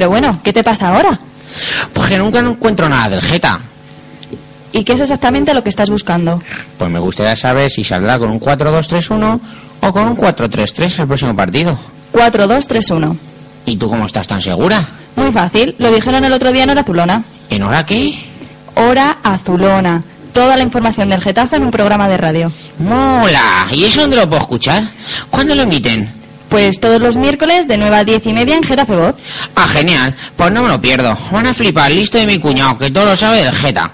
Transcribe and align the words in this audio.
Pero 0.00 0.08
bueno, 0.08 0.40
¿qué 0.42 0.50
te 0.50 0.64
pasa 0.64 0.88
ahora? 0.88 1.20
Pues 1.92 2.08
que 2.08 2.16
nunca 2.16 2.40
no 2.40 2.52
encuentro 2.52 2.88
nada 2.88 3.10
del 3.10 3.20
Geta. 3.20 3.60
¿Y 4.72 4.82
qué 4.82 4.94
es 4.94 5.00
exactamente 5.02 5.52
lo 5.52 5.62
que 5.62 5.68
estás 5.68 5.90
buscando? 5.90 6.42
Pues 6.78 6.90
me 6.90 6.98
gustaría 6.98 7.36
saber 7.36 7.70
si 7.70 7.84
saldrá 7.84 8.18
con 8.18 8.30
un 8.30 8.40
4-2-3-1 8.40 9.40
o 9.82 9.92
con 9.92 10.08
un 10.08 10.16
4-3-3 10.16 11.00
el 11.00 11.06
próximo 11.06 11.36
partido. 11.36 11.78
4-2-3-1. 12.14 13.14
¿Y 13.66 13.76
tú 13.76 13.90
cómo 13.90 14.06
estás 14.06 14.26
tan 14.26 14.40
segura? 14.40 14.82
Muy 15.16 15.32
fácil, 15.32 15.74
lo 15.76 15.92
dijeron 15.92 16.24
el 16.24 16.32
otro 16.32 16.50
día 16.50 16.64
en 16.64 16.70
Hora 16.70 16.80
Azulona. 16.80 17.22
¿En 17.50 17.62
hora 17.62 17.84
qué? 17.84 18.18
Hora 18.76 19.18
Azulona. 19.22 20.02
Toda 20.32 20.56
la 20.56 20.62
información 20.62 21.10
del 21.10 21.20
Getafe 21.20 21.56
en 21.56 21.64
un 21.64 21.70
programa 21.70 22.08
de 22.08 22.16
radio. 22.16 22.50
¡Mola! 22.78 23.66
¿Y 23.70 23.84
eso 23.84 24.00
dónde 24.00 24.16
lo 24.16 24.26
puedo 24.26 24.40
escuchar? 24.40 24.82
¿Cuándo 25.28 25.54
lo 25.54 25.64
emiten? 25.64 26.19
Pues 26.50 26.80
todos 26.80 27.00
los 27.00 27.16
miércoles 27.16 27.68
de 27.68 27.78
9 27.78 27.96
a 27.96 28.04
10 28.04 28.26
y 28.26 28.32
media 28.32 28.56
en 28.56 28.62
Getafe 28.62 28.96
Voz. 28.96 29.14
Ah, 29.54 29.68
genial. 29.68 30.14
Pues 30.36 30.50
no 30.50 30.62
me 30.62 30.68
lo 30.68 30.80
pierdo. 30.80 31.16
Van 31.30 31.46
a 31.46 31.54
flipar, 31.54 31.90
listo 31.92 32.18
de 32.18 32.26
mi 32.26 32.38
cuñado, 32.38 32.76
que 32.76 32.90
todo 32.90 33.06
lo 33.06 33.16
sabe 33.16 33.44
del 33.44 33.54
Geta. 33.54 33.92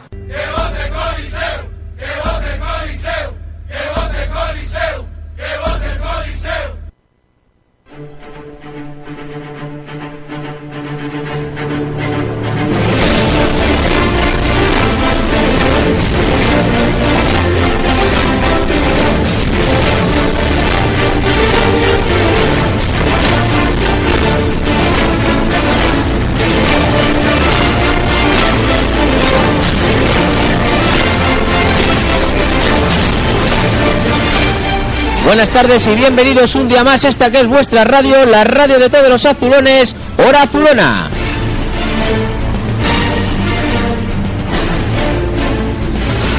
Buenas 35.26 35.50
tardes 35.50 35.84
y 35.88 35.94
bienvenidos 35.96 36.54
un 36.54 36.68
día 36.68 36.84
más 36.84 37.04
a 37.04 37.08
esta 37.08 37.32
que 37.32 37.40
es 37.40 37.48
vuestra 37.48 37.82
radio, 37.82 38.24
la 38.26 38.44
radio 38.44 38.78
de 38.78 38.88
todos 38.88 39.08
los 39.08 39.26
azulones, 39.26 39.96
Hora 40.24 40.42
Azulona. 40.42 41.10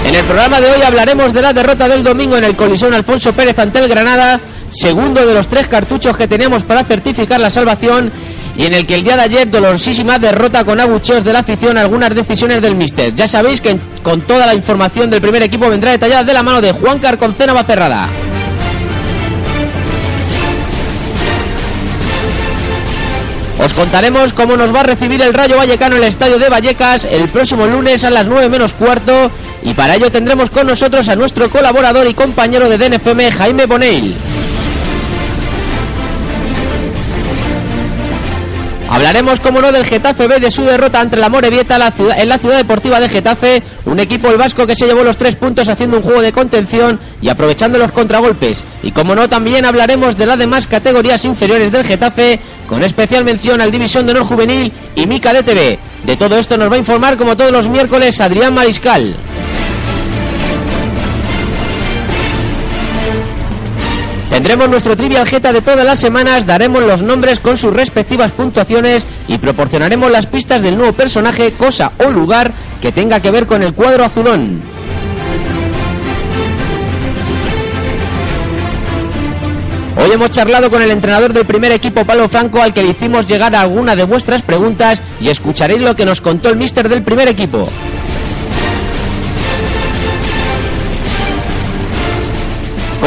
En 0.08 0.16
el 0.16 0.24
programa 0.24 0.62
de 0.62 0.72
hoy 0.72 0.82
hablaremos 0.84 1.34
de 1.34 1.42
la 1.42 1.52
derrota 1.52 1.90
del 1.90 2.02
domingo 2.02 2.38
en 2.38 2.46
el 2.46 2.56
Colisón 2.56 2.94
Alfonso 2.94 3.34
Pérez 3.34 3.60
ante 3.60 3.80
el 3.80 3.90
Granada, 3.90 4.40
segundo 4.70 5.26
de 5.26 5.34
los 5.34 5.50
tres 5.50 5.68
cartuchos 5.68 6.16
que 6.16 6.30
tenemos 6.30 6.64
para 6.64 6.86
certificar 6.86 7.42
la 7.42 7.50
salvación 7.50 8.10
y 8.56 8.68
en 8.68 8.74
el 8.74 8.88
que 8.88 8.96
el 8.96 9.04
día 9.04 9.18
de 9.18 9.24
ayer 9.24 9.52
dolorosísima 9.52 10.18
derrota 10.18 10.64
con 10.64 10.80
abucheos 10.80 11.26
de 11.26 11.34
la 11.34 11.40
afición 11.40 11.78
algunas 11.78 12.16
decisiones 12.16 12.62
del 12.62 12.78
míster. 12.78 13.14
Ya 13.14 13.28
sabéis 13.28 13.60
que 13.60 13.78
con 14.02 14.22
toda 14.22 14.46
la 14.46 14.56
información 14.56 15.10
del 15.10 15.20
primer 15.20 15.44
equipo 15.44 15.68
vendrá 15.68 15.92
detallada 15.92 16.24
de 16.24 16.34
la 16.34 16.42
mano 16.42 16.62
de 16.62 16.72
Juan 16.72 17.00
Carconcena 17.00 17.52
Bacerrada. 17.52 18.08
Os 23.60 23.74
contaremos 23.74 24.34
cómo 24.34 24.56
nos 24.56 24.74
va 24.74 24.82
a 24.82 24.84
recibir 24.84 25.22
el 25.22 25.34
Rayo 25.34 25.58
Vallecano 25.58 25.96
en 25.96 26.04
el 26.04 26.10
Estadio 26.10 26.38
de 26.38 26.50
Vallecas 26.50 27.06
el 27.06 27.28
próximo 27.28 27.66
lunes 27.66 28.04
a 28.04 28.12
las 28.12 28.28
9 28.28 28.50
menos 28.50 28.74
cuarto 28.74 29.32
y 29.64 29.74
para 29.74 29.96
ello 29.96 30.12
tendremos 30.12 30.50
con 30.52 30.68
nosotros 30.68 31.10
a 31.10 31.16
nuestro 31.16 31.50
colaborador 31.50 32.08
y 32.08 32.14
compañero 32.14 32.70
de 32.70 32.78
DNFM, 32.78 33.32
Jaime 33.32 33.66
Boneil. 33.66 34.16
Hablaremos, 38.90 39.40
como 39.42 39.62
no, 39.62 39.72
del 39.72 39.86
Getafe 39.86 40.28
B 40.28 40.40
de 40.40 40.50
su 40.50 40.64
derrota 40.64 41.02
ante 41.02 41.18
la 41.18 41.30
Morevieta 41.30 41.78
la 41.78 41.94
en 42.18 42.30
la 42.30 42.38
ciudad 42.38 42.58
deportiva 42.58 43.00
de 43.00 43.10
Getafe, 43.10 43.62
un 43.86 44.00
equipo 44.00 44.30
el 44.30 44.38
vasco 44.38 44.66
que 44.66 44.76
se 44.76 44.86
llevó 44.86 45.04
los 45.04 45.18
tres 45.18 45.36
puntos 45.36 45.68
haciendo 45.68 45.98
un 45.98 46.04
juego 46.04 46.22
de 46.22 46.32
contención 46.32 47.00
y 47.22 47.30
aprovechando 47.30 47.78
los 47.78 47.92
contragolpes. 47.92 48.64
Y 48.84 48.92
como 48.92 49.14
no, 49.14 49.28
también 49.28 49.66
hablaremos 49.66 50.16
de 50.16 50.26
las 50.26 50.38
demás 50.38 50.68
categorías 50.68 51.26
inferiores 51.26 51.72
del 51.72 51.84
Getafe, 51.84 52.40
con 52.68 52.84
especial 52.84 53.26
mención 53.26 53.60
al 53.60 53.72
División 53.72 54.06
de 54.06 54.14
Honor 54.14 54.24
Juvenil 54.24 54.72
y 54.96 55.06
Mica 55.06 55.34
DTV. 55.34 55.78
De 56.06 56.18
todo 56.18 56.38
esto 56.38 56.58
nos 56.58 56.72
va 56.72 56.76
a 56.76 56.80
informar, 56.80 57.18
como 57.18 57.36
todos 57.36 57.52
los 57.52 57.68
miércoles, 57.68 58.22
Adrián 58.22 58.54
Mariscal. 58.54 59.16
Tendremos 64.30 64.70
nuestro 64.70 64.96
trivial 64.96 65.28
jeta 65.28 65.52
de 65.52 65.62
todas 65.62 65.86
las 65.86 66.00
semanas, 66.00 66.46
daremos 66.46 66.84
los 66.84 67.02
nombres 67.02 67.40
con 67.40 67.58
sus 67.58 67.74
respectivas 67.74 68.32
puntuaciones 68.32 69.06
y 69.28 69.38
proporcionaremos 69.38 70.12
las 70.12 70.28
pistas 70.28 70.62
del 70.62 70.78
nuevo 70.78 70.94
personaje, 70.94 71.54
cosa 71.54 71.92
o 72.06 72.12
lugar 72.12 72.52
que 72.82 72.92
tenga 72.92 73.20
que 73.20 73.32
ver 73.32 73.48
con 73.48 73.64
el 73.64 73.74
cuadro 73.74 74.04
azulón. 74.06 74.62
Hoy 80.00 80.12
hemos 80.12 80.30
charlado 80.30 80.70
con 80.70 80.82
el 80.82 80.92
entrenador 80.92 81.34
del 81.34 81.46
primer 81.46 81.72
equipo, 81.72 82.06
Palo 82.06 82.30
Franco, 82.30 82.62
al 82.62 82.74
que 82.74 82.84
le 82.84 82.90
hicimos 82.90 83.28
llegar 83.28 83.56
alguna 83.56 83.96
de 83.96 84.04
vuestras 84.04 84.44
preguntas 84.44 85.02
y 85.20 85.30
escucharéis 85.30 85.82
lo 85.82 85.96
que 85.96 86.06
nos 86.06 86.22
contó 86.22 86.50
el 86.50 86.56
mister 86.56 86.88
del 86.88 87.02
primer 87.02 87.28
equipo. 87.28 87.68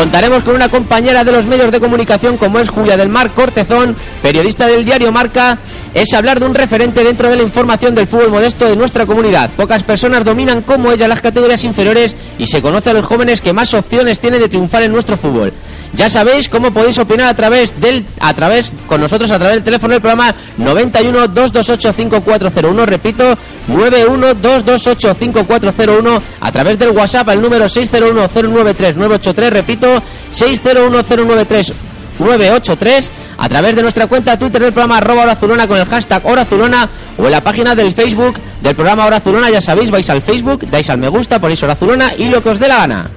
Contaremos 0.00 0.44
con 0.44 0.54
una 0.54 0.70
compañera 0.70 1.24
de 1.24 1.32
los 1.32 1.44
medios 1.44 1.70
de 1.70 1.78
comunicación 1.78 2.38
como 2.38 2.58
es 2.58 2.70
Julia 2.70 2.96
del 2.96 3.10
Mar 3.10 3.32
Cortezón, 3.32 3.94
periodista 4.22 4.66
del 4.66 4.82
diario 4.82 5.12
Marca. 5.12 5.58
Es 5.92 6.14
hablar 6.14 6.40
de 6.40 6.46
un 6.46 6.54
referente 6.54 7.04
dentro 7.04 7.28
de 7.28 7.36
la 7.36 7.42
información 7.42 7.94
del 7.94 8.06
fútbol 8.06 8.30
modesto 8.30 8.64
de 8.64 8.76
nuestra 8.76 9.04
comunidad. 9.04 9.50
Pocas 9.50 9.82
personas 9.82 10.24
dominan 10.24 10.62
como 10.62 10.90
ella 10.90 11.06
las 11.06 11.20
categorías 11.20 11.64
inferiores 11.64 12.16
y 12.38 12.46
se 12.46 12.62
conoce 12.62 12.88
a 12.88 12.94
los 12.94 13.04
jóvenes 13.04 13.42
que 13.42 13.52
más 13.52 13.74
opciones 13.74 14.20
tienen 14.20 14.40
de 14.40 14.48
triunfar 14.48 14.84
en 14.84 14.92
nuestro 14.92 15.18
fútbol. 15.18 15.52
Ya 15.92 16.08
sabéis 16.08 16.48
cómo 16.48 16.70
podéis 16.70 16.98
opinar 16.98 17.28
a 17.28 17.34
través 17.34 17.80
del 17.80 18.06
a 18.20 18.32
través 18.32 18.72
con 18.86 19.00
nosotros 19.00 19.30
a 19.30 19.38
través 19.38 19.56
del 19.56 19.64
teléfono 19.64 19.92
del 19.92 20.00
programa 20.00 20.34
91 20.56 21.28
228 21.28 21.92
5401, 21.92 22.86
repito, 22.86 23.36
91 23.66 24.34
228 24.34 25.14
5401 25.14 26.22
a 26.40 26.52
través 26.52 26.78
del 26.78 26.90
WhatsApp 26.90 27.28
al 27.28 27.42
número 27.42 27.68
601 27.68 28.30
093 28.32 28.96
983, 28.96 29.52
repito, 29.52 30.02
601 30.30 31.02
093 31.02 31.72
983 32.20 33.10
a 33.38 33.48
través 33.48 33.74
de 33.74 33.82
nuestra 33.82 34.06
cuenta 34.06 34.38
Twitter 34.38 34.62
del 34.62 34.72
programa 34.72 34.98
arroba 34.98 35.22
Hora 35.22 35.32
Azulona 35.32 35.66
con 35.66 35.78
el 35.78 35.86
hashtag 35.86 36.24
Hora 36.24 36.42
Azulona 36.42 36.88
o 37.18 37.24
en 37.24 37.32
la 37.32 37.42
página 37.42 37.74
del 37.74 37.94
Facebook 37.94 38.36
del 38.62 38.74
programa 38.74 39.06
Hora 39.06 39.16
Azulona, 39.16 39.50
ya 39.50 39.60
sabéis, 39.60 39.90
vais 39.90 40.08
al 40.10 40.22
Facebook, 40.22 40.66
dais 40.70 40.88
al 40.88 40.98
me 40.98 41.08
gusta, 41.08 41.40
ponéis 41.40 41.62
Hora 41.62 41.72
Azulona 41.72 42.12
y 42.16 42.28
lo 42.28 42.42
que 42.42 42.50
os 42.50 42.60
dé 42.60 42.68
la 42.68 42.76
gana. 42.76 43.10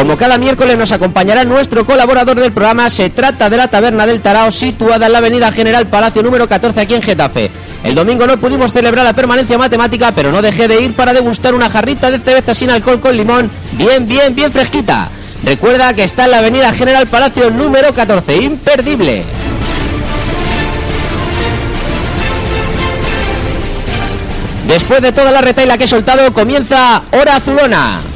Como 0.00 0.16
cada 0.16 0.38
miércoles 0.38 0.78
nos 0.78 0.92
acompañará 0.92 1.44
nuestro 1.44 1.84
colaborador 1.84 2.40
del 2.40 2.52
programa, 2.52 2.88
se 2.88 3.10
trata 3.10 3.50
de 3.50 3.58
la 3.58 3.68
Taberna 3.68 4.06
del 4.06 4.22
Tarao, 4.22 4.50
situada 4.50 5.04
en 5.04 5.12
la 5.12 5.18
Avenida 5.18 5.52
General 5.52 5.86
Palacio 5.88 6.22
número 6.22 6.48
14 6.48 6.80
aquí 6.80 6.94
en 6.94 7.02
Getafe. 7.02 7.50
El 7.84 7.94
domingo 7.94 8.26
no 8.26 8.38
pudimos 8.38 8.72
celebrar 8.72 9.04
la 9.04 9.12
permanencia 9.12 9.58
matemática, 9.58 10.12
pero 10.12 10.32
no 10.32 10.40
dejé 10.40 10.68
de 10.68 10.80
ir 10.80 10.94
para 10.94 11.12
degustar 11.12 11.54
una 11.54 11.68
jarrita 11.68 12.10
de 12.10 12.18
cerveza 12.18 12.54
sin 12.54 12.70
alcohol 12.70 12.98
con 12.98 13.14
limón, 13.14 13.50
bien, 13.72 14.08
bien, 14.08 14.34
bien 14.34 14.50
fresquita. 14.50 15.10
Recuerda 15.44 15.92
que 15.92 16.04
está 16.04 16.24
en 16.24 16.30
la 16.30 16.38
Avenida 16.38 16.72
General 16.72 17.06
Palacio 17.06 17.50
número 17.50 17.92
14, 17.92 18.36
imperdible. 18.38 19.22
Después 24.66 25.02
de 25.02 25.12
toda 25.12 25.30
la 25.30 25.42
retaila 25.42 25.76
que 25.76 25.84
he 25.84 25.88
soltado, 25.88 26.32
comienza 26.32 27.02
Hora 27.12 27.36
Azulona. 27.36 28.09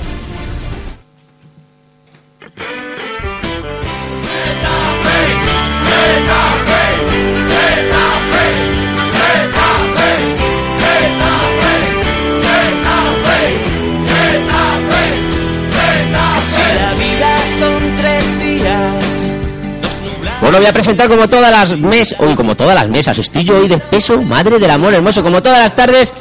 Bueno, 20.55 20.67
voy 20.67 20.71
a 20.71 20.73
presentar 20.73 21.09
como 21.09 21.29
todas 21.29 21.51
las 21.51 21.77
mesas, 21.77 22.17
uy, 22.21 22.37
como 22.37 22.55
todas 22.55 22.77
las 22.77 22.89
mesas, 22.89 23.19
estoy 23.19 23.43
yo 23.43 23.59
hoy 23.59 23.67
de 23.67 23.77
peso, 23.77 24.23
madre 24.23 24.61
del 24.61 24.71
amor 24.71 24.95
hermoso, 24.95 25.21
como 25.21 25.43
todas 25.43 25.59
las 25.59 25.75
tardes. 25.75 26.13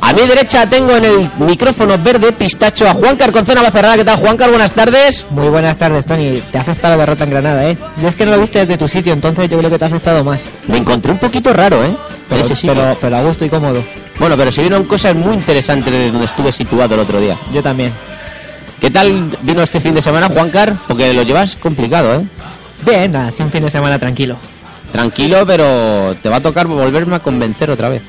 A 0.00 0.12
mi 0.12 0.22
derecha 0.28 0.64
tengo 0.70 0.94
en 0.96 1.04
el 1.06 1.30
micrófono 1.40 1.98
verde 1.98 2.30
pistacho 2.30 2.88
a 2.88 2.94
Juan 2.94 3.16
Carconcena 3.16 3.62
Bacerrada. 3.62 3.96
¿Qué 3.96 4.04
tal, 4.04 4.18
Juan 4.18 4.36
Car? 4.36 4.48
Buenas 4.50 4.70
tardes. 4.70 5.26
Muy 5.30 5.48
buenas 5.48 5.76
tardes, 5.76 6.06
Tony. 6.06 6.40
Te 6.52 6.58
ha 6.58 6.60
afectado 6.60 6.94
la 6.94 7.00
derrota 7.00 7.24
en 7.24 7.30
Granada, 7.30 7.68
¿eh? 7.68 7.76
Y 8.00 8.06
es 8.06 8.14
que 8.14 8.24
no 8.24 8.30
lo 8.30 8.40
viste 8.40 8.60
desde 8.60 8.78
tu 8.78 8.86
sitio, 8.86 9.12
entonces 9.12 9.50
yo 9.50 9.58
creo 9.58 9.68
que 9.68 9.78
te 9.80 9.84
ha 9.84 9.88
afectado 9.88 10.22
más. 10.22 10.40
Me 10.68 10.78
encontré 10.78 11.10
un 11.10 11.18
poquito 11.18 11.52
raro, 11.52 11.82
¿eh? 11.84 11.96
Pero, 12.28 12.42
Ese 12.42 12.54
sitio. 12.54 12.74
pero, 12.74 12.96
pero 13.00 13.16
a 13.16 13.24
gusto 13.24 13.44
y 13.44 13.48
cómodo. 13.48 13.82
Bueno, 14.20 14.36
pero 14.36 14.52
se 14.52 14.60
vieron 14.60 14.84
cosas 14.84 15.16
muy 15.16 15.34
interesantes 15.34 15.92
de 15.92 16.12
donde 16.12 16.26
estuve 16.26 16.52
situado 16.52 16.94
el 16.94 17.00
otro 17.00 17.20
día. 17.20 17.36
Yo 17.52 17.60
también. 17.60 17.92
¿Qué 18.80 18.88
tal 18.88 19.36
vino 19.42 19.62
este 19.62 19.80
fin 19.80 19.96
de 19.96 20.00
semana, 20.00 20.28
Juan 20.28 20.48
Car? 20.50 20.74
Porque 20.86 21.12
lo 21.12 21.22
llevas 21.24 21.56
complicado, 21.56 22.14
¿eh? 22.14 22.24
Bien, 22.84 23.14
así 23.16 23.42
un 23.42 23.50
fin 23.50 23.62
de 23.62 23.70
semana 23.70 23.98
tranquilo. 23.98 24.36
Tranquilo, 24.92 25.44
pero 25.46 26.14
te 26.20 26.28
va 26.28 26.36
a 26.36 26.42
tocar 26.42 26.66
volverme 26.66 27.16
a 27.16 27.20
convencer 27.20 27.70
otra 27.70 27.88
vez. 27.88 28.02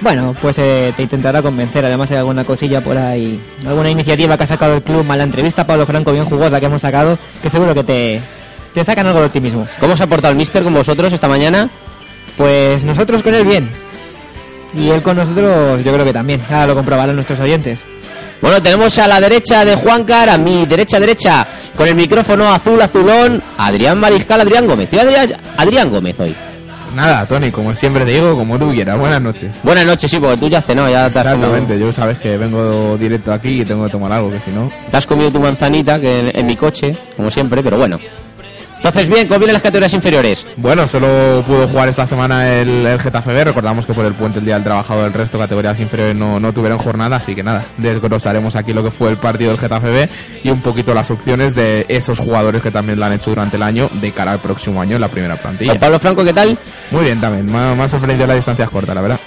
Bueno, 0.00 0.34
pues 0.40 0.56
eh, 0.58 0.92
te 0.96 1.02
intentará 1.02 1.42
convencer. 1.42 1.84
Además 1.84 2.10
hay 2.10 2.16
alguna 2.18 2.44
cosilla 2.44 2.80
por 2.80 2.96
ahí, 2.96 3.40
alguna 3.66 3.90
iniciativa 3.90 4.36
que 4.36 4.44
ha 4.44 4.46
sacado 4.46 4.74
el 4.74 4.82
club, 4.82 5.04
mala 5.04 5.22
entrevista 5.22 5.66
Pablo 5.66 5.86
Franco 5.86 6.12
bien 6.12 6.24
jugosa 6.24 6.58
que 6.58 6.66
hemos 6.66 6.82
sacado, 6.82 7.18
que 7.42 7.50
seguro 7.50 7.74
que 7.74 7.84
te, 7.84 8.20
te 8.74 8.84
sacan 8.84 9.06
algo 9.06 9.20
de 9.20 9.26
optimismo. 9.26 9.68
¿Cómo 9.78 9.96
se 9.96 10.02
ha 10.02 10.06
portado 10.06 10.32
el 10.32 10.38
mister 10.38 10.62
con 10.62 10.74
vosotros 10.74 11.12
esta 11.12 11.28
mañana? 11.28 11.70
Pues 12.36 12.82
nosotros 12.84 13.22
con 13.22 13.34
él 13.34 13.44
bien. 13.44 13.68
Y 14.74 14.88
él 14.88 15.02
con 15.02 15.16
nosotros 15.16 15.84
yo 15.84 15.92
creo 15.92 16.04
que 16.04 16.12
también. 16.12 16.40
Ahora 16.48 16.68
lo 16.68 16.74
comprobarán 16.74 17.14
nuestros 17.14 17.38
oyentes. 17.40 17.78
Bueno, 18.42 18.60
tenemos 18.60 18.98
a 18.98 19.06
la 19.06 19.20
derecha 19.20 19.64
de 19.64 19.76
Juan 19.76 20.02
Car, 20.02 20.28
a 20.28 20.36
mi 20.36 20.66
derecha 20.66 20.98
derecha, 20.98 21.46
con 21.76 21.86
el 21.86 21.94
micrófono 21.94 22.52
azul 22.52 22.82
azulón, 22.82 23.40
Adrián 23.56 24.00
Mariscal, 24.00 24.40
Adrián 24.40 24.66
Gómez. 24.66 24.90
Te 24.90 24.96
voy 24.96 25.14
a 25.14 25.20
decir 25.20 25.36
Adrián 25.56 25.90
Gómez 25.90 26.18
hoy. 26.18 26.34
Nada, 26.92 27.24
Tony, 27.24 27.52
como 27.52 27.72
siempre 27.72 28.04
digo, 28.04 28.36
como 28.36 28.58
tú 28.58 28.70
quieras. 28.72 28.98
Buenas 28.98 29.22
noches. 29.22 29.60
Buenas 29.62 29.86
noches, 29.86 30.10
sí, 30.10 30.18
porque 30.18 30.36
tú 30.36 30.48
ya 30.48 30.60
cenado, 30.60 30.90
ya 30.90 31.08
te 31.08 31.20
has, 31.20 31.26
Exactamente, 31.26 31.68
comido, 31.68 31.86
yo 31.86 31.92
sabes 31.92 32.18
que 32.18 32.36
vengo 32.36 32.98
directo 32.98 33.32
aquí 33.32 33.62
y 33.62 33.64
tengo 33.64 33.84
que 33.84 33.90
tomar 33.92 34.12
algo, 34.12 34.30
que 34.30 34.40
si 34.40 34.50
no... 34.50 34.70
te 34.90 34.96
has 34.96 35.06
comido 35.06 35.30
tu 35.30 35.38
manzanita 35.40 36.00
que 36.00 36.18
en, 36.18 36.36
en 36.36 36.44
mi 36.46 36.56
coche, 36.56 36.94
como 37.16 37.30
siempre, 37.30 37.62
pero 37.62 37.78
bueno. 37.78 37.98
Entonces, 38.84 39.08
bien, 39.08 39.28
¿cómo 39.28 39.38
vienen 39.38 39.52
las 39.52 39.62
categorías 39.62 39.94
inferiores? 39.94 40.44
Bueno, 40.56 40.88
solo 40.88 41.44
pudo 41.46 41.68
jugar 41.68 41.88
esta 41.88 42.04
semana 42.04 42.52
el, 42.52 42.84
el 42.84 43.00
Getafe 43.00 43.32
B. 43.32 43.44
Recordamos 43.44 43.86
que 43.86 43.94
por 43.94 44.04
el 44.04 44.12
puente 44.12 44.40
el 44.40 44.44
Día 44.44 44.54
del 44.54 44.64
Trabajador 44.64 45.06
el 45.06 45.12
resto 45.12 45.38
de 45.38 45.44
categorías 45.44 45.78
inferiores 45.78 46.16
no, 46.16 46.40
no 46.40 46.52
tuvieron 46.52 46.80
jornada, 46.80 47.14
así 47.14 47.32
que 47.32 47.44
nada, 47.44 47.64
desglosaremos 47.76 48.56
aquí 48.56 48.72
lo 48.72 48.82
que 48.82 48.90
fue 48.90 49.10
el 49.10 49.18
partido 49.18 49.50
del 49.52 49.60
Getafe 49.60 49.88
B 49.92 50.08
y 50.42 50.50
un 50.50 50.60
poquito 50.62 50.94
las 50.94 51.12
opciones 51.12 51.54
de 51.54 51.86
esos 51.86 52.18
jugadores 52.18 52.60
que 52.60 52.72
también 52.72 52.98
lo 52.98 53.04
han 53.06 53.12
hecho 53.12 53.30
durante 53.30 53.54
el 53.54 53.62
año 53.62 53.88
de 53.92 54.10
cara 54.10 54.32
al 54.32 54.40
próximo 54.40 54.82
año 54.82 54.96
en 54.96 55.00
la 55.00 55.08
primera 55.08 55.36
plantilla. 55.36 55.78
Pablo 55.78 56.00
Franco, 56.00 56.24
¿qué 56.24 56.32
tal? 56.32 56.58
Muy 56.90 57.04
bien 57.04 57.20
también, 57.20 57.52
más, 57.52 57.76
más 57.76 57.88
sorprendido 57.88 58.26
las 58.26 58.34
distancias 58.34 58.68
cortas, 58.68 58.96
la 58.96 59.00
verdad. 59.00 59.20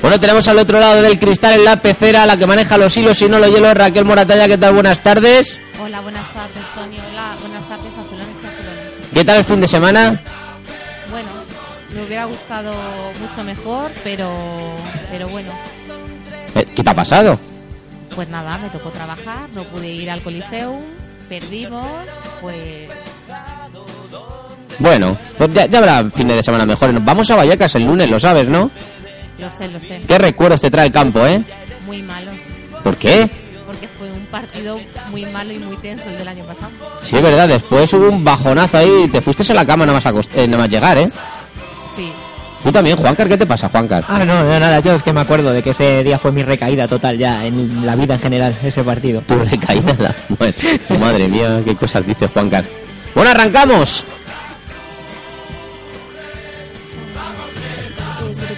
Bueno, 0.00 0.20
tenemos 0.20 0.46
al 0.46 0.58
otro 0.58 0.78
lado 0.78 1.02
del 1.02 1.18
cristal 1.18 1.54
en 1.54 1.64
la 1.64 1.82
pecera, 1.82 2.24
la 2.24 2.36
que 2.36 2.46
maneja 2.46 2.78
los 2.78 2.96
hilos 2.96 3.20
y 3.20 3.28
no 3.28 3.40
los 3.40 3.50
hielos, 3.50 3.74
Raquel 3.74 4.04
Moratalla, 4.04 4.46
¿qué 4.46 4.58
tal? 4.58 4.74
Buenas 4.74 5.00
tardes. 5.00 5.58
Hola, 5.82 6.00
buenas 6.02 6.32
tardes, 6.32 6.62
Tony. 6.74 6.95
¿Qué 9.16 9.24
tal 9.24 9.38
el 9.38 9.44
fin 9.46 9.62
de 9.62 9.66
semana? 9.66 10.20
Bueno, 11.10 11.28
me 11.94 12.02
hubiera 12.04 12.26
gustado 12.26 12.74
mucho 13.18 13.42
mejor, 13.44 13.90
pero, 14.04 14.30
pero 15.10 15.26
bueno, 15.30 15.48
Eh, 16.54 16.66
¿Qué 16.76 16.84
te 16.84 16.90
ha 16.90 16.94
pasado? 16.94 17.38
pues 18.14 18.28
nada, 18.28 18.58
me 18.58 18.68
tocó 18.68 18.90
trabajar, 18.90 19.48
no 19.54 19.64
pude 19.64 19.88
ir 19.88 20.10
al 20.10 20.20
Coliseum, 20.20 20.82
perdimos, 21.30 21.86
pues 22.42 22.90
Bueno, 24.80 25.16
pues 25.38 25.54
ya, 25.54 25.64
ya 25.64 25.78
habrá 25.78 26.10
fines 26.10 26.36
de 26.36 26.42
semana 26.42 26.66
mejores. 26.66 27.02
Vamos 27.02 27.30
a 27.30 27.36
Vallecas 27.36 27.74
el 27.76 27.84
lunes, 27.86 28.10
lo 28.10 28.20
sabes, 28.20 28.46
¿no? 28.48 28.70
lo 29.38 29.50
sé, 29.50 29.68
lo 29.68 29.80
sé, 29.80 29.98
¿Qué 30.06 30.18
recuerdos 30.18 30.60
te 30.60 30.70
trae 30.70 30.88
el 30.88 30.92
campo, 30.92 31.26
eh? 31.26 31.42
muy 31.86 32.02
malos, 32.02 32.34
¿Por 32.84 32.98
qué? 32.98 33.30
Porque 33.80 33.88
fue 33.98 34.10
un 34.10 34.26
partido 34.26 34.78
muy 35.10 35.24
malo 35.26 35.52
y 35.52 35.58
muy 35.58 35.76
tenso 35.76 36.08
el 36.08 36.18
del 36.18 36.28
año 36.28 36.44
pasado. 36.44 36.70
Sí, 37.02 37.16
es 37.16 37.22
verdad, 37.22 37.48
después 37.48 37.92
hubo 37.92 38.08
un 38.08 38.24
bajonazo 38.24 38.78
ahí 38.78 39.04
y 39.04 39.08
te 39.08 39.20
fuiste 39.20 39.50
a 39.50 39.54
la 39.54 39.66
cama 39.66 39.86
nada 39.86 40.00
más, 40.00 40.28
eh, 40.34 40.46
nada 40.46 40.62
más 40.62 40.70
llegar, 40.70 40.98
¿eh? 40.98 41.10
Sí, 41.94 42.10
Tú 42.62 42.72
también, 42.72 42.96
Juancar, 42.96 43.28
¿qué 43.28 43.36
te 43.38 43.46
pasa, 43.46 43.68
Juancar? 43.68 44.04
Ah, 44.08 44.24
no, 44.24 44.42
no, 44.42 44.58
nada, 44.58 44.80
yo 44.80 44.94
es 44.94 45.02
que 45.02 45.12
me 45.12 45.20
acuerdo 45.20 45.52
de 45.52 45.62
que 45.62 45.70
ese 45.70 46.02
día 46.02 46.18
fue 46.18 46.32
mi 46.32 46.42
recaída 46.42 46.88
total 46.88 47.16
ya 47.16 47.44
en 47.46 47.86
la 47.86 47.94
vida 47.94 48.14
en 48.14 48.20
general, 48.20 48.54
ese 48.60 48.82
partido. 48.82 49.20
Tu 49.20 49.36
recaída. 49.36 49.94
la- 49.98 50.14
Bueno, 50.30 50.54
madre 51.00 51.28
mía, 51.28 51.60
qué 51.64 51.76
cosas 51.76 52.04
dice 52.04 52.26
Juancar. 52.26 52.64
Bueno, 53.14 53.30
arrancamos. 53.30 54.04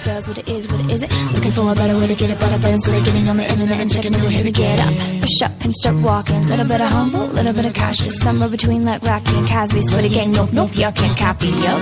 Does, 0.09 0.27
what 0.27 0.37
it 0.37 0.47
is, 0.49 0.67
what 0.71 0.79
it 0.83 0.89
isn't. 0.89 1.11
Looking 1.33 1.51
for 1.51 1.71
a 1.71 1.75
better 1.75 1.95
way 1.99 2.07
to 2.07 2.15
get 2.15 2.29
it 2.29 2.39
better, 2.39 2.57
but 2.57 3.05
getting 3.05 3.29
on 3.29 3.37
the 3.37 3.47
internet 3.53 3.79
and 3.79 3.89
checking 3.93 4.13
here 4.13 4.43
to 4.43 4.51
get 4.51 4.79
up. 4.79 4.93
Push 5.21 5.41
up 5.45 5.53
and 5.65 5.73
start 5.75 5.97
walking. 5.97 6.41
Little 6.47 6.67
bit 6.67 6.81
of 6.81 6.89
humble, 6.89 7.27
little 7.27 7.53
bit 7.53 7.65
of 7.65 7.73
cautious. 7.73 8.15
Somewhere 8.19 8.49
between 8.49 8.85
like 8.85 9.03
Rocky 9.03 9.35
and 9.35 9.47
Casby. 9.47 9.81
Swear 9.83 10.01
to 10.01 10.09
gang, 10.09 10.31
nope, 10.31 10.51
nope, 10.51 10.71
y'all 10.75 10.91
can't 10.91 11.17
copy, 11.17 11.49
yo. 11.63 11.73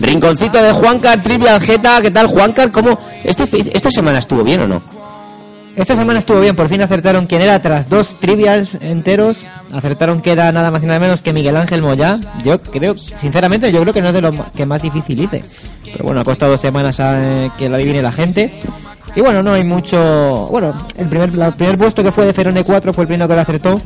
Rinconcito 0.00 0.62
de 0.62 0.72
Juancar, 0.72 1.22
Trivial 1.22 1.60
Jeta. 1.60 2.00
¿Qué 2.02 2.10
tal, 2.10 2.26
Juancar? 2.26 2.72
¿Cómo? 2.72 2.98
Este, 3.22 3.44
¿Esta 3.76 3.90
semana 3.90 4.18
estuvo 4.18 4.42
bien 4.42 4.62
o 4.62 4.66
no? 4.66 4.99
Esta 5.76 5.96
semana 5.96 6.18
estuvo 6.18 6.40
bien, 6.40 6.54
por 6.56 6.68
fin 6.68 6.82
acertaron 6.82 7.26
quién 7.26 7.42
era 7.42 7.60
tras 7.62 7.88
dos 7.88 8.16
trivials 8.20 8.74
enteros. 8.80 9.38
Acertaron 9.72 10.20
que 10.20 10.32
era 10.32 10.50
nada 10.52 10.70
más 10.70 10.82
y 10.82 10.86
nada 10.86 10.98
menos 10.98 11.22
que 11.22 11.32
Miguel 11.32 11.56
Ángel 11.56 11.80
Moyá. 11.80 12.18
Yo 12.44 12.60
creo, 12.60 12.96
sinceramente, 12.96 13.70
yo 13.72 13.80
creo 13.80 13.94
que 13.94 14.02
no 14.02 14.08
es 14.08 14.14
de 14.14 14.20
lo 14.20 14.32
ma- 14.32 14.50
que 14.54 14.66
más 14.66 14.82
difícil 14.82 15.20
hice. 15.22 15.42
Pero 15.84 16.04
bueno, 16.04 16.20
ha 16.20 16.24
costado 16.24 16.52
dos 16.52 16.60
semanas 16.60 16.98
a 17.00 17.52
que 17.56 17.68
lo 17.68 17.76
adivine 17.76 18.02
la 18.02 18.12
gente. 18.12 18.60
Y 19.14 19.20
bueno, 19.20 19.42
no 19.42 19.52
hay 19.52 19.64
mucho. 19.64 20.48
Bueno, 20.50 20.76
el 20.96 21.08
primer, 21.08 21.34
la- 21.34 21.46
el 21.48 21.54
primer 21.54 21.78
puesto 21.78 22.02
que 22.02 22.12
fue 22.12 22.26
de 22.26 22.32
Ferone 22.32 22.62
4 22.64 22.92
fue 22.92 23.04
el 23.04 23.08
primero 23.08 23.28
que 23.28 23.34
lo 23.34 23.40
acertó. 23.40 23.80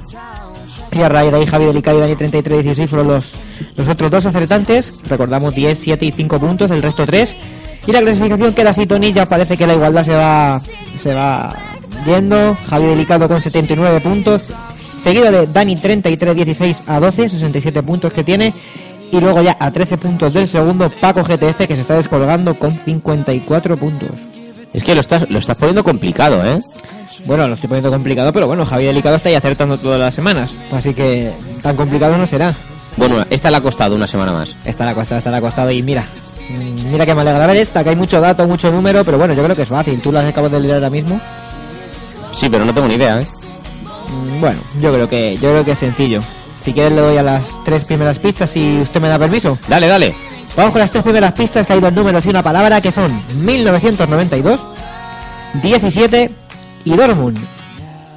Y 0.91 1.03
a 1.03 1.09
raíz 1.09 1.31
de 1.31 1.39
ahí 1.39 1.47
Javi 1.47 1.67
Delicado 1.67 1.99
y 1.99 2.01
Dani 2.01 2.15
33-16 2.17 2.89
fueron 2.89 3.09
los, 3.09 3.33
los 3.77 3.89
otros 3.89 4.11
dos 4.11 4.27
acertantes. 4.27 4.95
Recordamos 5.09 5.55
10, 5.55 5.79
7 5.79 6.07
y 6.07 6.13
5 6.13 6.41
puntos, 6.41 6.71
el 6.71 6.83
resto 6.83 7.05
3. 7.07 7.37
Y 7.87 7.93
la 7.93 8.01
clasificación 8.01 8.53
queda 8.55 8.71
así, 8.71 8.87
Tony, 8.87 9.13
ya 9.13 9.27
parece 9.27 9.57
que 9.57 9.67
la 9.67 9.75
igualdad 9.75 10.05
se 10.05 10.15
va, 10.15 10.61
se 10.97 11.13
va 11.13 11.55
yendo. 12.05 12.57
Javi 12.69 12.87
Delicado 12.87 13.29
con 13.29 13.41
79 13.41 14.01
puntos. 14.01 14.43
Seguido 14.99 15.31
de 15.31 15.47
Dani 15.47 15.77
33-16 15.77 16.77
a 16.87 17.01
12, 17.01 17.31
67 17.31 17.83
puntos 17.83 18.13
que 18.13 18.25
tiene. 18.25 18.55
Y 19.13 19.21
luego 19.21 19.43
ya 19.43 19.57
a 19.61 19.71
13 19.71 19.99
puntos 19.99 20.35
del 20.35 20.49
segundo, 20.49 20.91
Paco 21.01 21.23
GTF 21.23 21.67
que 21.67 21.75
se 21.75 21.83
está 21.83 21.95
descolgando 21.95 22.55
con 22.55 22.79
54 22.79 23.77
puntos. 23.77 24.11
Es 24.73 24.83
que 24.83 24.95
lo 24.95 25.01
estás, 25.01 25.31
lo 25.31 25.39
estás 25.39 25.57
poniendo 25.57 25.85
complicado, 25.85 26.45
¿eh? 26.45 26.61
Bueno, 27.27 27.47
lo 27.47 27.55
estoy 27.55 27.69
poniendo 27.69 27.91
complicado, 27.91 28.33
pero 28.33 28.47
bueno, 28.47 28.67
Javi 28.67 28.87
Delicado 28.87 29.17
está 29.17 29.29
ahí 29.29 29.35
acertando 29.35 29.79
todas 29.79 30.01
las 30.01 30.15
semanas. 30.15 30.53
Así 30.73 30.95
que 30.95 31.33
tan 31.63 31.77
complicado 31.77 32.19
no 32.19 32.27
será. 32.27 32.55
Bueno, 32.97 33.25
esta 33.31 33.51
le 33.51 33.57
ha 33.57 33.61
costado 33.61 33.95
una 33.95 34.07
semana 34.07 34.33
más. 34.33 34.57
Está 34.65 34.85
la 34.85 34.95
costado, 34.95 35.19
está 35.19 35.31
la 35.31 35.41
costado 35.41 35.71
y 35.71 35.83
mira. 35.83 36.07
Mira 36.91 37.07
que 37.07 37.15
me 37.15 37.23
alegra 37.23 37.47
ver 37.47 37.57
esta, 37.57 37.83
que 37.83 37.91
hay 37.91 37.97
mucho 37.97 38.21
dato, 38.21 38.47
mucho 38.47 38.71
número, 38.71 39.05
pero 39.05 39.19
bueno, 39.19 39.35
yo 39.35 39.43
creo 39.43 39.57
que 39.57 39.63
es 39.63 39.69
fácil. 39.69 40.01
Tú 40.01 40.13
las 40.13 40.27
acabas 40.27 40.53
de 40.53 40.61
leer 40.61 40.75
ahora 40.75 40.91
mismo. 40.91 41.21
Sí, 42.37 42.49
pero 42.49 42.65
no 42.65 42.75
tengo 42.75 42.89
ni 42.89 42.95
idea, 42.95 43.21
¿eh? 43.21 43.27
Mm, 44.11 44.41
Bueno, 44.41 44.61
yo 44.81 44.93
creo 44.93 45.09
que 45.09 45.35
yo 45.37 45.51
creo 45.51 45.65
que 45.65 45.73
es 45.73 45.79
sencillo. 45.79 46.23
Si 46.65 46.73
quieres 46.73 46.93
le 46.93 47.01
doy 47.03 47.17
a 47.17 47.23
las 47.23 47.63
tres 47.65 47.85
primeras 47.85 48.19
pistas 48.19 48.51
si 48.51 48.79
usted 48.79 49.01
me 49.01 49.09
da 49.09 49.19
permiso. 49.19 49.59
Dale, 49.69 49.87
dale. 49.87 50.15
Vamos 50.57 50.73
con 50.73 50.81
las 50.81 50.91
tres 50.91 51.03
primeras 51.03 51.33
pistas 51.33 51.67
que 51.67 51.73
hay 51.73 51.81
dos 51.81 51.93
números 51.93 52.25
y 52.27 52.29
una 52.31 52.43
palabra 52.43 52.81
que 52.81 52.93
son 52.93 53.23
1992, 53.35 54.61
17 55.63 56.31
y 56.85 56.97
Dortmund. 56.97 57.39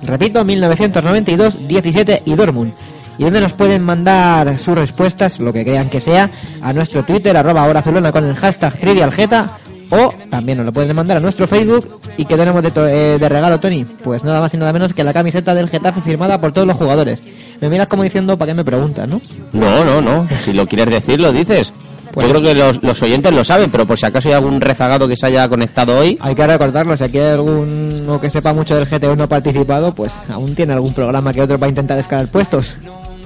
Repito, 0.04 0.46
1992, 0.46 1.68
17 1.68 2.22
y 2.26 2.36
Dortmund. 2.36 2.74
Y 3.18 3.24
donde 3.24 3.42
nos 3.42 3.54
pueden 3.54 3.82
mandar 3.82 4.60
sus 4.60 4.78
respuestas, 4.78 5.40
lo 5.40 5.52
que 5.52 5.66
crean 5.66 5.90
que 5.90 6.00
sea, 6.00 6.30
a 6.62 6.72
nuestro 6.74 7.04
Twitter, 7.04 7.36
arroba 7.36 7.66
hora 7.66 7.82
con 7.82 8.26
el 8.26 8.36
hashtag 8.36 8.80
trivialjeta, 8.80 9.58
o 9.90 10.12
también 10.30 10.58
nos 10.58 10.66
lo 10.68 10.74
pueden 10.74 10.96
mandar 10.96 11.18
a 11.18 11.20
nuestro 11.20 11.48
Facebook. 11.48 12.02
¿Y 12.18 12.26
que 12.26 12.36
tenemos 12.36 12.62
de, 12.64 12.72
to- 12.72 12.88
eh, 12.88 13.18
de 13.20 13.30
regalo, 13.30 13.60
Tony? 13.60 13.86
Pues 13.86 14.24
nada 14.24 14.42
más 14.42 14.54
y 14.54 14.58
nada 14.58 14.74
menos 14.74 14.94
que 14.94 15.04
la 15.04 15.14
camiseta 15.14 15.54
del 15.56 15.70
Getafe 15.70 16.02
firmada 16.02 16.40
por 16.42 16.52
todos 16.52 16.68
los 16.68 16.78
jugadores. 16.78 17.22
Me 17.62 17.70
miras 17.70 17.88
como 17.88 18.04
diciendo, 18.04 18.38
¿para 18.38 18.52
qué 18.52 18.56
me 18.58 18.64
preguntas, 18.66 19.08
no? 19.08 19.22
No, 19.54 19.84
no, 19.86 20.02
no. 20.02 20.28
Si 20.44 20.54
lo 20.54 20.66
quieres 20.68 20.90
decir, 20.90 21.20
lo 21.22 21.32
dices. 21.32 21.72
Pues- 22.14 22.26
Yo 22.26 22.34
creo 22.34 22.42
que 22.44 22.56
los, 22.56 22.82
los 22.82 23.02
oyentes 23.04 23.32
lo 23.32 23.44
saben, 23.44 23.70
pero 23.70 23.86
por 23.86 24.00
si 24.00 24.06
acaso 24.08 24.30
hay 24.30 24.34
algún 24.36 24.60
rezagado 24.60 25.08
que 25.08 25.16
se 25.16 25.28
haya 25.28 25.48
conectado 25.48 26.00
hoy, 26.00 26.18
Hay 26.22 26.34
que 26.34 26.48
recordarlo, 26.48 26.98
si 26.98 27.04
aquí 27.04 27.20
hay 27.20 27.34
alguno 27.34 28.20
que 28.20 28.30
sepa 28.32 28.54
mucho 28.54 28.76
del 28.76 28.86
GTO 28.88 29.16
no 29.16 29.28
participado, 29.30 29.94
pues 29.94 30.14
aún 30.30 30.56
tiene 30.56 30.74
algún 30.74 30.94
programa 30.94 31.32
que 31.32 31.42
otro 31.42 31.60
para 31.60 31.70
intentar 31.70 32.00
escalar 32.00 32.28
puestos. 32.28 32.76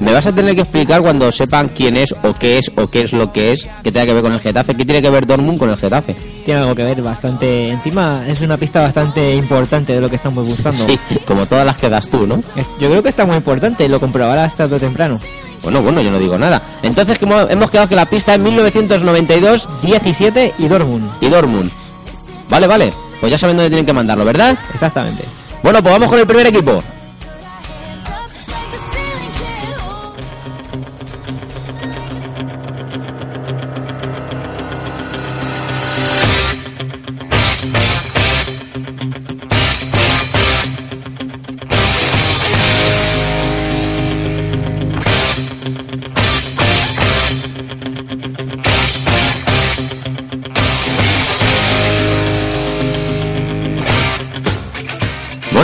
Me 0.01 0.11
vas 0.11 0.25
a 0.25 0.33
tener 0.33 0.55
que 0.55 0.61
explicar 0.61 1.01
cuando 1.01 1.31
sepan 1.31 1.69
quién 1.69 1.95
es 1.95 2.13
o 2.23 2.33
qué 2.33 2.57
es 2.57 2.71
o 2.75 2.87
qué 2.87 3.01
es 3.01 3.13
lo 3.13 3.31
que 3.31 3.53
es, 3.53 3.67
que 3.83 3.91
tenga 3.91 4.07
que 4.07 4.13
ver 4.13 4.23
con 4.23 4.33
el 4.33 4.39
Getafe, 4.39 4.75
qué 4.75 4.83
tiene 4.83 5.01
que 5.01 5.09
ver 5.09 5.25
Dortmund 5.27 5.59
con 5.59 5.69
el 5.69 5.77
Getafe. 5.77 6.15
Tiene 6.43 6.61
algo 6.61 6.73
que 6.75 6.83
ver 6.83 7.01
bastante. 7.01 7.69
Encima 7.69 8.23
es 8.27 8.41
una 8.41 8.57
pista 8.57 8.81
bastante 8.81 9.35
importante 9.35 9.93
de 9.93 10.01
lo 10.01 10.09
que 10.09 10.15
estamos 10.15 10.45
buscando. 10.45 10.85
Sí, 10.87 10.99
como 11.25 11.45
todas 11.45 11.65
las 11.65 11.77
que 11.77 11.87
das 11.87 12.09
tú, 12.09 12.25
¿no? 12.25 12.43
Yo 12.79 12.89
creo 12.89 13.03
que 13.03 13.09
está 13.09 13.25
muy 13.25 13.35
importante, 13.35 13.87
lo 13.87 13.99
comprobarás 13.99 14.55
tarde 14.55 14.75
o 14.75 14.79
temprano. 14.79 15.19
Bueno, 15.61 15.83
bueno, 15.83 16.01
yo 16.01 16.11
no 16.11 16.17
digo 16.17 16.37
nada. 16.37 16.61
Entonces 16.81 17.19
que 17.19 17.25
hemos 17.25 17.49
hemos 17.51 17.69
quedado 17.69 17.87
que 17.87 17.95
la 17.95 18.07
pista 18.07 18.33
es 18.33 18.39
1992 18.39 19.69
17 19.83 20.55
y 20.57 20.67
Dortmund. 20.67 21.11
y 21.21 21.29
Dortmund. 21.29 21.71
Vale, 22.49 22.65
vale. 22.65 22.93
Pues 23.19 23.31
ya 23.31 23.37
saben 23.37 23.55
dónde 23.55 23.69
tienen 23.69 23.85
que 23.85 23.93
mandarlo, 23.93 24.25
¿verdad? 24.25 24.57
Exactamente. 24.73 25.25
Bueno, 25.61 25.83
pues 25.83 25.93
vamos 25.93 26.09
con 26.09 26.19
el 26.19 26.25
primer 26.25 26.47
equipo. 26.47 26.83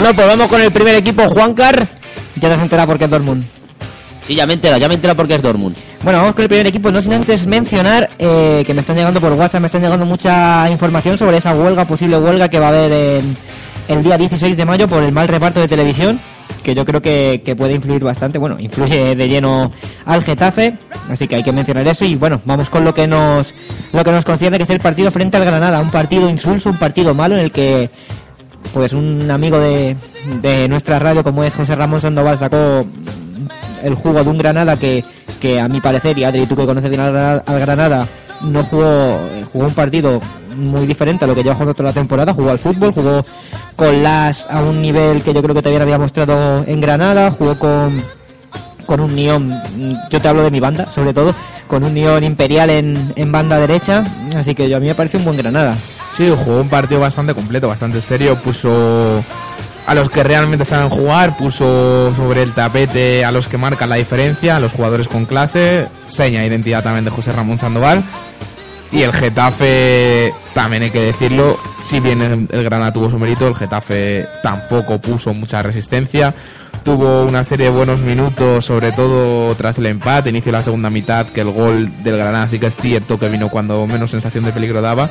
Bueno, 0.08 0.16
pues 0.22 0.26
vamos 0.38 0.48
con 0.48 0.62
el 0.62 0.72
primer 0.72 0.94
equipo, 0.94 1.28
Juancar. 1.28 1.86
Ya 2.36 2.48
te 2.48 2.54
has 2.54 2.62
enterado 2.62 2.88
por 2.88 2.96
qué 2.96 3.04
es 3.04 3.10
Dortmund. 3.10 3.44
Sí, 4.22 4.34
ya 4.34 4.46
me 4.46 4.54
entera, 4.54 4.78
ya 4.78 4.88
me 4.88 4.94
entera 4.94 5.14
porque 5.14 5.34
es 5.34 5.42
Dortmund. 5.42 5.76
Bueno, 6.02 6.20
vamos 6.20 6.34
con 6.34 6.44
el 6.44 6.48
primer 6.48 6.66
equipo, 6.66 6.90
no 6.90 7.02
sin 7.02 7.12
antes 7.12 7.46
mencionar 7.46 8.08
eh, 8.18 8.62
que 8.66 8.72
me 8.72 8.80
están 8.80 8.96
llegando 8.96 9.20
por 9.20 9.32
WhatsApp, 9.34 9.60
me 9.60 9.66
están 9.66 9.82
llegando 9.82 10.06
mucha 10.06 10.66
información 10.70 11.18
sobre 11.18 11.36
esa 11.36 11.54
huelga, 11.54 11.84
posible 11.84 12.16
huelga 12.16 12.48
que 12.48 12.58
va 12.58 12.66
a 12.66 12.68
haber 12.70 12.90
en- 13.20 13.36
el 13.88 14.02
día 14.02 14.16
16 14.16 14.56
de 14.56 14.64
mayo 14.64 14.88
por 14.88 15.02
el 15.02 15.12
mal 15.12 15.28
reparto 15.28 15.60
de 15.60 15.68
televisión, 15.68 16.18
que 16.62 16.74
yo 16.74 16.86
creo 16.86 17.02
que, 17.02 17.42
que 17.44 17.54
puede 17.54 17.74
influir 17.74 18.02
bastante, 18.02 18.38
bueno, 18.38 18.56
influye 18.58 19.14
de 19.14 19.28
lleno 19.28 19.72
al 20.06 20.22
Getafe, 20.24 20.78
así 21.10 21.28
que 21.28 21.36
hay 21.36 21.42
que 21.42 21.52
mencionar 21.52 21.86
eso 21.86 22.06
y 22.06 22.14
bueno, 22.14 22.40
vamos 22.46 22.70
con 22.70 22.82
lo 22.82 22.94
que 22.94 23.06
nos 23.06 23.52
lo 23.92 24.04
que 24.04 24.12
nos 24.12 24.24
concierne 24.24 24.56
que 24.56 24.64
es 24.64 24.70
el 24.70 24.80
partido 24.80 25.10
frente 25.10 25.36
al 25.36 25.44
Granada, 25.44 25.80
un 25.80 25.90
partido 25.90 26.30
insulso, 26.30 26.70
un 26.70 26.76
partido 26.78 27.12
malo 27.12 27.36
en 27.36 27.42
el 27.44 27.52
que 27.52 27.90
pues 28.72 28.92
un 28.92 29.30
amigo 29.30 29.58
de, 29.58 29.96
de 30.42 30.68
nuestra 30.68 30.98
radio 30.98 31.22
como 31.24 31.44
es 31.44 31.54
José 31.54 31.74
Ramón 31.74 32.00
Sandoval 32.00 32.38
sacó 32.38 32.84
el 33.82 33.94
jugo 33.94 34.22
de 34.22 34.28
un 34.30 34.38
Granada 34.38 34.76
que, 34.76 35.04
que 35.40 35.60
a 35.60 35.68
mi 35.68 35.80
parecer, 35.80 36.18
y 36.18 36.24
Adri, 36.24 36.46
tú 36.46 36.56
que 36.56 36.66
conoces 36.66 36.90
bien 36.90 37.00
al, 37.00 37.12
Gra- 37.14 37.42
al 37.46 37.60
Granada, 37.60 38.06
no 38.42 38.62
jugó, 38.64 39.18
jugó 39.52 39.66
un 39.66 39.74
partido 39.74 40.20
muy 40.56 40.86
diferente 40.86 41.24
a 41.24 41.28
lo 41.28 41.34
que 41.34 41.42
lleva 41.42 41.54
jugando 41.54 41.74
toda 41.74 41.90
la 41.90 41.94
temporada, 41.94 42.34
jugó 42.34 42.50
al 42.50 42.58
fútbol, 42.58 42.92
jugó 42.92 43.24
con 43.76 44.02
las 44.02 44.50
a 44.50 44.60
un 44.62 44.82
nivel 44.82 45.22
que 45.22 45.32
yo 45.32 45.40
creo 45.42 45.54
que 45.54 45.70
no 45.78 45.82
había 45.82 45.98
mostrado 45.98 46.64
en 46.66 46.80
Granada, 46.80 47.30
jugó 47.30 47.56
con 47.58 48.02
con 48.86 49.00
un 49.00 49.14
neón, 49.14 49.54
yo 50.08 50.18
te 50.20 50.28
hablo 50.28 50.42
de 50.42 50.50
mi 50.50 50.60
banda, 50.60 50.86
sobre 50.94 51.12
todo, 51.12 51.34
con 51.68 51.84
un 51.84 51.92
neón 51.92 52.24
imperial 52.24 52.70
en, 52.70 53.12
en 53.16 53.30
banda 53.30 53.58
derecha, 53.60 54.02
así 54.34 54.54
que 54.54 54.66
yo, 54.68 54.78
a 54.78 54.80
mí 54.80 54.86
me 54.88 54.94
parece 54.94 55.18
un 55.18 55.26
buen 55.26 55.36
Granada. 55.36 55.76
Sí, 56.18 56.28
jugó 56.36 56.60
un 56.60 56.68
partido 56.68 57.00
bastante 57.00 57.32
completo, 57.32 57.68
bastante 57.68 58.00
serio. 58.00 58.34
Puso 58.34 59.22
a 59.86 59.94
los 59.94 60.10
que 60.10 60.24
realmente 60.24 60.64
saben 60.64 60.88
jugar, 60.88 61.36
puso 61.36 62.12
sobre 62.16 62.42
el 62.42 62.54
tapete 62.54 63.24
a 63.24 63.30
los 63.30 63.46
que 63.46 63.56
marcan 63.56 63.88
la 63.88 63.94
diferencia, 63.94 64.56
a 64.56 64.60
los 64.60 64.72
jugadores 64.72 65.06
con 65.06 65.26
clase, 65.26 65.86
seña 66.08 66.40
de 66.40 66.48
identidad 66.48 66.82
también 66.82 67.04
de 67.04 67.12
José 67.12 67.30
Ramón 67.30 67.58
Sandoval. 67.58 68.02
Y 68.90 69.02
el 69.02 69.12
Getafe, 69.12 70.34
también 70.54 70.82
hay 70.82 70.90
que 70.90 71.02
decirlo, 71.02 71.56
si 71.78 72.00
bien 72.00 72.48
el 72.50 72.64
Granada 72.64 72.92
tuvo 72.92 73.10
su 73.10 73.18
mérito, 73.20 73.46
el 73.46 73.54
Getafe 73.54 74.26
tampoco 74.42 75.00
puso 75.00 75.32
mucha 75.34 75.62
resistencia. 75.62 76.34
Tuvo 76.82 77.22
una 77.22 77.44
serie 77.44 77.66
de 77.66 77.72
buenos 77.76 78.00
minutos, 78.00 78.64
sobre 78.64 78.90
todo 78.90 79.54
tras 79.54 79.78
el 79.78 79.86
empate, 79.86 80.30
inicio 80.30 80.50
de 80.50 80.58
la 80.58 80.64
segunda 80.64 80.90
mitad, 80.90 81.26
que 81.26 81.42
el 81.42 81.52
gol 81.52 82.02
del 82.02 82.16
Granada 82.16 82.48
sí 82.48 82.58
que 82.58 82.66
es 82.66 82.74
cierto 82.74 83.20
que 83.20 83.28
vino 83.28 83.50
cuando 83.50 83.86
menos 83.86 84.10
sensación 84.10 84.44
de 84.44 84.50
peligro 84.50 84.82
daba, 84.82 85.08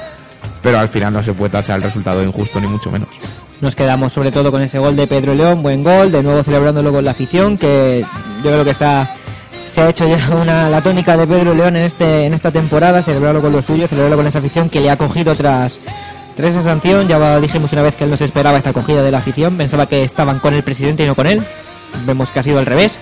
pero 0.62 0.80
al 0.80 0.90
final 0.90 1.14
no 1.14 1.24
se 1.24 1.34
puede 1.34 1.52
tachar 1.52 1.78
el 1.78 1.84
resultado 1.84 2.24
injusto, 2.24 2.60
ni 2.60 2.68
mucho 2.68 2.92
menos. 2.92 3.10
Nos 3.62 3.74
quedamos 3.74 4.14
sobre 4.14 4.32
todo 4.32 4.52
con 4.52 4.62
ese 4.62 4.78
gol 4.78 4.96
de 4.96 5.08
Pedro 5.08 5.34
León, 5.34 5.64
buen 5.64 5.84
gol, 5.84 6.12
de 6.12 6.22
nuevo 6.22 6.44
celebrándolo 6.44 6.92
con 6.92 7.04
la 7.04 7.12
afición, 7.12 7.58
que 7.58 8.06
yo 8.44 8.52
creo 8.52 8.64
que 8.64 8.74
se 8.74 8.86
ha, 8.86 9.16
se 9.68 9.82
ha 9.82 9.90
hecho 9.90 10.08
ya 10.08 10.30
una, 10.42 10.70
la 10.70 10.82
tónica 10.82 11.18
de 11.18 11.26
Pedro 11.26 11.56
León 11.56 11.76
en, 11.76 11.84
este, 11.84 12.26
en 12.26 12.34
esta 12.34 12.52
temporada, 12.52 13.02
celebrarlo 13.02 13.42
con 13.42 13.52
lo 13.52 13.62
suyo, 13.62 13.88
celebrarlo 13.88 14.18
con 14.18 14.28
esa 14.28 14.40
afición 14.40 14.70
que 14.70 14.80
le 14.80 14.92
ha 14.92 14.98
cogido 14.98 15.34
tras, 15.36 15.80
tras 16.36 16.52
esa 16.52 16.64
sanción. 16.64 17.08
Ya 17.08 17.40
dijimos 17.40 17.74
una 17.74 17.82
vez 17.82 17.96
que 17.96 18.04
él 18.04 18.12
no 18.12 18.18
se 18.18 18.26
esperaba 18.26 18.60
esa 18.60 18.70
acogida 18.70 19.02
de 19.02 19.12
la 19.12 19.18
afición, 19.18 19.58
pensaba 19.58 19.88
que 19.88 20.04
estaban 20.04 20.40
con 20.40 20.54
el 20.54 20.64
presidente 20.64 21.04
y 21.04 21.08
no 21.08 21.16
con 21.16 21.28
él. 21.28 21.44
Vemos 22.06 22.30
que 22.30 22.40
ha 22.40 22.44
sido 22.44 22.60
al 22.60 22.66
revés. 22.66 23.00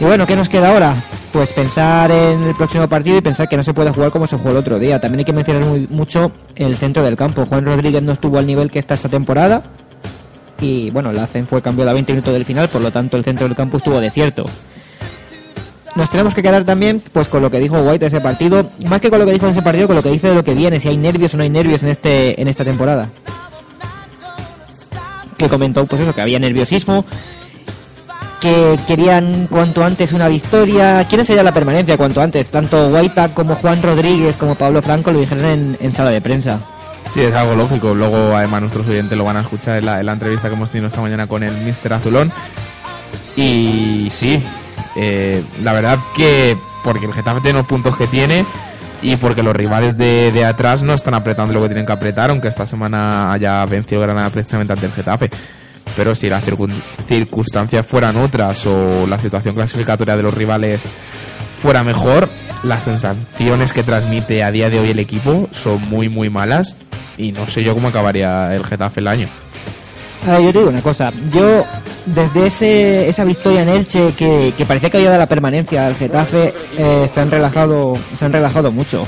Y 0.00 0.04
bueno, 0.04 0.26
¿qué 0.26 0.36
nos 0.36 0.48
queda 0.48 0.70
ahora? 0.72 0.94
Pues 1.32 1.52
pensar 1.52 2.10
en 2.12 2.44
el 2.44 2.54
próximo 2.54 2.88
partido 2.88 3.18
y 3.18 3.20
pensar 3.20 3.48
que 3.48 3.56
no 3.56 3.64
se 3.64 3.74
puede 3.74 3.90
jugar 3.90 4.10
como 4.10 4.26
se 4.26 4.36
jugó 4.36 4.50
el 4.50 4.56
otro 4.58 4.78
día. 4.78 5.00
También 5.00 5.20
hay 5.20 5.24
que 5.24 5.32
mencionar 5.32 5.64
muy- 5.64 5.86
mucho 5.90 6.30
el 6.54 6.76
centro 6.76 7.02
del 7.02 7.16
campo. 7.16 7.46
Juan 7.46 7.64
Rodríguez 7.64 8.02
no 8.02 8.12
estuvo 8.12 8.38
al 8.38 8.46
nivel 8.46 8.70
que 8.70 8.78
está 8.78 8.94
esta 8.94 9.08
temporada. 9.08 9.62
Y 10.60 10.90
bueno, 10.90 11.12
la 11.12 11.24
ACEN 11.24 11.46
fue 11.46 11.62
cambiado 11.62 11.90
a 11.90 11.94
20 11.94 12.12
minutos 12.12 12.32
del 12.32 12.44
final, 12.44 12.68
por 12.68 12.80
lo 12.80 12.90
tanto 12.92 13.16
el 13.16 13.24
centro 13.24 13.46
del 13.46 13.56
campo 13.56 13.76
estuvo 13.78 14.00
desierto. 14.00 14.44
Nos 15.96 16.10
tenemos 16.10 16.32
que 16.34 16.42
quedar 16.42 16.64
también 16.64 17.02
pues 17.12 17.26
con 17.26 17.42
lo 17.42 17.50
que 17.50 17.58
dijo 17.58 17.80
White 17.80 17.98
de 17.98 18.06
ese 18.06 18.20
partido, 18.20 18.70
más 18.88 19.00
que 19.00 19.10
con 19.10 19.18
lo 19.18 19.26
que 19.26 19.32
dijo 19.32 19.46
de 19.46 19.52
ese 19.52 19.62
partido, 19.62 19.88
con 19.88 19.96
lo 19.96 20.02
que 20.02 20.10
dice 20.10 20.28
de 20.28 20.34
lo 20.34 20.44
que 20.44 20.54
viene, 20.54 20.78
si 20.78 20.88
hay 20.88 20.96
nervios 20.96 21.34
o 21.34 21.36
no 21.36 21.42
hay 21.42 21.50
nervios 21.50 21.82
en 21.82 21.88
este 21.88 22.40
en 22.40 22.46
esta 22.46 22.64
temporada. 22.64 23.08
Que 25.36 25.48
comentó 25.48 25.86
pues 25.86 26.02
eso, 26.02 26.14
que 26.14 26.20
había 26.20 26.38
nerviosismo, 26.38 27.04
que 28.40 28.78
querían 28.86 29.46
cuanto 29.48 29.84
antes 29.84 30.12
una 30.12 30.28
victoria, 30.28 31.04
quieren 31.08 31.26
sellar 31.26 31.44
la 31.44 31.52
permanencia 31.52 31.96
cuanto 31.96 32.20
antes, 32.20 32.50
tanto 32.50 32.88
Whitepack 32.88 33.34
como 33.34 33.56
Juan 33.56 33.82
Rodríguez 33.82 34.36
como 34.36 34.54
Pablo 34.54 34.80
Franco 34.80 35.10
lo 35.10 35.20
dijeron 35.20 35.44
en, 35.44 35.76
en 35.80 35.92
sala 35.92 36.10
de 36.10 36.20
prensa. 36.20 36.60
Sí, 37.08 37.20
es 37.20 37.34
algo 37.34 37.54
lógico. 37.54 37.94
Luego, 37.94 38.36
además, 38.36 38.60
nuestros 38.60 38.86
oyentes 38.86 39.16
lo 39.16 39.24
van 39.24 39.38
a 39.38 39.40
escuchar 39.40 39.78
en 39.78 39.86
la, 39.86 40.02
la 40.02 40.12
entrevista 40.12 40.48
que 40.48 40.54
hemos 40.54 40.70
tenido 40.70 40.88
esta 40.88 41.00
mañana 41.00 41.26
con 41.26 41.42
el 41.42 41.52
Mister 41.64 41.92
Azulón. 41.92 42.30
Y 43.34 44.10
sí, 44.12 44.42
eh, 44.94 45.42
la 45.62 45.72
verdad 45.72 45.98
que 46.14 46.56
porque 46.84 47.06
el 47.06 47.14
Getafe 47.14 47.40
tiene 47.40 47.58
los 47.58 47.66
puntos 47.66 47.96
que 47.96 48.06
tiene 48.08 48.44
y 49.00 49.16
porque 49.16 49.42
los 49.42 49.54
rivales 49.54 49.96
de, 49.96 50.32
de 50.32 50.44
atrás 50.44 50.82
no 50.82 50.92
están 50.92 51.14
apretando 51.14 51.54
lo 51.54 51.62
que 51.62 51.68
tienen 51.68 51.86
que 51.86 51.92
apretar, 51.92 52.30
aunque 52.30 52.48
esta 52.48 52.66
semana 52.66 53.32
haya 53.32 53.64
vencido 53.64 54.00
Granada 54.00 54.28
precisamente 54.30 54.72
ante 54.72 54.86
el 54.86 54.92
Getafe. 54.92 55.30
Pero 55.96 56.14
si 56.14 56.28
las 56.28 56.44
circun- 56.46 56.72
circunstancias 57.08 57.84
fueran 57.86 58.16
otras 58.16 58.64
o 58.66 59.06
la 59.06 59.18
situación 59.18 59.54
clasificatoria 59.54 60.16
de 60.16 60.22
los 60.22 60.34
rivales 60.34 60.82
fuera 61.62 61.82
mejor, 61.84 62.28
las 62.62 62.84
sensaciones 62.84 63.72
que 63.72 63.82
transmite 63.82 64.42
a 64.42 64.50
día 64.50 64.70
de 64.70 64.78
hoy 64.80 64.90
el 64.90 64.98
equipo 64.98 65.48
son 65.52 65.80
muy 65.88 66.08
muy 66.08 66.30
malas 66.30 66.76
y 67.16 67.32
no 67.32 67.48
sé 67.48 67.62
yo 67.64 67.74
cómo 67.74 67.88
acabaría 67.88 68.54
el 68.54 68.64
Getafe 68.64 69.00
el 69.00 69.08
año. 69.08 69.28
A 70.26 70.32
ver, 70.32 70.42
yo 70.42 70.52
te 70.52 70.58
digo 70.58 70.70
una 70.70 70.82
cosa. 70.82 71.12
Yo, 71.32 71.64
desde 72.06 72.46
ese, 72.46 73.08
esa 73.08 73.22
victoria 73.24 73.62
en 73.62 73.68
Elche, 73.68 74.12
que, 74.16 74.52
que 74.58 74.66
parecía 74.66 74.90
que 74.90 74.96
había 74.98 75.10
dado 75.10 75.20
la 75.22 75.26
permanencia 75.28 75.86
al 75.86 75.94
Getafe, 75.94 76.52
eh, 76.76 77.08
se 77.12 77.20
han 77.20 77.30
relajado 77.30 77.96
se 78.16 78.24
han 78.24 78.32
relajado 78.32 78.72
mucho. 78.72 79.06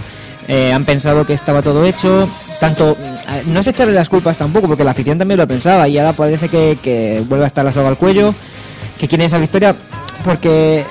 Eh, 0.50 0.72
han 0.72 0.84
pensado 0.84 1.24
que 1.24 1.34
estaba 1.34 1.62
todo 1.62 1.84
hecho. 1.84 2.28
Tanto, 2.58 2.96
eh, 3.00 3.44
no 3.46 3.60
es 3.60 3.66
echarle 3.68 3.94
las 3.94 4.08
culpas 4.08 4.36
tampoco, 4.36 4.66
porque 4.66 4.82
la 4.82 4.90
afición 4.90 5.16
también 5.16 5.38
lo 5.38 5.46
pensaba 5.46 5.86
y 5.86 5.96
ahora 5.96 6.12
parece 6.12 6.48
que, 6.48 6.76
que 6.82 7.22
vuelve 7.28 7.44
a 7.44 7.46
estar 7.46 7.64
la 7.64 7.70
soga 7.70 7.88
al 7.88 7.96
cuello, 7.96 8.34
que 8.98 9.06
quiere 9.06 9.26
esa 9.26 9.38
victoria, 9.38 9.76
porque 10.24 10.84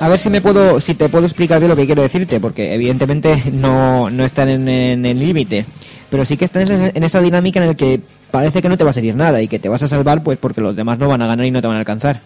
a 0.00 0.08
ver 0.08 0.18
si 0.18 0.30
me 0.30 0.40
puedo, 0.40 0.80
si 0.80 0.94
te 0.94 1.10
puedo 1.10 1.26
explicar 1.26 1.58
bien 1.58 1.68
lo 1.68 1.76
que 1.76 1.84
quiero 1.84 2.00
decirte, 2.00 2.40
porque 2.40 2.72
evidentemente 2.72 3.42
no, 3.52 4.08
no 4.08 4.24
están 4.24 4.48
en, 4.48 4.66
en 4.68 5.04
el 5.04 5.18
límite, 5.18 5.66
pero 6.08 6.24
sí 6.24 6.38
que 6.38 6.46
están 6.46 6.62
en 6.62 6.72
esa, 6.72 6.90
en 6.94 7.04
esa 7.04 7.20
dinámica 7.20 7.60
en 7.60 7.66
la 7.66 7.74
que 7.74 8.00
parece 8.30 8.62
que 8.62 8.70
no 8.70 8.78
te 8.78 8.84
va 8.84 8.90
a 8.90 8.94
salir 8.94 9.14
nada 9.14 9.42
y 9.42 9.48
que 9.48 9.58
te 9.58 9.68
vas 9.68 9.82
a 9.82 9.88
salvar 9.88 10.22
pues 10.22 10.38
porque 10.38 10.62
los 10.62 10.74
demás 10.74 10.98
no 10.98 11.08
van 11.08 11.20
a 11.20 11.26
ganar 11.26 11.44
y 11.44 11.50
no 11.50 11.60
te 11.60 11.66
van 11.66 11.76
a 11.76 11.80
alcanzar. 11.80 12.22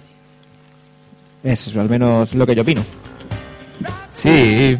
Eso 1.42 1.70
es 1.70 1.76
al 1.76 1.90
menos 1.90 2.32
lo 2.34 2.46
que 2.46 2.54
yo 2.54 2.62
opino. 2.62 2.82
Sí, 4.12 4.78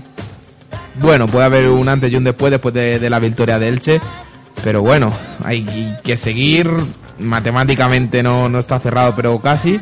bueno, 1.00 1.26
puede 1.26 1.44
haber 1.44 1.68
un 1.68 1.88
antes 1.88 2.12
y 2.12 2.16
un 2.16 2.24
después 2.24 2.50
después 2.50 2.74
de, 2.74 3.10
la 3.10 3.18
victoria 3.18 3.58
de 3.58 3.68
Elche, 3.68 4.00
pero 4.62 4.82
bueno, 4.82 5.12
hay 5.44 5.96
que 6.02 6.16
seguir. 6.16 6.70
Matemáticamente 7.18 8.22
no, 8.22 8.48
no 8.48 8.58
está 8.58 8.78
cerrado, 8.78 9.12
pero 9.16 9.38
casi. 9.40 9.80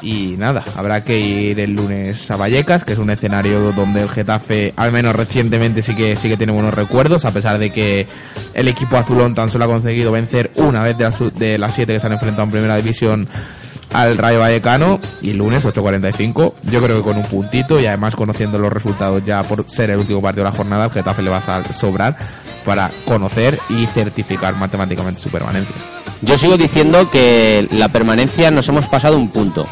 Y 0.00 0.36
nada, 0.36 0.62
habrá 0.76 1.02
que 1.02 1.18
ir 1.18 1.60
el 1.60 1.72
lunes 1.72 2.30
a 2.30 2.36
Vallecas, 2.36 2.84
que 2.84 2.92
es 2.92 2.98
un 2.98 3.08
escenario 3.08 3.72
donde 3.72 4.02
el 4.02 4.10
Getafe, 4.10 4.74
al 4.76 4.92
menos 4.92 5.16
recientemente, 5.16 5.80
sí 5.80 5.94
que, 5.94 6.14
sí 6.16 6.28
que 6.28 6.36
tiene 6.36 6.52
buenos 6.52 6.74
recuerdos, 6.74 7.24
a 7.24 7.30
pesar 7.32 7.58
de 7.58 7.70
que 7.70 8.06
el 8.52 8.68
equipo 8.68 8.98
azulón 8.98 9.34
tan 9.34 9.48
solo 9.48 9.64
ha 9.64 9.68
conseguido 9.68 10.12
vencer 10.12 10.50
una 10.56 10.82
vez 10.82 10.98
de 10.98 11.10
de 11.38 11.58
las 11.58 11.74
siete 11.74 11.94
que 11.94 12.00
se 12.00 12.06
han 12.06 12.12
enfrentado 12.12 12.44
en 12.44 12.50
primera 12.50 12.76
división 12.76 13.28
al 13.94 14.18
Rayo 14.18 14.40
Vallecano. 14.40 15.00
Y 15.22 15.32
lunes, 15.32 15.64
8.45, 15.64 16.52
yo 16.64 16.82
creo 16.82 16.98
que 16.98 17.02
con 17.02 17.16
un 17.16 17.24
puntito 17.24 17.80
y 17.80 17.86
además 17.86 18.14
conociendo 18.14 18.58
los 18.58 18.72
resultados 18.72 19.24
ya 19.24 19.42
por 19.42 19.64
ser 19.68 19.90
el 19.90 19.98
último 19.98 20.20
partido 20.20 20.44
de 20.44 20.50
la 20.50 20.56
jornada, 20.56 20.84
el 20.84 20.90
Getafe 20.90 21.22
le 21.22 21.30
va 21.30 21.38
a 21.38 21.72
sobrar 21.72 22.16
para 22.66 22.90
conocer 23.06 23.58
y 23.70 23.86
certificar 23.86 24.56
matemáticamente 24.56 25.20
su 25.20 25.30
permanencia. 25.30 25.74
Yo 26.22 26.36
sigo 26.36 26.56
diciendo 26.56 27.10
que 27.10 27.68
la 27.70 27.88
permanencia 27.88 28.50
nos 28.50 28.68
hemos 28.68 28.86
pasado 28.86 29.16
un 29.16 29.30
punto. 29.30 29.66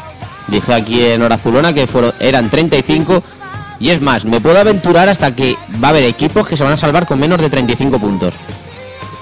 Dije 0.47 0.73
aquí 0.73 1.03
en 1.03 1.21
Hora 1.21 1.35
Azulona 1.35 1.73
que 1.73 1.87
fueron, 1.87 2.13
eran 2.19 2.49
35. 2.49 3.23
Y 3.79 3.89
es 3.89 4.01
más, 4.01 4.23
me 4.23 4.39
puedo 4.39 4.59
aventurar 4.59 5.09
hasta 5.09 5.35
que 5.35 5.57
va 5.83 5.87
a 5.87 5.91
haber 5.91 6.03
equipos 6.03 6.47
que 6.47 6.55
se 6.55 6.63
van 6.63 6.73
a 6.73 6.77
salvar 6.77 7.05
con 7.05 7.19
menos 7.19 7.41
de 7.41 7.49
35 7.49 7.99
puntos. 7.99 8.35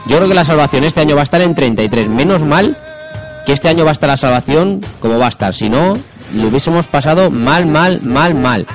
Yo 0.07 0.17
creo 0.17 0.27
que 0.27 0.35
la 0.35 0.45
salvación 0.45 0.83
este 0.83 0.99
año 0.99 1.15
va 1.15 1.21
a 1.21 1.23
estar 1.23 1.41
en 1.41 1.55
33. 1.55 2.09
Menos 2.09 2.43
mal 2.43 2.77
que 3.45 3.53
este 3.53 3.69
año 3.69 3.83
va 3.83 3.91
a 3.91 3.93
estar 3.93 4.09
la 4.09 4.17
salvación 4.17 4.81
como 4.99 5.19
va 5.19 5.25
a 5.25 5.29
estar. 5.29 5.53
Si 5.53 5.69
no, 5.69 5.93
lo 6.35 6.47
hubiésemos 6.47 6.87
pasado 6.87 7.29
mal, 7.29 7.65
mal, 7.65 8.01
mal, 8.01 8.35
mal. 8.35 8.65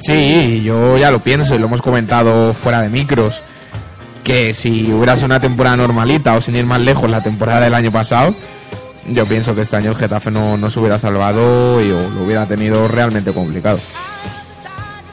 Sí, 0.00 0.60
yo 0.62 0.98
ya 0.98 1.10
lo 1.10 1.20
pienso 1.20 1.54
y 1.54 1.58
lo 1.58 1.66
hemos 1.66 1.82
comentado 1.82 2.52
fuera 2.54 2.82
de 2.82 2.88
micros. 2.88 3.40
Que 4.22 4.54
si 4.54 4.90
hubiera 4.92 5.16
sido 5.16 5.26
una 5.26 5.40
temporada 5.40 5.76
normalita 5.76 6.34
o 6.34 6.40
sin 6.40 6.56
ir 6.56 6.64
más 6.64 6.80
lejos 6.80 7.10
la 7.10 7.22
temporada 7.22 7.60
del 7.60 7.74
año 7.74 7.92
pasado, 7.92 8.34
yo 9.06 9.26
pienso 9.26 9.54
que 9.54 9.60
este 9.60 9.76
año 9.76 9.90
el 9.90 9.96
Getafe 9.96 10.30
no, 10.30 10.56
no 10.56 10.70
se 10.70 10.78
hubiera 10.80 10.98
salvado 10.98 11.82
y 11.82 11.90
o 11.90 12.10
lo 12.10 12.24
hubiera 12.24 12.46
tenido 12.46 12.88
realmente 12.88 13.32
complicado. 13.32 13.78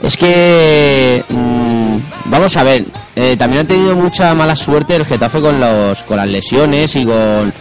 Es 0.01 0.17
que 0.17 1.23
mm, 1.29 1.97
vamos 2.25 2.57
a 2.57 2.63
ver, 2.63 2.85
eh, 3.15 3.35
también 3.37 3.65
ha 3.65 3.67
tenido 3.67 3.95
mucha 3.95 4.33
mala 4.33 4.55
suerte 4.55 4.95
el 4.95 5.05
Getafe 5.05 5.41
con 5.41 5.59
los 5.59 6.03
con 6.03 6.17
las 6.17 6.27
lesiones 6.27 6.95
y 6.95 7.05
con 7.05 7.53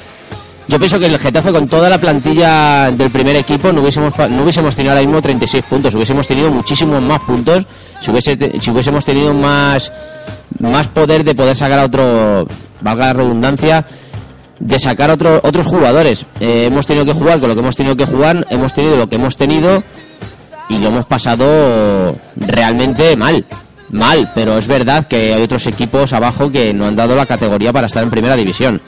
yo 0.71 0.79
pienso 0.79 1.01
que 1.01 1.07
el 1.07 1.19
Getafe 1.19 1.53
con 1.53 1.69
toda 1.69 1.89
la 1.91 1.99
plantilla 1.99 2.93
del 2.93 3.11
primer 3.11 3.35
equipo 3.35 3.73
no 3.73 3.81
hubiésemos 3.81 4.17
no 4.31 4.43
hubiésemos 4.45 4.75
tenido 4.77 4.93
ahora 4.93 5.05
mismo 5.05 5.21
36 5.21 5.65
puntos, 5.65 5.95
hubiésemos 5.95 6.27
tenido 6.27 6.51
muchísimos 6.51 7.03
más 7.03 7.21
puntos 7.21 7.67
si 8.01 8.11
hubiésemos 8.71 9.05
tenido 9.05 9.35
más 9.35 9.93
más 10.61 10.87
poder 10.89 11.25
de 11.25 11.35
poder 11.35 11.57
sacar 11.57 11.81
a 11.81 11.85
otro 11.85 12.47
valga 12.81 13.07
la 13.07 13.13
redundancia 13.15 13.85
de 14.61 14.79
sacar 14.79 15.11
otro, 15.11 15.41
otros 15.43 15.67
jugadores. 15.67 16.27
Eh, 16.39 16.67
hemos 16.67 16.87
tenido 16.87 17.05
que 17.07 17.15
jugar 17.15 17.41
con 17.41 17.49
lo 17.49 17.55
que 17.55 17.63
hemos 17.63 17.77
tenido 17.77 17.97
que 17.97 18.07
jugar, 18.07 18.47
hemos 18.51 18.75
tenido 18.75 18.97
lo 18.97 19.09
que 19.09 19.17
hemos 19.17 19.37
tenido 19.37 19.83
y 20.69 20.79
lo 20.79 20.89
hemos 20.89 21.07
pasado 21.07 22.15
realmente 22.37 23.17
mal. 23.17 23.45
Mal, 23.91 24.31
pero 24.37 24.57
es 24.57 24.69
verdad 24.69 25.09
que 25.09 25.35
hay 25.35 25.43
otros 25.43 25.67
equipos 25.67 26.13
abajo 26.13 26.53
que 26.53 26.73
no 26.73 26.87
han 26.87 26.95
dado 26.95 27.17
la 27.17 27.27
categoría 27.27 27.73
para 27.73 27.89
estar 27.89 28.05
en 28.05 28.11
primera 28.11 28.37
división. 28.37 28.81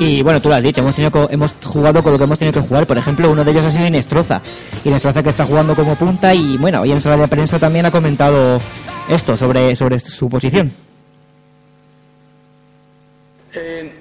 Y 0.00 0.22
bueno, 0.22 0.40
tú 0.40 0.48
lo 0.48 0.54
has 0.54 0.62
dicho, 0.62 0.80
hemos, 0.80 0.96
tenido 0.96 1.28
hemos 1.30 1.52
jugado 1.62 2.02
con 2.02 2.12
lo 2.12 2.18
que 2.18 2.24
hemos 2.24 2.38
tenido 2.38 2.58
que 2.58 2.66
jugar. 2.66 2.86
Por 2.86 2.96
ejemplo, 2.96 3.30
uno 3.30 3.44
de 3.44 3.50
ellos 3.50 3.66
ha 3.66 3.70
sido 3.70 3.86
Inestroza. 3.86 4.40
Inestroza 4.82 5.22
que 5.22 5.28
está 5.28 5.44
jugando 5.44 5.74
como 5.74 5.94
punta 5.94 6.34
y 6.34 6.56
bueno, 6.56 6.80
hoy 6.80 6.92
en 6.92 7.02
sala 7.02 7.18
de 7.18 7.28
prensa 7.28 7.58
también 7.58 7.84
ha 7.84 7.90
comentado 7.90 8.58
esto 9.10 9.36
sobre, 9.36 9.76
sobre 9.76 10.00
su 10.00 10.26
posición. 10.30 10.72
Eh, 13.52 13.92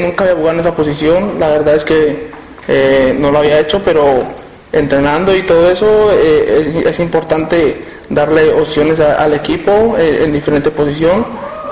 nunca 0.00 0.24
había 0.24 0.34
jugado 0.34 0.54
en 0.54 0.60
esa 0.60 0.74
posición, 0.74 1.38
la 1.38 1.50
verdad 1.50 1.76
es 1.76 1.84
que 1.84 2.30
eh, 2.66 3.16
no 3.16 3.30
lo 3.30 3.38
había 3.38 3.60
hecho, 3.60 3.80
pero 3.84 4.24
entrenando 4.72 5.36
y 5.36 5.42
todo 5.42 5.70
eso 5.70 6.10
eh, 6.12 6.82
es, 6.86 6.98
importante 6.98 7.80
darle 8.08 8.52
opciones 8.52 8.98
al 8.98 9.34
equipo 9.34 9.96
en 9.96 10.32
diferentes 10.32 10.72
posiciones 10.72 11.24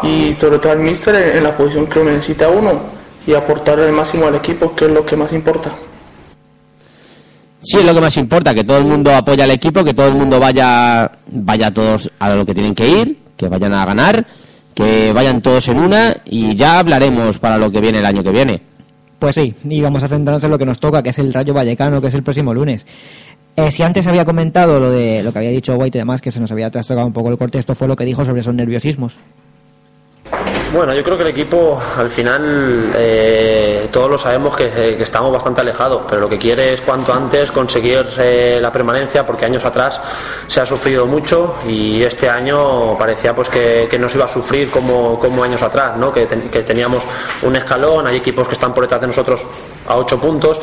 y 0.04 0.36
sobre 0.38 0.60
todo 0.60 0.70
al 0.70 0.78
míster 0.78 1.16
en, 1.16 1.38
en 1.38 1.42
la 1.42 1.56
posición 1.56 1.88
que 1.88 1.98
lo 1.98 2.04
necesita 2.04 2.48
uno 2.48 2.97
y 3.28 3.34
aportar 3.34 3.78
el 3.78 3.92
máximo 3.92 4.26
al 4.26 4.36
equipo, 4.36 4.74
que 4.74 4.86
es 4.86 4.90
lo 4.90 5.04
que 5.04 5.14
más 5.14 5.30
importa. 5.34 5.70
Sí, 7.60 7.76
es 7.76 7.84
lo 7.84 7.92
que 7.92 8.00
más 8.00 8.16
importa, 8.16 8.54
que 8.54 8.64
todo 8.64 8.78
el 8.78 8.84
mundo 8.84 9.14
apoya 9.14 9.44
al 9.44 9.50
equipo, 9.50 9.84
que 9.84 9.92
todo 9.92 10.08
el 10.08 10.14
mundo 10.14 10.40
vaya, 10.40 11.10
vaya 11.30 11.70
todos 11.70 12.10
a 12.18 12.34
lo 12.34 12.46
que 12.46 12.54
tienen 12.54 12.74
que 12.74 12.88
ir, 12.88 13.18
que 13.36 13.48
vayan 13.48 13.74
a 13.74 13.84
ganar, 13.84 14.26
que 14.72 15.12
vayan 15.12 15.42
todos 15.42 15.68
en 15.68 15.78
una 15.78 16.16
y 16.24 16.56
ya 16.56 16.78
hablaremos 16.78 17.38
para 17.38 17.58
lo 17.58 17.70
que 17.70 17.82
viene 17.82 17.98
el 17.98 18.06
año 18.06 18.22
que 18.22 18.30
viene. 18.30 18.62
Pues 19.18 19.34
sí, 19.34 19.54
y 19.62 19.80
vamos 19.82 20.02
a 20.02 20.08
centrarnos 20.08 20.44
en 20.44 20.50
lo 20.50 20.58
que 20.58 20.64
nos 20.64 20.80
toca, 20.80 21.02
que 21.02 21.10
es 21.10 21.18
el 21.18 21.34
Rayo 21.34 21.52
Vallecano, 21.52 22.00
que 22.00 22.06
es 22.06 22.14
el 22.14 22.22
próximo 22.22 22.54
lunes. 22.54 22.86
Eh, 23.56 23.70
si 23.70 23.82
antes 23.82 24.06
había 24.06 24.24
comentado 24.24 24.80
lo 24.80 24.90
de 24.90 25.22
lo 25.22 25.32
que 25.32 25.38
había 25.40 25.50
dicho 25.50 25.74
White 25.76 25.98
y 25.98 26.00
demás, 26.00 26.22
que 26.22 26.32
se 26.32 26.40
nos 26.40 26.50
había 26.50 26.70
trastocado 26.70 27.06
un 27.06 27.12
poco 27.12 27.28
el 27.28 27.36
corte, 27.36 27.58
esto 27.58 27.74
fue 27.74 27.88
lo 27.88 27.96
que 27.96 28.06
dijo 28.06 28.24
sobre 28.24 28.40
esos 28.40 28.54
nerviosismos. 28.54 29.12
Bueno, 30.70 30.92
yo 30.92 31.02
creo 31.02 31.16
que 31.16 31.22
el 31.22 31.30
equipo 31.30 31.80
al 31.96 32.10
final 32.10 32.92
eh, 32.94 33.88
todos 33.90 34.10
lo 34.10 34.18
sabemos 34.18 34.54
que, 34.54 34.66
eh, 34.66 34.96
que 34.98 35.02
estamos 35.02 35.32
bastante 35.32 35.62
alejados, 35.62 36.02
pero 36.06 36.20
lo 36.20 36.28
que 36.28 36.36
quiere 36.36 36.74
es 36.74 36.82
cuanto 36.82 37.14
antes 37.14 37.50
conseguir 37.50 38.06
eh, 38.18 38.58
la 38.60 38.70
permanencia 38.70 39.24
porque 39.24 39.46
años 39.46 39.64
atrás 39.64 39.98
se 40.46 40.60
ha 40.60 40.66
sufrido 40.66 41.06
mucho 41.06 41.54
y 41.66 42.02
este 42.02 42.28
año 42.28 42.98
parecía 42.98 43.34
pues 43.34 43.48
que, 43.48 43.88
que 43.90 43.98
no 43.98 44.10
se 44.10 44.18
iba 44.18 44.26
a 44.26 44.28
sufrir 44.28 44.70
como, 44.70 45.18
años 45.42 45.62
atrás, 45.62 45.96
¿no? 45.96 46.12
que, 46.12 46.26
que 46.26 46.62
teníamos 46.62 47.02
un 47.42 47.56
escalón, 47.56 48.06
hay 48.06 48.16
equipos 48.18 48.46
que 48.46 48.54
están 48.54 48.74
por 48.74 48.84
detrás 48.84 49.00
de 49.00 49.06
nosotros 49.06 49.40
a 49.86 49.96
ocho 49.96 50.20
puntos 50.20 50.60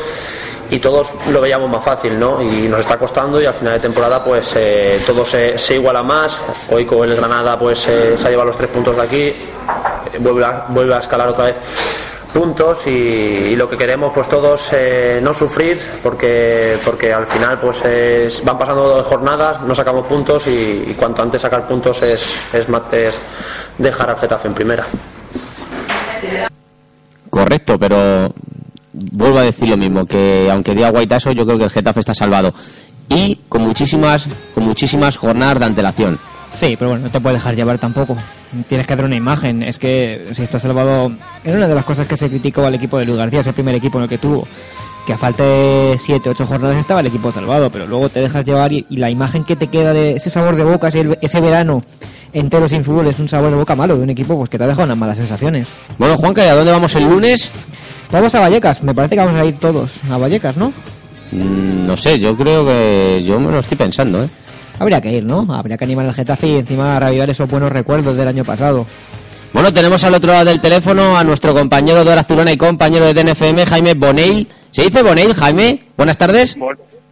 y 0.69 0.79
todos 0.79 1.09
lo 1.29 1.41
veíamos 1.41 1.69
más 1.69 1.83
fácil, 1.83 2.17
¿no? 2.19 2.41
Y 2.41 2.67
nos 2.67 2.79
está 2.81 2.97
costando 2.97 3.41
y 3.41 3.45
al 3.45 3.53
final 3.53 3.73
de 3.73 3.79
temporada 3.79 4.23
pues 4.23 4.53
eh, 4.57 4.99
todo 5.05 5.23
se, 5.25 5.57
se 5.57 5.75
iguala 5.75 6.03
más. 6.03 6.37
Hoy 6.71 6.85
con 6.85 7.07
el 7.07 7.15
Granada 7.15 7.57
pues 7.57 7.87
eh, 7.87 8.15
se 8.17 8.27
ha 8.27 8.29
llevado 8.29 8.47
los 8.47 8.57
tres 8.57 8.69
puntos 8.69 8.95
de 8.95 9.01
aquí, 9.01 9.23
eh, 9.27 9.35
vuelve, 10.19 10.45
a, 10.45 10.65
vuelve 10.69 10.93
a 10.95 10.99
escalar 10.99 11.29
otra 11.29 11.45
vez 11.45 11.55
puntos 12.33 12.85
y, 12.85 13.55
lo 13.55 13.69
que 13.69 13.77
queremos 13.77 14.11
pues 14.13 14.27
todos 14.27 14.67
eh, 14.73 15.21
no 15.23 15.33
sufrir 15.33 15.79
porque 16.03 16.77
porque 16.83 17.13
al 17.13 17.25
final 17.27 17.57
pues 17.61 17.85
es- 17.85 18.43
van 18.43 18.57
pasando 18.57 19.01
jornadas 19.05 19.61
no 19.61 19.73
sacamos 19.73 20.05
puntos 20.05 20.45
y, 20.47 20.93
cuanto 20.99 21.21
antes 21.21 21.41
sacar 21.41 21.65
puntos 21.65 22.01
es 22.01 22.21
es, 22.51 22.65
es 22.91 23.15
dejar 23.77 24.09
al 24.09 24.17
Getafe 24.17 24.49
en 24.49 24.53
primera 24.53 24.85
Correcto, 27.29 27.77
pero 27.79 28.33
vuelvo 29.11 29.39
a 29.39 29.43
decir 29.43 29.69
lo 29.69 29.77
mismo, 29.77 30.05
que 30.05 30.49
aunque 30.51 30.73
diga 30.73 30.89
Guaitaso, 30.89 31.31
yo 31.31 31.45
creo 31.45 31.57
que 31.57 31.65
el 31.65 31.69
Getafe 31.69 31.99
está 31.99 32.13
salvado. 32.13 32.53
Y 33.09 33.39
con 33.49 33.61
muchísimas, 33.63 34.27
con 34.53 34.65
muchísimas 34.65 35.17
jornadas 35.17 35.59
de 35.59 35.65
antelación. 35.65 36.19
Sí, 36.53 36.75
pero 36.77 36.91
bueno, 36.91 37.05
no 37.05 37.11
te 37.11 37.19
puedes 37.19 37.37
dejar 37.37 37.55
llevar 37.55 37.77
tampoco. 37.77 38.15
Tienes 38.67 38.87
que 38.87 38.95
dar 38.95 39.05
una 39.05 39.15
imagen. 39.15 39.61
Es 39.61 39.77
que 39.77 40.29
si 40.33 40.43
está 40.43 40.57
salvado. 40.57 41.11
Era 41.43 41.57
una 41.57 41.67
de 41.67 41.75
las 41.75 41.83
cosas 41.83 42.07
que 42.07 42.15
se 42.15 42.29
criticó 42.29 42.65
al 42.65 42.75
equipo 42.75 42.97
de 42.97 43.05
Luis 43.05 43.17
García, 43.17 43.41
es 43.41 43.47
el 43.47 43.53
primer 43.53 43.75
equipo 43.75 43.97
en 43.97 44.03
el 44.03 44.09
que 44.09 44.17
tuvo. 44.17 44.47
Que 45.05 45.13
a 45.13 45.17
falta 45.17 45.43
de 45.43 45.99
7, 46.01 46.29
8 46.29 46.45
jornadas 46.47 46.77
estaba 46.77 47.01
el 47.01 47.07
equipo 47.07 47.31
salvado, 47.31 47.69
pero 47.69 47.85
luego 47.85 48.09
te 48.09 48.21
dejas 48.21 48.43
llevar 48.43 48.71
y, 48.71 48.85
y 48.89 48.97
la 48.97 49.09
imagen 49.09 49.43
que 49.43 49.55
te 49.55 49.67
queda 49.67 49.93
de 49.93 50.15
ese 50.15 50.31
sabor 50.31 50.55
de 50.55 50.63
boca, 50.63 50.87
ese, 50.87 51.19
ese 51.21 51.41
verano 51.41 51.83
entero 52.33 52.67
sin 52.67 52.83
fútbol, 52.83 53.07
es 53.07 53.19
un 53.19 53.29
sabor 53.29 53.49
de 53.49 53.55
boca 53.55 53.75
malo 53.75 53.95
de 53.95 54.03
un 54.03 54.09
equipo 54.09 54.37
pues 54.37 54.49
que 54.49 54.57
te 54.57 54.63
ha 54.63 54.67
dejado 54.67 54.85
unas 54.85 54.97
malas 54.97 55.17
sensaciones. 55.17 55.67
Bueno, 55.97 56.17
Juanca, 56.17 56.43
¿y 56.43 56.49
a 56.49 56.55
dónde 56.55 56.71
vamos 56.71 56.93
el 56.95 57.07
lunes? 57.07 57.51
Vamos 58.11 58.33
a 58.35 58.39
Vallecas, 58.39 58.83
me 58.83 58.93
parece 58.93 59.15
que 59.15 59.21
vamos 59.21 59.39
a 59.39 59.45
ir 59.45 59.57
todos 59.59 59.91
a 60.09 60.17
Vallecas, 60.17 60.55
¿no? 60.57 60.69
Mm, 61.31 61.85
no 61.87 61.97
sé, 61.97 62.19
yo 62.19 62.35
creo 62.35 62.65
que 62.65 63.23
yo 63.25 63.39
me 63.39 63.51
lo 63.51 63.59
estoy 63.59 63.77
pensando, 63.77 64.23
¿eh? 64.23 64.29
Habría 64.79 65.01
que 65.01 65.11
ir, 65.11 65.23
¿no? 65.23 65.45
Habría 65.53 65.77
que 65.77 65.85
animar 65.85 66.05
al 66.05 66.13
Getafe 66.13 66.47
y 66.47 66.55
encima 66.57 66.99
reavivar 66.99 67.29
esos 67.29 67.49
buenos 67.49 67.71
recuerdos 67.71 68.15
del 68.15 68.27
año 68.27 68.43
pasado. 68.43 68.85
Bueno, 69.53 69.71
tenemos 69.73 70.03
al 70.03 70.13
otro 70.13 70.31
lado 70.33 70.45
del 70.45 70.59
teléfono 70.59 71.17
a 71.17 71.23
nuestro 71.23 71.53
compañero 71.53 72.03
de 72.03 72.13
Azulona 72.13 72.51
y 72.51 72.57
compañero 72.57 73.05
de 73.05 73.13
TNFM, 73.13 73.65
Jaime 73.65 73.93
Boneil. 73.93 74.49
¿Se 74.71 74.83
dice 74.83 75.01
Boneil, 75.01 75.33
Jaime? 75.33 75.81
Buenas 75.95 76.17
tardes. 76.17 76.57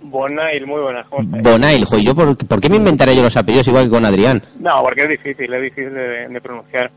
Bonail, 0.01 0.67
muy 0.67 0.81
buenas. 0.81 1.05
Bonail, 1.09 1.85
joder, 1.85 2.03
¿yo 2.03 2.13
por, 2.13 2.35
por 2.35 2.59
qué 2.59 2.69
me 2.69 2.75
inventaré 2.75 3.15
yo 3.15 3.23
los 3.23 3.35
apellidos 3.37 3.67
igual 3.69 3.85
que 3.85 3.91
con 3.91 4.05
Adrián? 4.05 4.43
No, 4.59 4.81
porque 4.83 5.03
es 5.03 5.09
difícil, 5.09 5.53
es 5.53 5.61
difícil 5.61 5.93
de, 5.93 6.27
de 6.27 6.41
pronunciar. 6.41 6.91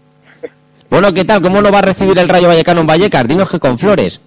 Bueno, 0.96 1.12
¿qué 1.12 1.26
tal? 1.26 1.42
¿Cómo 1.42 1.60
lo 1.60 1.70
va 1.70 1.80
a 1.80 1.82
recibir 1.82 2.18
el 2.18 2.26
Rayo 2.26 2.48
Vallecano 2.48 2.80
en 2.80 2.86
Vallecas? 2.86 3.28
Dinos 3.28 3.50
que 3.50 3.58
con 3.58 3.78
flores. 3.78 4.18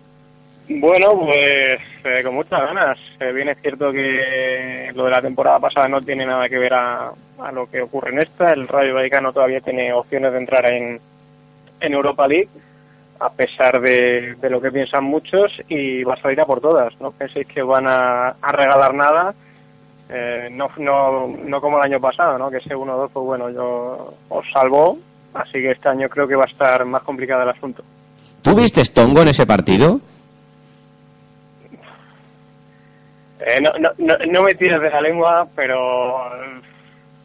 Bueno, 0.70 1.20
pues 1.20 1.80
eh, 2.04 2.22
con 2.24 2.36
muchas 2.36 2.62
ganas. 2.62 2.96
Eh, 3.20 3.32
bien 3.32 3.50
es 3.50 3.58
cierto 3.60 3.92
que 3.92 4.92
lo 4.94 5.06
de 5.06 5.10
la 5.10 5.20
temporada 5.20 5.60
pasada 5.60 5.88
no 5.88 6.00
tiene 6.00 6.28
nada 6.28 6.48
que 6.48 6.60
ver 6.60 6.76
a, 6.76 7.12
lo 7.52 7.66
que 7.72 7.82
ocurre 7.82 8.12
en 8.12 8.20
esta. 8.20 8.52
El 8.52 8.68
Rayo 8.68 8.94
Vallecano 8.94 9.34
todavía 9.34 9.62
tiene 9.62 9.92
opciones 9.92 10.32
de 10.32 10.38
entrar 10.38 10.72
en, 10.72 11.00
en 11.80 11.92
Europa 11.92 12.28
League, 12.28 12.50
a 13.20 13.32
pesar 13.32 13.82
de, 13.82 14.36
lo 14.48 14.62
que 14.62 14.72
piensan 14.72 15.06
muchos, 15.06 15.52
y 15.70 16.04
va 16.04 16.14
a 16.14 16.22
salir 16.22 16.40
a 16.40 16.46
por 16.46 16.62
todas. 16.62 16.94
No 17.02 17.10
penséis 17.10 17.48
que 17.48 17.64
van 17.64 17.88
a, 17.88 18.36
a 18.40 18.52
regalar 18.52 18.94
nada. 18.94 19.34
Eh, 20.08 20.50
no, 20.52 20.70
no, 20.78 21.36
no 21.36 21.62
como 21.62 21.80
el 21.80 21.86
año 21.86 22.00
pasado, 22.00 22.38
¿no? 22.38 22.52
que 22.52 22.58
ese 22.58 22.76
1-2, 22.76 23.10
pues 23.12 23.26
bueno, 23.26 23.50
yo 23.50 24.14
os 24.30 24.46
salvó, 24.54 25.00
así 25.34 25.54
que 25.54 25.72
este 25.72 25.90
año 25.90 26.10
creo 26.10 26.28
que 26.28 26.36
va 26.36 26.44
a 26.46 26.52
estar 26.52 26.84
más 26.86 27.02
complicado 27.04 27.44
el 27.44 27.50
asunto. 27.50 27.84
¿Tú 28.42 28.56
viste 28.56 28.84
Tongo 28.86 29.22
en 29.22 29.28
ese 29.30 29.46
partido? 29.46 30.00
Eh, 33.40 33.62
no, 33.62 33.72
no, 33.80 33.90
no, 33.98 34.16
no 34.32 34.44
me 34.44 34.54
tires 34.56 34.82
de 34.82 34.90
la 34.90 35.02
lengua, 35.02 35.48
pero 35.56 36.30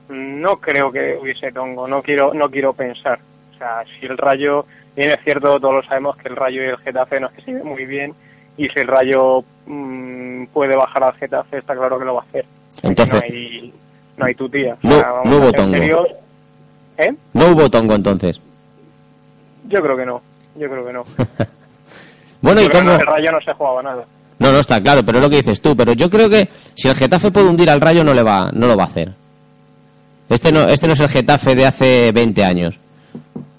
mm, 0.08 0.40
no 0.40 0.56
creo 0.58 0.92
que 0.92 1.16
hubiese 1.20 1.50
tongo, 1.50 1.88
no 1.88 2.02
quiero, 2.02 2.32
no 2.34 2.48
quiero 2.50 2.72
pensar. 2.72 3.18
O 3.54 3.58
sea, 3.58 3.82
si 3.98 4.06
el 4.06 4.16
Rayo, 4.16 4.64
bien 4.96 5.10
es 5.10 5.18
cierto, 5.24 5.58
todos 5.58 5.74
lo 5.74 5.82
sabemos 5.82 6.16
que 6.16 6.28
el 6.28 6.36
Rayo 6.36 6.62
y 6.62 6.66
el 6.68 6.78
Getafe 6.78 7.18
no 7.20 7.26
es 7.28 7.32
que 7.34 7.42
se 7.42 7.50
lleven 7.52 7.66
muy 7.66 7.84
bien, 7.84 8.14
y 8.56 8.68
si 8.68 8.80
el 8.80 8.86
Rayo 8.86 9.42
mm, 9.66 10.46
puede 10.46 10.76
bajar 10.76 11.02
al 11.04 11.14
Getafe, 11.14 11.58
está 11.58 11.74
claro 11.74 11.98
que 11.98 12.04
lo 12.04 12.14
va 12.14 12.20
a 12.22 12.24
hacer. 12.24 12.44
Entonces, 12.82 13.14
No 13.14 13.20
hay, 13.24 13.74
no 14.16 14.26
hay 14.26 14.34
tu 14.36 14.48
tía. 14.48 14.76
No- 14.82 15.24
no 15.24 15.36
hubo 15.38 15.52
tongo. 15.52 16.06
¿Eh? 16.98 17.12
no 17.33 17.48
hubo 17.48 17.70
Tongo 17.70 17.94
entonces. 17.94 18.40
Yo 19.68 19.80
creo 19.80 19.96
que 19.96 20.07
no, 20.07 20.22
yo 20.57 20.68
creo 20.68 20.87
que 20.87 20.92
no. 20.92 21.04
Bueno, 22.44 22.61
¿y 22.61 22.64
Yo 22.64 22.70
que 22.72 22.78
cómo? 22.78 22.92
El 22.92 23.07
Rayo 23.07 23.33
no 23.33 23.40
se 23.40 23.54
jugaba 23.54 23.83
nada. 23.83 24.04
No, 24.38 24.52
no 24.52 24.59
está 24.59 24.78
claro, 24.83 25.02
pero 25.02 25.16
es 25.16 25.24
lo 25.24 25.30
que 25.30 25.38
dices 25.38 25.62
tú. 25.62 25.74
Pero 25.74 25.94
yo 25.94 26.11
creo 26.11 26.28
que 26.28 26.46
si 26.74 26.88
el 26.88 26.94
Getafe 26.94 27.30
puede 27.30 27.48
hundir 27.48 27.70
al 27.70 27.80
Rayo, 27.80 28.04
no 28.04 28.12
le 28.12 28.22
va, 28.22 28.50
no 28.52 28.66
lo 28.66 28.76
va 28.76 28.83
a 28.83 28.87
hacer. 28.87 29.12
Este 30.28 30.52
no, 30.52 30.61
este 30.68 30.87
no 30.87 30.92
es 30.92 31.00
el 31.00 31.09
Getafe 31.09 31.54
de 31.54 31.64
hace 31.64 32.12
20 32.12 32.44
años. 32.44 32.78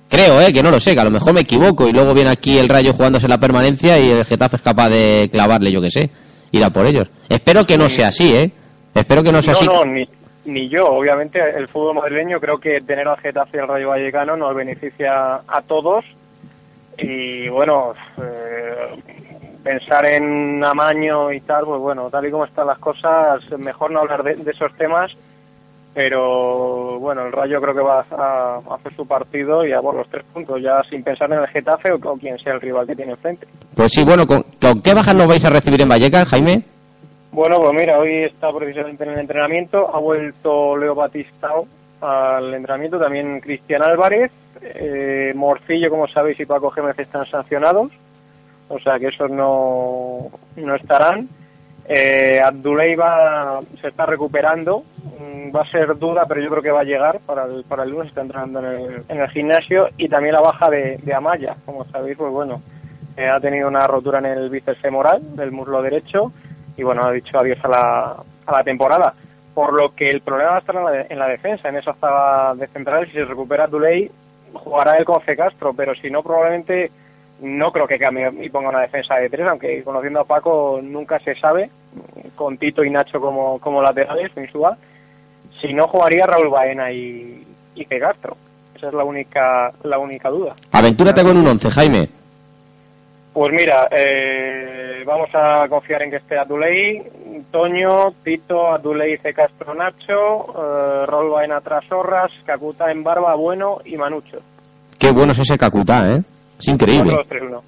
Creo, 0.08 0.40
eh, 0.40 0.54
que 0.54 0.62
no 0.62 0.70
lo 0.70 0.80
sé, 0.80 0.94
que 0.94 1.02
a 1.02 1.04
lo 1.04 1.10
mejor 1.10 1.34
me 1.34 1.42
equivoco 1.42 1.88
y 1.88 1.94
luego 1.94 2.14
viene 2.14 2.30
aquí 2.30 2.60
el 2.60 2.70
Rayo 2.70 2.94
jugándose 2.94 3.28
la 3.28 3.40
permanencia 3.40 3.98
y 3.98 4.12
el 4.12 4.24
Getafe 4.24 4.58
es 4.58 4.62
capaz 4.62 4.90
de 4.90 5.30
clavarle, 5.32 5.72
yo 5.72 5.82
que 5.82 5.90
sé, 5.90 6.12
ir 6.52 6.64
a 6.64 6.70
por 6.70 6.86
ellos. 6.86 7.08
Espero 7.28 7.66
que 7.66 7.80
no 7.80 7.90
sea 7.90 8.10
así, 8.10 8.36
eh. 8.36 8.52
Espero 8.94 9.24
que 9.24 9.32
no 9.32 9.42
sea 9.42 9.54
no, 9.54 9.60
así. 9.60 9.68
no, 9.68 9.86
ni, 9.86 10.08
ni 10.46 10.70
yo. 10.70 10.86
Obviamente, 10.86 11.40
el 11.40 11.68
fútbol 11.68 11.96
madrileño 11.96 12.40
creo 12.40 12.58
que 12.58 12.80
tener 12.80 13.08
al 13.08 13.20
Getafe 13.20 13.58
y 13.58 13.60
al 13.60 13.68
Rayo 13.68 13.90
Vallecano 13.90 14.38
nos 14.38 14.56
beneficia 14.56 15.36
a 15.48 15.62
todos. 15.68 16.06
Y 16.98 17.50
bueno, 17.50 17.94
eh, 18.18 19.02
pensar 19.64 20.06
en 20.06 20.64
amaño 20.64 21.32
y 21.32 21.42
tal, 21.42 21.66
pues 21.66 21.82
bueno, 21.82 22.10
tal 22.10 22.26
y 22.26 22.32
como 22.32 22.46
están 22.46 22.68
las 22.68 22.80
cosas, 22.80 23.42
mejor 23.58 23.92
no 23.92 24.00
hablar 24.00 24.24
de, 24.24 24.52
esos 24.52 24.74
temas. 24.78 25.12
Pero 25.94 27.00
bueno, 27.00 27.26
el 27.26 27.32
Rayo 27.32 27.62
creo 27.62 27.74
que 27.74 27.82
va 27.82 28.06
a, 28.12 28.76
hacer 28.76 28.94
su 28.96 29.08
partido 29.08 29.66
y 29.66 29.72
a 29.72 29.82
por 29.82 29.96
los 29.96 30.10
tres 30.10 30.26
puntos, 30.34 30.62
ya 30.62 30.82
sin 30.90 31.04
pensar 31.04 31.32
en 31.32 31.40
el 31.40 31.48
Getafe 31.48 31.94
o, 31.94 31.96
o 31.96 32.18
quien 32.18 32.38
sea 32.40 32.54
el 32.54 32.62
rival 32.62 32.86
que 32.86 32.96
tiene 32.96 33.14
enfrente. 33.14 33.48
Pues 33.76 33.94
sí, 33.94 34.04
bueno, 34.04 34.28
¿con, 34.28 34.44
con 34.62 34.82
qué 34.82 34.94
bajas 34.94 35.16
nos 35.16 35.28
vais 35.28 35.46
a 35.46 35.50
recibir 35.50 35.82
en 35.82 35.90
Vallecas, 35.90 36.26
Jaime? 36.26 36.75
Bueno, 37.36 37.60
pues 37.60 37.74
mira, 37.74 38.00
hoy 38.00 38.24
está 38.24 38.50
precisamente 38.54 39.04
en 39.04 39.10
el 39.10 39.20
entrenamiento, 39.20 39.94
ha 39.94 40.00
vuelto 40.00 40.78
Leo 40.78 40.96
Batistao 40.96 41.68
al 42.00 42.54
entrenamiento, 42.54 42.98
también 42.98 43.42
Cristian 43.42 43.84
Álvarez, 43.84 44.32
eh, 44.62 45.34
Morcillo, 45.36 45.90
como 45.90 46.08
sabéis, 46.08 46.40
y 46.40 46.46
Paco 46.46 46.72
Gémez 46.72 46.98
están 46.98 47.26
sancionados, 47.26 47.92
o 48.70 48.80
sea 48.80 48.98
que 49.00 49.08
esos 49.08 49.30
no, 49.30 50.32
no 50.56 50.76
estarán. 50.76 51.28
Eh, 51.90 52.40
Abduleiva 52.42 53.60
se 53.82 53.90
está 53.90 54.06
recuperando, 54.06 54.86
mm, 55.20 55.54
va 55.54 55.64
a 55.64 55.72
ser 55.72 55.98
duda, 55.98 56.26
pero 56.30 56.40
yo 56.40 56.50
creo 56.50 56.64
que 56.64 56.72
va 56.72 56.82
a 56.82 56.86
llegar 56.86 57.20
para 57.26 57.44
el, 57.44 57.66
para 57.66 57.84
el 57.84 57.90
lunes, 57.90 58.08
está 58.08 58.22
entrenando 58.22 58.60
en 58.66 59.20
el, 59.20 59.30
gimnasio, 59.32 59.90
y 59.98 60.08
también 60.08 60.36
la 60.36 60.42
baja 60.42 60.70
de, 60.70 61.00
de 61.04 61.14
Amaya, 61.14 61.58
como 61.66 61.84
sabéis, 61.84 62.16
pues 62.16 62.32
bueno, 62.32 62.62
eh, 63.18 63.28
ha 63.28 63.42
tenido 63.42 63.68
una 63.68 63.86
rotura 63.88 64.20
en 64.20 64.26
el 64.26 64.50
bíceps 64.50 64.80
femoral 64.80 65.36
del 65.36 65.52
muslo 65.52 65.82
derecho, 65.82 66.32
y 66.78 66.84
bueno, 66.84 67.04
ha 67.06 67.12
dicho 67.12 67.38
adiós 67.40 67.58
a 67.64 67.68
la, 67.68 68.16
a 68.46 68.52
la 68.52 68.64
temporada. 68.64 69.14
Por 69.54 69.74
lo 69.74 69.94
que 69.96 70.10
el 70.10 70.22
problema 70.22 70.52
va 70.52 70.56
a 70.58 70.60
estar 70.60 70.76
en 70.76 70.84
la, 70.84 70.92
de- 70.92 71.06
en 71.10 71.20
la 71.20 71.28
defensa, 71.28 71.70
en 71.70 71.78
esa 71.78 71.94
zaga 71.94 72.56
de 72.56 72.68
central. 72.68 73.06
Si 73.08 73.14
se 73.14 73.24
recupera 73.26 73.68
Duley, 73.68 74.12
jugará 74.54 74.98
él 74.98 75.06
con 75.06 75.22
C. 75.22 75.36
Castro, 75.36 75.74
pero 75.74 75.96
si 75.96 76.10
no, 76.10 76.22
probablemente 76.24 76.92
no 77.42 77.72
creo 77.72 77.88
que 77.88 77.98
cambie 78.00 78.30
y 78.42 78.50
ponga 78.50 78.70
una 78.70 78.82
defensa 78.82 79.16
de 79.16 79.30
tres, 79.30 79.48
aunque 79.50 79.84
conociendo 79.84 80.20
a 80.22 80.26
Paco 80.26 80.80
nunca 80.84 81.20
se 81.20 81.36
sabe, 81.36 81.70
con 82.36 82.58
Tito 82.58 82.84
y 82.84 82.90
Nacho 82.90 83.20
como, 83.22 83.60
como 83.60 83.82
laterales, 83.82 84.32
Insúa. 84.36 84.78
Si 85.62 85.74
no, 85.74 85.88
jugaría 85.88 86.26
Raúl 86.26 86.50
Baena 86.50 86.92
y, 86.92 87.46
y 87.76 87.86
C. 87.86 88.00
Castro. 88.00 88.36
Esa 88.76 88.88
es 88.90 88.94
la 88.94 89.06
única, 89.06 89.72
la 89.84 89.98
única 90.00 90.30
duda. 90.30 90.54
Aventúrate 90.74 91.24
con 91.24 91.38
un 91.38 91.48
11, 91.48 91.72
Jaime. 91.72 92.10
Pues 93.36 93.52
mira, 93.52 93.90
eh, 93.92 95.04
vamos 95.06 95.28
a 95.34 95.68
confiar 95.68 96.02
en 96.04 96.10
que 96.10 96.16
esté 96.18 96.38
Aduley, 96.38 97.04
Toño, 97.52 98.14
Tito, 98.24 98.70
Aduley, 98.74 99.18
C. 99.18 99.34
Castro, 99.34 99.76
Nacho, 99.76 100.46
eh, 100.58 101.06
Raúl 101.06 101.32
Baena, 101.32 101.60
Trasorras, 101.60 102.32
Cacuta 102.46 102.90
en 102.90 103.04
Barba, 103.04 103.36
Bueno 103.36 103.80
y 103.84 103.98
Manucho. 103.98 104.38
Qué 104.98 105.12
bueno 105.12 105.34
es 105.34 105.40
ese 105.40 105.58
Kakuta, 105.58 106.14
¿eh? 106.16 106.22
Es 106.58 106.68
increíble. 106.70 107.12
Cuatro, 107.14 107.18
dos, 107.18 107.28
tres, 107.28 107.42
uno. 107.44 107.64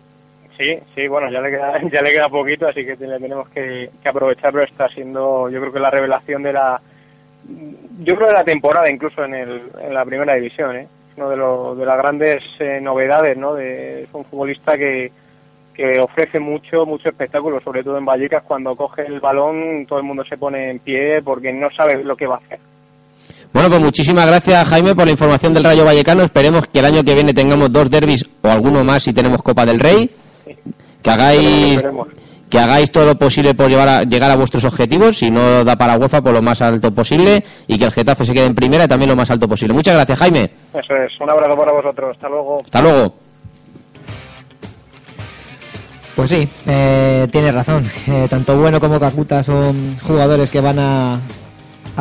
Sí, 0.58 0.80
sí, 0.96 1.06
bueno, 1.10 1.30
ya 1.30 1.42
le 1.42 1.50
queda, 1.52 1.74
ya 1.92 2.02
le 2.02 2.12
queda 2.14 2.30
poquito, 2.30 2.66
así 2.70 2.86
que 2.86 2.96
tenemos 2.96 3.50
que, 3.50 3.90
que 4.02 4.10
aprovechar, 4.10 4.54
pero 4.54 4.64
está 4.64 4.88
siendo, 4.88 5.50
yo 5.50 5.60
creo 5.60 5.74
que 5.74 5.80
la 5.82 5.92
revelación 5.92 6.44
de 6.44 6.54
la, 6.54 6.80
yo 8.00 8.16
creo 8.16 8.28
de 8.30 8.34
la 8.36 8.46
temporada, 8.46 8.90
incluso 8.90 9.22
en, 9.26 9.36
el, 9.36 9.62
en 9.82 9.94
la 9.94 10.06
primera 10.06 10.34
división, 10.36 10.78
¿eh? 10.78 10.88
Uno 11.18 11.30
de, 11.30 11.36
lo- 11.36 11.76
de 11.76 11.86
las 11.86 11.98
grandes 11.98 12.38
eh, 12.60 12.80
novedades, 12.82 13.36
¿no? 13.38 13.54
De, 13.56 14.04
es 14.04 14.10
un 14.14 14.24
futbolista 14.24 14.78
que, 14.78 15.12
que 15.78 16.00
ofrece 16.02 16.40
mucho, 16.40 16.86
mucho 16.88 17.08
espectáculo, 17.08 17.62
sobre 17.62 17.84
todo 17.84 18.00
en 18.00 18.06
Vallecas, 18.06 18.44
cuando 18.48 18.76
coge 18.76 19.04
el 19.08 19.20
balón, 19.20 19.86
todo 19.88 20.00
el 20.00 20.06
mundo 20.06 20.24
se 20.28 20.36
pone 20.36 20.72
en 20.72 20.80
pie 20.80 21.22
porque 21.24 21.54
no 21.54 21.68
sabe 21.78 22.04
lo 22.04 22.16
que 22.16 22.26
va 22.26 22.36
a 22.36 22.40
hacer. 22.40 22.60
Bueno, 23.54 23.70
pues 23.70 23.80
muchísimas 23.82 24.26
gracias, 24.28 24.68
Jaime, 24.68 24.96
por 24.96 25.06
la 25.06 25.12
información 25.12 25.54
del 25.54 25.64
Rayo 25.64 25.86
Vallecano. 25.86 26.24
Esperemos 26.24 26.64
que 26.68 26.80
el 26.80 26.86
año 26.86 27.04
que 27.04 27.14
viene 27.14 27.32
tengamos 27.34 27.72
dos 27.72 27.90
derbis 27.90 28.26
o 28.42 28.48
alguno 28.50 28.84
más 28.84 29.04
si 29.04 29.14
tenemos 29.14 29.42
Copa 29.44 29.66
del 29.66 29.80
Rey. 29.80 30.10
Que 31.04 31.10
hagáis, 31.12 31.82
que 32.50 32.60
hagáis 32.60 32.92
todo 32.92 33.06
lo 33.06 33.16
posible 33.16 33.54
por 33.54 33.70
llevar 33.70 33.88
a- 33.88 34.04
llegar 34.04 34.32
a 34.32 34.36
vuestros 34.36 34.66
objetivos. 34.66 35.18
Si 35.18 35.30
no 35.32 35.64
da 35.64 35.76
para 35.78 35.98
UEFA, 35.98 36.22
por 36.22 36.34
lo 36.34 36.42
más 36.42 36.62
alto 36.62 36.92
posible. 36.94 37.44
Y 37.68 37.78
que 37.78 37.86
el 37.86 37.92
Getafe 37.92 38.26
se 38.26 38.34
quede 38.34 38.46
en 38.46 38.56
primera 38.56 38.84
y 38.86 38.88
también 38.88 39.10
lo 39.12 39.16
más 39.16 39.30
alto 39.32 39.48
posible. 39.48 39.74
Muchas 39.74 39.94
gracias, 39.94 40.18
Jaime. 40.20 40.50
Eso 40.74 40.94
es, 40.94 41.22
un 41.22 41.30
abrazo 41.30 41.56
para 41.56 41.72
vosotros, 41.72 42.16
hasta 42.16 42.28
luego. 42.28 42.58
Hasta 42.66 42.82
luego. 42.82 43.14
Pues 46.18 46.32
sí, 46.32 46.50
eh, 46.66 47.28
tiene 47.32 47.52
razón. 47.52 47.86
Eh, 48.08 48.26
tanto 48.28 48.58
Bueno 48.58 48.80
como 48.80 49.00
Kakuta 49.00 49.44
son 49.44 49.98
jugadores 50.02 50.50
que 50.50 50.60
van 50.60 50.80
a, 50.80 51.22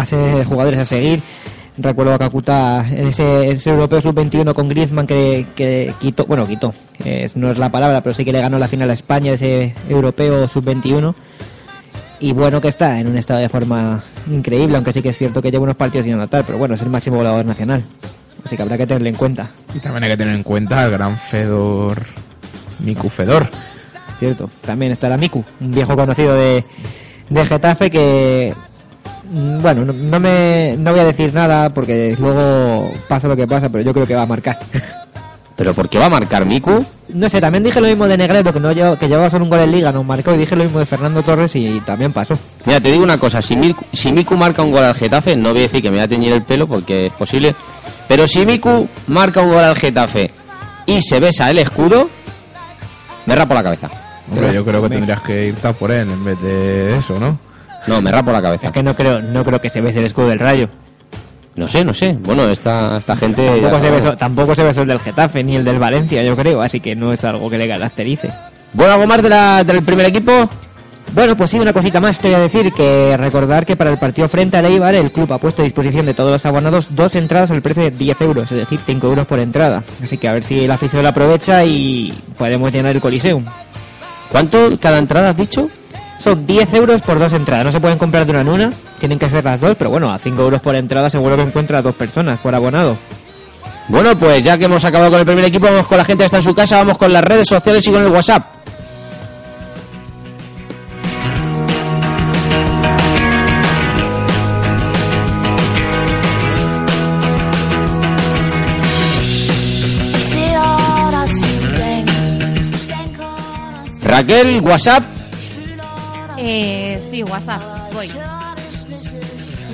ser 0.07 0.43
jugadores 0.47 0.81
a 0.81 0.87
seguir. 0.87 1.23
Recuerdo 1.77 2.15
a 2.15 2.19
Kakuta 2.19 2.87
en 2.91 3.09
ese, 3.09 3.51
europeo 3.69 4.01
sub-21 4.01 4.55
con 4.55 4.71
Griezmann 4.71 5.07
que, 5.07 5.93
quitó, 6.01 6.25
bueno, 6.25 6.47
quitó, 6.47 6.73
no 7.35 7.51
es 7.51 7.59
la 7.59 7.71
palabra, 7.71 8.01
pero 8.01 8.15
sí 8.15 8.25
que 8.25 8.33
le 8.33 8.41
ganó 8.41 8.59
la 8.59 8.69
final 8.69 8.89
a 8.89 8.95
España, 8.95 9.33
ese 9.33 9.75
europeo 9.87 10.49
sub-21. 10.49 11.15
Y 12.21 12.33
bueno 12.33 12.63
que 12.63 12.69
está 12.69 12.99
en 12.99 13.09
un 13.09 13.19
estado 13.19 13.41
de 13.41 13.51
forma 13.51 14.03
increíble, 14.31 14.77
aunque 14.77 14.95
sí 14.95 15.03
que 15.03 15.11
es 15.11 15.19
cierto 15.19 15.43
que 15.43 15.51
lleva 15.51 15.65
unos 15.65 15.77
partidos 15.77 16.07
sin 16.07 16.15
anotar, 16.15 16.43
pero 16.47 16.57
bueno, 16.57 16.75
es 16.75 16.81
el 16.81 16.89
máximo 16.89 17.19
goleador 17.19 17.45
nacional. 17.45 17.85
Así 18.43 18.57
que 18.57 18.63
habrá 18.63 18.79
que 18.79 18.87
tenerlo 18.87 19.11
en 19.11 19.17
cuenta. 19.17 19.51
Y 19.75 19.79
también 19.79 20.05
hay 20.05 20.11
que 20.13 20.17
tener 20.17 20.35
en 20.35 20.43
cuenta 20.43 20.85
al 20.85 20.91
gran 20.91 21.19
Fedor. 21.19 22.01
Miku 22.79 23.11
Fedor. 23.11 23.51
Cierto. 24.19 24.49
También 24.63 24.93
estará 24.93 25.17
Miku, 25.17 25.45
un 25.61 25.71
viejo 25.71 25.95
conocido 25.97 26.35
de, 26.35 26.65
de 27.29 27.47
Getafe 27.47 27.91
que. 27.91 28.55
mm, 29.31 29.61
Bueno, 29.63 29.85
no, 29.85 29.93
no 29.93 30.21
me, 30.21 30.75
no 30.79 30.91
voy 30.93 31.01
a 31.01 31.05
decir 31.05 31.35
nada 31.35 31.71
porque 31.75 32.17
luego 32.19 32.91
pasa 33.09 33.29
lo 33.29 33.37
que 33.37 33.47
pasa, 33.47 33.69
pero 33.69 33.85
yo 33.85 33.93
creo 33.93 34.07
que 34.07 34.15
va 34.15 34.23
a 34.23 34.27
marcar. 34.27 34.59
¿Pero 35.57 35.73
por 35.73 35.89
qué 35.89 35.99
va 35.99 36.05
a 36.07 36.11
marcar 36.11 36.45
Miku? 36.45 36.85
No 37.09 37.31
sé, 37.31 37.41
también 37.41 37.65
dije 37.65 37.81
lo 37.81 37.87
mismo 37.87 38.07
de 38.07 38.19
Negredo, 38.19 38.53
que, 38.53 38.61
no 38.61 38.73
lleva- 38.73 38.99
que 38.99 39.09
llevaba 39.09 39.31
solo 39.31 39.45
un 39.45 39.51
gol 39.51 39.61
en 39.61 39.73
Liga, 39.73 39.91
no 39.91 40.05
marcó, 40.05 40.35
y 40.35 40.37
dije 40.37 40.55
lo 40.55 40.65
mismo 40.65 40.79
de 40.81 40.85
Fernando 40.85 41.23
Torres 41.23 41.57
y 41.57 41.81
también 41.81 42.13
pasó. 42.13 42.39
Mira, 42.67 42.79
te 42.79 42.91
digo 42.91 43.03
una 43.03 43.17
cosa, 43.17 43.41
si 43.41 43.57
Miku, 43.57 43.83
si 43.91 44.13
Miku 44.13 44.37
marca 44.37 44.61
un 44.63 44.71
gol 44.71 44.85
al 44.85 44.95
Getafe, 44.95 45.35
no 45.35 45.51
voy 45.53 45.61
a 45.61 45.63
decir 45.63 45.81
que 45.81 45.91
me 45.91 45.97
voy 45.97 46.05
a 46.05 46.09
teñir 46.09 46.31
el 46.35 46.43
pelo 46.43 46.67
porque 46.67 47.07
es 47.07 47.13
posible, 47.15 47.55
pero 48.07 48.29
si 48.29 48.45
Miku 48.45 48.87
marca 49.07 49.41
un 49.41 49.49
gol 49.51 49.65
al 49.65 49.77
Getafe 49.77 50.31
y 50.85 51.01
se 51.01 51.21
besa 51.21 51.51
el 51.51 51.57
escudo, 51.57 52.11
me 53.25 53.35
rapo 53.35 53.55
la 53.55 53.63
cabeza. 53.63 53.89
Hombre, 54.31 54.53
yo 54.55 54.65
creo 54.65 54.83
que 54.83 54.89
tendrías 54.89 55.21
que 55.23 55.47
irte 55.49 55.69
a 55.69 55.73
por 55.73 55.91
él 55.93 56.11
en 56.11 56.25
vez 56.25 56.41
de 56.41 56.97
eso, 56.99 57.19
¿no? 57.19 57.39
No, 57.87 58.01
me 58.03 58.11
rapo 58.11 58.33
la 58.33 58.43
cabeza. 58.43 58.67
Es 58.67 58.73
que 58.73 58.83
no 58.83 58.95
creo, 58.95 59.21
no 59.23 59.45
creo 59.45 59.61
que 59.61 59.71
se 59.71 59.81
bese 59.81 60.01
el 60.01 60.07
escudo 60.07 60.29
del 60.29 60.39
Rayo. 60.41 60.69
No 61.55 61.67
sé, 61.69 61.85
no 61.85 61.95
sé. 61.95 62.13
Bueno, 62.21 62.47
esta, 62.49 62.99
esta 62.99 63.17
gente... 63.17 63.43
Tampoco 63.47 63.79
ya- 63.79 63.81
se, 63.81 63.91
besó, 63.91 64.17
tampoco 64.17 64.55
se 64.55 64.63
besó 64.65 64.83
el 64.83 64.89
del 64.89 64.99
Getafe 65.01 65.43
ni 65.45 65.57
el 65.57 65.65
del 65.65 65.79
Valencia, 65.79 66.23
yo 66.23 66.37
creo, 66.37 66.61
así 66.61 66.81
que 66.81 66.95
no 66.95 67.13
es 67.13 67.25
algo 67.25 67.49
que 67.49 67.57
le 67.59 67.67
caracterice. 67.69 68.31
Bueno, 68.73 68.93
¿algo 68.95 69.07
más 69.07 69.23
de 69.23 69.29
la- 69.31 69.65
del 69.65 69.83
primer 69.83 70.07
equipo? 70.07 70.33
Bueno, 71.15 71.37
pues 71.37 71.53
sí, 71.53 71.59
una 71.61 71.73
cosita 71.73 72.01
más 72.01 72.19
te 72.19 72.29
voy 72.29 72.35
a 72.35 72.41
decir, 72.41 72.73
que 72.73 73.17
recordar 73.17 73.65
que 73.65 73.77
para 73.77 73.91
el 73.91 73.97
partido 73.97 74.29
frente 74.29 74.57
al 74.57 74.67
Eibar 74.67 74.95
el 74.97 75.13
club 75.13 75.33
ha 75.33 75.39
puesto 75.39 75.63
a 75.63 75.65
disposición 75.65 76.05
de 76.05 76.13
todos 76.15 76.33
los 76.33 76.45
abonados 76.45 76.89
dos 76.91 77.15
entradas 77.15 77.53
al 77.53 77.63
precio 77.63 77.85
de 77.85 77.93
10 77.93 78.21
euros, 78.23 78.51
es 78.51 78.59
decir, 78.59 78.81
5 78.85 79.07
euros 79.07 79.27
por 79.27 79.39
entrada. 79.39 79.85
Así 80.03 80.19
que 80.19 80.29
a 80.29 80.33
ver 80.33 80.43
si 80.43 80.65
el 80.65 80.71
afición 80.71 81.05
la 81.05 81.11
aprovecha 81.11 81.65
y 81.65 82.13
podemos 82.37 82.71
llenar 82.73 82.97
el 82.97 83.01
Coliseum. 83.01 83.45
¿Cuánto 84.31 84.79
cada 84.81 84.99
entrada 84.99 85.31
has 85.31 85.37
dicho? 85.37 85.69
Son 86.19 86.47
10 86.47 86.75
euros 86.75 87.03
por 87.03 87.19
dos 87.19 87.33
entradas, 87.33 87.67
no 87.67 87.73
se 87.73 87.81
pueden 87.81 87.99
comprar 87.99 88.25
de 88.25 88.33
una 88.33 88.41
en 88.41 88.49
una, 88.49 88.73
tienen 88.99 89.19
que 89.19 89.29
ser 89.29 89.45
las 89.45 89.61
dos, 89.61 89.75
pero 89.79 89.91
bueno, 89.91 90.11
a 90.11 90.19
5 90.19 90.43
euros 90.43 90.61
por 90.61 90.75
entrada 90.75 91.11
seguro 91.11 91.37
que 91.37 91.43
encuentra 91.43 91.79
a 91.79 91.83
dos 91.83 91.95
personas 91.95 92.41
por 92.41 92.55
abonado. 92.55 92.97
Bueno, 93.89 94.17
pues 94.19 94.43
ya 94.43 94.59
que 94.59 94.65
hemos 94.65 94.85
acabado 94.85 95.11
con 95.11 95.21
el 95.21 95.27
primer 95.27 95.45
equipo, 95.45 95.67
vamos 95.67 95.87
con 95.87 95.99
la 95.99 96.05
gente 96.05 96.23
que 96.23 96.27
está 96.27 96.39
en 96.39 96.43
su 96.43 96.55
casa, 96.55 96.79
vamos 96.79 96.99
con 96.99 97.13
las 97.13 97.23
redes 97.23 97.47
sociales 97.49 97.87
y 97.87 97.93
con 97.93 98.03
el 98.03 98.09
WhatsApp. 98.09 98.45
Raquel, 114.17 114.63
WhatsApp. 114.63 115.03
Eh, 116.39 116.99
sí, 117.11 117.23
WhatsApp, 117.23 117.61
voy. 117.93 118.11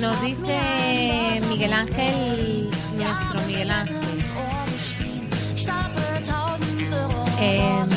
Nos 0.01 0.21
dice 0.21 1.41
Miguel 1.47 1.71
Ángel, 1.71 2.69
nuestro 2.97 3.41
Miguel 3.47 3.71
Ángel. 3.71 3.97
Em, 7.39 7.87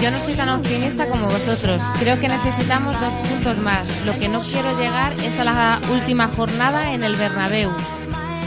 Yo 0.00 0.10
no 0.12 0.18
soy 0.24 0.34
tan 0.34 0.48
optimista 0.50 1.08
como 1.08 1.26
vosotros. 1.28 1.82
Creo 1.98 2.20
que 2.20 2.28
necesitamos 2.28 3.00
dos 3.00 3.12
puntos 3.12 3.58
más. 3.58 3.88
Lo 4.04 4.16
que 4.20 4.28
no 4.28 4.40
quiero 4.40 4.78
llegar 4.78 5.12
es 5.18 5.40
a 5.40 5.44
la 5.44 5.80
última 5.90 6.28
jornada 6.28 6.92
en 6.92 7.02
el 7.02 7.16
Bernabéu, 7.16 7.72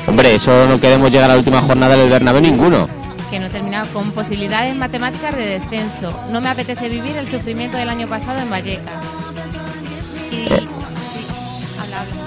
Hombre, 0.08 0.36
eso 0.36 0.66
no 0.68 0.80
queremos 0.80 1.12
llegar 1.12 1.30
a 1.30 1.34
la 1.34 1.38
última 1.40 1.62
jornada 1.62 1.98
del 1.98 2.10
Bernabéu 2.10 2.42
ninguno. 2.42 2.99
Que 3.30 3.40
no 3.40 3.50
termina 3.50 3.84
con 3.94 4.12
posibilidades 4.12 4.76
matemáticas 4.76 5.36
de 5.36 5.60
descenso. 5.60 6.10
No 6.32 6.42
me 6.42 6.50
apetece 6.50 6.90
vivir 6.90 7.16
el 7.18 7.28
sufrimiento 7.28 7.78
del 7.78 7.90
año 7.90 8.08
pasado 8.08 8.40
en 8.40 8.50
Vallecas. 8.50 9.04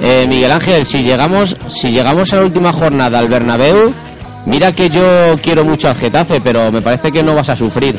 Eh, 0.01 0.27
Miguel 0.29 0.51
Ángel, 0.51 0.85
si 0.85 1.03
llegamos, 1.03 1.57
si 1.69 1.91
llegamos 1.91 2.33
a 2.33 2.37
la 2.37 2.43
última 2.43 2.73
jornada 2.73 3.19
al 3.19 3.29
Bernabéu, 3.29 3.93
mira 4.47 4.73
que 4.73 4.91
yo 4.91 5.39
quiero 5.43 5.65
mucho 5.65 5.89
al 5.89 5.95
Getafe, 5.95 6.41
pero 6.41 6.73
me 6.73 6.83
parece 6.83 7.13
que 7.13 7.23
no 7.23 7.35
vas 7.35 7.49
a 7.49 7.57
sufrir. 7.57 7.99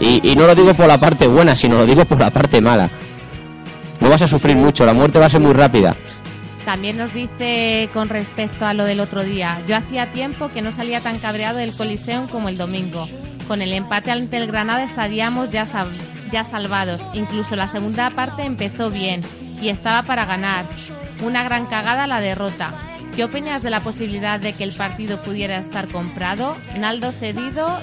Y 0.00 0.34
no 0.36 0.46
lo 0.46 0.54
digo 0.54 0.74
por 0.74 0.86
la 0.86 0.98
parte 0.98 1.26
buena, 1.26 1.56
sino 1.56 1.78
lo 1.78 1.86
digo 1.86 2.04
por 2.04 2.20
la 2.20 2.30
parte 2.30 2.60
mala. 2.60 2.90
No 4.00 4.10
vas 4.10 4.22
a 4.22 4.28
sufrir 4.28 4.56
mucho, 4.56 4.84
la 4.84 4.92
muerte 4.92 5.18
va 5.18 5.26
a 5.26 5.30
ser 5.30 5.40
muy 5.40 5.52
rápida. 5.52 5.96
También 6.66 6.96
nos 6.96 7.14
dice 7.14 7.88
con 7.94 8.08
respecto 8.08 8.66
a 8.66 8.74
lo 8.74 8.84
del 8.84 8.98
otro 8.98 9.22
día, 9.22 9.56
yo 9.68 9.76
hacía 9.76 10.10
tiempo 10.10 10.48
que 10.48 10.62
no 10.62 10.72
salía 10.72 11.00
tan 11.00 11.20
cabreado 11.20 11.58
del 11.58 11.72
Coliseum 11.72 12.26
como 12.26 12.48
el 12.48 12.58
domingo. 12.58 13.08
Con 13.46 13.62
el 13.62 13.72
empate 13.72 14.10
ante 14.10 14.36
el 14.36 14.48
Granada 14.48 14.82
estaríamos 14.82 15.50
ya, 15.50 15.64
ya 16.32 16.42
salvados. 16.42 17.00
Incluso 17.14 17.54
la 17.54 17.68
segunda 17.68 18.10
parte 18.10 18.42
empezó 18.42 18.90
bien 18.90 19.20
y 19.62 19.68
estaba 19.68 20.02
para 20.02 20.24
ganar. 20.24 20.64
Una 21.22 21.44
gran 21.44 21.66
cagada 21.66 22.08
la 22.08 22.20
derrota. 22.20 22.74
¿Qué 23.14 23.22
opinas 23.22 23.62
de 23.62 23.70
la 23.70 23.78
posibilidad 23.78 24.40
de 24.40 24.52
que 24.52 24.64
el 24.64 24.72
partido 24.72 25.22
pudiera 25.22 25.58
estar 25.58 25.86
comprado? 25.86 26.56
Naldo 26.76 27.12
cedido, 27.12 27.80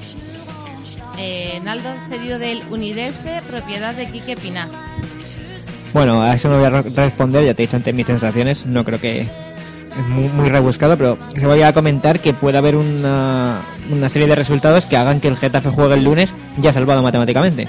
eh, 1.18 1.62
Naldo 1.64 1.90
cedido 2.10 2.38
del 2.38 2.62
Unidese, 2.70 3.42
propiedad 3.48 3.96
de 3.96 4.12
Quique 4.12 4.36
Piná. 4.36 4.68
Bueno, 5.94 6.22
a 6.24 6.34
eso 6.34 6.50
no 6.50 6.58
voy 6.58 6.66
a 6.66 6.70
re- 6.70 6.84
responder, 6.96 7.46
ya 7.46 7.54
te 7.54 7.64
he 7.64 7.66
dicho 7.68 7.78
antes 7.78 7.94
mis 7.94 8.08
sensaciones, 8.08 8.66
no 8.66 8.84
creo 8.84 9.00
que 9.00 9.22
es 9.22 9.28
muy, 10.10 10.28
muy 10.30 10.50
rebuscado, 10.50 10.98
pero 10.98 11.18
se 11.38 11.46
voy 11.46 11.62
a 11.62 11.72
comentar 11.72 12.20
que 12.20 12.34
puede 12.34 12.58
haber 12.58 12.76
una, 12.76 13.60
una 13.92 14.10
serie 14.10 14.28
de 14.28 14.36
resultados 14.36 14.86
que 14.88 14.98
hagan 14.98 15.20
que 15.20 15.28
el 15.28 15.38
Getafe 15.38 15.70
juegue 15.70 15.94
el 15.96 16.04
lunes 16.04 16.34
ya 16.58 16.74
salvado 16.74 17.04
matemáticamente. 17.04 17.68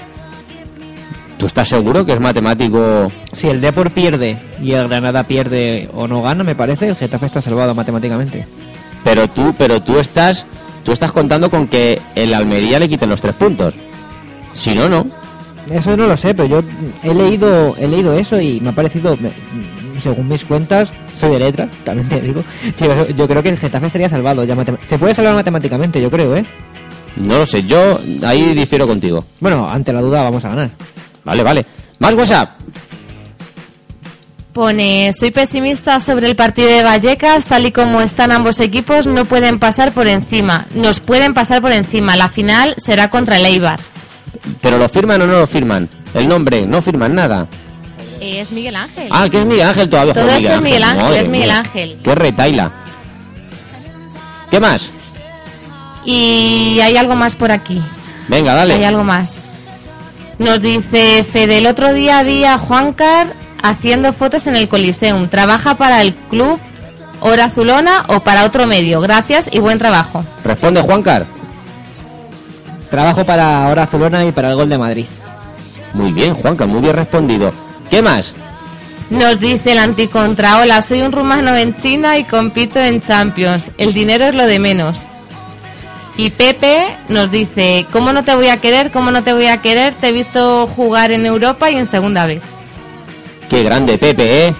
¿Tú 1.37 1.45
estás 1.45 1.67
seguro 1.67 2.05
que 2.05 2.13
es 2.13 2.19
matemático? 2.19 3.11
Si 3.33 3.47
el 3.47 3.61
Depor 3.61 3.91
pierde 3.91 4.37
y 4.61 4.71
el 4.71 4.87
Granada 4.87 5.23
pierde 5.23 5.89
o 5.93 6.07
no 6.07 6.21
gana, 6.23 6.43
me 6.43 6.55
parece, 6.55 6.87
el 6.89 6.95
Getafe 6.95 7.25
está 7.27 7.41
salvado 7.41 7.75
matemáticamente. 7.75 8.47
Pero 9.03 9.27
tú, 9.29 9.53
pero 9.57 9.83
tú 9.83 9.99
estás, 9.99 10.47
tú 10.83 10.93
estás 10.93 11.11
contando 11.11 11.51
con 11.51 11.67
que 11.67 12.01
el 12.15 12.33
Almería 12.33 12.79
le 12.79 12.89
quiten 12.89 13.09
los 13.09 13.21
tres 13.21 13.35
puntos. 13.35 13.75
Si 14.53 14.73
no, 14.73 14.87
no. 14.89 15.05
Eso 15.71 15.97
no 15.97 16.07
lo 16.07 16.15
sé, 16.15 16.33
pero 16.35 16.47
yo 16.47 16.63
he 17.03 17.13
leído 17.13 17.75
he 17.77 17.87
leído 17.87 18.13
eso 18.13 18.39
y 18.39 18.59
me 18.61 18.69
ha 18.69 18.75
parecido, 18.75 19.17
según 20.01 20.27
mis 20.27 20.43
cuentas, 20.43 20.89
soy 21.19 21.31
de 21.31 21.39
letras, 21.39 21.69
también 21.83 22.07
te 22.07 22.21
digo, 22.21 22.43
sí, 22.75 22.85
yo- 22.85 23.07
yo 23.09 23.27
creo 23.27 23.41
que 23.41 23.49
el 23.49 23.57
Getafe 23.57 23.89
sería 23.89 24.09
salvado 24.09 24.43
ya 24.43 24.55
Se 24.87 24.97
puede 24.99 25.13
salvar 25.15 25.33
matemáticamente, 25.35 25.99
yo 26.01 26.11
creo, 26.11 26.35
¿eh? 26.35 26.45
No 27.15 27.37
lo 27.39 27.45
sé, 27.45 27.63
yo 27.63 27.99
ahí 28.23 28.53
difiero 28.53 28.85
contigo. 28.85 29.23
Bueno, 29.39 29.67
ante 29.69 29.91
la 29.93 30.01
duda 30.01 30.23
vamos 30.23 30.43
a 30.45 30.49
ganar. 30.49 30.69
Vale, 31.23 31.43
vale. 31.43 31.65
Más 31.99 32.13
WhatsApp. 32.13 32.49
Pone, 34.53 35.11
soy 35.11 35.31
pesimista 35.31 35.99
sobre 35.99 36.27
el 36.27 36.35
partido 36.35 36.69
de 36.69 36.83
Vallecas, 36.83 37.45
tal 37.45 37.65
y 37.65 37.71
como 37.71 37.99
están 38.01 38.31
ambos 38.31 38.59
equipos, 38.61 39.05
no 39.07 39.25
pueden 39.25 39.59
pasar 39.59 39.91
por 39.91 40.07
encima. 40.07 40.65
Nos 40.75 41.01
pueden 41.01 41.33
pasar 41.33 41.61
por 41.61 41.71
encima. 41.73 42.15
La 42.15 42.29
final 42.29 42.73
será 42.77 43.09
contra 43.09 43.37
el 43.37 43.45
Eibar. 43.45 43.79
¿Pero 44.61 44.77
lo 44.77 44.89
firman 44.89 45.21
o 45.21 45.27
no 45.27 45.39
lo 45.39 45.47
firman? 45.47 45.89
El 46.13 46.27
nombre, 46.27 46.65
no 46.65 46.81
firman 46.81 47.15
nada. 47.15 47.47
Es 48.21 48.51
Miguel 48.51 48.75
Ángel. 48.75 49.07
Ah, 49.11 49.27
que 49.29 49.39
es 49.39 49.45
Miguel 49.45 49.67
Ángel 49.67 49.89
todavía. 49.89 50.13
Todo 50.13 50.23
Joder, 50.23 50.37
esto 50.37 50.53
es 50.55 50.61
Miguel 50.61 50.83
Ángel, 50.83 51.13
es 51.13 51.27
Miguel 51.27 51.47
mía. 51.47 51.57
Ángel. 51.59 51.99
Qué 52.03 52.15
retaila. 52.15 52.71
¿Qué 54.49 54.59
más? 54.59 54.89
Y 56.05 56.79
hay 56.81 56.97
algo 56.97 57.15
más 57.15 57.35
por 57.35 57.51
aquí. 57.51 57.81
Venga, 58.27 58.53
dale. 58.53 58.75
Hay 58.75 58.83
algo 58.83 59.03
más. 59.03 59.33
Nos 60.39 60.61
dice 60.61 61.23
Fede, 61.23 61.59
el 61.59 61.67
otro 61.67 61.93
día 61.93 62.21
vi 62.23 62.43
a 62.45 62.57
Juancar 62.57 63.27
haciendo 63.61 64.13
fotos 64.13 64.47
en 64.47 64.55
el 64.55 64.67
Coliseum. 64.67 65.27
¿Trabaja 65.27 65.75
para 65.77 66.01
el 66.01 66.13
club 66.13 66.59
Hora 67.21 67.45
Azulona 67.45 68.05
o 68.07 68.19
para 68.19 68.45
otro 68.45 68.67
medio? 68.67 69.01
Gracias 69.01 69.49
y 69.51 69.59
buen 69.59 69.77
trabajo. 69.79 70.23
Responde 70.43 70.81
Juancar. 70.81 71.25
Trabajo 72.89 73.25
para 73.25 73.67
Hora 73.67 73.83
Azulona 73.83 74.25
y 74.25 74.31
para 74.31 74.49
el 74.49 74.55
Gol 74.55 74.69
de 74.69 74.77
Madrid. 74.77 75.05
Muy 75.93 76.11
bien, 76.11 76.35
Juancar, 76.35 76.67
muy 76.67 76.81
bien 76.81 76.93
respondido. 76.93 77.51
¿Qué 77.89 78.01
más? 78.01 78.33
Nos 79.09 79.39
dice 79.39 79.73
el 79.73 79.77
anticontra, 79.77 80.59
hola, 80.59 80.81
soy 80.81 81.01
un 81.01 81.11
rumano 81.11 81.55
en 81.55 81.75
China 81.77 82.17
y 82.17 82.23
compito 82.23 82.79
en 82.79 83.01
Champions. 83.01 83.71
El 83.77 83.93
dinero 83.93 84.25
es 84.25 84.35
lo 84.35 84.45
de 84.45 84.59
menos. 84.59 85.05
Y 86.17 86.29
Pepe 86.31 86.95
nos 87.09 87.29
dice, 87.29 87.85
¿cómo 87.91 88.13
no 88.13 88.23
te 88.23 88.35
voy 88.35 88.47
a 88.47 88.57
querer? 88.57 88.91
¿Cómo 88.91 89.11
no 89.11 89.23
te 89.23 89.33
voy 89.33 89.47
a 89.47 89.61
querer? 89.61 89.93
Te 89.93 90.09
he 90.09 90.11
visto 90.11 90.65
jugar 90.67 91.11
en 91.11 91.25
Europa 91.25 91.69
y 91.69 91.75
en 91.75 91.85
segunda 91.85 92.25
vez. 92.25 92.41
Qué 93.49 93.63
grande 93.63 93.97
Pepe, 93.97 94.47
¿eh? 94.47 94.55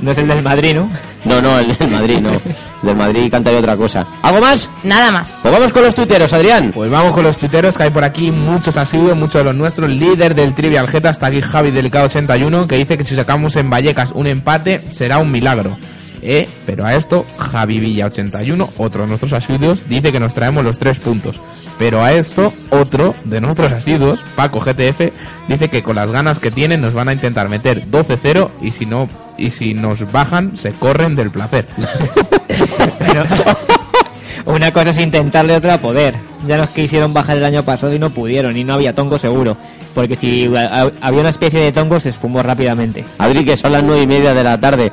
No 0.00 0.12
es 0.12 0.18
el 0.18 0.28
del 0.28 0.42
Madrid, 0.42 0.74
¿no? 0.74 0.88
No, 1.24 1.42
no, 1.42 1.58
el 1.58 1.76
del 1.76 1.90
Madrid, 1.90 2.18
no. 2.20 2.30
El 2.86 2.94
del 2.94 3.04
Madrid 3.04 3.28
canta 3.32 3.50
de 3.50 3.56
otra 3.56 3.76
cosa. 3.76 4.06
¿Algo 4.22 4.40
más? 4.40 4.70
Nada 4.84 5.10
más. 5.10 5.36
Pues 5.42 5.52
vamos 5.52 5.72
con 5.72 5.82
los 5.82 5.92
tuiteros, 5.92 6.32
Adrián. 6.32 6.70
Pues 6.72 6.88
vamos 6.88 7.14
con 7.14 7.24
los 7.24 7.36
tuiteros 7.36 7.76
que 7.76 7.82
hay 7.82 7.90
por 7.90 8.04
aquí, 8.04 8.30
muchos 8.30 8.76
asiduos, 8.76 9.16
muchos 9.16 9.40
de 9.40 9.44
los 9.44 9.56
nuestros. 9.56 9.90
Líder 9.90 10.36
del 10.36 10.54
Trivial 10.54 10.86
Geta, 10.86 11.10
hasta 11.10 11.26
aquí 11.26 11.40
Javi 11.40 11.72
Delicado 11.72 12.06
81, 12.06 12.68
que 12.68 12.76
dice 12.76 12.96
que 12.96 13.02
si 13.02 13.16
sacamos 13.16 13.56
en 13.56 13.70
Vallecas 13.70 14.12
un 14.12 14.28
empate 14.28 14.82
será 14.92 15.18
un 15.18 15.32
milagro. 15.32 15.76
Eh, 16.22 16.48
pero 16.64 16.86
a 16.86 16.94
esto, 16.94 17.26
Javi 17.38 17.80
Villa 17.80 18.06
81, 18.06 18.68
otro 18.76 19.02
de 19.02 19.08
nuestros 19.08 19.32
asiduos, 19.32 19.88
dice 19.88 20.12
que 20.12 20.20
nos 20.20 20.32
traemos 20.32 20.64
los 20.64 20.78
tres 20.78 21.00
puntos. 21.00 21.40
Pero 21.80 22.04
a 22.04 22.12
esto, 22.12 22.52
otro 22.70 23.16
de 23.24 23.40
nuestros 23.40 23.72
asiduos, 23.72 24.22
Paco 24.36 24.60
GTF, 24.60 25.12
dice 25.48 25.68
que 25.68 25.82
con 25.82 25.96
las 25.96 26.12
ganas 26.12 26.38
que 26.38 26.52
tienen 26.52 26.82
nos 26.82 26.94
van 26.94 27.08
a 27.08 27.12
intentar 27.12 27.48
meter 27.48 27.84
12-0 27.90 28.50
y 28.62 28.70
si 28.70 28.86
no 28.86 29.08
y 29.38 29.50
si 29.50 29.74
nos 29.74 30.10
bajan 30.12 30.56
se 30.56 30.72
corren 30.72 31.14
del 31.16 31.30
placer. 31.30 31.66
Una 34.44 34.70
cosa 34.72 34.90
es 34.90 34.98
intentarle, 34.98 35.56
otra 35.56 35.78
poder. 35.80 36.14
Ya 36.46 36.56
nos 36.56 36.68
quisieron 36.70 37.12
bajar 37.12 37.36
el 37.36 37.44
año 37.44 37.64
pasado 37.64 37.92
y 37.94 37.98
no 37.98 38.10
pudieron, 38.10 38.56
y 38.56 38.62
no 38.64 38.74
había 38.74 38.94
tongo 38.94 39.18
seguro. 39.18 39.56
Porque 39.94 40.14
si 40.14 40.46
ha- 40.56 40.82
ha- 40.84 40.92
había 41.00 41.20
una 41.20 41.30
especie 41.30 41.60
de 41.60 41.72
tongo, 41.72 41.98
se 41.98 42.10
esfumó 42.10 42.42
rápidamente. 42.42 43.04
Adri, 43.18 43.44
que 43.44 43.56
son 43.56 43.72
las 43.72 43.82
nueve 43.82 44.02
y 44.02 44.06
media 44.06 44.34
de 44.34 44.44
la 44.44 44.58
tarde. 44.60 44.92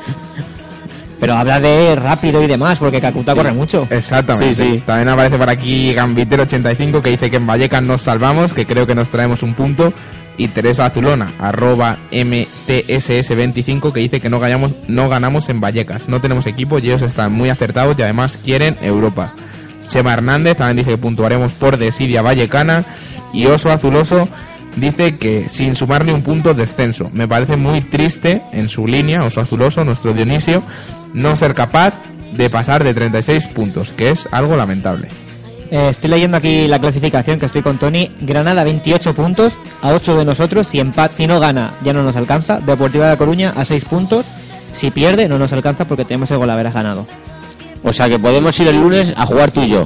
Pero 1.20 1.36
habla 1.36 1.60
de 1.60 1.96
rápido 1.96 2.42
y 2.44 2.48
demás, 2.48 2.80
porque 2.80 3.00
Kakuta 3.00 3.36
corre 3.36 3.54
mucho. 3.54 3.88
Exactamente. 3.90 4.56
Sí, 4.56 4.72
sí. 4.74 4.84
También 4.86 5.10
aparece 5.10 5.38
por 5.38 5.50
aquí 5.50 5.94
Gambitero85 5.94 7.02
que 7.02 7.12
dice 7.12 7.30
que 7.30 7.38
en 7.38 7.46
Vallecas 7.48 7.84
nos 7.84 8.02
salvamos, 8.02 8.54
que 8.54 8.66
creo 8.66 8.88
que 8.88 8.96
nos 8.96 9.10
traemos 9.10 9.44
un 9.44 9.54
punto. 9.54 9.94
Y 10.38 10.48
Teresa 10.48 10.86
Azulona, 10.88 11.34
arroba 11.40 11.98
MTSS25, 12.12 13.92
que 13.92 14.00
dice 14.00 14.20
que 14.20 14.30
no 14.30 14.40
ganamos, 14.40 14.74
no 14.88 15.10
ganamos 15.10 15.50
en 15.50 15.62
Vallecas. 15.62 16.10
No 16.10 16.22
tenemos 16.22 16.48
equipo 16.48 16.80
y 16.80 16.88
ellos 16.88 17.04
están 17.04 17.34
muy 17.34 17.50
acertados 17.50 17.98
y 17.98 18.02
además 18.02 18.38
quieren 18.44 18.78
Europa. 18.82 19.34
Chema 19.88 20.14
Hernández 20.14 20.58
también 20.58 20.78
dice 20.78 20.92
que 20.92 20.98
puntuaremos 20.98 21.54
por 21.54 21.78
desidia 21.78 22.22
vallecana. 22.22 22.84
Y 23.32 23.46
Oso 23.46 23.72
Azuloso 23.72 24.28
dice 24.76 25.16
que 25.16 25.50
sin 25.50 25.76
sumarle 25.76 26.14
un 26.14 26.24
punto 26.24 26.54
descenso. 26.54 27.10
Me 27.14 27.28
parece 27.28 27.56
muy 27.56 27.82
triste 27.82 28.42
en 28.52 28.70
su 28.70 28.88
línea, 28.88 29.24
Oso 29.24 29.42
Azuloso, 29.42 29.84
nuestro 29.84 30.14
Dionisio, 30.14 30.64
no 31.14 31.36
ser 31.36 31.54
capaz 31.54 31.94
de 32.36 32.50
pasar 32.50 32.84
de 32.84 32.94
36 32.94 33.48
puntos, 33.48 33.92
que 33.92 34.10
es 34.10 34.28
algo 34.32 34.56
lamentable. 34.56 35.08
Eh, 35.72 35.88
estoy 35.90 36.10
leyendo 36.10 36.38
aquí 36.38 36.68
la 36.68 36.80
clasificación 36.80 37.40
que 37.40 37.48
estoy 37.48 37.62
con 37.62 37.78
Tony. 37.78 38.12
Granada 38.22 38.64
28 38.64 39.14
puntos, 39.16 39.54
a 39.82 39.92
8 39.94 40.18
de 40.18 40.26
nosotros. 40.26 40.68
Si 40.68 40.80
empat, 40.80 41.12
si 41.14 41.26
no 41.28 41.40
gana, 41.40 41.74
ya 41.84 41.94
no 41.94 42.04
nos 42.04 42.16
alcanza. 42.16 42.60
Deportiva 42.60 43.10
de 43.10 43.18
Coruña 43.18 43.54
a 43.56 43.66
6 43.66 43.86
puntos. 43.86 44.26
Si 44.74 44.92
pierde, 44.92 45.28
no 45.28 45.38
nos 45.40 45.52
alcanza 45.54 45.86
porque 45.86 46.06
tenemos 46.06 46.30
el 46.32 46.38
golaveras 46.38 46.74
ganado. 46.74 47.08
O 47.84 47.92
sea 47.94 48.08
que 48.10 48.18
podemos 48.20 48.58
ir 48.60 48.68
el 48.68 48.80
lunes 48.80 49.14
a 49.16 49.26
jugar 49.26 49.52
tú 49.52 49.62
y 49.62 49.70
yo. 49.70 49.86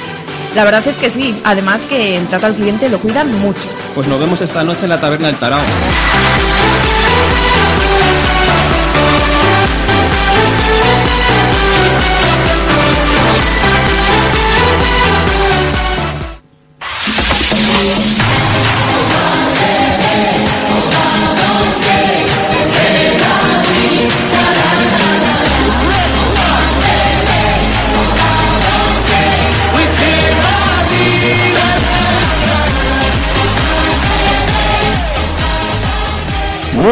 La 0.55 0.63
verdad 0.63 0.87
es 0.87 0.95
que 0.97 1.09
sí, 1.09 1.37
además 1.43 1.81
que 1.81 2.15
el 2.15 2.27
trato 2.27 2.45
al 2.45 2.55
cliente 2.55 2.87
lo 2.87 2.97
cuidan 2.99 3.29
mucho. 3.39 3.67
Pues 3.93 4.07
nos 4.07 4.17
vemos 4.17 4.39
esta 4.39 4.63
noche 4.63 4.83
en 4.83 4.89
la 4.89 4.99
taberna 4.99 5.27
del 5.27 5.35
Tarao. 5.35 5.59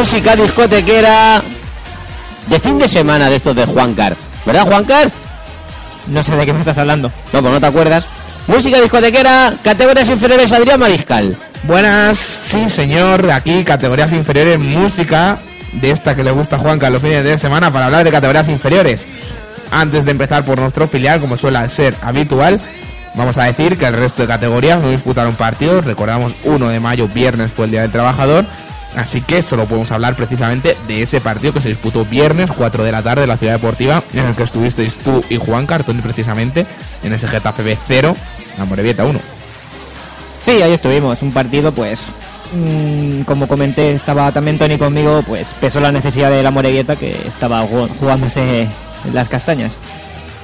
Música 0.04 0.36
discotequera 0.36 1.42
de 2.48 2.60
fin 2.60 2.78
de 2.78 2.86
semana 2.86 3.30
de 3.30 3.36
estos 3.36 3.56
de 3.56 3.64
Juancar. 3.64 4.14
¿Verdad, 4.44 4.66
Juancar? 4.66 5.10
No 6.08 6.22
sé 6.22 6.36
de 6.36 6.44
qué 6.44 6.52
me 6.52 6.58
estás 6.58 6.76
hablando. 6.76 7.10
No, 7.32 7.40
pues 7.40 7.54
no 7.54 7.58
te 7.58 7.64
acuerdas. 7.64 8.04
Música 8.46 8.82
discotequera, 8.82 9.54
categorías 9.62 10.10
inferiores, 10.10 10.52
Adrián 10.52 10.78
Mariscal. 10.78 11.34
Buenas, 11.62 12.18
sí 12.18 12.68
señor, 12.68 13.30
aquí 13.30 13.64
categorías 13.64 14.12
inferiores, 14.12 14.58
música 14.58 15.38
de 15.72 15.92
esta 15.92 16.14
que 16.14 16.22
le 16.22 16.32
gusta 16.32 16.56
a 16.56 16.58
Juanca 16.58 16.90
los 16.90 17.00
fines 17.00 17.24
de 17.24 17.38
semana 17.38 17.72
para 17.72 17.86
hablar 17.86 18.04
de 18.04 18.10
categorías 18.10 18.48
inferiores. 18.50 19.06
Antes 19.70 20.04
de 20.04 20.10
empezar 20.10 20.44
por 20.44 20.60
nuestro 20.60 20.86
filial, 20.86 21.18
como 21.18 21.38
suele 21.38 21.66
ser 21.70 21.94
habitual, 22.02 22.60
vamos 23.14 23.38
a 23.38 23.44
decir 23.44 23.78
que 23.78 23.86
el 23.86 23.94
resto 23.94 24.20
de 24.20 24.28
categorías 24.28 24.82
no 24.82 24.90
disputaron 24.90 25.34
partidos. 25.34 25.86
Recordamos 25.86 26.34
1 26.44 26.68
de 26.68 26.78
mayo, 26.78 27.08
viernes 27.08 27.50
fue 27.50 27.64
el 27.64 27.70
Día 27.70 27.80
del 27.80 27.90
Trabajador. 27.90 28.44
Así 28.96 29.20
que 29.22 29.42
solo 29.42 29.64
podemos 29.66 29.90
hablar 29.90 30.14
precisamente 30.14 30.76
de 30.86 31.02
ese 31.02 31.20
partido 31.20 31.52
que 31.52 31.60
se 31.60 31.68
disputó 31.68 32.04
viernes 32.04 32.50
4 32.56 32.84
de 32.84 32.92
la 32.92 33.02
tarde 33.02 33.24
en 33.24 33.28
la 33.28 33.36
Ciudad 33.36 33.54
Deportiva, 33.54 34.04
en 34.12 34.24
el 34.24 34.36
que 34.36 34.44
estuvisteis 34.44 34.96
tú 34.98 35.24
y 35.28 35.36
Juan 35.36 35.66
Cartón 35.66 36.00
precisamente 36.00 36.64
en 37.02 37.12
ese 37.12 37.26
Getafe 37.26 37.62
B 37.64 37.76
0, 37.88 38.14
la 38.56 38.64
Morevieta 38.64 39.04
1. 39.04 39.18
Sí, 40.44 40.62
ahí 40.62 40.72
estuvimos. 40.74 41.20
Un 41.22 41.32
partido, 41.32 41.72
pues, 41.72 42.00
mm, 42.52 43.22
como 43.22 43.48
comenté, 43.48 43.92
estaba 43.94 44.30
también 44.30 44.58
Tony 44.58 44.78
conmigo, 44.78 45.22
pues 45.26 45.48
pesó 45.60 45.80
la 45.80 45.90
necesidad 45.90 46.30
de 46.30 46.42
la 46.42 46.50
Morevieta 46.52 46.94
que 46.94 47.10
estaba 47.26 47.62
ju- 47.66 47.88
jugándose 47.98 48.68
las 49.12 49.28
castañas. 49.28 49.72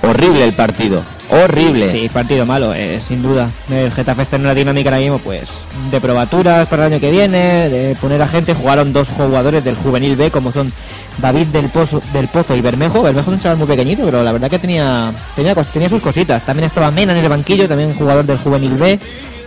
Horrible 0.02 0.42
el 0.44 0.54
partido, 0.54 1.02
horrible. 1.30 1.90
Sí, 1.92 2.08
partido 2.08 2.44
malo, 2.46 2.74
eh, 2.74 3.00
sin 3.06 3.22
duda. 3.22 3.48
El 3.70 3.90
Getafe 3.90 4.22
está 4.22 4.36
en 4.36 4.42
una 4.42 4.54
dinámica 4.54 4.90
ahora 4.90 5.00
mismo, 5.00 5.18
pues, 5.18 5.48
de 5.90 6.00
probaturas 6.00 6.66
para 6.68 6.86
el 6.86 6.92
año 6.92 7.00
que 7.00 7.10
viene, 7.10 7.68
de 7.68 7.94
poner 7.96 8.20
a 8.22 8.28
gente. 8.28 8.54
Jugaron 8.54 8.92
dos 8.92 9.08
jugadores 9.08 9.64
del 9.64 9.76
Juvenil 9.76 10.16
B, 10.16 10.30
como 10.30 10.52
son 10.52 10.72
David 11.18 11.48
del 11.48 11.68
Pozo, 11.68 12.02
del 12.12 12.28
Pozo 12.28 12.56
y 12.56 12.60
Bermejo. 12.60 13.02
Bermejo 13.02 13.30
es 13.30 13.36
un 13.36 13.42
chaval 13.42 13.58
muy 13.58 13.66
pequeñito, 13.66 14.04
pero 14.04 14.22
la 14.22 14.32
verdad 14.32 14.50
que 14.50 14.58
tenía, 14.58 15.12
tenía, 15.36 15.54
tenía 15.54 15.88
sus 15.88 16.02
cositas. 16.02 16.44
También 16.44 16.66
estaba 16.66 16.90
Mena 16.90 17.12
en 17.12 17.24
el 17.24 17.28
banquillo, 17.28 17.68
también 17.68 17.94
jugador 17.94 18.24
del 18.24 18.38
Juvenil 18.38 18.74
B. 18.74 18.98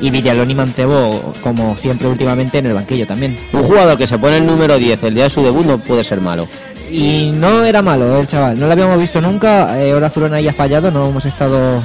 Y 0.01 0.09
Villalón 0.09 0.51
y 0.51 0.55
Mancebo, 0.55 1.33
como 1.41 1.77
siempre 1.77 2.07
últimamente, 2.07 2.57
en 2.57 2.65
el 2.65 2.73
banquillo 2.73 3.07
también. 3.07 3.37
Un 3.53 3.63
jugador 3.63 3.97
que 3.97 4.07
se 4.07 4.17
pone 4.17 4.37
el 4.37 4.45
número 4.45 4.77
10 4.77 5.01
el 5.03 5.13
día 5.13 5.25
de 5.25 5.29
su 5.29 5.41
debut 5.41 5.65
no 5.65 5.77
puede 5.77 6.03
ser 6.03 6.19
malo. 6.19 6.47
Y 6.93 7.31
no 7.31 7.63
era 7.63 7.81
malo 7.81 8.19
el 8.19 8.27
chaval, 8.27 8.59
no 8.59 8.67
lo 8.67 8.71
habíamos 8.71 8.99
visto 8.99 9.19
nunca. 9.19 9.81
Eh, 9.81 9.93
ahora 9.93 10.11
Zurona 10.11 10.37
ahí 10.37 10.47
ha 10.47 10.53
fallado, 10.53 10.91
no 10.91 11.09
hemos 11.09 11.25
estado 11.25 11.81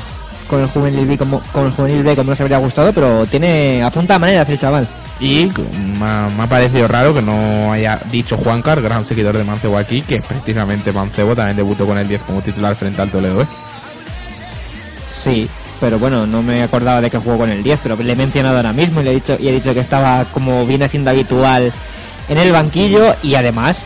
con 0.46 0.60
el 0.60 0.68
juvenil 0.68 1.06
B 1.06 1.16
como, 1.16 1.40
con 1.50 1.64
el 1.64 1.72
juvenil 1.72 2.02
B 2.02 2.14
como 2.14 2.30
nos 2.30 2.40
habría 2.42 2.58
gustado, 2.58 2.92
pero 2.92 3.24
tiene 3.24 3.82
apunta 3.82 4.16
a 4.16 4.18
maneras 4.18 4.50
el 4.50 4.58
chaval. 4.58 4.86
Y 5.18 5.50
me 5.98 6.04
ha, 6.04 6.28
me 6.36 6.42
ha 6.42 6.46
parecido 6.46 6.86
raro 6.88 7.14
que 7.14 7.22
no 7.22 7.72
haya 7.72 7.98
dicho 8.12 8.36
Juancar, 8.36 8.82
gran 8.82 9.02
seguidor 9.02 9.38
de 9.38 9.44
Mancebo 9.44 9.78
aquí, 9.78 10.02
que 10.02 10.20
precisamente 10.20 10.92
Mancebo 10.92 11.34
también 11.34 11.56
debutó 11.56 11.86
con 11.86 11.96
el 11.96 12.06
10 12.06 12.20
como 12.24 12.42
titular 12.42 12.74
frente 12.74 13.00
al 13.00 13.10
Toledo. 13.10 13.40
¿eh? 13.40 13.46
Sí, 15.24 15.48
pero 15.80 15.98
bueno, 15.98 16.26
no 16.26 16.42
me 16.42 16.62
acordaba 16.62 17.00
de 17.00 17.08
que 17.08 17.16
jugó 17.16 17.38
con 17.38 17.50
el 17.50 17.62
10, 17.62 17.80
pero 17.82 17.96
le 17.96 18.12
he 18.12 18.16
mencionado 18.16 18.58
ahora 18.58 18.74
mismo 18.74 19.00
y 19.00 19.04
le 19.04 19.12
he 19.12 19.14
dicho, 19.14 19.38
y 19.40 19.48
he 19.48 19.52
dicho 19.52 19.72
que 19.72 19.80
estaba 19.80 20.26
como 20.26 20.66
viene 20.66 20.86
siendo 20.86 21.08
habitual 21.08 21.72
en 22.28 22.36
el 22.36 22.52
banquillo 22.52 23.16
y 23.22 23.36
además 23.36 23.78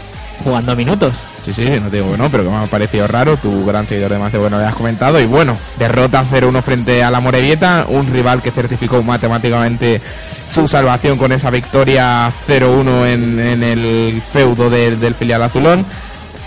jugando 0.45 0.75
minutos. 0.77 1.13
Sí, 1.41 1.53
sí, 1.53 1.65
no 1.83 1.89
te 1.89 1.97
digo 1.97 2.13
que 2.13 2.19
no, 2.19 2.29
pero 2.31 2.45
que 2.45 2.51
me 2.51 2.57
ha 2.57 2.67
parecido 2.67 3.07
raro. 3.09 3.37
Tu 3.37 3.65
gran 3.67 3.87
seguidor 3.87 4.13
de 4.13 4.19
Mancebo 4.19 4.49
no 4.49 4.59
lo 4.59 4.67
has 4.67 4.75
comentado. 4.75 5.21
Y 5.21 5.27
bueno, 5.27 5.57
derrota 5.79 6.25
0-1 6.31 6.63
frente 6.63 7.03
a 7.03 7.11
la 7.11 7.21
Morevieta, 7.21 7.87
un 7.89 8.11
rival 8.13 8.41
que 8.43 8.51
certificó 8.51 9.03
matemáticamente 9.03 10.01
su 10.49 10.69
salvación 10.69 11.19
con 11.19 11.33
esa 11.33 11.51
victoria 11.51 12.31
0-1 12.47 13.07
en, 13.07 13.41
en 13.41 13.63
el 13.63 14.23
feudo 14.33 14.69
del- 14.71 15.01
del 15.01 15.15
filial 15.15 15.43
azulón. 15.43 15.85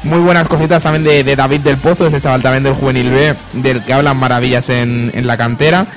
Muy 0.03 0.19
buenas 0.19 0.47
cositas 0.47 0.83
también 0.83 1.03
de, 1.03 1.23
de 1.23 1.35
David 1.35 1.61
del 1.61 1.77
Pozo, 1.77 2.05
ese 2.07 2.21
chaval 2.21 2.41
también 2.41 2.63
del 2.63 2.73
Juvenil 2.73 3.09
B, 3.09 3.33
del 3.53 3.81
que 3.83 3.91
hablan 3.93 4.17
maravillas 4.17 4.69
en, 4.69 5.11
en 5.15 5.25
la 5.25 5.35
cantera. 5.35 5.87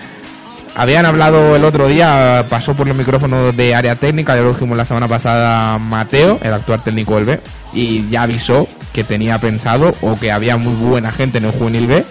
Habían 0.78 1.06
hablado 1.06 1.56
el 1.56 1.64
otro 1.64 1.88
día, 1.88 2.46
pasó 2.48 2.72
por 2.72 2.86
los 2.86 2.96
micrófonos 2.96 3.56
de 3.56 3.74
área 3.74 3.96
técnica, 3.96 4.36
ya 4.36 4.42
lo 4.42 4.50
dijimos 4.50 4.76
la 4.76 4.84
semana 4.84 5.08
pasada 5.08 5.76
Mateo, 5.76 6.38
el 6.40 6.54
actual 6.54 6.84
técnico 6.84 7.16
del 7.16 7.24
B, 7.24 7.40
y 7.72 8.08
ya 8.10 8.22
avisó 8.22 8.68
que 8.92 9.02
tenía 9.02 9.40
pensado 9.40 9.92
o 10.02 10.16
que 10.20 10.30
había 10.30 10.56
muy 10.56 10.74
buena 10.74 11.10
gente 11.10 11.38
en 11.38 11.46
el 11.46 11.50
juvenil 11.50 11.88
B 11.88 12.04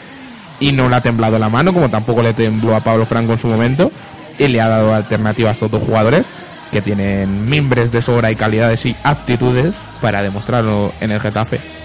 y 0.59 0.73
no 0.73 0.89
le 0.89 0.97
ha 0.97 1.01
temblado 1.01 1.39
la 1.39 1.47
mano, 1.47 1.71
como 1.71 1.87
tampoco 1.87 2.21
le 2.21 2.33
tembló 2.33 2.75
a 2.75 2.81
Pablo 2.81 3.05
Franco 3.05 3.31
en 3.31 3.39
su 3.39 3.47
momento, 3.47 3.89
y 4.37 4.49
le 4.49 4.59
ha 4.59 4.67
dado 4.67 4.93
alternativas 4.93 5.51
a 5.51 5.53
estos 5.53 5.71
dos 5.71 5.83
jugadores 5.83 6.25
que 6.69 6.81
tienen 6.81 7.49
mimbres 7.49 7.93
de 7.93 8.01
sobra 8.01 8.31
y 8.31 8.35
calidades 8.35 8.85
y 8.85 8.97
aptitudes 9.01 9.75
para 10.01 10.21
demostrarlo 10.21 10.91
en 10.99 11.11
el 11.11 11.21
Getafe. 11.21 11.76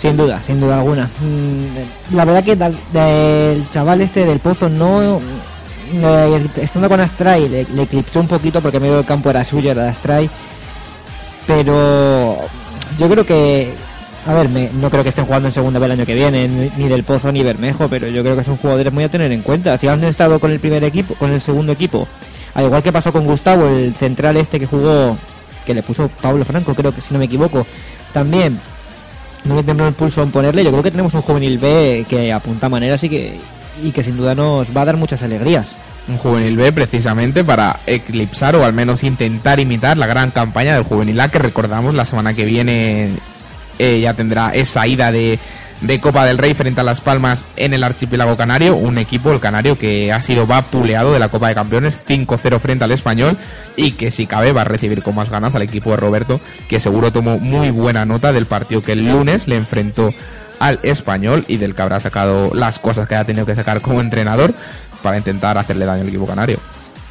Sin 0.00 0.16
duda, 0.16 0.40
sin 0.46 0.60
duda 0.60 0.78
alguna. 0.78 1.08
Mm, 1.20 2.14
La 2.16 2.24
verdad 2.24 2.44
que 2.44 2.54
del 2.56 3.68
chaval 3.70 4.00
este 4.00 4.24
del 4.24 4.38
pozo 4.38 4.68
no. 4.68 5.20
estando 6.56 6.88
con 6.88 7.00
Astray 7.00 7.48
le, 7.48 7.82
eclipsó 7.82 8.20
un 8.20 8.28
poquito 8.28 8.60
porque 8.60 8.78
medio 8.78 8.96
del 8.96 9.04
campo 9.06 9.30
era 9.30 9.44
suyo, 9.44 9.70
era 9.72 9.82
de 9.84 9.88
Astray. 9.88 10.30
Pero 11.46 12.36
yo 12.98 13.08
creo 13.08 13.24
que. 13.24 13.72
A 14.26 14.34
ver, 14.34 14.48
me- 14.50 14.68
no 14.80 14.90
creo 14.90 15.02
que 15.02 15.08
estén 15.08 15.24
jugando 15.24 15.48
en 15.48 15.54
segunda 15.54 15.78
vez 15.78 15.86
el 15.86 15.92
año 15.92 16.04
que 16.06 16.14
viene, 16.14 16.70
ni 16.76 16.88
del 16.88 17.02
Pozo 17.04 17.32
ni 17.32 17.42
Bermejo, 17.42 17.88
pero 17.88 18.08
yo 18.08 18.22
creo 18.22 18.36
que 18.36 18.44
son 18.44 18.56
jugadores 18.58 18.92
muy 18.92 19.04
a 19.04 19.08
tener 19.08 19.32
en 19.32 19.40
cuenta. 19.42 19.78
Si 19.78 19.88
han 19.88 20.04
estado 20.04 20.38
con 20.38 20.50
el 20.50 20.60
primer 20.60 20.84
equipo, 20.84 21.14
con 21.14 21.30
el 21.32 21.40
segundo 21.40 21.72
equipo, 21.72 22.06
al 22.54 22.66
igual 22.66 22.82
que 22.82 22.92
pasó 22.92 23.10
con 23.12 23.24
Gustavo, 23.24 23.66
el 23.68 23.94
central 23.94 24.36
este 24.36 24.60
que 24.60 24.66
jugó, 24.66 25.16
que 25.64 25.72
le 25.72 25.82
puso 25.82 26.08
Pablo 26.20 26.44
Franco, 26.44 26.74
creo 26.74 26.94
que 26.94 27.00
si 27.00 27.12
no 27.14 27.18
me 27.18 27.24
equivoco, 27.24 27.66
también 28.12 28.60
no 29.44 29.54
me 29.54 29.62
tembló 29.62 29.88
el 29.88 29.94
pulso 29.94 30.22
en 30.22 30.30
ponerle. 30.30 30.64
Yo 30.64 30.70
creo 30.70 30.82
que 30.82 30.90
tenemos 30.90 31.14
un 31.14 31.22
juvenil 31.22 31.58
B 31.58 32.06
que 32.08 32.32
apunta 32.32 32.68
maneras 32.68 33.02
y 33.04 33.08
que, 33.08 33.38
y 33.82 33.90
que 33.90 34.04
sin 34.04 34.16
duda 34.16 34.34
nos 34.34 34.66
va 34.76 34.82
a 34.82 34.86
dar 34.86 34.96
muchas 34.96 35.22
alegrías. 35.22 35.66
Un 36.08 36.16
juvenil 36.16 36.56
B 36.56 36.72
precisamente 36.72 37.44
para 37.44 37.80
eclipsar 37.86 38.56
o 38.56 38.64
al 38.64 38.72
menos 38.72 39.04
intentar 39.04 39.60
imitar 39.60 39.96
la 39.96 40.06
gran 40.06 40.30
campaña 40.30 40.74
del 40.74 40.84
juvenil 40.84 41.20
A 41.20 41.28
que 41.28 41.38
recordamos 41.38 41.94
la 41.94 42.06
semana 42.06 42.32
que 42.32 42.44
viene 42.44 43.10
eh, 43.78 44.00
ya 44.00 44.14
tendrá 44.14 44.50
esa 44.54 44.86
ida 44.86 45.12
de, 45.12 45.38
de 45.80 46.00
Copa 46.00 46.24
del 46.24 46.38
Rey 46.38 46.54
frente 46.54 46.80
a 46.80 46.84
Las 46.84 47.00
Palmas 47.00 47.46
en 47.56 47.72
el 47.72 47.84
archipiélago 47.84 48.36
canario, 48.36 48.76
un 48.76 48.98
equipo, 48.98 49.32
el 49.32 49.40
canario, 49.40 49.78
que 49.78 50.12
ha 50.12 50.20
sido 50.22 50.46
vapuleado 50.46 51.12
de 51.12 51.18
la 51.18 51.28
Copa 51.28 51.48
de 51.48 51.54
Campeones 51.54 51.98
5-0 52.06 52.58
frente 52.58 52.84
al 52.84 52.90
español 52.90 53.36
y 53.76 53.92
que 53.92 54.10
si 54.10 54.26
cabe 54.26 54.52
va 54.52 54.62
a 54.62 54.64
recibir 54.64 55.02
con 55.02 55.14
más 55.14 55.30
ganas 55.30 55.54
al 55.54 55.62
equipo 55.62 55.90
de 55.90 55.96
Roberto, 55.96 56.40
que 56.68 56.80
seguro 56.80 57.12
tomó 57.12 57.38
muy 57.38 57.70
buena 57.70 58.04
nota 58.04 58.32
del 58.32 58.46
partido 58.46 58.82
que 58.82 58.92
el 58.92 59.08
lunes 59.08 59.46
le 59.46 59.56
enfrentó 59.56 60.12
al 60.58 60.80
español 60.82 61.44
y 61.46 61.56
del 61.56 61.74
que 61.74 61.82
habrá 61.82 62.00
sacado 62.00 62.50
las 62.54 62.78
cosas 62.78 63.06
que 63.06 63.14
ha 63.14 63.24
tenido 63.24 63.46
que 63.46 63.54
sacar 63.54 63.80
como 63.80 64.00
entrenador 64.00 64.52
para 65.02 65.16
intentar 65.16 65.56
hacerle 65.58 65.86
daño 65.86 66.02
al 66.02 66.08
equipo 66.08 66.26
canario. 66.26 66.58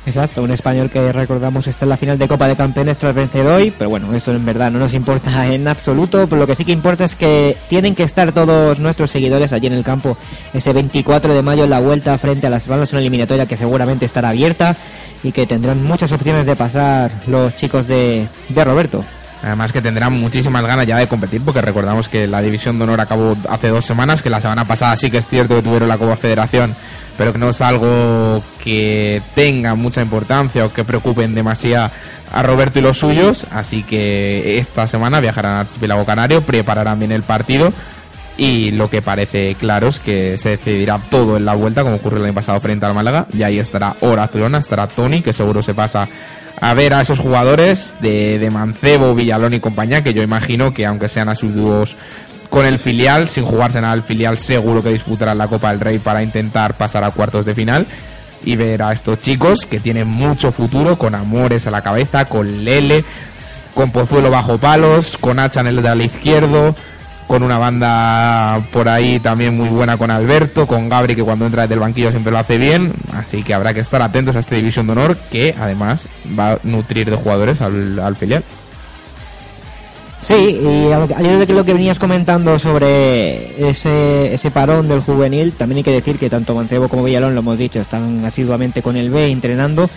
Exacto, 0.07 0.41
un 0.41 0.51
español 0.51 0.89
que 0.89 1.11
recordamos 1.11 1.67
está 1.67 1.83
en 1.83 1.89
la 1.89 1.97
final 1.97 2.17
de 2.17 2.29
Copa 2.29 2.47
de 2.47 2.55
Campeones 2.55 2.97
tras 2.97 3.13
vencer 3.13 3.45
hoy, 3.45 3.73
pero 3.77 3.89
bueno, 3.89 4.13
eso 4.13 4.33
en 4.33 4.45
verdad 4.45 4.71
no 4.71 4.79
nos 4.79 4.93
importa 4.93 5.45
en 5.53 5.67
absoluto, 5.67 6.27
pero 6.29 6.39
lo 6.39 6.47
que 6.47 6.55
sí 6.55 6.63
que 6.63 6.71
importa 6.71 7.03
es 7.03 7.13
que 7.15 7.57
tienen 7.67 7.93
que 7.93 8.03
estar 8.03 8.31
todos 8.31 8.79
nuestros 8.79 9.11
seguidores 9.11 9.51
allí 9.51 9.67
en 9.67 9.73
el 9.73 9.83
campo 9.83 10.17
ese 10.53 10.71
24 10.71 11.33
de 11.33 11.41
mayo 11.41 11.65
en 11.65 11.71
la 11.71 11.81
vuelta 11.81 12.17
frente 12.17 12.47
a 12.47 12.49
las 12.49 12.63
Palmas, 12.63 12.93
una 12.93 13.01
eliminatoria 13.01 13.45
que 13.47 13.57
seguramente 13.57 14.05
estará 14.05 14.29
abierta 14.29 14.77
y 15.23 15.33
que 15.33 15.45
tendrán 15.45 15.83
muchas 15.83 16.09
opciones 16.13 16.45
de 16.45 16.55
pasar 16.55 17.11
los 17.27 17.53
chicos 17.57 17.85
de, 17.85 18.27
de 18.47 18.63
Roberto. 18.63 19.03
Además 19.43 19.71
que 19.73 19.81
tendrán 19.81 20.13
muchísimas 20.13 20.65
ganas 20.65 20.87
ya 20.87 20.97
de 20.97 21.07
competir 21.07 21.41
porque 21.43 21.61
recordamos 21.61 22.07
que 22.07 22.27
la 22.27 22.41
División 22.41 22.77
de 22.77 22.85
Honor 22.85 23.01
acabó 23.01 23.35
hace 23.49 23.67
dos 23.67 23.85
semanas, 23.85 24.21
que 24.21 24.29
la 24.29 24.41
semana 24.41 24.65
pasada 24.65 24.95
sí 24.95 25.11
que 25.11 25.17
es 25.17 25.27
cierto 25.27 25.55
que 25.55 25.61
tuvieron 25.61 25.89
la 25.89 25.97
Copa 25.97 26.15
Federación, 26.15 26.73
pero 27.17 27.33
que 27.33 27.39
no 27.39 27.49
es 27.49 27.61
algo 27.61 28.43
que 28.63 29.21
tenga 29.35 29.75
mucha 29.75 30.01
importancia 30.01 30.65
o 30.65 30.73
que 30.73 30.83
preocupen 30.83 31.33
demasiado 31.33 31.91
a 32.31 32.43
Roberto 32.43 32.79
y 32.79 32.81
los 32.81 32.97
suyos, 32.97 33.47
así 33.51 33.83
que 33.83 34.59
esta 34.59 34.87
semana 34.87 35.19
viajarán 35.19 35.53
al 35.53 35.59
archipiélago 35.61 36.05
canario, 36.05 36.41
prepararán 36.41 36.99
bien 36.99 37.11
el 37.11 37.23
partido 37.23 37.71
y 38.37 38.71
lo 38.71 38.89
que 38.89 39.01
parece 39.01 39.55
claro 39.55 39.87
es 39.87 39.99
que 39.99 40.37
se 40.37 40.49
decidirá 40.49 40.99
todo 41.09 41.37
en 41.37 41.45
la 41.45 41.55
vuelta 41.55 41.83
como 41.83 41.95
ocurrió 41.95 42.19
el 42.19 42.25
año 42.25 42.33
pasado 42.35 42.59
frente 42.59 42.85
al 42.85 42.93
Málaga. 42.93 43.25
Y 43.33 43.41
ahí 43.41 43.57
estará 43.57 43.95
Horazulona, 43.99 44.59
estará 44.59 44.87
Tony 44.87 45.21
que 45.21 45.33
seguro 45.33 45.63
se 45.63 45.73
pasa 45.73 46.07
a 46.59 46.73
ver 46.73 46.93
a 46.93 47.01
esos 47.01 47.19
jugadores 47.19 47.95
de, 47.99 48.47
Mancebo, 48.51 49.13
Villalón 49.15 49.55
y 49.55 49.59
compañía 49.59 50.03
que 50.03 50.13
yo 50.13 50.21
imagino 50.21 50.73
que 50.73 50.85
aunque 50.85 51.07
sean 51.07 51.29
asiduos 51.29 51.95
con 52.49 52.65
el 52.65 52.79
filial, 52.79 53.27
sin 53.27 53.45
jugarse 53.45 53.81
nada 53.81 53.93
el 53.93 54.03
filial 54.03 54.37
seguro 54.37 54.81
que 54.81 54.89
disputarán 54.89 55.37
la 55.37 55.47
Copa 55.47 55.71
del 55.71 55.79
Rey 55.79 55.99
para 55.99 56.23
intentar 56.23 56.75
pasar 56.75 57.03
a 57.03 57.11
cuartos 57.11 57.45
de 57.45 57.53
final 57.53 57.85
y 58.43 58.55
ver 58.55 58.81
a 58.83 58.93
estos 58.93 59.19
chicos 59.19 59.65
que 59.65 59.79
tienen 59.79 60.07
mucho 60.07 60.51
futuro 60.51 60.97
con 60.97 61.15
Amores 61.15 61.67
a 61.67 61.71
la 61.71 61.81
cabeza, 61.81 62.25
con 62.25 62.63
Lele, 62.63 63.03
con 63.73 63.91
Pozuelo 63.91 64.31
bajo 64.31 64.57
palos, 64.57 65.17
con 65.17 65.39
Hacha 65.39 65.61
en 65.61 65.67
el 65.67 65.75
lateral 65.77 66.01
izquierdo, 66.01 66.75
con 67.27 67.43
una 67.43 67.57
banda 67.57 68.61
por 68.71 68.87
ahí 68.87 69.19
también 69.19 69.55
muy 69.55 69.69
buena 69.69 69.97
con 69.97 70.09
Alberto, 70.09 70.65
con 70.65 70.87
Gabri 70.87 71.15
que 71.15 71.23
cuando 71.23 71.45
entra 71.45 71.63
desde 71.63 71.73
el 71.73 71.81
banquillo 71.81 72.11
siempre 72.11 72.31
lo 72.31 72.39
hace 72.39 72.57
bien, 72.57 72.93
así 73.13 73.43
que 73.43 73.53
habrá 73.53 73.73
que 73.73 73.81
estar 73.81 74.01
atentos 74.01 74.35
a 74.35 74.39
esta 74.39 74.55
división 74.55 74.87
de 74.87 74.93
honor 74.93 75.17
que 75.31 75.53
además 75.59 76.07
va 76.37 76.53
a 76.53 76.59
nutrir 76.63 77.09
de 77.09 77.17
jugadores 77.17 77.61
al, 77.61 77.99
al 77.99 78.15
filial. 78.15 78.43
Sí, 80.21 80.33
y 80.61 80.91
al- 80.91 81.07
de 81.47 81.53
lo 81.53 81.63
que 81.63 81.73
venías 81.73 81.99
comentando 81.99 82.57
sobre 82.59 83.69
ese, 83.69 84.33
ese 84.33 84.51
parón 84.51 84.87
del 84.89 84.99
juvenil, 85.01 85.53
también 85.53 85.77
hay 85.77 85.83
que 85.83 85.91
decir 85.91 86.17
que 86.17 86.29
tanto 86.29 86.55
Mancebo 86.55 86.89
como 86.89 87.03
Villalón, 87.03 87.33
lo 87.35 87.39
hemos 87.41 87.57
dicho, 87.57 87.79
están 87.79 88.25
asiduamente 88.25 88.81
con 88.81 88.97
el 88.97 89.09
B 89.09 89.27
entrenando. 89.27 89.89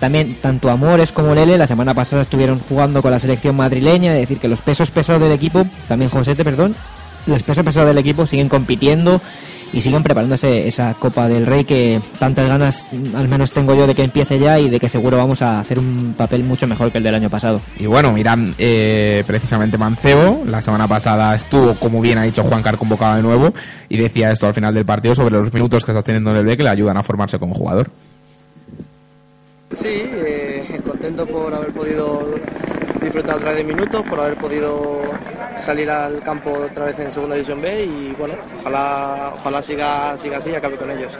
También 0.00 0.34
tanto 0.40 0.70
Amores 0.70 1.12
como 1.12 1.34
Lele 1.34 1.56
la 1.58 1.66
semana 1.66 1.92
pasada 1.94 2.22
estuvieron 2.22 2.58
jugando 2.58 3.02
con 3.02 3.10
la 3.10 3.18
selección 3.18 3.54
madrileña, 3.56 4.14
es 4.14 4.20
decir, 4.22 4.38
que 4.38 4.48
los 4.48 4.60
pesos 4.62 4.90
pesados 4.90 5.20
del 5.22 5.32
equipo, 5.32 5.66
también 5.88 6.10
Josete, 6.10 6.42
perdón, 6.42 6.74
los 7.26 7.42
pesos 7.42 7.64
pesados 7.64 7.88
del 7.88 7.98
equipo 7.98 8.26
siguen 8.26 8.48
compitiendo 8.48 9.20
y 9.72 9.80
siguen 9.80 10.02
preparándose 10.02 10.66
esa 10.66 10.94
Copa 10.94 11.28
del 11.28 11.46
Rey 11.46 11.64
que 11.64 12.00
tantas 12.18 12.48
ganas 12.48 12.86
al 13.14 13.28
menos 13.28 13.52
tengo 13.52 13.74
yo 13.74 13.86
de 13.86 13.94
que 13.94 14.02
empiece 14.02 14.38
ya 14.38 14.58
y 14.58 14.68
de 14.68 14.80
que 14.80 14.88
seguro 14.88 15.16
vamos 15.16 15.42
a 15.42 15.60
hacer 15.60 15.78
un 15.78 16.14
papel 16.16 16.44
mucho 16.44 16.66
mejor 16.66 16.90
que 16.90 16.98
el 16.98 17.04
del 17.04 17.14
año 17.14 17.30
pasado. 17.30 17.60
Y 17.78 17.86
bueno, 17.86 18.12
miran 18.12 18.54
eh, 18.58 19.22
precisamente 19.26 19.78
Mancebo, 19.78 20.44
la 20.46 20.62
semana 20.62 20.88
pasada 20.88 21.34
estuvo, 21.34 21.74
como 21.74 22.00
bien 22.00 22.18
ha 22.18 22.22
dicho 22.24 22.42
Juan 22.42 22.62
Car, 22.62 22.76
convocado 22.76 23.16
de 23.16 23.22
nuevo 23.22 23.54
y 23.88 23.96
decía 23.96 24.30
esto 24.30 24.46
al 24.46 24.54
final 24.54 24.74
del 24.74 24.84
partido 24.84 25.14
sobre 25.14 25.34
los 25.34 25.52
minutos 25.52 25.84
que 25.84 25.92
está 25.92 26.02
teniendo 26.02 26.30
en 26.30 26.38
el 26.38 26.44
B 26.44 26.56
que 26.56 26.62
le 26.62 26.70
ayudan 26.70 26.96
a 26.96 27.02
formarse 27.02 27.38
como 27.38 27.54
jugador. 27.54 27.90
Sí, 29.76 29.86
eh, 29.86 30.39
contento 30.82 31.26
por 31.26 31.52
haber 31.54 31.72
podido 31.72 32.34
disfrutar 33.00 33.36
otra 33.36 33.52
vez 33.52 33.58
de 33.58 33.74
minutos, 33.74 34.02
por 34.08 34.20
haber 34.20 34.36
podido 34.36 35.00
salir 35.58 35.90
al 35.90 36.20
campo 36.20 36.50
otra 36.50 36.86
vez 36.86 36.98
en 36.98 37.12
Segunda 37.12 37.34
División 37.34 37.60
B 37.60 37.84
y 37.84 38.14
bueno, 38.18 38.34
ojalá, 38.60 39.32
ojalá 39.38 39.62
siga, 39.62 40.16
siga 40.18 40.38
así 40.38 40.50
y 40.50 40.54
acabe 40.54 40.76
con 40.76 40.90
ellos. 40.90 41.12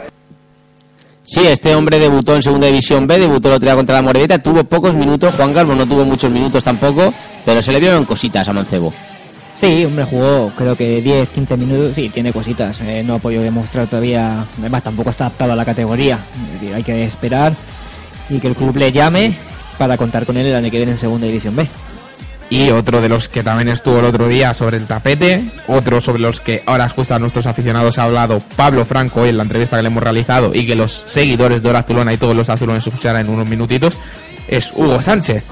Sí, 1.23 1.45
este 1.45 1.75
hombre 1.75 1.99
debutó 1.99 2.35
en 2.35 2.41
Segunda 2.41 2.67
División 2.67 3.05
B, 3.05 3.19
debutó 3.19 3.49
el 3.49 3.55
otro 3.55 3.65
día 3.65 3.75
contra 3.75 3.95
la 3.95 4.01
Morevieta, 4.01 4.39
tuvo 4.39 4.63
pocos 4.63 4.95
minutos, 4.95 5.33
Juan 5.35 5.53
Carlos 5.53 5.77
no 5.77 5.85
tuvo 5.85 6.03
muchos 6.03 6.31
minutos 6.31 6.63
tampoco, 6.63 7.13
pero 7.45 7.61
se 7.61 7.71
le 7.71 7.79
vieron 7.79 8.05
cositas 8.05 8.47
a 8.47 8.53
Mancebo. 8.53 8.91
Sí, 9.55 9.85
hombre, 9.85 10.05
jugó 10.05 10.51
creo 10.57 10.75
que 10.75 11.01
10, 11.01 11.29
15 11.29 11.57
minutos, 11.57 11.91
sí, 11.93 12.09
tiene 12.09 12.33
cositas, 12.33 12.81
eh, 12.81 13.03
no 13.05 13.15
ha 13.15 13.19
podido 13.19 13.43
demostrar 13.43 13.85
todavía, 13.85 14.43
además 14.59 14.83
tampoco 14.83 15.11
está 15.11 15.25
adaptado 15.27 15.53
a 15.53 15.55
la 15.55 15.65
categoría, 15.65 16.19
hay 16.73 16.83
que 16.83 17.03
esperar 17.03 17.53
y 18.29 18.39
que 18.39 18.47
el 18.47 18.55
club 18.55 18.75
le 18.77 18.91
llame 18.91 19.35
para 19.81 19.97
contar 19.97 20.27
con 20.27 20.37
él 20.37 20.45
el 20.45 20.53
año 20.55 20.69
que 20.69 20.77
viene 20.77 20.91
en 20.91 20.99
Segunda 20.99 21.25
División 21.25 21.55
B. 21.55 21.67
Y 22.51 22.69
otro 22.69 23.01
de 23.01 23.09
los 23.09 23.29
que 23.29 23.41
también 23.41 23.67
estuvo 23.69 23.97
el 23.97 24.05
otro 24.05 24.27
día 24.27 24.53
sobre 24.53 24.77
el 24.77 24.85
tapete, 24.85 25.43
otro 25.67 25.99
sobre 26.01 26.19
los 26.21 26.39
que 26.39 26.61
ahora 26.67 26.87
justo 26.87 27.15
a 27.15 27.19
nuestros 27.19 27.47
aficionados 27.47 27.97
ha 27.97 28.03
hablado 28.03 28.39
Pablo 28.55 28.85
Franco 28.85 29.21
hoy 29.21 29.29
en 29.29 29.37
la 29.37 29.43
entrevista 29.43 29.77
que 29.77 29.81
le 29.81 29.87
hemos 29.87 30.03
realizado 30.03 30.53
y 30.53 30.67
que 30.67 30.75
los 30.75 30.91
seguidores 30.91 31.63
de 31.63 31.69
Horazulona 31.69 32.13
y 32.13 32.17
todos 32.17 32.35
los 32.35 32.47
azulones 32.49 32.85
escucharán 32.85 33.25
en 33.25 33.33
unos 33.33 33.47
minutitos, 33.49 33.97
es 34.47 34.71
Hugo 34.75 35.01
Sánchez. 35.01 35.43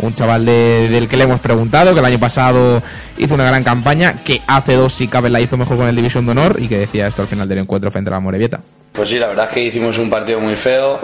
Un 0.00 0.14
chaval 0.14 0.44
de- 0.44 0.88
del 0.90 1.06
que 1.08 1.16
le 1.16 1.24
hemos 1.24 1.38
preguntado, 1.40 1.94
que 1.94 2.00
el 2.00 2.04
año 2.06 2.18
pasado 2.18 2.82
hizo 3.18 3.34
una 3.34 3.44
gran 3.44 3.62
campaña, 3.62 4.14
que 4.24 4.42
hace 4.48 4.74
dos 4.74 4.94
si 4.94 5.06
cabe 5.06 5.30
la 5.30 5.40
hizo 5.40 5.56
mejor 5.56 5.76
con 5.76 5.86
el 5.86 5.94
División 5.94 6.26
de 6.26 6.32
Honor 6.32 6.56
y 6.58 6.66
que 6.68 6.78
decía 6.78 7.06
esto 7.06 7.22
al 7.22 7.28
final 7.28 7.48
del 7.48 7.58
encuentro 7.58 7.90
frente 7.92 8.10
a 8.10 8.14
la 8.14 8.20
Morevieta. 8.20 8.60
Pues 8.96 9.10
sí, 9.10 9.18
la 9.18 9.26
verdad 9.26 9.46
es 9.48 9.50
que 9.52 9.62
hicimos 9.62 9.98
un 9.98 10.08
partido 10.08 10.40
muy 10.40 10.56
feo, 10.56 10.98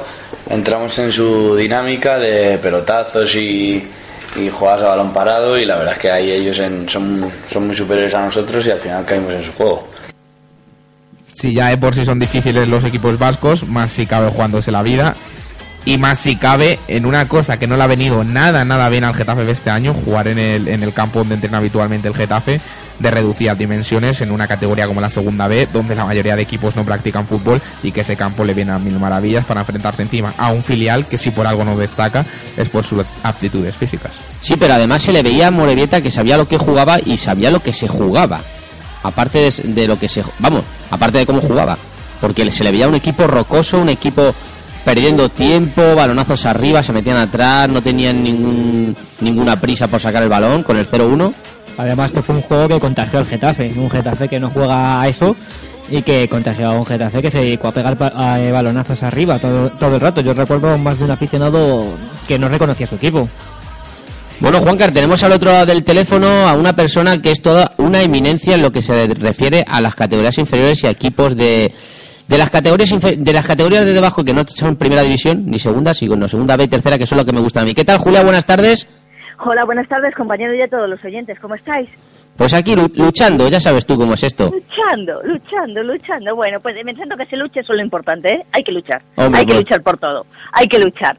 entramos 0.48 0.98
en 0.98 1.12
su 1.12 1.54
dinámica 1.54 2.18
de 2.18 2.56
pelotazos 2.56 3.34
y, 3.34 3.86
y 4.36 4.48
jugadas 4.48 4.82
a 4.82 4.88
balón 4.88 5.12
parado 5.12 5.58
y 5.58 5.66
la 5.66 5.76
verdad 5.76 5.92
es 5.92 5.98
que 5.98 6.10
ahí 6.10 6.30
ellos 6.30 6.56
son, 6.56 7.30
son 7.50 7.66
muy 7.66 7.76
superiores 7.76 8.14
a 8.14 8.24
nosotros 8.24 8.66
y 8.66 8.70
al 8.70 8.78
final 8.78 9.04
caímos 9.04 9.34
en 9.34 9.44
su 9.44 9.52
juego. 9.52 9.86
si 11.32 11.52
ya 11.54 11.68
de 11.68 11.78
por 11.78 11.94
sí 11.94 12.04
son 12.04 12.18
difíciles 12.18 12.68
los 12.68 12.84
equipos 12.84 13.18
vascos, 13.18 13.66
más 13.68 13.90
si 13.90 14.06
cabe 14.06 14.30
jugándose 14.30 14.72
la 14.72 14.82
vida. 14.82 15.14
Y 15.84 15.98
más 15.98 16.20
si 16.20 16.36
cabe 16.36 16.78
en 16.86 17.06
una 17.06 17.26
cosa 17.26 17.58
que 17.58 17.66
no 17.66 17.76
le 17.76 17.82
ha 17.82 17.88
venido 17.88 18.22
nada, 18.22 18.64
nada 18.64 18.88
bien 18.88 19.02
al 19.02 19.14
Getafe 19.14 19.44
de 19.44 19.50
este 19.50 19.68
año, 19.68 19.92
jugar 19.92 20.28
en 20.28 20.38
el, 20.38 20.68
en 20.68 20.84
el 20.84 20.92
campo 20.92 21.18
donde 21.18 21.34
entrena 21.34 21.58
habitualmente 21.58 22.06
el 22.06 22.14
Getafe, 22.14 22.60
de 22.98 23.10
reducidas 23.10 23.58
dimensiones 23.58 24.20
en 24.20 24.30
una 24.30 24.46
categoría 24.46 24.86
como 24.86 25.00
la 25.00 25.10
segunda 25.10 25.48
B, 25.48 25.68
donde 25.72 25.94
la 25.94 26.04
mayoría 26.04 26.36
de 26.36 26.42
equipos 26.42 26.76
no 26.76 26.84
practican 26.84 27.26
fútbol 27.26 27.60
y 27.82 27.92
que 27.92 28.02
ese 28.02 28.16
campo 28.16 28.44
le 28.44 28.54
viene 28.54 28.72
a 28.72 28.78
mil 28.78 28.98
maravillas 28.98 29.44
para 29.44 29.60
enfrentarse 29.60 30.02
encima 30.02 30.34
a 30.38 30.50
un 30.50 30.62
filial 30.62 31.06
que 31.06 31.18
si 31.18 31.30
por 31.30 31.46
algo 31.46 31.64
no 31.64 31.76
destaca 31.76 32.24
es 32.56 32.68
por 32.68 32.84
sus 32.84 33.04
aptitudes 33.22 33.76
físicas. 33.76 34.12
Sí, 34.40 34.56
pero 34.58 34.74
además 34.74 35.02
se 35.02 35.12
le 35.12 35.22
veía 35.22 35.48
a 35.48 35.50
Morevieta 35.50 36.00
que 36.00 36.10
sabía 36.10 36.36
lo 36.36 36.48
que 36.48 36.58
jugaba 36.58 36.98
y 37.04 37.16
sabía 37.16 37.50
lo 37.50 37.60
que 37.60 37.72
se 37.72 37.88
jugaba. 37.88 38.40
Aparte 39.02 39.38
de, 39.38 39.72
de 39.72 39.88
lo 39.88 39.98
que 39.98 40.08
se... 40.08 40.22
Vamos, 40.38 40.62
aparte 40.90 41.18
de 41.18 41.26
cómo 41.26 41.40
jugaba. 41.40 41.76
Porque 42.20 42.48
se 42.52 42.62
le 42.62 42.70
veía 42.70 42.88
un 42.88 42.94
equipo 42.94 43.26
rocoso, 43.26 43.78
un 43.78 43.88
equipo 43.88 44.32
perdiendo 44.84 45.28
tiempo, 45.28 45.94
balonazos 45.94 46.46
arriba, 46.46 46.82
se 46.82 46.92
metían 46.92 47.16
atrás, 47.16 47.68
no 47.68 47.82
tenían 47.82 48.22
ningún, 48.22 48.96
ninguna 49.20 49.60
prisa 49.60 49.88
por 49.88 50.00
sacar 50.00 50.22
el 50.22 50.28
balón 50.28 50.62
con 50.62 50.76
el 50.76 50.88
0-1. 50.88 51.32
Además 51.78 52.10
que 52.10 52.22
fue 52.22 52.34
un 52.36 52.42
juego 52.42 52.68
que 52.68 52.80
contagió 52.80 53.18
al 53.18 53.26
Getafe, 53.26 53.72
un 53.76 53.90
Getafe 53.90 54.28
que 54.28 54.38
no 54.38 54.50
juega 54.50 55.00
a 55.00 55.08
eso 55.08 55.34
y 55.90 56.02
que 56.02 56.28
contagió 56.28 56.68
a 56.68 56.72
un 56.72 56.84
Getafe 56.86 57.22
que 57.22 57.30
se 57.30 57.38
dedicó 57.38 57.68
a 57.68 57.72
pegar 57.72 57.96
pa- 57.96 58.12
a, 58.14 58.40
eh, 58.40 58.52
balonazos 58.52 59.02
arriba 59.02 59.38
todo, 59.38 59.70
todo 59.70 59.94
el 59.96 60.00
rato. 60.00 60.20
Yo 60.20 60.34
recuerdo 60.34 60.76
más 60.78 60.98
de 60.98 61.04
un 61.04 61.10
aficionado 61.10 61.84
que 62.28 62.38
no 62.38 62.48
reconocía 62.48 62.86
a 62.86 62.88
su 62.88 62.96
equipo. 62.96 63.28
Bueno, 64.40 64.60
Juancar, 64.60 64.90
tenemos 64.90 65.22
al 65.22 65.32
otro 65.32 65.52
lado 65.52 65.66
del 65.66 65.84
teléfono 65.84 66.26
a 66.48 66.54
una 66.54 66.74
persona 66.74 67.20
que 67.22 67.30
es 67.30 67.40
toda 67.40 67.74
una 67.78 68.02
eminencia 68.02 68.54
en 68.56 68.62
lo 68.62 68.72
que 68.72 68.82
se 68.82 69.06
refiere 69.14 69.64
a 69.66 69.80
las 69.80 69.94
categorías 69.94 70.36
inferiores 70.38 70.82
y 70.82 70.88
a 70.88 70.90
equipos 70.90 71.36
de, 71.36 71.72
de 72.26 72.38
las 72.38 72.50
categorías 72.50 72.90
de 73.00 73.32
las 73.32 73.46
categorías 73.46 73.84
de 73.84 73.92
debajo 73.92 74.24
que 74.24 74.34
no 74.34 74.44
son 74.48 74.76
primera 74.76 75.02
división 75.02 75.44
ni 75.46 75.58
segunda, 75.60 75.94
sino 75.94 76.28
segunda 76.28 76.56
B 76.56 76.64
y 76.64 76.68
tercera, 76.68 76.98
que 76.98 77.06
son 77.06 77.18
lo 77.18 77.24
que 77.24 77.32
me 77.32 77.40
gusta 77.40 77.60
a 77.60 77.64
mí. 77.64 77.72
¿Qué 77.72 77.84
tal, 77.84 77.98
Julia? 77.98 78.22
Buenas 78.24 78.44
tardes. 78.44 78.88
Hola, 79.44 79.64
buenas 79.64 79.88
tardes, 79.88 80.14
compañeros 80.14 80.54
y 80.56 80.62
a 80.62 80.68
todos 80.68 80.88
los 80.88 81.02
oyentes. 81.04 81.38
¿Cómo 81.40 81.54
estáis? 81.54 81.88
Pues 82.36 82.54
aquí 82.54 82.74
lu- 82.74 82.90
luchando, 82.94 83.48
ya 83.48 83.60
sabes 83.60 83.84
tú 83.84 83.96
cómo 83.98 84.14
es 84.14 84.22
esto. 84.22 84.44
Luchando, 84.50 85.20
luchando, 85.24 85.82
luchando. 85.82 86.34
Bueno, 86.36 86.58
pues 86.60 86.74
pensando 86.84 87.16
que 87.16 87.26
se 87.26 87.36
luche 87.36 87.60
eso 87.60 87.72
es 87.72 87.78
lo 87.78 87.84
importante, 87.84 88.28
¿eh? 88.34 88.46
Hay 88.52 88.62
que 88.62 88.72
luchar. 88.72 89.02
Hombre, 89.16 89.40
hay 89.40 89.46
que 89.46 89.52
pues- 89.54 89.64
luchar 89.64 89.82
por 89.82 89.98
todo. 89.98 90.26
Hay 90.52 90.66
que 90.68 90.78
luchar. 90.78 91.16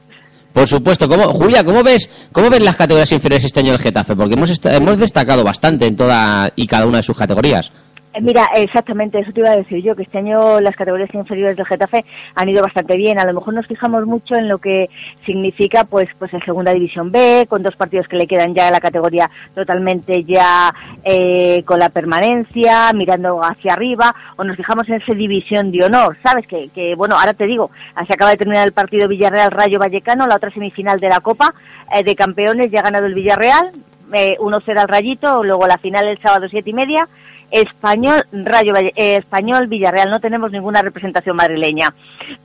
Por 0.53 0.67
supuesto, 0.67 1.09
¿cómo, 1.09 1.23
Julia, 1.33 1.63
¿cómo 1.63 1.81
ves, 1.83 2.29
¿cómo 2.31 2.49
ves 2.49 2.63
las 2.63 2.75
categorías 2.75 3.11
inferiores 3.11 3.43
este 3.45 3.59
año 3.61 3.71
del 3.71 3.81
Getafe? 3.81 4.15
Porque 4.15 4.35
hemos, 4.35 4.63
hemos 4.65 4.99
destacado 4.99 5.43
bastante 5.43 5.87
en 5.87 5.95
toda 5.95 6.51
y 6.55 6.67
cada 6.67 6.85
una 6.85 6.97
de 6.97 7.03
sus 7.03 7.17
categorías. 7.17 7.71
Eh, 8.13 8.21
Mira, 8.21 8.47
exactamente, 8.55 9.19
eso 9.19 9.31
te 9.31 9.39
iba 9.39 9.49
a 9.49 9.57
decir 9.57 9.81
yo, 9.81 9.95
que 9.95 10.03
este 10.03 10.19
año 10.19 10.59
las 10.59 10.75
categorías 10.75 11.13
inferiores 11.13 11.57
del 11.57 11.65
Getafe 11.65 12.05
han 12.35 12.49
ido 12.49 12.61
bastante 12.61 12.95
bien. 12.95 13.19
A 13.19 13.25
lo 13.25 13.33
mejor 13.33 13.53
nos 13.53 13.67
fijamos 13.67 14.05
mucho 14.05 14.35
en 14.35 14.47
lo 14.47 14.59
que 14.59 14.89
significa 15.25 15.83
pues 15.83 16.09
pues 16.19 16.33
en 16.33 16.43
Segunda 16.45 16.73
División 16.73 17.11
B, 17.11 17.47
con 17.49 17.63
dos 17.63 17.75
partidos 17.75 18.07
que 18.07 18.17
le 18.17 18.27
quedan 18.27 18.53
ya 18.53 18.67
a 18.67 18.71
la 18.71 18.79
categoría 18.79 19.29
totalmente 19.55 20.23
ya 20.23 20.73
eh, 21.03 21.63
con 21.65 21.79
la 21.79 21.89
permanencia, 21.89 22.91
mirando 22.93 23.41
hacia 23.43 23.73
arriba, 23.73 24.15
o 24.37 24.43
nos 24.43 24.57
fijamos 24.57 24.87
en 24.89 24.95
esa 24.95 25.13
división 25.13 25.71
de 25.71 25.85
honor, 25.85 26.17
¿sabes? 26.23 26.45
Que, 26.47 26.69
que 26.69 26.95
bueno, 26.95 27.15
ahora 27.19 27.33
te 27.33 27.45
digo, 27.45 27.71
se 28.07 28.13
acaba 28.13 28.31
de 28.31 28.37
terminar 28.37 28.65
el 28.65 28.73
partido 28.73 29.07
Villarreal-Rayo 29.07 29.79
Vallecano, 29.79 30.27
la 30.27 30.35
otra 30.35 30.51
semifinal 30.51 30.99
de 30.99 31.09
la 31.09 31.19
Copa 31.19 31.53
eh, 31.91 32.03
de 32.03 32.15
Campeones, 32.15 32.69
ya 32.71 32.79
ha 32.81 32.83
ganado 32.83 33.05
el 33.05 33.15
Villarreal, 33.15 33.71
eh, 34.13 34.37
1-0 34.39 34.77
al 34.77 34.87
Rayito, 34.87 35.43
luego 35.43 35.65
la 35.67 35.77
final 35.77 36.07
el 36.07 36.21
sábado 36.21 36.47
siete 36.49 36.69
y 36.69 36.73
media, 36.73 37.07
Español, 37.53 38.23
Rayo 38.31 38.73
eh, 38.75 39.17
Español, 39.17 39.67
Villarreal, 39.67 40.09
no 40.09 40.19
tenemos 40.19 40.51
ninguna 40.51 40.81
representación 40.81 41.35
madrileña. 41.35 41.93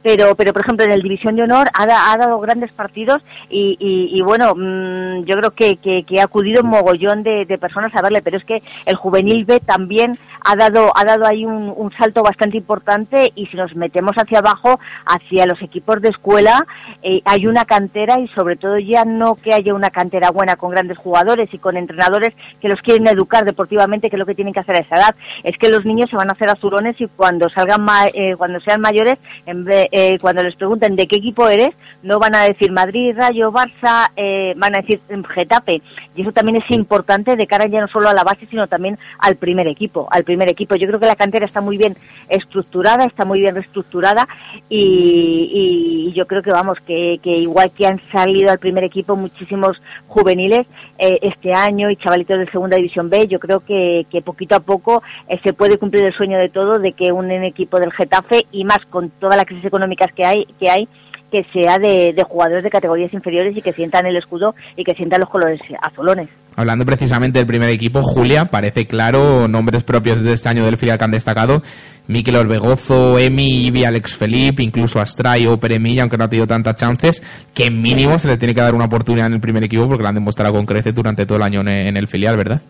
Pero, 0.02 0.34
pero 0.34 0.52
por 0.52 0.60
ejemplo, 0.62 0.84
en 0.84 0.90
el 0.90 1.00
División 1.02 1.34
de 1.34 1.44
Honor 1.44 1.68
ha, 1.72 2.12
ha 2.12 2.16
dado 2.18 2.38
grandes 2.40 2.70
partidos 2.72 3.22
y, 3.48 3.76
y- 3.80 4.20
bueno, 4.22 4.54
mm, 4.54 5.24
yo 5.24 5.36
creo 5.36 5.50
que, 5.52 5.76
que- 5.76 6.20
ha 6.20 6.24
acudido 6.24 6.62
un 6.62 6.68
mogollón 6.68 7.22
de, 7.22 7.46
personas 7.58 7.94
a 7.94 8.02
verle, 8.02 8.20
pero 8.20 8.36
es 8.36 8.44
que 8.44 8.62
el 8.84 8.96
Juvenil 8.96 9.46
B 9.46 9.60
también 9.60 10.18
ha 10.44 10.56
dado, 10.56 10.92
ha 10.94 11.04
dado 11.04 11.26
ahí 11.26 11.46
un, 11.46 11.90
salto 11.98 12.22
bastante 12.22 12.58
importante 12.58 13.32
y 13.34 13.46
si 13.46 13.56
nos 13.56 13.74
metemos 13.74 14.14
hacia 14.16 14.40
abajo, 14.40 14.78
hacia 15.06 15.46
los 15.46 15.60
equipos 15.62 16.02
de 16.02 16.10
escuela, 16.10 16.66
eh, 17.02 17.22
hay 17.24 17.46
una 17.46 17.64
cantera 17.64 18.20
y 18.20 18.28
sobre 18.28 18.56
todo 18.56 18.78
ya 18.78 19.04
no 19.06 19.36
que 19.36 19.54
haya 19.54 19.72
una 19.72 19.90
cantera 19.90 20.30
buena 20.30 20.56
con 20.56 20.70
grandes 20.70 20.98
jugadores 20.98 21.48
y 21.52 21.58
con 21.58 21.76
entrenadores 21.78 22.34
que 22.60 22.68
los 22.68 22.80
quieren 22.82 23.06
educar 23.06 23.44
deportivamente, 23.46 24.10
que 24.10 24.16
es 24.16 24.20
lo 24.20 24.26
que 24.26 24.34
tienen 24.34 24.52
que 24.52 24.60
hacer 24.60 24.76
a 24.76 24.80
esa 24.80 24.97
edad, 24.98 25.14
es 25.42 25.56
que 25.58 25.68
los 25.68 25.84
niños 25.84 26.10
se 26.10 26.16
van 26.16 26.28
a 26.28 26.32
hacer 26.32 26.48
azulones 26.48 27.00
y 27.00 27.06
cuando 27.06 27.48
salgan 27.48 27.82
ma- 27.82 28.08
eh, 28.12 28.34
cuando 28.36 28.60
sean 28.60 28.80
mayores, 28.80 29.16
en 29.46 29.64
vez- 29.64 29.88
eh, 29.92 30.18
cuando 30.20 30.42
les 30.42 30.54
pregunten 30.56 30.94
de 30.96 31.06
qué 31.06 31.16
equipo 31.16 31.48
eres, 31.48 31.70
no 32.02 32.18
van 32.18 32.34
a 32.34 32.44
decir 32.44 32.70
Madrid, 32.70 33.14
Rayo, 33.16 33.50
Barça, 33.52 34.10
eh, 34.16 34.54
van 34.56 34.74
a 34.76 34.80
decir 34.82 35.00
mm, 35.10 35.22
Getafe. 35.24 35.82
Y 36.14 36.22
eso 36.22 36.32
también 36.32 36.56
es 36.62 36.70
importante 36.70 37.34
de 37.36 37.46
cara 37.46 37.66
ya 37.66 37.80
no 37.80 37.88
solo 37.88 38.08
a 38.08 38.14
la 38.14 38.24
base, 38.24 38.46
sino 38.50 38.66
también 38.66 38.98
al 39.18 39.36
primer 39.36 39.66
equipo, 39.68 40.08
al 40.10 40.24
primer 40.24 40.48
equipo. 40.48 40.74
Yo 40.76 40.86
creo 40.88 41.00
que 41.00 41.06
la 41.06 41.16
cantera 41.16 41.46
está 41.46 41.60
muy 41.60 41.76
bien 41.78 41.96
estructurada, 42.28 43.04
está 43.04 43.24
muy 43.24 43.40
bien 43.40 43.54
reestructurada 43.54 44.26
y, 44.68 46.08
y 46.08 46.12
yo 46.12 46.26
creo 46.26 46.42
que 46.42 46.50
vamos, 46.50 46.78
que, 46.86 47.18
que 47.22 47.30
igual 47.36 47.70
que 47.76 47.86
han 47.86 48.00
salido 48.12 48.50
al 48.50 48.58
primer 48.58 48.84
equipo 48.84 49.16
muchísimos 49.16 49.80
juveniles 50.06 50.66
eh, 50.98 51.18
este 51.22 51.52
año 51.52 51.90
y 51.90 51.96
chavalitos 51.96 52.38
de 52.38 52.50
segunda 52.50 52.76
división 52.76 53.08
B, 53.10 53.26
yo 53.28 53.38
creo 53.38 53.60
que, 53.60 54.06
que 54.10 54.22
poquito 54.22 54.56
a 54.56 54.60
poco 54.60 54.87
eh, 55.28 55.38
se 55.42 55.52
puede 55.52 55.78
cumplir 55.78 56.04
el 56.04 56.14
sueño 56.14 56.38
de 56.38 56.48
todo 56.48 56.78
de 56.78 56.92
que 56.92 57.12
un 57.12 57.30
equipo 57.30 57.78
del 57.78 57.92
Getafe 57.92 58.46
y 58.52 58.64
más 58.64 58.78
con 58.90 59.10
todas 59.10 59.36
las 59.36 59.46
crisis 59.46 59.64
económicas 59.64 60.12
que 60.14 60.24
hay, 60.24 60.44
que 60.58 60.70
hay 60.70 60.88
que 61.30 61.44
sea 61.52 61.78
de, 61.78 62.14
jugadores 62.26 62.64
de 62.64 62.70
categorías 62.70 63.12
inferiores 63.12 63.56
y 63.56 63.62
que 63.62 63.72
sientan 63.72 64.06
el 64.06 64.16
escudo 64.16 64.54
y 64.76 64.84
que 64.84 64.94
sientan 64.94 65.20
los 65.20 65.28
colores 65.28 65.60
azulones. 65.82 66.28
Hablando 66.56 66.84
precisamente 66.84 67.38
del 67.38 67.46
primer 67.46 67.70
equipo, 67.70 68.02
Julia, 68.02 68.46
parece 68.46 68.86
claro, 68.86 69.46
nombres 69.46 69.84
propios 69.84 70.24
de 70.24 70.32
este 70.32 70.48
año 70.48 70.64
del 70.64 70.76
filial 70.76 70.98
que 70.98 71.04
han 71.04 71.10
destacado. 71.10 71.62
Miquel 72.08 72.36
Orbegozo, 72.36 73.18
Emi, 73.18 73.66
Ibi, 73.66 73.84
Alex 73.84 74.16
Felipe, 74.16 74.62
incluso 74.62 74.98
Astray 74.98 75.46
o 75.46 75.58
Peremilla, 75.58 76.02
aunque 76.02 76.16
no 76.16 76.24
ha 76.24 76.28
tenido 76.28 76.46
tantas 76.46 76.74
chances, 76.76 77.22
que 77.54 77.70
mínimo 77.70 78.18
se 78.18 78.28
le 78.28 78.38
tiene 78.38 78.54
que 78.54 78.62
dar 78.62 78.74
una 78.74 78.86
oportunidad 78.86 79.26
en 79.26 79.34
el 79.34 79.40
primer 79.40 79.62
equipo 79.62 79.86
porque 79.86 80.02
lo 80.02 80.08
han 80.08 80.14
demostrado 80.14 80.54
con 80.54 80.66
creces 80.66 80.94
durante 80.94 81.26
todo 81.26 81.36
el 81.36 81.44
año 81.44 81.60
en 81.60 81.96
el 81.96 82.08
filial, 82.08 82.36
¿verdad? 82.36 82.62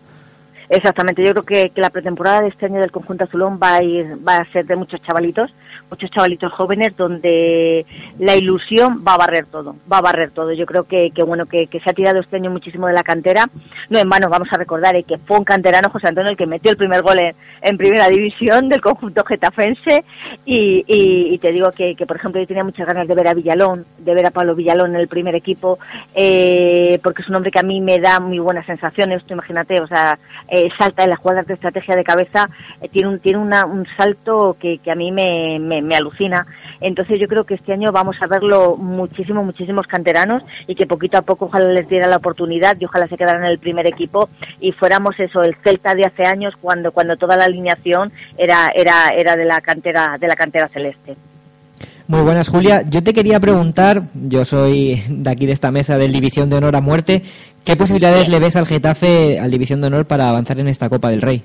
Exactamente, 0.69 1.23
yo 1.23 1.31
creo 1.31 1.45
que, 1.45 1.71
que 1.71 1.81
la 1.81 1.89
pretemporada 1.89 2.41
de 2.41 2.49
este 2.49 2.67
año 2.67 2.79
del 2.79 2.91
conjunto 2.91 3.23
azulón 3.23 3.59
va 3.61 3.75
a 3.75 3.83
ir, 3.83 4.05
va 4.25 4.37
a 4.37 4.51
ser 4.51 4.65
de 4.65 4.75
muchos 4.75 5.01
chavalitos, 5.01 5.51
muchos 5.89 6.11
chavalitos 6.11 6.51
jóvenes 6.53 6.95
donde 6.95 7.85
la 8.19 8.35
ilusión 8.35 9.03
va 9.07 9.15
a 9.15 9.17
barrer 9.17 9.45
todo, 9.45 9.75
va 9.91 9.97
a 9.97 10.01
barrer 10.01 10.31
todo. 10.31 10.53
Yo 10.53 10.65
creo 10.65 10.83
que, 10.83 11.11
que 11.11 11.23
bueno, 11.23 11.45
que, 11.45 11.67
que 11.67 11.79
se 11.79 11.89
ha 11.89 11.93
tirado 11.93 12.19
este 12.19 12.35
año 12.35 12.51
muchísimo 12.51 12.87
de 12.87 12.93
la 12.93 13.03
cantera. 13.03 13.49
No 13.89 13.99
en 13.99 14.09
vano, 14.09 14.29
vamos 14.29 14.47
a 14.51 14.57
recordar 14.57 14.95
eh, 14.95 15.03
que 15.03 15.17
fue 15.17 15.37
un 15.37 15.43
canterano 15.43 15.89
José 15.89 16.07
Antonio 16.07 16.31
el 16.31 16.37
que 16.37 16.45
metió 16.45 16.71
el 16.71 16.77
primer 16.77 17.01
gol 17.01 17.19
en, 17.19 17.35
en 17.61 17.77
primera 17.77 18.07
división 18.07 18.69
del 18.69 18.81
conjunto 18.81 19.23
getafense 19.23 20.03
y, 20.45 20.83
y, 20.87 21.33
y 21.33 21.37
te 21.39 21.51
digo 21.51 21.71
que, 21.71 21.95
que, 21.95 22.05
por 22.05 22.17
ejemplo, 22.17 22.41
yo 22.41 22.47
tenía 22.47 22.63
muchas 22.63 22.87
ganas 22.87 23.07
de 23.07 23.15
ver 23.15 23.27
a 23.27 23.33
Villalón, 23.33 23.85
de 23.97 24.13
ver 24.13 24.25
a 24.25 24.31
Pablo 24.31 24.55
Villalón 24.55 24.95
en 24.95 25.01
el 25.01 25.07
primer 25.07 25.35
equipo, 25.35 25.79
eh, 26.13 26.99
porque 27.03 27.21
es 27.21 27.29
un 27.29 27.35
hombre 27.35 27.51
que 27.51 27.59
a 27.59 27.63
mí 27.63 27.81
me 27.81 27.99
da 27.99 28.19
muy 28.19 28.39
buenas 28.39 28.65
sensaciones, 28.65 29.23
tú 29.25 29.33
imagínate, 29.33 29.79
o 29.81 29.87
sea, 29.87 30.17
eh, 30.47 30.69
salta 30.77 31.03
en 31.03 31.11
las 31.11 31.19
jugadas 31.19 31.47
de 31.47 31.53
estrategia 31.55 31.95
de 31.95 32.03
cabeza, 32.03 32.49
eh, 32.81 32.89
tiene 32.89 33.09
un, 33.09 33.19
tiene 33.19 33.39
una, 33.39 33.65
un 33.65 33.85
salto 33.97 34.57
que, 34.59 34.79
que 34.79 34.91
a 34.91 34.95
mí 34.95 35.11
me, 35.11 35.59
me, 35.59 35.78
me 35.81 35.95
alucina. 35.95 36.45
Entonces 36.81 37.19
yo 37.19 37.27
creo 37.27 37.43
que 37.43 37.55
este 37.55 37.73
año 37.73 37.91
vamos 37.91 38.15
a 38.21 38.27
verlo 38.27 38.77
muchísimo, 38.77 39.43
muchísimos 39.43 39.87
canteranos 39.87 40.43
y 40.67 40.75
que 40.75 40.87
poquito 40.87 41.17
a 41.17 41.21
poco 41.21 41.45
ojalá 41.45 41.71
les 41.71 41.87
diera 41.87 42.07
la 42.07 42.17
oportunidad 42.17 42.77
y 42.79 42.85
ojalá 42.85 43.07
se 43.07 43.17
quedaran 43.17 43.43
en 43.43 43.51
el 43.51 43.59
primer 43.59 43.87
equipo 43.87 44.29
y 44.59 44.71
fuéramos 44.71 45.19
eso, 45.19 45.41
el 45.41 45.55
Celta 45.55 45.95
de 45.95 46.05
hace 46.05 46.23
años 46.23 46.53
cuando, 46.59 46.91
cuando 46.91 47.17
toda 47.17 47.35
la 47.37 47.45
alineación 47.45 48.11
era, 48.37 48.71
era, 48.75 49.09
era 49.09 49.35
de 49.35 49.45
la 49.45 49.61
cantera, 49.61 50.17
de 50.19 50.27
la 50.27 50.35
cantera 50.35 50.67
celeste. 50.67 51.15
Muy 52.07 52.21
buenas, 52.21 52.47
Julia. 52.47 52.83
Yo 52.89 53.03
te 53.03 53.13
quería 53.13 53.39
preguntar, 53.39 54.01
yo 54.15 54.43
soy 54.43 55.03
de 55.09 55.29
aquí 55.29 55.45
de 55.45 55.51
esta 55.51 55.69
mesa 55.69 55.95
del 55.95 56.11
División 56.11 56.49
de 56.49 56.55
Honor 56.55 56.75
a 56.75 56.81
Muerte, 56.81 57.21
¿qué 57.63 57.75
posibilidades 57.75 58.27
le 58.29 58.39
ves 58.39 58.55
al 58.55 58.65
Getafe, 58.65 59.39
al 59.39 59.51
División 59.51 59.79
de 59.79 59.87
Honor, 59.87 60.05
para 60.05 60.27
avanzar 60.27 60.59
en 60.59 60.69
esta 60.69 60.89
Copa 60.89 61.09
del 61.11 61.21
Rey? 61.21 61.43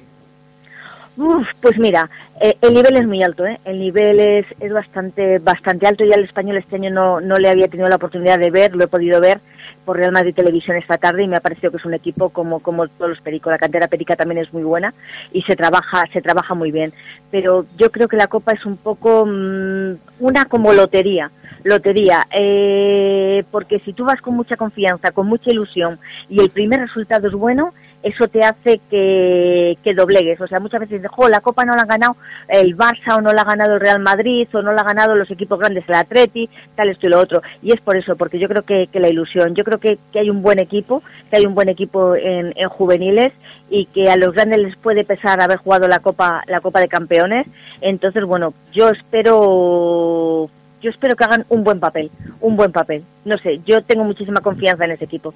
Uf, 1.16 1.46
pues 1.60 1.78
mira, 1.78 2.10
eh, 2.40 2.56
el 2.60 2.74
nivel 2.74 2.96
es 2.96 3.06
muy 3.06 3.22
alto, 3.22 3.46
¿eh? 3.46 3.60
El 3.64 3.78
nivel 3.78 4.18
es, 4.18 4.46
es 4.58 4.72
bastante 4.72 5.38
bastante 5.38 5.86
alto. 5.86 6.04
Ya 6.04 6.16
el 6.16 6.24
español 6.24 6.56
este 6.56 6.74
año 6.74 6.90
no, 6.90 7.20
no 7.20 7.36
le 7.36 7.48
había 7.48 7.68
tenido 7.68 7.88
la 7.88 7.96
oportunidad 7.96 8.38
de 8.38 8.50
ver, 8.50 8.74
lo 8.74 8.84
he 8.84 8.88
podido 8.88 9.20
ver 9.20 9.40
por 9.84 9.96
Real 9.96 10.12
Madrid 10.12 10.34
Televisión 10.34 10.76
esta 10.76 10.98
tarde 10.98 11.22
y 11.22 11.28
me 11.28 11.36
ha 11.36 11.40
parecido 11.40 11.70
que 11.70 11.76
es 11.76 11.84
un 11.84 11.94
equipo 11.94 12.30
como, 12.30 12.60
como 12.60 12.88
todos 12.88 13.10
los 13.10 13.20
pericos. 13.20 13.52
La 13.52 13.58
cantera 13.58 13.86
perica 13.86 14.16
también 14.16 14.42
es 14.42 14.52
muy 14.52 14.62
buena 14.64 14.92
y 15.32 15.42
se 15.42 15.54
trabaja, 15.54 16.04
se 16.12 16.22
trabaja 16.22 16.54
muy 16.54 16.72
bien. 16.72 16.92
Pero 17.30 17.66
yo 17.76 17.92
creo 17.92 18.08
que 18.08 18.16
la 18.16 18.26
Copa 18.26 18.52
es 18.52 18.64
un 18.66 18.76
poco 18.76 19.24
mm, 19.26 19.94
una 20.20 20.46
como 20.46 20.72
lotería. 20.72 21.30
Lotería, 21.62 22.26
eh, 22.30 23.42
porque 23.50 23.78
si 23.80 23.92
tú 23.92 24.04
vas 24.04 24.20
con 24.20 24.34
mucha 24.34 24.56
confianza, 24.56 25.12
con 25.12 25.26
mucha 25.26 25.50
ilusión 25.50 25.98
y 26.28 26.40
el 26.40 26.50
primer 26.50 26.80
resultado 26.80 27.28
es 27.28 27.32
bueno, 27.32 27.72
eso 28.04 28.28
te 28.28 28.44
hace 28.44 28.80
que, 28.90 29.78
que 29.82 29.94
doblegues. 29.94 30.40
O 30.40 30.46
sea, 30.46 30.60
muchas 30.60 30.80
veces 30.80 31.00
dices, 31.00 31.10
jo, 31.10 31.28
la 31.28 31.40
Copa 31.40 31.64
no 31.64 31.74
la 31.74 31.82
han 31.82 31.88
ganado 31.88 32.16
el 32.48 32.76
Barça 32.76 33.16
o 33.16 33.22
no 33.22 33.32
la 33.32 33.42
ha 33.42 33.46
ganado 33.46 33.74
el 33.74 33.80
Real 33.80 33.98
Madrid 33.98 34.46
o 34.52 34.60
no 34.60 34.72
la 34.72 34.82
ha 34.82 34.84
ganado 34.84 35.14
los 35.14 35.30
equipos 35.30 35.58
grandes, 35.58 35.88
el 35.88 35.94
Atleti, 35.94 36.50
tal, 36.76 36.90
esto 36.90 37.06
y 37.06 37.10
lo 37.10 37.18
otro. 37.18 37.42
Y 37.62 37.72
es 37.72 37.80
por 37.80 37.96
eso, 37.96 38.14
porque 38.14 38.38
yo 38.38 38.46
creo 38.46 38.62
que, 38.62 38.88
que 38.88 39.00
la 39.00 39.08
ilusión, 39.08 39.54
yo 39.54 39.64
creo 39.64 39.78
que, 39.78 39.98
que 40.12 40.18
hay 40.18 40.28
un 40.28 40.42
buen 40.42 40.58
equipo, 40.58 41.02
que 41.30 41.38
hay 41.38 41.46
un 41.46 41.54
buen 41.54 41.70
equipo 41.70 42.14
en, 42.14 42.52
en 42.56 42.68
juveniles 42.68 43.32
y 43.70 43.86
que 43.86 44.10
a 44.10 44.16
los 44.16 44.34
grandes 44.34 44.60
les 44.60 44.76
puede 44.76 45.04
pesar 45.04 45.40
haber 45.40 45.56
jugado 45.56 45.88
la 45.88 46.00
Copa, 46.00 46.42
la 46.46 46.60
Copa 46.60 46.80
de 46.80 46.88
Campeones. 46.88 47.46
Entonces, 47.80 48.22
bueno, 48.24 48.52
yo 48.72 48.90
espero 48.90 50.50
yo 50.82 50.90
espero 50.90 51.16
que 51.16 51.24
hagan 51.24 51.46
un 51.48 51.64
buen 51.64 51.80
papel, 51.80 52.10
un 52.42 52.56
buen 52.56 52.70
papel. 52.70 53.02
No 53.24 53.38
sé, 53.38 53.62
yo 53.64 53.82
tengo 53.82 54.04
muchísima 54.04 54.42
confianza 54.42 54.84
en 54.84 54.90
ese 54.90 55.06
equipo. 55.06 55.32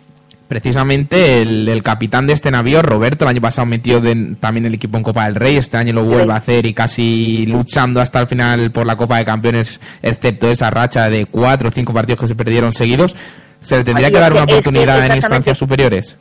Precisamente 0.48 1.42
el, 1.42 1.68
el 1.68 1.82
capitán 1.82 2.26
de 2.26 2.32
este 2.32 2.50
navío, 2.50 2.80
Roberto, 2.80 3.24
el 3.24 3.28
año 3.30 3.40
pasado 3.42 3.66
metió 3.66 4.00
de- 4.00 4.34
también 4.40 4.64
el 4.64 4.72
equipo 4.74 4.96
en 4.96 5.02
Copa 5.02 5.26
del 5.26 5.34
Rey, 5.34 5.56
este 5.56 5.76
año 5.76 5.92
lo 5.92 6.04
vuelve 6.06 6.32
a 6.32 6.36
hacer 6.36 6.64
y 6.64 6.72
casi 6.72 7.44
luchando 7.44 8.00
hasta 8.00 8.20
el 8.20 8.26
final 8.28 8.70
por 8.72 8.86
la 8.86 8.96
Copa 8.96 9.18
de 9.18 9.26
Campeones, 9.26 9.78
excepto 10.02 10.50
esa 10.50 10.70
racha 10.70 11.10
de 11.10 11.26
cuatro 11.26 11.68
o 11.68 11.70
cinco 11.70 11.92
partidos 11.92 12.20
que 12.22 12.26
se 12.28 12.34
perdieron 12.34 12.72
seguidos. 12.72 13.14
¿Se 13.60 13.76
le 13.76 13.84
tendría 13.84 14.10
que 14.10 14.18
dar 14.18 14.32
una 14.32 14.46
que- 14.46 14.54
oportunidad 14.54 15.04
en 15.04 15.16
instancias 15.16 15.58
superiores? 15.58 16.16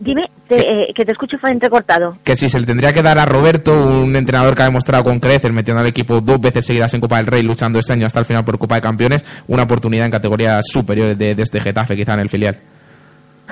Dime, 0.00 0.26
te- 0.46 0.60
eh, 0.60 0.92
que 0.94 1.04
te 1.04 1.10
escucho 1.10 1.36
fue 1.40 1.50
entrecortado. 1.50 2.16
Que 2.22 2.36
si 2.36 2.48
se 2.48 2.60
le 2.60 2.66
tendría 2.66 2.92
que 2.92 3.02
dar 3.02 3.18
a 3.18 3.26
Roberto, 3.26 3.72
un 3.84 4.14
entrenador 4.14 4.54
que 4.54 4.62
ha 4.62 4.66
demostrado 4.66 5.02
con 5.02 5.18
creces, 5.18 5.50
metiendo 5.50 5.80
al 5.80 5.88
equipo 5.88 6.20
dos 6.20 6.40
veces 6.40 6.64
seguidas 6.64 6.94
en 6.94 7.00
Copa 7.00 7.16
del 7.16 7.26
Rey, 7.26 7.42
luchando 7.42 7.80
este 7.80 7.94
año 7.94 8.06
hasta 8.06 8.20
el 8.20 8.26
final 8.26 8.44
por 8.44 8.58
Copa 8.58 8.76
de 8.76 8.80
Campeones, 8.82 9.24
una 9.48 9.64
oportunidad 9.64 10.04
en 10.04 10.12
categorías 10.12 10.64
superiores 10.68 11.18
de, 11.18 11.34
de 11.34 11.42
este 11.42 11.60
Getafe, 11.60 11.96
quizá 11.96 12.14
en 12.14 12.20
el 12.20 12.28
filial. 12.28 12.56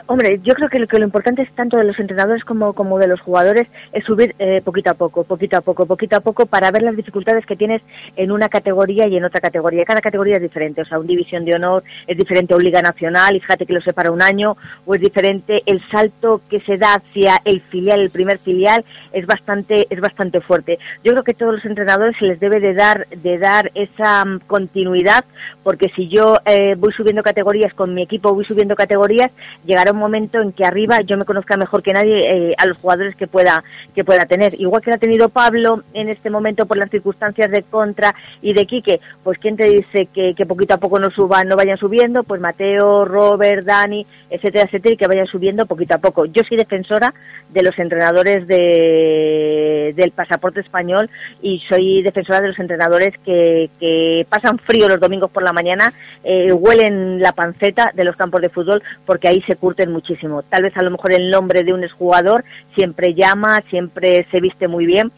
Hombre, 0.09 0.39
yo 0.45 0.55
creo 0.55 0.69
que 0.69 0.79
lo, 0.79 0.87
que 0.87 0.99
lo 0.99 1.05
importante 1.05 1.43
es 1.43 1.53
tanto 1.57 1.77
de 1.77 1.83
los 1.83 1.99
entrenadores 1.99 2.45
como, 2.45 2.99
de 2.99 3.09
los 3.09 3.21
jugadores 3.21 3.67
es 3.93 4.05
subir 4.05 4.37
eh, 4.39 4.63
poquito 4.65 4.91
a 4.91 4.95
poco, 4.95 5.25
poquito 5.25 5.57
a 5.57 5.63
poco, 5.63 5.85
poquito 5.85 6.17
a 6.17 6.21
poco 6.21 6.47
para 6.47 6.71
ver 6.71 6.83
las 6.83 6.95
dificultades 6.95 7.45
que 7.45 7.57
tienes 7.57 7.83
en 8.15 8.31
una 8.31 8.49
categoría 8.49 9.09
y 9.09 9.17
en 9.17 9.25
otra 9.25 9.41
categoría. 9.41 9.85
Cada 9.85 10.01
categoría 10.01 10.37
es 10.37 10.43
diferente, 10.43 10.83
o 10.83 10.85
sea, 10.85 11.01
un 11.01 11.09
división 11.09 11.45
de 11.45 11.57
honor 11.57 11.83
es 12.07 12.17
diferente 12.17 12.55
a 12.55 12.59
liga 12.59 12.81
nacional, 12.83 13.35
y 13.35 13.41
fíjate 13.41 13.67
que 13.67 13.73
lo 13.73 13.81
separa 13.81 14.13
un 14.13 14.23
año, 14.23 14.57
o 14.85 14.95
es 14.95 15.01
diferente 15.01 15.63
el 15.67 15.83
salto 15.91 16.41
que 16.49 16.61
se 16.61 16.77
da 16.77 16.95
hacia 16.95 17.41
el 17.45 17.61
filial, 17.63 18.01
el 18.01 18.11
primer 18.11 18.39
filial, 18.39 18.85
es 19.13 19.27
bastante, 19.27 19.89
es 19.91 20.01
bastante 20.01 20.41
fuerte. 20.41 20.79
Yo 21.03 21.13
creo 21.13 21.25
que 21.25 21.35
todos 21.35 21.55
los 21.55 21.65
entrenadores 21.65 22.17
se 22.19 22.27
les 22.27 22.39
debe 22.39 22.61
de 22.61 22.75
dar, 22.75 23.09
de 23.09 23.39
dar 23.39 23.73
esa 23.75 24.25
mm, 24.25 24.41
continuidad, 24.47 25.25
porque 25.65 25.91
si 25.97 26.09
yo 26.09 26.39
eh, 26.45 26.77
voy 26.79 26.93
subiendo 26.93 27.25
categorías 27.25 27.75
con 27.75 27.93
mi 27.93 28.03
equipo, 28.03 28.33
voy 28.33 28.45
subiendo 28.45 28.77
categorías, 28.77 29.33
llegará 29.65 29.96
momento 29.97 30.41
en 30.41 30.53
que 30.53 30.65
arriba 30.65 31.01
yo 31.01 31.17
me 31.17 31.25
conozca 31.25 31.57
mejor 31.57 31.83
que 31.83 31.93
nadie 31.93 32.21
eh, 32.21 32.55
a 32.59 32.67
los 32.67 32.79
jugadores 32.79 33.17
que 33.17 33.27
pueda 33.27 33.65
que 33.95 34.05
pueda 34.05 34.27
tener. 34.27 34.55
Igual 34.61 34.83
que 34.83 34.91
lo 34.91 34.97
ha 34.97 34.99
tenido 34.99 35.29
Pablo 35.29 35.83
en 35.95 36.09
este 36.09 36.31
momento 36.31 36.67
por 36.67 36.77
las 36.77 36.91
circunstancias 36.91 37.51
de 37.51 37.63
contra 37.63 38.15
y 38.43 38.53
de 38.53 38.67
Quique, 38.67 39.01
pues 39.25 39.39
quién 39.39 39.57
te 39.57 39.65
dice 39.65 40.07
que, 40.13 40.35
que 40.35 40.47
poquito 40.47 40.75
a 40.75 40.79
poco 40.79 40.99
no 40.99 41.11
suban, 41.11 41.49
no 41.49 41.57
vayan 41.57 41.79
subiendo, 41.79 42.23
pues 42.23 42.41
Mateo, 42.41 43.05
Robert, 43.05 43.65
Dani, 43.65 44.07
etcétera, 44.31 44.65
etcétera, 44.65 44.95
y 44.95 44.97
que 44.97 45.07
vayan 45.07 45.27
subiendo 45.27 45.67
poquito 45.67 45.95
a 45.95 45.99
poco. 45.99 46.27
Yo 46.27 46.43
soy 46.49 46.57
defensora 46.57 47.15
de 47.49 47.63
los 47.63 47.79
entrenadores 47.79 48.47
de, 48.47 49.95
del 49.97 50.11
pasaporte 50.11 50.61
español 50.61 51.09
y 51.43 51.63
soy 51.69 52.03
defensora 52.03 52.41
de 52.41 52.49
los 52.49 52.59
entrenadores 52.59 53.15
que, 53.25 53.71
que 53.79 54.27
pasan 54.29 54.59
frío 54.59 54.89
los 54.89 55.01
domingos 55.01 55.31
por 55.31 55.43
la 55.43 55.53
mañana, 55.53 55.93
eh, 56.25 56.53
huelen 56.53 57.21
la 57.21 57.33
panceta 57.33 57.93
de 57.95 58.05
los 58.05 58.17
campos 58.17 58.41
de 58.41 58.49
fútbol 58.49 58.83
porque 59.05 59.29
ahí 59.29 59.41
se 59.43 59.57
curten 59.57 59.86
muchísimo. 59.89 60.43
Tal 60.43 60.63
vez 60.63 60.77
a 60.77 60.83
lo 60.83 60.91
mejor 60.91 61.13
el 61.13 61.31
nombre 61.31 61.65
de 61.65 61.73
un 61.73 61.85
exjugador 61.85 62.45
siempre 62.75 63.15
llama, 63.15 63.63
siempre 63.71 64.27
se 64.31 64.41
viste 64.41 64.69
muy 64.69 64.87
bien, 64.87 65.13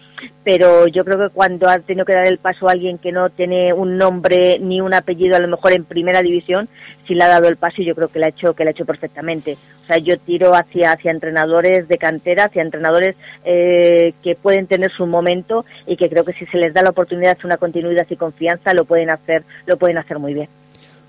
pero 0.45 0.87
yo 0.87 1.05
creo 1.05 1.19
que 1.19 1.35
cuando 1.35 1.69
ha 1.69 1.79
tenido 1.79 2.05
que 2.05 2.15
dar 2.15 2.27
el 2.27 2.39
paso 2.39 2.69
a 2.69 2.73
alguien 2.73 2.99
que 2.99 3.13
no 3.13 3.31
tiene 3.31 3.73
un 3.73 3.97
nombre 3.97 4.59
ni 4.61 4.81
un 4.81 4.95
apellido 4.95 5.37
a 5.37 5.41
lo 5.41 5.49
mejor 5.49 5.73
en 5.73 5.85
primera 5.85 6.23
división, 6.23 6.69
si 7.07 7.15
le 7.15 7.25
ha 7.25 7.29
dado 7.29 7.49
el 7.49 7.57
paso 7.57 7.83
y 7.83 7.87
yo 7.87 7.95
creo 7.95 8.09
que 8.09 8.19
lo 8.19 8.27
ha 8.27 8.29
hecho 8.29 8.55
que 8.55 8.65
lo 8.65 8.71
ha 8.71 8.73
hecho 8.73 8.85
perfectamente. 8.85 9.57
O 9.83 9.87
sea, 9.87 9.99
yo 9.99 10.19
tiro 10.19 10.55
hacia 10.55 10.93
hacia 10.93 11.11
entrenadores 11.11 11.89
de 11.89 11.99
cantera, 11.99 12.45
hacia 12.45 12.63
entrenadores 12.63 13.17
eh, 13.45 14.15
que 14.23 14.35
pueden 14.35 14.67
tener 14.67 14.91
su 14.91 15.07
momento 15.07 15.65
y 15.87 15.97
que 15.97 16.09
creo 16.09 16.25
que 16.25 16.33
si 16.33 16.47
se 16.47 16.59
les 16.59 16.75
da 16.75 16.83
la 16.83 16.91
oportunidad 16.91 17.37
de 17.37 17.47
una 17.47 17.57
continuidad 17.57 18.07
y 18.09 18.17
confianza 18.17 18.75
lo 18.75 18.85
pueden 18.85 19.11
hacer 19.11 19.45
lo 19.67 19.77
pueden 19.77 19.99
hacer 19.99 20.19
muy 20.19 20.35
bien. 20.35 20.49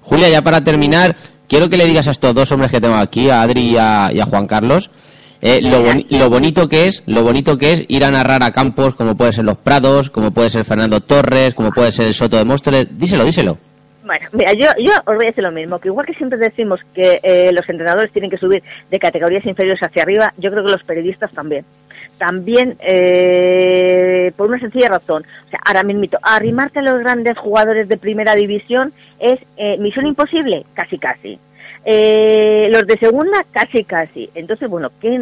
Julia, 0.02 0.30
ya 0.30 0.42
para 0.42 0.62
terminar, 0.62 1.16
quiero 1.50 1.70
que 1.70 1.76
le 1.76 1.86
digas 1.86 2.08
a 2.08 2.12
estos 2.12 2.34
dos 2.34 2.50
hombres 2.54 2.72
que 2.72 2.80
tengo 2.80 2.96
aquí, 2.96 3.30
a 3.30 3.42
Adri 3.42 3.72
y 3.72 3.78
a, 3.78 4.26
Juan 4.30 4.48
Carlos, 4.48 4.90
eh, 5.42 5.60
lo, 5.62 5.84
boni- 5.84 6.06
lo 6.10 6.30
bonito 6.30 6.70
que 6.70 6.88
es, 6.88 7.04
lo 7.08 7.24
bonito 7.24 7.58
que 7.58 7.74
es 7.74 7.84
ir 7.90 8.06
a 8.06 8.12
narrar 8.12 8.44
a 8.44 8.52
campos 8.52 8.96
como 8.96 9.16
puede 9.18 9.34
ser 9.34 9.44
Los 9.46 9.58
Prados, 9.58 10.10
como 10.10 10.32
puede 10.32 10.50
ser 10.50 10.64
Fernando 10.66 11.02
Torres, 11.02 11.54
como 11.56 11.72
puede 11.72 11.92
ser 11.92 12.08
el 12.08 12.14
Soto 12.14 12.38
de 12.38 12.46
Móstoles. 12.46 12.88
Díselo, 12.98 13.26
díselo. 13.26 13.58
Bueno, 14.06 14.26
mira, 14.34 14.54
yo, 14.54 14.68
yo 14.84 14.92
os 15.06 15.16
voy 15.16 15.26
a 15.26 15.28
decir 15.28 15.44
lo 15.44 15.52
mismo, 15.52 15.78
que 15.78 15.88
igual 15.90 16.06
que 16.06 16.16
siempre 16.16 16.40
decimos 16.40 16.80
que 16.96 17.20
eh, 17.22 17.52
los 17.54 17.70
entrenadores 17.70 18.12
tienen 18.12 18.32
que 18.32 18.38
subir 18.38 18.64
de 18.90 18.98
categorías 18.98 19.46
inferiores 19.46 19.84
hacia 19.84 20.02
arriba, 20.02 20.34
yo 20.38 20.50
creo 20.50 20.66
que 20.66 20.72
los 20.72 20.84
periodistas 20.84 21.32
también. 21.32 21.64
También 22.20 22.76
eh, 22.82 24.32
por 24.36 24.50
una 24.50 24.60
sencilla 24.60 24.90
razón. 24.90 25.26
O 25.48 25.50
sea, 25.50 25.60
ahora 25.66 25.84
mismo, 25.84 26.04
arrimarte 26.22 26.80
a 26.80 26.84
los 26.84 27.00
grandes 27.00 27.38
jugadores 27.38 27.88
de 27.88 27.98
primera 27.98 28.36
división 28.36 28.94
es 29.20 29.40
eh, 29.58 29.78
misión 29.80 30.06
imposible, 30.06 30.66
casi 30.76 31.00
casi. 31.00 31.40
Eh, 31.86 32.68
los 32.72 32.86
de 32.86 32.98
segunda, 32.98 33.44
casi 33.52 33.84
casi. 33.84 34.30
Entonces, 34.36 34.70
bueno, 34.70 34.92
qué 35.00 35.18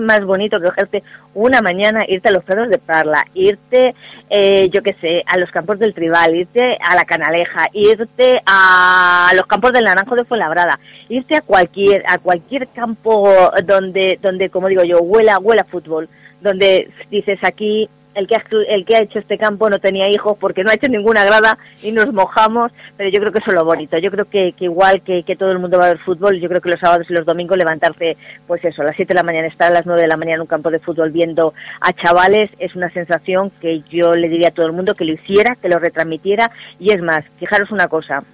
más 0.00 0.24
bonito 0.24 0.58
que 0.58 0.68
cogerte 0.68 1.02
una 1.34 1.60
mañana, 1.60 2.04
irte 2.08 2.30
a 2.30 2.32
los 2.32 2.42
prados 2.42 2.70
de 2.70 2.78
Parla, 2.78 3.26
irte, 3.34 3.94
eh, 4.30 4.68
yo 4.72 4.82
qué 4.82 4.94
sé, 4.94 5.22
a 5.26 5.38
los 5.38 5.50
campos 5.50 5.78
del 5.78 5.94
Tribal, 5.94 6.34
irte 6.34 6.78
a 6.80 6.96
la 6.96 7.04
Canaleja, 7.04 7.66
irte 7.74 8.40
a 8.46 9.30
los 9.36 9.46
campos 9.46 9.72
del 9.72 9.84
Naranjo 9.84 10.16
de 10.16 10.24
Fuenlabrada, 10.24 10.80
irte 11.10 11.36
a 11.36 11.42
cualquier, 11.42 12.02
a 12.08 12.18
cualquier 12.18 12.66
campo 12.68 13.30
donde, 13.64 14.18
donde, 14.22 14.48
como 14.48 14.68
digo 14.68 14.82
yo, 14.82 15.02
huela, 15.02 15.38
huela 15.38 15.64
fútbol, 15.64 16.08
donde 16.40 16.90
dices 17.10 17.38
aquí, 17.42 17.88
el 18.14 18.26
que, 18.26 18.34
ha, 18.34 18.44
el 18.68 18.84
que 18.84 18.96
ha 18.96 19.02
hecho 19.02 19.18
este 19.18 19.38
campo 19.38 19.70
no 19.70 19.78
tenía 19.78 20.08
hijos 20.08 20.36
porque 20.38 20.64
no 20.64 20.70
ha 20.70 20.74
hecho 20.74 20.88
ninguna 20.88 21.24
grada 21.24 21.58
y 21.82 21.92
nos 21.92 22.12
mojamos, 22.12 22.72
pero 22.96 23.08
yo 23.10 23.20
creo 23.20 23.32
que 23.32 23.38
eso 23.38 23.50
es 23.50 23.54
lo 23.54 23.64
bonito. 23.64 23.96
Yo 23.98 24.10
creo 24.10 24.24
que, 24.24 24.52
que 24.52 24.64
igual 24.64 25.02
que, 25.02 25.22
que 25.22 25.36
todo 25.36 25.50
el 25.50 25.58
mundo 25.58 25.78
va 25.78 25.86
a 25.86 25.88
ver 25.90 25.98
fútbol, 25.98 26.40
yo 26.40 26.48
creo 26.48 26.60
que 26.60 26.70
los 26.70 26.80
sábados 26.80 27.06
y 27.08 27.12
los 27.12 27.24
domingos 27.24 27.56
levantarse, 27.56 28.16
pues 28.46 28.64
eso, 28.64 28.82
a 28.82 28.86
las 28.86 28.96
7 28.96 29.14
de 29.14 29.18
la 29.18 29.22
mañana, 29.22 29.46
estar 29.46 29.68
a 29.70 29.74
las 29.74 29.86
9 29.86 30.02
de 30.02 30.08
la 30.08 30.16
mañana 30.16 30.36
en 30.36 30.40
un 30.42 30.46
campo 30.46 30.70
de 30.70 30.80
fútbol 30.80 31.10
viendo 31.10 31.54
a 31.80 31.92
chavales 31.92 32.50
es 32.58 32.74
una 32.74 32.90
sensación 32.90 33.50
que 33.60 33.82
yo 33.90 34.14
le 34.14 34.28
diría 34.28 34.48
a 34.48 34.52
todo 34.52 34.66
el 34.66 34.72
mundo 34.72 34.94
que 34.94 35.04
lo 35.04 35.12
hiciera, 35.12 35.56
que 35.56 35.68
lo 35.68 35.78
retransmitiera 35.78 36.50
y 36.78 36.90
es 36.90 37.00
más, 37.00 37.24
fijaros 37.38 37.70
una 37.70 37.88
cosa. 37.88 38.24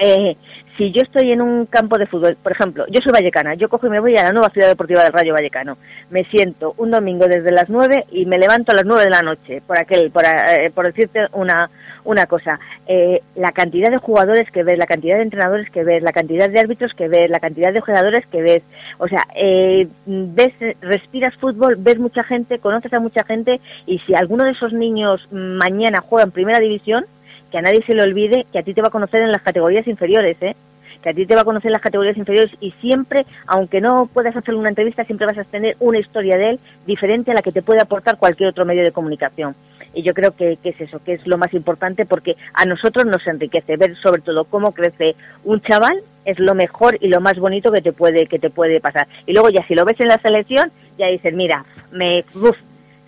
Eh, 0.00 0.36
si 0.76 0.90
yo 0.90 1.02
estoy 1.02 1.32
en 1.32 1.40
un 1.40 1.66
campo 1.66 1.98
de 1.98 2.06
fútbol, 2.06 2.36
por 2.42 2.52
ejemplo, 2.52 2.86
yo 2.88 3.00
soy 3.02 3.12
vallecana, 3.12 3.54
yo 3.54 3.68
cojo 3.68 3.86
y 3.86 3.90
me 3.90 4.00
voy 4.00 4.16
a 4.16 4.24
la 4.24 4.32
nueva 4.32 4.50
ciudad 4.50 4.68
deportiva 4.68 5.02
del 5.02 5.12
Rayo 5.12 5.34
Vallecano. 5.34 5.76
Me 6.10 6.24
siento 6.24 6.74
un 6.78 6.90
domingo 6.90 7.26
desde 7.26 7.52
las 7.52 7.68
9 7.68 8.06
y 8.10 8.24
me 8.26 8.38
levanto 8.38 8.72
a 8.72 8.76
las 8.76 8.86
9 8.86 9.04
de 9.04 9.10
la 9.10 9.22
noche, 9.22 9.62
por 9.66 9.78
aquel, 9.78 10.10
por, 10.10 10.24
eh, 10.24 10.70
por 10.74 10.86
decirte 10.86 11.26
una, 11.32 11.68
una 12.04 12.26
cosa. 12.26 12.58
Eh, 12.86 13.20
la 13.36 13.52
cantidad 13.52 13.90
de 13.90 13.98
jugadores 13.98 14.50
que 14.50 14.62
ves, 14.62 14.78
la 14.78 14.86
cantidad 14.86 15.16
de 15.16 15.22
entrenadores 15.22 15.70
que 15.70 15.84
ves, 15.84 16.02
la 16.02 16.12
cantidad 16.12 16.48
de 16.48 16.60
árbitros 16.60 16.94
que 16.94 17.08
ves, 17.08 17.30
la 17.30 17.40
cantidad 17.40 17.72
de 17.72 17.80
jugadores 17.80 18.26
que 18.26 18.42
ves, 18.42 18.62
o 18.98 19.08
sea, 19.08 19.26
eh, 19.34 19.86
ves, 20.06 20.52
respiras 20.80 21.34
fútbol, 21.36 21.76
ves 21.78 21.98
mucha 21.98 22.24
gente, 22.24 22.58
conoces 22.58 22.92
a 22.94 23.00
mucha 23.00 23.24
gente 23.24 23.60
y 23.86 23.98
si 24.00 24.14
alguno 24.14 24.44
de 24.44 24.52
esos 24.52 24.72
niños 24.72 25.26
mañana 25.30 26.00
juega 26.00 26.24
en 26.24 26.30
primera 26.30 26.60
división, 26.60 27.04
que 27.52 27.58
a 27.58 27.62
nadie 27.62 27.84
se 27.86 27.94
le 27.94 28.02
olvide 28.02 28.46
que 28.50 28.58
a 28.58 28.62
ti 28.62 28.72
te 28.72 28.80
va 28.80 28.88
a 28.88 28.90
conocer 28.90 29.20
en 29.20 29.30
las 29.30 29.42
categorías 29.42 29.86
inferiores, 29.86 30.38
¿eh? 30.40 30.56
que 31.02 31.10
a 31.10 31.14
ti 31.14 31.26
te 31.26 31.34
va 31.34 31.42
a 31.42 31.44
conocer 31.44 31.68
en 31.68 31.72
las 31.72 31.82
categorías 31.82 32.16
inferiores 32.16 32.50
y 32.60 32.70
siempre, 32.80 33.26
aunque 33.46 33.80
no 33.80 34.06
puedas 34.06 34.34
hacerle 34.34 34.60
una 34.60 34.70
entrevista, 34.70 35.04
siempre 35.04 35.26
vas 35.26 35.36
a 35.36 35.44
tener 35.44 35.76
una 35.80 35.98
historia 35.98 36.36
de 36.38 36.50
él 36.50 36.60
diferente 36.86 37.30
a 37.30 37.34
la 37.34 37.42
que 37.42 37.52
te 37.52 37.60
puede 37.60 37.82
aportar 37.82 38.16
cualquier 38.16 38.48
otro 38.48 38.64
medio 38.64 38.82
de 38.82 38.92
comunicación. 38.92 39.54
Y 39.94 40.02
yo 40.02 40.14
creo 40.14 40.34
que, 40.34 40.56
que 40.62 40.70
es 40.70 40.80
eso, 40.80 41.02
que 41.04 41.12
es 41.12 41.26
lo 41.26 41.36
más 41.36 41.52
importante 41.52 42.06
porque 42.06 42.36
a 42.54 42.64
nosotros 42.64 43.04
nos 43.04 43.26
enriquece 43.26 43.76
ver 43.76 43.94
sobre 43.96 44.22
todo 44.22 44.44
cómo 44.44 44.72
crece 44.72 45.14
un 45.44 45.60
chaval 45.60 46.02
es 46.24 46.38
lo 46.38 46.54
mejor 46.54 46.96
y 47.00 47.08
lo 47.08 47.20
más 47.20 47.36
bonito 47.38 47.70
que 47.70 47.82
te 47.82 47.92
puede 47.92 48.26
que 48.26 48.38
te 48.38 48.48
puede 48.48 48.80
pasar. 48.80 49.06
Y 49.26 49.32
luego 49.34 49.50
ya 49.50 49.66
si 49.66 49.74
lo 49.74 49.84
ves 49.84 50.00
en 50.00 50.08
la 50.08 50.18
selección, 50.18 50.70
ya 50.96 51.08
dices, 51.08 51.34
mira, 51.34 51.64
me 51.90 52.24
uf, 52.34 52.56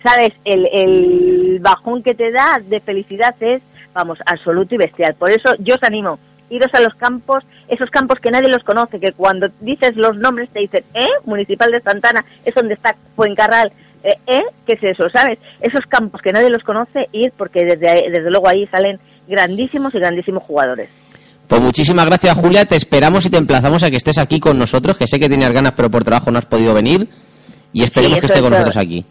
sabes, 0.03 0.33
el, 0.43 0.67
el 0.71 1.59
bajón 1.61 2.03
que 2.03 2.13
te 2.13 2.31
da 2.31 2.59
de 2.59 2.79
felicidad 2.79 3.35
es, 3.39 3.63
vamos, 3.95 4.19
absoluto 4.27 4.75
y 4.75 4.77
bestial. 4.77 5.15
Por 5.15 5.31
eso 5.31 5.55
yo 5.59 5.73
os 5.75 5.83
animo, 5.83 6.19
iros 6.49 6.71
a 6.73 6.81
los 6.81 6.93
campos, 6.95 7.43
esos 7.67 7.89
campos 7.89 8.19
que 8.19 8.29
nadie 8.29 8.49
los 8.49 8.63
conoce, 8.63 8.99
que 8.99 9.13
cuando 9.13 9.47
dices 9.61 9.95
los 9.95 10.15
nombres 10.17 10.49
te 10.51 10.59
dicen, 10.59 10.83
¿eh? 10.93 11.07
Municipal 11.23 11.71
de 11.71 11.81
Santana, 11.81 12.23
es 12.43 12.53
donde 12.53 12.75
está 12.75 12.95
Fuencarral, 13.15 13.71
¿eh? 14.03 14.13
¿eh? 14.27 14.43
¿Qué 14.67 14.73
es 14.73 14.83
eso? 14.83 15.09
¿Sabes? 15.09 15.39
Esos 15.61 15.85
campos 15.87 16.21
que 16.21 16.31
nadie 16.33 16.49
los 16.49 16.61
conoce, 16.63 17.07
ir 17.13 17.31
porque 17.35 17.63
desde, 17.65 18.11
desde 18.11 18.29
luego 18.29 18.47
ahí 18.49 18.67
salen 18.67 18.99
grandísimos 19.27 19.95
y 19.95 19.99
grandísimos 19.99 20.43
jugadores. 20.43 20.89
Pues 21.47 21.61
muchísimas 21.61 22.05
gracias, 22.07 22.35
Julia. 22.37 22.65
Te 22.65 22.75
esperamos 22.75 23.25
y 23.25 23.29
te 23.29 23.37
emplazamos 23.37 23.81
a 23.83 23.89
que 23.89 23.97
estés 23.97 24.17
aquí 24.17 24.39
con 24.39 24.57
nosotros, 24.59 24.97
que 24.97 25.07
sé 25.07 25.19
que 25.19 25.29
tenías 25.29 25.51
ganas, 25.51 25.71
pero 25.73 25.89
por 25.89 26.03
trabajo 26.03 26.31
no 26.31 26.37
has 26.39 26.45
podido 26.45 26.73
venir. 26.73 27.07
Y 27.71 27.83
esperemos 27.83 28.15
Sí, 28.15 28.19
que 28.21 28.25
esté 28.27 28.37
es 28.39 28.41
con 28.43 28.51
todo. 28.51 28.59
nosotros 28.61 28.77
aquí. 28.83 29.05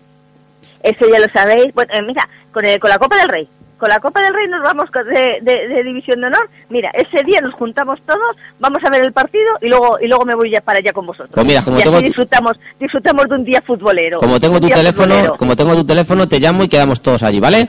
Eso 0.82 1.07
ya 1.11 1.18
lo 1.20 1.26
sabéis. 1.32 1.72
Bueno, 1.74 1.93
eh, 1.95 2.03
mira, 2.03 2.28
con, 2.53 2.64
el- 2.64 2.78
con 2.80 2.91
la 2.91 2.99
Copa 2.99 3.16
del 3.16 3.28
Rey. 3.28 3.49
Con 3.79 3.89
la 3.89 3.99
Copa 3.99 4.22
del 4.22 4.33
Rey 4.35 4.47
nos 4.49 4.62
vamos 4.62 4.87
de, 4.93 5.39
de- 5.43 5.68
de 5.68 5.83
División 5.83 6.20
de 6.20 6.29
Honor. 6.29 6.49
Mira, 6.70 6.91
ese 6.95 7.22
día 7.25 7.41
nos 7.41 7.53
juntamos 7.55 7.99
todos, 8.07 8.37
vamos 8.61 8.79
a 8.85 8.91
ver 8.91 9.03
el 9.05 9.12
partido 9.12 9.45
y 9.61 9.68
luego 9.68 9.99
y 10.01 10.07
luego 10.09 10.25
me 10.25 10.35
voy 10.35 10.51
ya 10.51 10.61
para 10.61 10.79
allá 10.79 10.93
con 10.93 11.07
vosotros. 11.07 11.31
Pues 11.35 11.47
mira, 11.47 11.62
como 11.62 11.77
y 11.79 11.81
así 11.83 11.91
tengo- 11.91 12.01
disfrutamos 12.01 12.53
disfrutamos 12.81 13.27
de 13.29 13.35
un 13.35 13.45
día 13.45 13.61
futbolero. 13.66 14.18
Como 14.18 14.39
tengo 14.41 14.61
tu 14.61 14.68
teléfono, 14.68 15.12
futbolero. 15.14 15.37
como 15.37 15.57
tengo 15.57 15.75
tu 15.75 15.85
teléfono, 15.85 16.27
te 16.29 16.39
llamo 16.41 16.64
y 16.64 16.68
quedamos 16.68 17.03
todos 17.03 17.22
allí, 17.22 17.41
¿vale? 17.41 17.68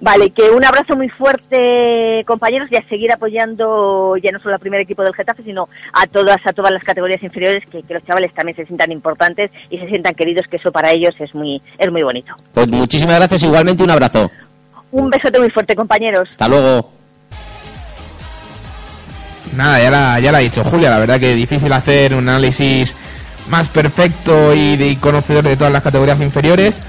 Vale, 0.00 0.30
que 0.30 0.48
un 0.50 0.64
abrazo 0.64 0.94
muy 0.96 1.08
fuerte, 1.08 2.22
compañeros, 2.26 2.68
y 2.70 2.76
a 2.76 2.88
seguir 2.88 3.10
apoyando 3.10 4.16
ya 4.22 4.30
no 4.30 4.38
solo 4.38 4.54
al 4.54 4.60
primer 4.60 4.80
equipo 4.80 5.02
del 5.02 5.14
Getafe, 5.14 5.42
sino 5.42 5.68
a 5.92 6.06
todas 6.06 6.36
a 6.44 6.52
todas 6.52 6.70
las 6.70 6.84
categorías 6.84 7.20
inferiores, 7.22 7.64
que, 7.70 7.82
que 7.82 7.94
los 7.94 8.04
chavales 8.04 8.32
también 8.32 8.54
se 8.56 8.64
sientan 8.66 8.92
importantes 8.92 9.50
y 9.70 9.78
se 9.78 9.88
sientan 9.88 10.14
queridos, 10.14 10.46
que 10.48 10.56
eso 10.58 10.70
para 10.70 10.92
ellos 10.92 11.14
es 11.18 11.34
muy 11.34 11.60
es 11.78 11.90
muy 11.90 12.02
bonito. 12.02 12.32
Pues 12.54 12.68
muchísimas 12.68 13.16
gracias, 13.16 13.42
igualmente 13.42 13.82
un 13.82 13.90
abrazo. 13.90 14.30
Un 14.90 15.10
besote 15.10 15.38
muy 15.38 15.50
fuerte, 15.50 15.74
compañeros. 15.76 16.28
Hasta 16.30 16.48
luego. 16.48 16.90
Nada, 19.54 19.82
ya 19.82 19.90
la, 19.90 20.20
ya 20.20 20.32
la 20.32 20.38
ha 20.38 20.40
dicho 20.42 20.62
Julia, 20.62 20.90
la 20.90 20.98
verdad 20.98 21.18
que 21.18 21.30
es 21.32 21.36
difícil 21.36 21.72
hacer 21.72 22.14
un 22.14 22.28
análisis 22.28 22.94
más 23.48 23.66
perfecto 23.68 24.54
y, 24.54 24.76
de, 24.76 24.88
y 24.88 24.96
conocedor 24.96 25.44
de 25.44 25.56
todas 25.56 25.72
las 25.72 25.82
categorías 25.82 26.20
inferiores. 26.20 26.82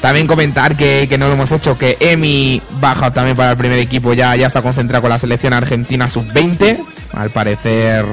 También 0.00 0.26
comentar 0.26 0.76
que, 0.76 1.06
que 1.08 1.16
no 1.16 1.28
lo 1.28 1.34
hemos 1.34 1.52
hecho, 1.52 1.78
que 1.78 1.96
Emi 2.00 2.60
baja 2.80 3.12
también 3.12 3.36
para 3.36 3.52
el 3.52 3.56
primer 3.56 3.78
equipo, 3.78 4.12
ya, 4.12 4.34
ya 4.34 4.48
está 4.48 4.60
concentrado 4.60 5.02
con 5.02 5.10
la 5.10 5.18
selección 5.18 5.52
argentina 5.52 6.10
sub-20. 6.10 6.76
Al 7.12 7.30
parecer, 7.30 8.04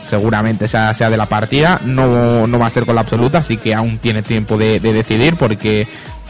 seguramente 0.00 0.68
sea, 0.68 0.94
sea 0.94 1.10
de 1.10 1.18
la 1.18 1.26
partida. 1.26 1.80
No, 1.84 2.46
no 2.46 2.58
va 2.58 2.66
a 2.66 2.70
ser 2.70 2.86
con 2.86 2.94
la 2.94 3.02
absoluta, 3.02 3.38
así 3.38 3.58
que 3.58 3.74
aún 3.74 3.98
tiene 3.98 4.22
tiempo 4.22 4.56
de, 4.56 4.80
de 4.80 4.92
decidir, 4.94 5.36
porque 5.36 5.86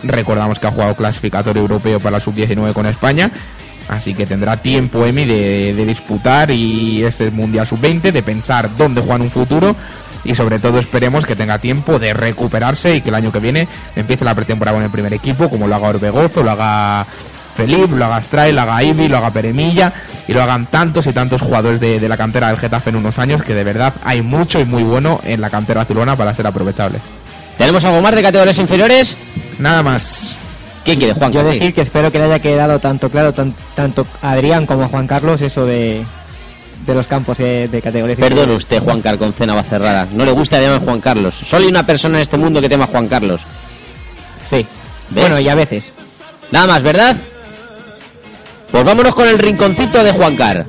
recordamos 0.06 0.58
que 0.58 0.66
ha 0.66 0.70
jugado 0.70 0.94
clasificatorio 0.94 1.62
europeo 1.62 1.98
para 2.00 2.12
la 2.12 2.20
sub-19 2.20 2.72
con 2.72 2.86
España. 2.86 3.30
Así 3.88 4.14
que 4.14 4.24
tendrá 4.24 4.56
tiempo 4.56 5.04
Emi 5.04 5.26
de, 5.26 5.74
de 5.74 5.84
disputar 5.84 6.50
y 6.50 7.04
ese 7.04 7.30
Mundial 7.30 7.66
Sub-20, 7.66 8.12
de 8.12 8.22
pensar 8.22 8.70
dónde 8.78 9.02
juega 9.02 9.16
en 9.16 9.22
un 9.22 9.30
futuro 9.30 9.76
y 10.24 10.34
sobre 10.34 10.58
todo 10.58 10.78
esperemos 10.78 11.26
que 11.26 11.36
tenga 11.36 11.58
tiempo 11.58 11.98
de 11.98 12.14
recuperarse 12.14 12.96
y 12.96 13.00
que 13.00 13.10
el 13.10 13.14
año 13.14 13.30
que 13.30 13.40
viene 13.40 13.68
empiece 13.94 14.24
la 14.24 14.34
pretemporada 14.34 14.76
con 14.76 14.84
el 14.84 14.90
primer 14.90 15.12
equipo, 15.12 15.48
como 15.50 15.66
lo 15.66 15.74
haga 15.74 15.88
Orbegozo, 15.88 16.42
lo 16.42 16.50
haga 16.50 17.06
Felipe, 17.56 17.94
lo 17.94 18.06
haga 18.06 18.22
Stray, 18.22 18.52
lo 18.52 18.62
haga 18.62 18.82
Ibi, 18.82 19.08
lo 19.08 19.18
haga 19.18 19.30
Peremilla 19.30 19.92
y 20.26 20.32
lo 20.32 20.42
hagan 20.42 20.66
tantos 20.66 21.06
y 21.06 21.12
tantos 21.12 21.42
jugadores 21.42 21.78
de, 21.78 22.00
de 22.00 22.08
la 22.08 22.16
cantera 22.16 22.48
del 22.48 22.58
Getafe 22.58 22.90
en 22.90 22.96
unos 22.96 23.18
años 23.18 23.42
que 23.42 23.54
de 23.54 23.64
verdad 23.64 23.94
hay 24.02 24.22
mucho 24.22 24.60
y 24.60 24.64
muy 24.64 24.82
bueno 24.82 25.20
en 25.24 25.40
la 25.40 25.50
cantera 25.50 25.82
azulona 25.82 26.16
para 26.16 26.34
ser 26.34 26.46
aprovechable. 26.46 26.98
¿Tenemos 27.58 27.84
algo 27.84 28.00
más 28.00 28.14
de 28.14 28.22
categorías 28.22 28.58
inferiores? 28.58 29.16
Nada 29.58 29.82
más. 29.82 30.34
¿Quién 30.84 30.98
quiere, 30.98 31.14
Juan? 31.14 31.32
Yo 31.32 31.38
Carlos? 31.40 31.54
decir 31.54 31.74
que 31.74 31.80
espero 31.80 32.10
que 32.12 32.18
le 32.18 32.24
haya 32.24 32.38
quedado 32.40 32.78
tanto 32.78 33.08
claro 33.08 33.32
tan- 33.32 33.54
tanto 33.74 34.06
a 34.22 34.32
Adrián 34.32 34.66
como 34.66 34.82
a 34.84 34.88
Juan 34.88 35.06
Carlos 35.06 35.40
eso 35.40 35.64
de, 35.64 36.02
de 36.86 36.94
los 36.94 37.06
campos 37.06 37.38
eh, 37.40 37.68
de 37.70 37.80
categorías. 37.80 38.18
Perdone 38.18 38.40
inferiores. 38.42 38.64
usted, 38.64 38.82
Juan 38.82 39.00
Carconcena 39.00 39.62
Cerrada. 39.62 40.06
No 40.12 40.24
le 40.26 40.32
gusta 40.32 40.60
llamar 40.60 40.80
Juan 40.80 41.00
Carlos. 41.00 41.34
Solo 41.34 41.62
hay 41.64 41.70
una 41.70 41.86
persona 41.86 42.18
en 42.18 42.22
este 42.22 42.36
mundo 42.36 42.60
que 42.60 42.68
tema 42.68 42.86
Juan 42.86 43.08
Carlos. 43.08 43.40
Sí. 44.48 44.56
¿Ves? 45.10 45.22
Bueno, 45.22 45.40
y 45.40 45.48
a 45.48 45.54
veces. 45.54 45.92
Nada 46.50 46.66
más, 46.66 46.82
¿verdad? 46.82 47.16
Pues 48.74 48.84
vámonos 48.84 49.14
con 49.14 49.28
el 49.28 49.38
rinconcito 49.38 50.02
de 50.02 50.10
Juan 50.10 50.34
Car. 50.34 50.66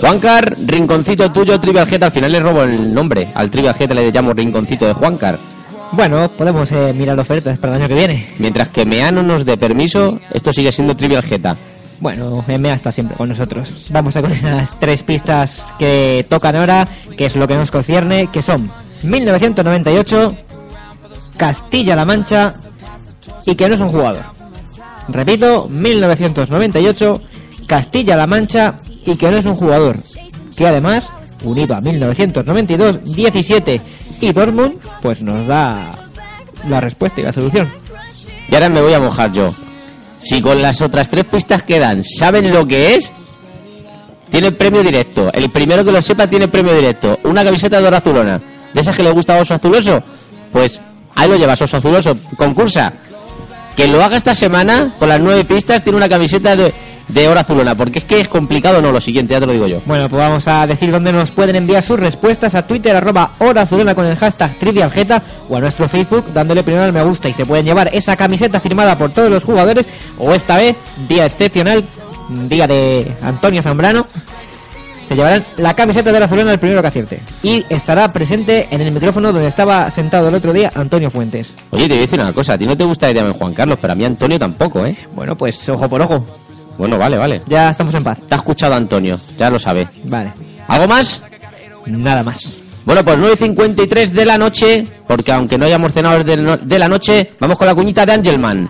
Juancar, 0.00 0.56
rinconcito 0.58 1.30
tuyo, 1.30 1.60
Trivial 1.60 1.86
Jet. 1.86 2.04
Al 2.04 2.12
final 2.12 2.32
le 2.32 2.40
robo 2.40 2.62
el 2.62 2.94
nombre. 2.94 3.30
Al 3.34 3.50
Trivial 3.50 3.74
Jet 3.74 3.92
le 3.92 4.10
llamo 4.10 4.32
rinconcito 4.32 4.86
de 4.86 4.94
Juancar. 4.94 5.38
Bueno, 5.92 6.30
podemos 6.30 6.72
eh, 6.72 6.94
mirar 6.96 7.20
ofertas 7.20 7.58
para 7.58 7.76
el 7.76 7.82
año 7.82 7.88
que 7.88 7.94
viene. 7.94 8.34
Mientras 8.38 8.70
que 8.70 8.86
Meano 8.86 9.22
nos 9.22 9.44
dé 9.44 9.58
permiso, 9.58 10.18
esto 10.32 10.50
sigue 10.50 10.72
siendo 10.72 10.96
Trivial 10.96 11.22
Jeta. 11.22 11.58
Bueno, 12.02 12.44
EMEA 12.48 12.74
está 12.74 12.90
siempre 12.90 13.16
con 13.16 13.28
nosotros. 13.28 13.86
Vamos 13.90 14.16
a 14.16 14.22
con 14.22 14.32
esas 14.32 14.76
tres 14.80 15.04
pistas 15.04 15.64
que 15.78 16.26
tocan 16.28 16.56
ahora, 16.56 16.88
que 17.16 17.26
es 17.26 17.36
lo 17.36 17.46
que 17.46 17.54
nos 17.54 17.70
concierne, 17.70 18.26
que 18.26 18.42
son 18.42 18.72
1998, 19.04 20.36
Castilla-La 21.36 22.04
Mancha 22.04 22.54
y 23.46 23.54
que 23.54 23.68
no 23.68 23.76
es 23.76 23.80
un 23.80 23.90
jugador. 23.90 24.24
Repito, 25.10 25.68
1998, 25.68 27.22
Castilla-La 27.68 28.26
Mancha 28.26 28.74
y 29.06 29.16
que 29.16 29.30
no 29.30 29.36
es 29.36 29.46
un 29.46 29.54
jugador. 29.54 29.98
Que 30.56 30.66
además, 30.66 31.08
unido 31.44 31.76
a 31.76 31.80
1992, 31.80 33.04
17 33.14 33.80
y 34.20 34.32
Dortmund, 34.32 34.80
pues 35.00 35.22
nos 35.22 35.46
da 35.46 36.10
la 36.66 36.80
respuesta 36.80 37.20
y 37.20 37.24
la 37.24 37.32
solución. 37.32 37.70
Y 38.48 38.54
ahora 38.56 38.70
me 38.70 38.82
voy 38.82 38.92
a 38.92 38.98
mojar 38.98 39.30
yo. 39.30 39.54
Si 40.22 40.40
con 40.40 40.62
las 40.62 40.80
otras 40.80 41.08
tres 41.08 41.24
pistas 41.24 41.62
que 41.62 41.78
dan 41.78 42.04
saben 42.04 42.52
lo 42.52 42.66
que 42.66 42.94
es, 42.94 43.10
tiene 44.30 44.52
premio 44.52 44.82
directo. 44.82 45.30
El 45.32 45.50
primero 45.50 45.84
que 45.84 45.92
lo 45.92 46.00
sepa 46.00 46.26
tiene 46.26 46.48
premio 46.48 46.74
directo. 46.74 47.18
Una 47.24 47.44
camiseta 47.44 47.80
de 47.80 47.86
oro 47.86 47.96
azulona. 47.96 48.40
De 48.72 48.80
esas 48.80 48.96
que 48.96 49.02
le 49.02 49.10
gusta 49.10 49.36
a 49.36 49.42
Oso 49.42 49.54
Azuloso. 49.54 50.02
Pues 50.52 50.80
ahí 51.14 51.28
lo 51.28 51.36
llevas, 51.36 51.60
Oso 51.60 51.76
Azuloso. 51.76 52.16
Concursa. 52.36 52.92
Que 53.76 53.86
lo 53.86 54.02
haga 54.02 54.16
esta 54.16 54.34
semana, 54.34 54.94
con 54.98 55.08
las 55.08 55.20
nueve 55.20 55.44
pistas, 55.44 55.82
tiene 55.82 55.96
una 55.96 56.08
camiseta 56.08 56.56
de, 56.56 56.72
de 57.12 57.28
oro 57.28 57.40
azulona. 57.40 57.74
Porque 57.74 58.00
es 58.00 58.04
que 58.04 58.20
es 58.20 58.28
complicado, 58.28 58.80
no, 58.80 58.92
lo 58.92 59.00
siguiente, 59.00 59.34
ya 59.34 59.40
te 59.40 59.46
lo 59.46 59.52
digo 59.52 59.66
yo. 59.66 59.80
Bueno, 59.86 60.08
pues 60.08 60.20
vamos 60.20 60.48
a 60.48 60.66
decir 60.66 60.90
dónde 60.90 61.12
nos 61.12 61.30
pueden 61.30 61.56
enviar 61.56 61.82
sus 61.82 61.98
respuestas 61.98 62.54
a 62.54 62.66
Twitter, 62.66 62.96
arroba 62.96 63.32
hora 63.38 63.62
azulona 63.62 63.94
con 63.94 64.06
el 64.06 64.16
hashtag 64.16 64.58
trivialjeta 64.58 65.22
o 65.48 65.56
a 65.56 65.60
nuestro 65.60 65.88
Facebook 65.88 66.32
dándole 66.32 66.62
primero 66.62 66.84
al 66.84 66.92
me 66.92 67.02
gusta 67.02 67.28
y 67.28 67.32
se 67.32 67.46
pueden 67.46 67.64
llevar 67.64 67.90
esa 67.92 68.16
camiseta 68.16 68.60
firmada 68.60 68.96
por 68.96 69.12
todos 69.12 69.30
los 69.30 69.44
jugadores 69.44 69.86
o 70.18 70.32
esta 70.32 70.56
vez, 70.56 70.76
día 71.08 71.26
excepcional, 71.26 71.84
día 72.48 72.66
de 72.66 73.12
Antonio 73.22 73.62
Zambrano, 73.62 74.06
se 75.04 75.16
llevarán 75.16 75.44
la 75.56 75.74
camiseta 75.74 76.12
de 76.12 76.20
la 76.20 76.26
azulona 76.26 76.52
el 76.52 76.58
primero 76.58 76.80
que 76.80 76.88
acierte 76.88 77.20
y 77.42 77.64
estará 77.68 78.10
presente 78.12 78.68
en 78.70 78.80
el 78.80 78.92
micrófono 78.92 79.32
donde 79.32 79.48
estaba 79.48 79.90
sentado 79.90 80.28
el 80.28 80.34
otro 80.34 80.52
día 80.52 80.72
Antonio 80.74 81.10
Fuentes. 81.10 81.54
Oye, 81.70 81.84
te 81.84 81.94
voy 81.94 81.98
a 81.98 82.00
decir 82.02 82.20
una 82.20 82.32
cosa. 82.32 82.54
A 82.54 82.58
ti 82.58 82.66
no 82.66 82.76
te 82.76 82.84
gusta 82.84 83.08
te 83.08 83.14
llamen 83.14 83.32
Juan 83.32 83.52
Carlos, 83.52 83.78
pero 83.80 83.92
a 83.92 83.96
mí 83.96 84.04
Antonio 84.04 84.38
tampoco, 84.38 84.86
¿eh? 84.86 84.96
Bueno, 85.14 85.36
pues 85.36 85.68
ojo 85.68 85.88
por 85.88 86.02
ojo. 86.02 86.24
Bueno, 86.82 86.98
vale, 86.98 87.16
vale. 87.16 87.42
Ya 87.46 87.70
estamos 87.70 87.94
en 87.94 88.02
paz. 88.02 88.18
Te 88.28 88.34
ha 88.34 88.38
escuchado 88.38 88.74
Antonio, 88.74 89.16
ya 89.38 89.48
lo 89.50 89.56
sabe. 89.60 89.88
Vale. 90.02 90.32
¿Algo 90.66 90.88
más? 90.88 91.22
Nada 91.86 92.24
más. 92.24 92.54
Bueno, 92.84 93.04
pues 93.04 93.18
9.53 93.18 94.08
de 94.10 94.26
la 94.26 94.36
noche, 94.36 94.84
porque 95.06 95.30
aunque 95.30 95.56
no 95.56 95.66
hayamos 95.66 95.92
cenado 95.92 96.24
de, 96.24 96.36
no- 96.36 96.56
de 96.56 96.78
la 96.80 96.88
noche, 96.88 97.34
vamos 97.38 97.56
con 97.56 97.68
la 97.68 97.74
cuñita 97.76 98.04
de 98.04 98.14
Angelman. 98.14 98.68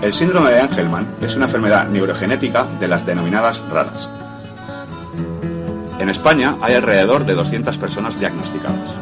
El 0.00 0.14
síndrome 0.14 0.52
de 0.52 0.60
Angelman 0.62 1.06
es 1.20 1.36
una 1.36 1.44
enfermedad 1.44 1.86
neurogenética 1.88 2.64
de 2.80 2.88
las 2.88 3.04
denominadas 3.04 3.60
raras. 3.70 4.08
En 5.98 6.08
España 6.08 6.56
hay 6.62 6.72
alrededor 6.72 7.26
de 7.26 7.34
200 7.34 7.76
personas 7.76 8.18
diagnosticadas. 8.18 8.94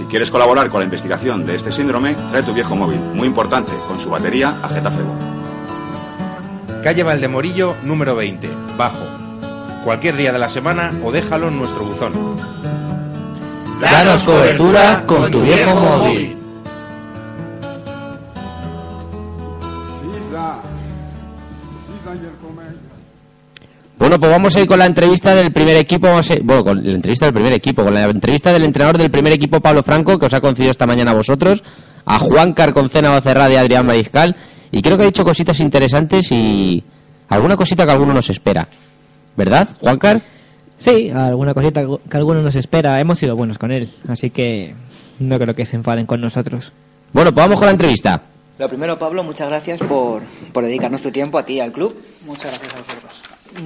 Si 0.00 0.06
quieres 0.06 0.30
colaborar 0.30 0.70
con 0.70 0.80
la 0.80 0.84
investigación 0.84 1.44
de 1.44 1.56
este 1.56 1.70
síndrome, 1.70 2.16
trae 2.30 2.42
tu 2.42 2.54
viejo 2.54 2.74
móvil, 2.74 2.98
muy 3.12 3.28
importante, 3.28 3.70
con 3.86 4.00
su 4.00 4.08
batería 4.08 4.56
a 4.62 4.68
Getafe. 4.70 5.00
Calle 6.82 7.02
Valdemorillo, 7.02 7.74
número 7.84 8.16
20, 8.16 8.48
bajo. 8.78 9.04
Cualquier 9.84 10.16
día 10.16 10.32
de 10.32 10.38
la 10.38 10.48
semana 10.48 10.90
o 11.04 11.12
déjalo 11.12 11.48
en 11.48 11.58
nuestro 11.58 11.84
buzón. 11.84 12.14
Danos 13.78 14.22
cobertura 14.24 15.04
con 15.04 15.30
tu 15.30 15.42
viejo 15.42 15.74
móvil. 15.74 16.39
Bueno, 24.00 24.18
pues 24.18 24.32
vamos 24.32 24.56
a 24.56 24.60
ir 24.60 24.66
con 24.66 24.78
la 24.78 24.86
entrevista 24.86 25.34
del 25.34 25.52
primer 25.52 25.76
equipo, 25.76 26.06
vamos 26.08 26.30
a 26.30 26.34
ir- 26.34 26.42
bueno, 26.42 26.64
con 26.64 26.82
la 26.84 26.92
entrevista 26.92 27.26
del 27.26 27.34
primer 27.34 27.52
equipo, 27.52 27.84
con 27.84 27.92
la 27.94 28.04
entrevista 28.04 28.50
del 28.52 28.64
entrenador 28.64 28.96
del 28.98 29.10
primer 29.10 29.32
equipo, 29.34 29.60
Pablo 29.60 29.82
Franco, 29.82 30.18
que 30.18 30.24
os 30.26 30.32
ha 30.34 30.40
concedido 30.40 30.70
esta 30.70 30.86
mañana 30.86 31.10
a 31.10 31.14
vosotros, 31.14 31.62
a 32.06 32.18
Juan 32.18 32.54
Carconcena 32.54 33.10
Becerra 33.10 33.50
y 33.52 33.56
a 33.56 33.60
Adrián 33.60 33.86
Mariscal, 33.86 34.34
y 34.72 34.80
creo 34.80 34.96
que 34.96 35.02
ha 35.02 35.06
dicho 35.06 35.22
cositas 35.22 35.60
interesantes 35.60 36.32
y 36.32 36.82
alguna 37.28 37.56
cosita 37.56 37.84
que 37.84 37.92
alguno 37.92 38.14
nos 38.14 38.30
espera. 38.30 38.66
¿Verdad, 39.36 39.68
Juancar? 39.80 40.22
Sí, 40.78 41.10
alguna 41.10 41.52
cosita 41.52 41.82
que 42.10 42.16
alguno 42.16 42.40
nos 42.42 42.54
espera. 42.54 42.98
Hemos 43.00 43.18
sido 43.18 43.36
buenos 43.36 43.58
con 43.58 43.70
él, 43.70 43.92
así 44.08 44.30
que 44.30 44.74
no 45.18 45.38
creo 45.38 45.54
que 45.54 45.66
se 45.66 45.76
enfaden 45.76 46.06
con 46.06 46.22
nosotros. 46.22 46.72
Bueno, 47.12 47.32
pues 47.34 47.44
vamos 47.44 47.58
con 47.58 47.66
la 47.66 47.72
entrevista. 47.72 48.22
Lo 48.58 48.66
primero, 48.66 48.98
Pablo, 48.98 49.22
muchas 49.22 49.48
gracias 49.48 49.78
por, 49.80 50.22
por 50.54 50.64
dedicarnos 50.64 51.02
tu 51.02 51.10
tiempo 51.10 51.38
a 51.38 51.44
ti 51.44 51.54
y 51.54 51.60
al 51.60 51.70
club. 51.72 51.94
Muchas 52.26 52.50
gracias 52.58 52.72
a 52.74 52.78
vosotros. 52.78 53.20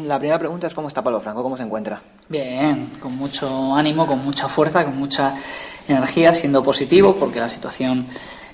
La 0.07 0.19
primera 0.19 0.39
pregunta 0.39 0.67
es 0.67 0.75
cómo 0.75 0.89
está 0.89 1.03
Pablo 1.03 1.21
Franco, 1.21 1.43
cómo 1.43 1.57
se 1.57 1.63
encuentra. 1.63 2.01
Bien, 2.29 2.91
con 3.01 3.17
mucho 3.17 3.75
ánimo, 3.75 4.07
con 4.07 4.25
mucha 4.25 4.49
fuerza, 4.49 4.85
con 4.85 4.97
mucha 4.99 5.35
energía, 5.87 6.33
siendo 6.35 6.63
positivo, 6.63 7.15
porque 7.19 7.41
la 7.41 7.49
situación 7.49 8.07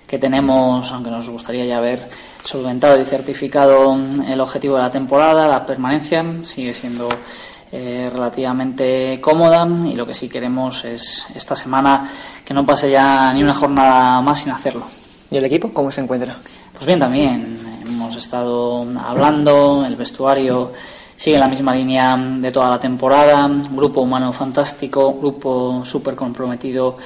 que 0.06 0.18
tenemos, 0.18 0.90
aunque 0.90 1.10
nos 1.10 1.30
gustaría 1.30 1.64
ya 1.64 1.78
haber 1.78 2.08
solventado 2.42 3.00
y 3.00 3.04
certificado 3.04 3.96
el 4.26 4.40
objetivo 4.40 4.76
de 4.76 4.82
la 4.82 4.90
temporada, 4.90 5.46
la 5.46 5.64
permanencia, 5.64 6.24
sigue 6.42 6.74
siendo 6.74 7.08
eh, 7.70 8.10
relativamente 8.12 9.20
cómoda 9.20 9.64
y 9.86 9.94
lo 9.94 10.04
que 10.04 10.14
sí 10.14 10.28
queremos 10.28 10.84
es 10.84 11.28
esta 11.36 11.54
semana 11.54 12.10
que 12.44 12.52
no 12.52 12.66
pase 12.66 12.90
ya 12.90 13.32
ni 13.32 13.44
una 13.44 13.54
jornada 13.54 14.20
más 14.20 14.40
sin 14.40 14.50
hacerlo. 14.50 14.86
¿Y 15.30 15.36
el 15.36 15.44
equipo 15.44 15.72
cómo 15.72 15.92
se 15.92 16.00
encuentra? 16.00 16.38
Pues 16.72 16.86
bien, 16.86 16.98
también 16.98 17.60
hemos 17.86 18.16
estado 18.16 18.84
hablando, 18.98 19.84
el 19.86 19.94
vestuario 19.94 20.72
sigue 21.20 21.36
en 21.36 21.40
la 21.40 21.48
misma 21.48 21.74
línea 21.74 22.16
de 22.16 22.50
toda 22.50 22.70
la 22.70 22.78
temporada, 22.78 23.46
grupo 23.72 24.00
humano 24.00 24.32
fantástico, 24.32 25.12
grupo 25.20 25.84
súper 25.84 26.14
comprometido 26.14 26.96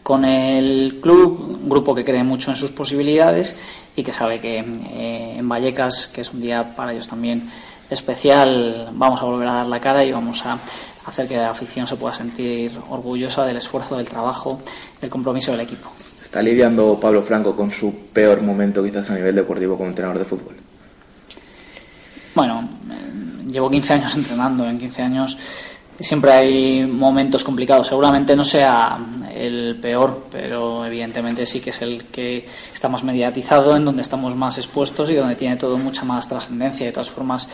con 0.00 0.24
el 0.24 1.00
club, 1.02 1.58
grupo 1.64 1.92
que 1.92 2.04
cree 2.04 2.22
mucho 2.22 2.52
en 2.52 2.56
sus 2.56 2.70
posibilidades 2.70 3.58
y 3.96 4.04
que 4.04 4.12
sabe 4.12 4.38
que 4.38 4.60
eh, 4.60 5.38
en 5.38 5.48
Vallecas, 5.48 6.06
que 6.06 6.20
es 6.20 6.32
un 6.32 6.40
día 6.40 6.76
para 6.76 6.92
ellos 6.92 7.08
también 7.08 7.50
especial, 7.90 8.90
vamos 8.92 9.20
a 9.20 9.24
volver 9.24 9.48
a 9.48 9.54
dar 9.54 9.66
la 9.66 9.80
cara 9.80 10.04
y 10.04 10.12
vamos 10.12 10.46
a 10.46 10.56
hacer 11.06 11.26
que 11.26 11.36
la 11.36 11.50
afición 11.50 11.84
se 11.84 11.96
pueda 11.96 12.14
sentir 12.14 12.70
orgullosa 12.90 13.44
del 13.44 13.56
esfuerzo, 13.56 13.96
del 13.96 14.08
trabajo, 14.08 14.60
del 15.00 15.10
compromiso 15.10 15.50
del 15.50 15.62
equipo. 15.62 15.90
¿Está 16.22 16.40
lidiando 16.40 16.96
Pablo 17.00 17.22
Franco 17.22 17.56
con 17.56 17.72
su 17.72 17.92
peor 18.12 18.40
momento 18.40 18.84
quizás 18.84 19.10
a 19.10 19.16
nivel 19.16 19.34
deportivo 19.34 19.76
como 19.76 19.88
entrenador 19.88 20.20
de 20.20 20.24
fútbol? 20.26 20.54
Bueno, 22.36 22.68
eh, 22.90 23.23
llevo 23.54 23.70
15 23.70 23.94
años 23.94 24.14
entrenando, 24.16 24.68
en 24.68 24.78
15 24.78 25.02
años 25.02 25.38
siempre 26.00 26.32
hay 26.32 26.86
momentos 26.86 27.44
complicados. 27.44 27.88
Seguramente 27.88 28.34
no 28.36 28.44
sea 28.44 28.98
el 29.34 29.78
peor, 29.80 30.26
pero 30.30 30.84
evidentemente 30.86 31.46
sí 31.46 31.60
que 31.60 31.70
es 31.70 31.82
el 31.82 32.04
que 32.04 32.46
está 32.72 32.88
más 32.88 33.02
mediatizado, 33.02 33.76
en 33.76 33.84
donde 33.84 34.02
estamos 34.02 34.34
más 34.34 34.58
expuestos 34.58 35.10
y 35.10 35.14
donde 35.14 35.36
tiene 35.36 35.56
todo 35.56 35.76
mucha 35.78 36.04
más 36.04 36.28
trascendencia. 36.28 36.86
De 36.86 36.92
todas 36.92 37.10
formas, 37.10 37.48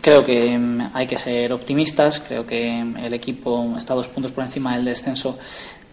Creo 0.00 0.24
que 0.24 0.58
mm, 0.58 0.90
hay 0.94 1.06
que 1.06 1.16
ser 1.16 1.52
optimistas. 1.52 2.20
Creo 2.20 2.46
que 2.46 2.80
el 2.80 3.14
equipo 3.14 3.74
está 3.78 3.94
dos 3.94 4.08
puntos 4.08 4.32
por 4.32 4.44
encima 4.44 4.74
del 4.76 4.84
descenso 4.84 5.38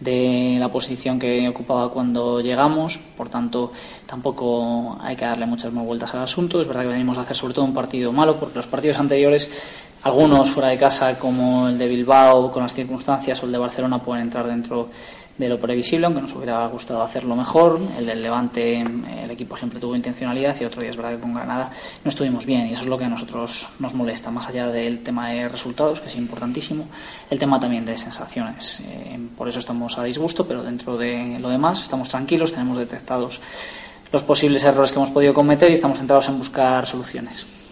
de 0.00 0.56
la 0.58 0.68
posición 0.68 1.18
que 1.18 1.48
ocupaba 1.48 1.90
cuando 1.90 2.40
llegamos. 2.40 2.98
Por 3.16 3.28
tanto, 3.28 3.72
tampoco 4.06 4.98
hay 5.00 5.14
que 5.14 5.24
darle 5.24 5.46
muchas 5.46 5.72
más 5.72 5.84
vueltas 5.84 6.12
al 6.14 6.22
asunto. 6.22 6.60
Es 6.60 6.66
verdad 6.66 6.82
que 6.82 6.88
venimos 6.88 7.16
a 7.18 7.20
hacer 7.20 7.36
sobre 7.36 7.54
todo 7.54 7.64
un 7.64 7.74
partido 7.74 8.12
malo, 8.12 8.36
porque 8.36 8.56
los 8.56 8.66
partidos 8.66 8.98
anteriores, 8.98 9.50
algunos 10.04 10.50
fuera 10.50 10.68
de 10.68 10.78
casa, 10.78 11.18
como 11.18 11.68
el 11.68 11.78
de 11.78 11.88
Bilbao, 11.88 12.52
con 12.52 12.62
las 12.62 12.74
circunstancias, 12.74 13.42
o 13.42 13.46
el 13.46 13.52
de 13.52 13.58
Barcelona, 13.58 14.02
pueden 14.02 14.24
entrar 14.24 14.46
dentro 14.46 14.90
de 15.38 15.48
lo 15.48 15.58
previsible, 15.58 16.06
aunque 16.06 16.20
nos 16.20 16.34
hubiera 16.34 16.66
gustado 16.68 17.02
hacerlo 17.02 17.34
mejor. 17.34 17.80
El 17.98 18.06
del 18.06 18.22
Levante, 18.22 18.80
el 18.80 19.30
equipo 19.30 19.56
siempre 19.56 19.80
tuvo 19.80 19.96
intencionalidad 19.96 20.54
y 20.60 20.64
otro 20.64 20.82
día 20.82 20.90
es 20.90 20.96
verdad 20.96 21.12
que 21.12 21.20
con 21.20 21.34
Granada 21.34 21.70
no 22.04 22.08
estuvimos 22.08 22.44
bien 22.44 22.66
y 22.66 22.74
eso 22.74 22.82
es 22.82 22.88
lo 22.88 22.98
que 22.98 23.04
a 23.04 23.08
nosotros 23.08 23.66
nos 23.78 23.94
molesta, 23.94 24.30
más 24.30 24.46
allá 24.46 24.68
del 24.68 25.02
tema 25.02 25.30
de 25.30 25.48
resultados, 25.48 26.00
que 26.02 26.08
es 26.08 26.16
importantísimo, 26.16 26.86
el 27.30 27.38
tema 27.38 27.58
también 27.58 27.86
de 27.86 27.96
sensaciones. 27.96 28.80
Eh, 28.80 29.18
por 29.36 29.48
eso 29.48 29.58
estamos 29.58 29.98
a 29.98 30.04
disgusto, 30.04 30.46
pero 30.46 30.62
dentro 30.62 30.98
de 30.98 31.38
lo 31.40 31.48
demás 31.48 31.82
estamos 31.82 32.10
tranquilos, 32.10 32.52
tenemos 32.52 32.76
detectados 32.76 33.40
los 34.12 34.22
posibles 34.22 34.62
errores 34.62 34.92
que 34.92 34.98
hemos 34.98 35.10
podido 35.10 35.34
cometer 35.34 35.70
y 35.70 35.74
estamos 35.74 35.98
centrados 35.98 36.28
en 36.28 36.38
buscar 36.38 36.86
soluciones. 36.86 37.63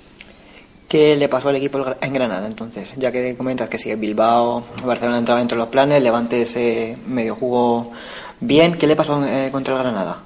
¿Qué 0.92 1.16
le 1.16 1.26
pasó 1.26 1.48
al 1.48 1.56
equipo 1.56 1.82
en 2.02 2.12
Granada 2.12 2.46
entonces? 2.46 2.92
Ya 2.98 3.10
que 3.10 3.34
comentas 3.34 3.66
que 3.66 3.78
si 3.78 3.94
Bilbao, 3.94 4.62
Barcelona 4.84 5.16
entraba 5.16 5.40
entre 5.40 5.56
los 5.56 5.68
planes, 5.68 6.02
Levante 6.02 6.44
se 6.44 6.98
medio 7.06 7.34
jugó 7.34 7.92
bien, 8.40 8.74
¿qué 8.74 8.86
le 8.86 8.94
pasó 8.94 9.24
eh, 9.24 9.48
contra 9.50 9.72
el 9.72 9.82
Granada? 9.82 10.18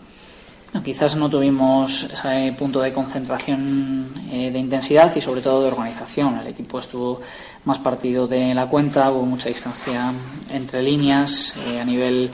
No, 0.72 0.82
quizás 0.82 1.14
no 1.14 1.30
tuvimos 1.30 2.10
ese 2.12 2.52
punto 2.58 2.80
de 2.80 2.92
concentración 2.92 4.12
eh, 4.32 4.50
de 4.50 4.58
intensidad 4.58 5.14
y 5.14 5.20
sobre 5.20 5.40
todo 5.40 5.62
de 5.62 5.68
organización. 5.68 6.36
El 6.40 6.48
equipo 6.48 6.80
estuvo 6.80 7.20
más 7.64 7.78
partido 7.78 8.26
de 8.26 8.52
la 8.52 8.66
cuenta, 8.66 9.12
hubo 9.12 9.24
mucha 9.24 9.48
distancia 9.48 10.12
entre 10.52 10.82
líneas, 10.82 11.54
eh, 11.64 11.78
a 11.78 11.84
nivel 11.84 12.32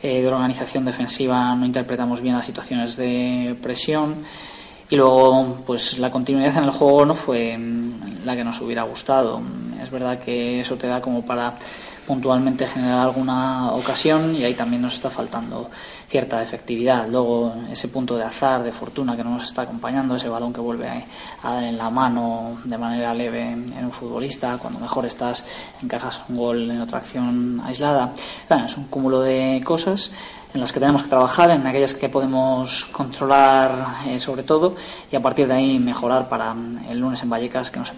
de 0.00 0.26
organización 0.26 0.86
defensiva 0.86 1.54
no 1.54 1.66
interpretamos 1.66 2.22
bien 2.22 2.34
las 2.34 2.46
situaciones 2.46 2.96
de 2.96 3.54
presión. 3.60 4.24
Y 4.90 4.96
luego, 4.96 5.56
pues 5.66 5.98
la 5.98 6.10
continuidad 6.10 6.56
en 6.56 6.64
el 6.64 6.70
juego 6.70 7.04
no 7.04 7.14
fue 7.14 7.56
mm, 7.58 8.24
la 8.24 8.34
que 8.34 8.44
nos 8.44 8.60
hubiera 8.60 8.82
gustado. 8.84 9.40
Es 9.82 9.90
verdad 9.90 10.18
que 10.18 10.60
eso 10.60 10.76
te 10.76 10.86
da 10.86 11.00
como 11.00 11.24
para 11.24 11.54
puntualmente 12.06 12.66
generar 12.66 13.00
alguna 13.00 13.72
ocasión 13.72 14.34
y 14.34 14.42
ahí 14.42 14.54
también 14.54 14.80
nos 14.80 14.94
está 14.94 15.10
faltando 15.10 15.70
cierta 16.08 16.42
efectividad. 16.42 17.06
Luego 17.06 17.54
ese 17.70 17.88
punto 17.88 18.16
de 18.16 18.24
azar, 18.24 18.62
de 18.62 18.72
fortuna 18.72 19.14
que 19.16 19.22
no 19.22 19.30
nos 19.30 19.44
está 19.44 19.62
acompañando, 19.62 20.16
ese 20.16 20.28
balón 20.28 20.52
que 20.52 20.60
vuelve 20.60 20.88
a 21.42 21.52
dar 21.52 21.62
en 21.62 21.76
la 21.76 21.90
mano 21.90 22.58
de 22.64 22.78
manera 22.78 23.12
leve 23.14 23.42
en, 23.42 23.84
un 23.84 23.92
futbolista, 23.92 24.56
cuando 24.58 24.80
mejor 24.80 25.04
estás 25.04 25.44
encajas 25.82 26.22
un 26.28 26.36
gol 26.36 26.70
en 26.70 26.80
otra 26.80 26.98
acción 26.98 27.60
aislada. 27.64 28.12
Bueno, 28.48 28.66
es 28.66 28.76
un 28.76 28.84
cúmulo 28.84 29.20
de 29.20 29.60
cosas 29.64 30.10
en 30.54 30.60
las 30.60 30.72
que 30.72 30.80
tenemos 30.80 31.02
que 31.02 31.08
trabajar, 31.08 31.50
en 31.50 31.66
aquellas 31.66 31.94
que 31.94 32.08
podemos 32.08 32.86
controlar 32.86 33.98
eh, 34.06 34.18
sobre 34.18 34.42
todo 34.42 34.74
y 35.10 35.16
a 35.16 35.20
partir 35.20 35.46
de 35.46 35.54
ahí 35.54 35.78
mejorar 35.78 36.28
para 36.28 36.54
el 36.88 36.98
lunes 36.98 37.22
en 37.22 37.30
Vallecas 37.30 37.70
que 37.70 37.78
no 37.78 37.84
se, 37.84 37.92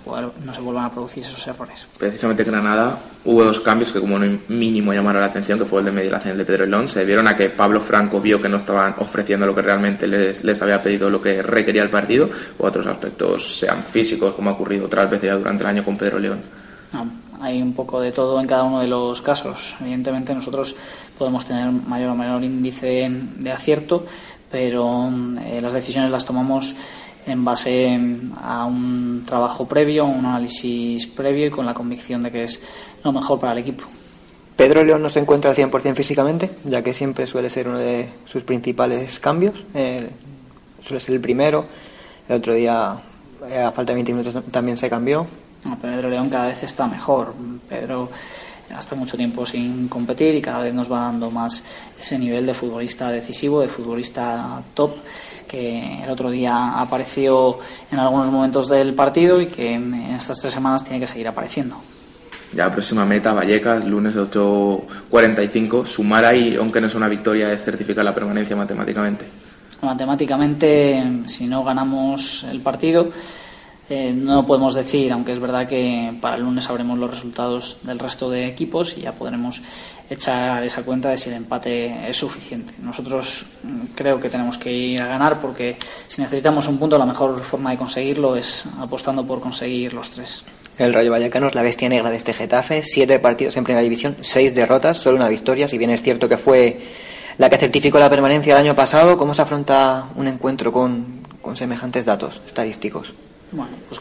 no 0.45 0.53
se 0.53 0.61
vuelvan 0.61 0.85
a 0.85 0.91
producir 0.91 1.23
esos 1.23 1.47
errores. 1.47 1.87
Precisamente 1.97 2.43
en 2.43 2.51
Granada 2.51 2.99
hubo 3.25 3.45
dos 3.45 3.61
cambios 3.61 3.93
que 3.93 4.01
como 4.01 4.19
mínimo 4.49 4.93
llamaron 4.93 5.21
la 5.21 5.29
atención, 5.29 5.59
que 5.59 5.65
fue 5.65 5.81
el 5.81 5.87
de 5.87 5.93
medilación 5.93 6.37
de 6.37 6.45
Pedro 6.45 6.65
Elón. 6.65 6.89
Se 6.89 7.05
dieron 7.07 7.29
a 7.29 7.37
que 7.37 7.51
Pablo 7.51 7.81
Franco 8.01 8.19
vio 8.19 8.41
que 8.41 8.49
no 8.49 8.57
estaban 8.57 8.95
ofreciendo 8.99 9.45
lo 9.47 9.55
que 9.55 9.61
realmente 9.61 10.07
les, 10.07 10.43
les 10.43 10.63
había 10.63 10.83
pedido, 10.83 11.11
lo 11.11 11.21
que 11.21 11.43
requería 11.43 11.83
el 11.83 11.91
partido, 11.91 12.31
o 12.57 12.67
otros 12.67 12.87
aspectos, 12.87 13.59
sean 13.59 13.83
físicos, 13.83 14.33
como 14.33 14.49
ha 14.49 14.55
ocurrido 14.55 14.87
otras 14.87 15.11
veces 15.11 15.27
ya 15.27 15.37
durante 15.37 15.63
el 15.65 15.69
año 15.69 15.85
con 15.85 15.99
Pedro 15.99 16.19
León. 16.19 16.41
hay 17.43 17.61
un 17.61 17.75
poco 17.75 18.01
de 18.01 18.11
todo 18.11 18.41
en 18.41 18.47
cada 18.47 18.63
uno 18.63 18.81
de 18.81 18.87
los 18.87 19.21
casos. 19.21 19.77
Evidentemente 19.83 20.35
nosotros 20.35 20.75
podemos 21.19 21.45
tener 21.45 21.71
mayor 21.71 22.09
o 22.09 22.15
menor 22.15 22.43
índice 22.43 23.11
de 23.37 23.53
acierto, 23.53 24.07
pero 24.51 25.11
eh, 25.45 25.61
las 25.61 25.75
decisiones 25.75 26.11
las 26.11 26.25
tomamos 26.25 26.75
en 27.27 27.45
base 27.45 28.01
a 28.43 28.65
un 28.65 29.25
trabajo 29.27 29.69
previo, 29.69 30.07
un 30.07 30.25
análisis 30.25 31.07
previo 31.07 31.49
y 31.49 31.51
con 31.51 31.67
la 31.67 31.75
convicción 31.75 32.23
de 32.23 32.31
que 32.31 32.45
es 32.45 32.63
lo 33.05 33.13
mejor 33.13 33.39
para 33.39 33.53
el 33.53 33.59
equipo. 33.59 33.85
Pedro 34.57 34.85
León 34.85 35.03
no 35.03 35.09
se 35.09 35.21
encuentra 35.21 35.51
al 35.51 35.57
100% 35.57 35.95
físicamente, 35.95 36.51
ya 36.65 36.83
que 36.83 36.93
siempre 36.93 37.27
suele 37.27 37.49
ser 37.49 37.69
uno 37.69 37.79
de 37.79 38.09
sus 38.27 38.43
principales 38.43 39.19
cambios. 39.19 39.55
Eh, 39.75 40.09
suele 40.83 41.01
ser 41.01 41.15
el 41.15 41.21
primero. 41.21 41.67
El 42.29 42.37
otro 42.37 42.55
día, 42.55 42.97
eh, 43.49 43.59
a 43.59 43.73
falta 43.73 43.93
de 43.93 43.95
20 43.95 44.13
minutos, 44.13 44.45
también 44.51 44.77
se 44.77 44.91
cambió. 44.91 45.27
Pedro 45.81 46.09
León 46.09 46.29
cada 46.29 46.49
vez 46.49 46.63
está 46.63 46.87
mejor. 46.87 47.35
Pedro 47.69 48.11
hasta 48.77 48.95
mucho 48.95 49.17
tiempo 49.17 49.45
sin 49.45 49.89
competir 49.89 50.35
y 50.35 50.43
cada 50.43 50.61
vez 50.61 50.73
nos 50.73 50.91
va 50.91 51.01
dando 51.01 51.31
más 51.31 51.65
ese 51.99 52.19
nivel 52.19 52.47
de 52.47 52.55
futbolista 52.55 53.11
decisivo, 53.11 53.61
de 53.61 53.69
futbolista 53.69 54.63
top, 54.75 54.97
que 55.47 56.03
el 56.03 56.11
otro 56.11 56.31
día 56.31 56.81
apareció 56.81 57.59
en 57.91 57.99
algunos 57.99 58.31
momentos 58.31 58.69
del 58.69 58.95
partido 58.95 59.41
y 59.41 59.47
que 59.47 59.75
en 59.75 59.95
estas 60.15 60.39
tres 60.39 60.55
semanas 60.55 60.85
tiene 60.85 61.01
que 61.01 61.07
seguir 61.07 61.29
apareciendo. 61.29 61.77
Ya 62.53 62.71
próxima 62.71 63.05
meta, 63.05 63.33
Vallecas, 63.33 63.85
lunes 63.85 64.17
8.45. 64.17 65.87
Sumar 65.87 66.25
ahí, 66.25 66.57
aunque 66.57 66.81
no 66.81 66.89
es 66.89 66.95
una 66.95 67.09
victoria, 67.09 67.53
es 67.53 67.63
certificar 67.63 68.05
la 68.05 68.15
permanencia 68.15 68.57
matemáticamente. 68.57 69.25
Matemáticamente, 69.83 71.23
si 71.27 71.47
no 71.47 71.63
ganamos 71.63 72.45
el 72.45 72.61
partido, 72.61 73.11
eh, 73.91 74.13
no 74.15 74.47
podemos 74.47 74.73
decir, 74.73 75.13
aunque 75.13 75.33
es 75.33 75.41
verdad 75.41 75.67
que 75.67 76.13
para 76.21 76.37
el 76.37 76.43
lunes 76.43 76.63
sabremos 76.63 76.97
los 76.97 77.11
resultados 77.11 77.79
del 77.83 77.99
resto 77.99 78.31
de 78.31 78.47
equipos 78.47 78.97
y 78.97 79.01
ya 79.01 79.13
podremos 79.13 79.61
echar 80.09 80.63
esa 80.63 80.85
cuenta 80.85 81.09
de 81.11 81.19
si 81.19 81.29
el 81.29 81.35
empate 81.35 82.09
es 82.09 82.17
suficiente. 82.17 82.73
Nosotros 82.81 83.47
mm, 83.65 83.87
creo 83.97 84.21
que 84.21 84.29
tenemos 84.31 84.59
que 84.59 84.73
ir 84.73 85.03
a 85.03 85.09
ganar 85.09 85.41
porque 85.41 85.77
si 86.07 86.23
necesitamos 86.23 86.69
un 86.69 86.79
punto 86.79 86.97
la 86.99 87.05
mejor 87.05 87.41
forma 87.41 87.73
de 87.73 87.79
conseguirlo 87.79 88.37
es 88.37 88.65
apostando 88.79 89.27
por 89.27 89.41
conseguir 89.41 89.93
los 89.93 90.09
tres. 90.11 90.45
El 90.79 90.95
Rayo 90.95 91.11
Vallecano 91.11 91.49
es 91.49 91.57
la 91.57 91.63
bestia 91.63 91.89
negra 91.89 92.11
de 92.11 92.17
este 92.17 92.33
Getafe, 92.33 92.85
siete 92.85 93.19
partidos 93.19 93.57
en 93.57 93.65
primera 93.65 93.83
división, 93.83 94.17
seis 94.21 94.55
derrotas, 94.55 94.99
solo 94.99 95.17
una 95.17 95.29
victoria, 95.29 95.67
si 95.67 95.79
bien 95.79 95.91
es 95.91 96.01
cierto 96.01 96.29
que 96.29 96.37
fue 96.37 96.81
la 97.39 97.51
que 97.51 97.59
certificó 97.59 97.99
la 97.99 98.09
permanencia 98.09 98.53
el 98.53 98.61
año 98.61 98.77
pasado, 98.77 99.19
¿cómo 99.19 99.35
se 99.35 99.43
afronta 99.43 100.07
un 100.15 100.29
encuentro 100.29 100.71
con, 100.71 101.23
con 101.43 101.57
semejantes 101.57 102.05
datos 102.05 102.41
estadísticos? 102.47 103.15
Bueno, 103.53 103.73
pues 103.89 104.01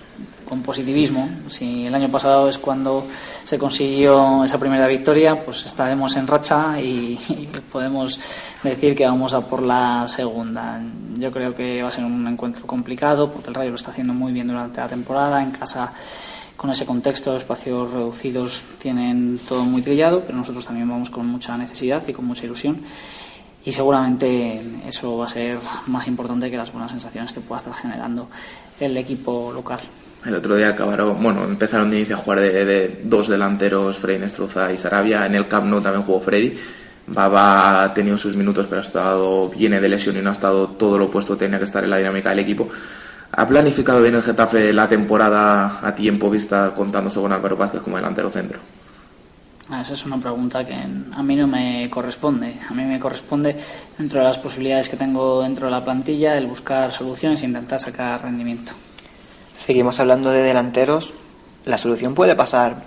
con 0.50 0.62
positivismo. 0.64 1.30
Si 1.48 1.86
el 1.86 1.94
año 1.94 2.10
pasado 2.10 2.50
es 2.50 2.58
cuando 2.58 3.06
se 3.44 3.58
consiguió 3.58 4.44
esa 4.44 4.58
primera 4.60 4.88
victoria, 4.88 5.42
pues 5.42 5.66
estaremos 5.66 6.16
en 6.18 6.28
racha 6.28 6.80
y, 6.82 7.18
podemos 7.72 8.20
decir 8.64 8.96
que 8.96 9.06
vamos 9.06 9.34
a 9.34 9.42
por 9.42 9.62
la 9.62 10.08
segunda. 10.08 10.82
Yo 11.16 11.32
creo 11.32 11.56
que 11.56 11.82
va 11.82 11.90
a 11.90 11.92
ser 11.92 12.04
un 12.04 12.28
encuentro 12.28 12.66
complicado 12.66 13.32
porque 13.32 13.50
el 13.50 13.56
Rayo 13.56 13.70
lo 13.70 13.76
está 13.76 13.92
haciendo 13.92 14.14
muy 14.14 14.34
bien 14.34 14.48
durante 14.48 14.82
la 14.82 14.88
temporada. 14.88 15.42
En 15.42 15.52
casa, 15.52 15.94
con 16.58 16.72
ese 16.72 16.86
contexto, 16.86 17.38
espacios 17.38 17.92
reducidos 17.92 18.64
tienen 18.80 19.40
todo 19.48 19.64
muy 19.64 19.82
trillado, 19.82 20.22
pero 20.22 20.38
nosotros 20.38 20.66
también 20.66 20.90
vamos 20.90 21.10
con 21.10 21.28
mucha 21.28 21.56
necesidad 21.58 22.06
y 22.08 22.14
con 22.14 22.26
mucha 22.26 22.46
ilusión 22.46 22.82
y 23.66 23.72
seguramente 23.72 24.62
eso 24.88 25.18
va 25.18 25.26
a 25.26 25.28
ser 25.28 25.60
más 25.88 26.08
importante 26.08 26.50
que 26.50 26.58
las 26.58 26.72
buenas 26.72 26.92
sensaciones 26.92 27.32
que 27.32 27.42
pueda 27.42 27.58
estar 27.58 27.74
generando 27.74 28.30
el 28.80 28.98
equipo 28.98 29.52
local. 29.54 29.80
El 30.26 30.36
otro 30.36 30.56
día 30.56 30.70
acabaron, 30.70 31.22
bueno, 31.22 31.44
empezaron 31.46 31.90
de 31.90 31.98
inicio 31.98 32.16
a 32.16 32.20
jugar 32.20 32.42
de, 32.42 33.02
dos 33.04 33.30
delanteros, 33.30 33.98
Freddy 33.98 34.20
Nestroza 34.20 34.72
y 34.74 34.78
Sarabia. 34.78 35.26
En 35.26 35.36
el 35.36 35.48
Camp 35.48 35.68
Nou 35.68 35.82
también 35.82 36.04
jugó 36.04 36.20
Freddy. 36.20 36.58
Baba 37.08 37.84
ha 37.84 37.94
tenido 37.94 38.18
sus 38.18 38.36
minutos, 38.36 38.68
pero 38.70 38.82
ha 38.82 38.84
estado, 38.84 39.50
viene 39.50 39.80
de 39.80 39.90
lesión 39.90 40.18
y 40.18 40.22
no 40.22 40.30
ha 40.30 40.34
estado 40.34 40.68
todo 40.70 40.98
lo 40.98 41.06
opuesto, 41.06 41.38
tenía 41.38 41.58
que 41.58 41.66
estar 41.66 41.84
en 41.84 41.90
la 41.90 41.98
dinámica 41.98 42.30
del 42.30 42.40
equipo. 42.40 42.70
¿Ha 43.32 43.48
planificado 43.48 44.02
bien 44.02 44.16
el 44.16 44.24
Getafe 44.24 44.74
la 44.74 44.88
temporada 44.88 45.80
a 45.82 45.96
tiempo 45.96 46.30
vista 46.30 46.74
contándose 46.76 47.20
con 47.20 47.32
Álvaro 47.32 47.56
Vázquez 47.56 47.82
como 47.82 47.96
delantero 47.96 48.30
centro? 48.30 48.60
Ah, 49.72 49.82
esa 49.82 49.94
es 49.94 50.04
una 50.06 50.20
pregunta 50.20 50.66
que 50.66 50.74
a 50.74 51.22
mí 51.22 51.36
no 51.36 51.46
me 51.46 51.88
corresponde. 51.92 52.56
A 52.68 52.74
mí 52.74 52.84
me 52.86 53.00
corresponde, 53.00 53.56
dentro 53.98 54.20
de 54.20 54.26
las 54.26 54.40
posibilidades 54.40 54.90
que 54.90 54.98
tengo 54.98 55.44
dentro 55.44 55.68
de 55.68 55.72
la 55.72 55.84
plantilla, 55.84 56.36
el 56.38 56.48
buscar 56.48 56.92
soluciones 56.92 57.44
e 57.44 57.46
intentar 57.46 57.80
sacar 57.80 58.24
rendimiento. 58.24 58.72
Seguimos 59.56 60.00
hablando 60.00 60.32
de 60.32 60.42
delanteros. 60.42 61.14
La 61.66 61.78
solución 61.78 62.16
puede 62.16 62.36
pasar 62.36 62.78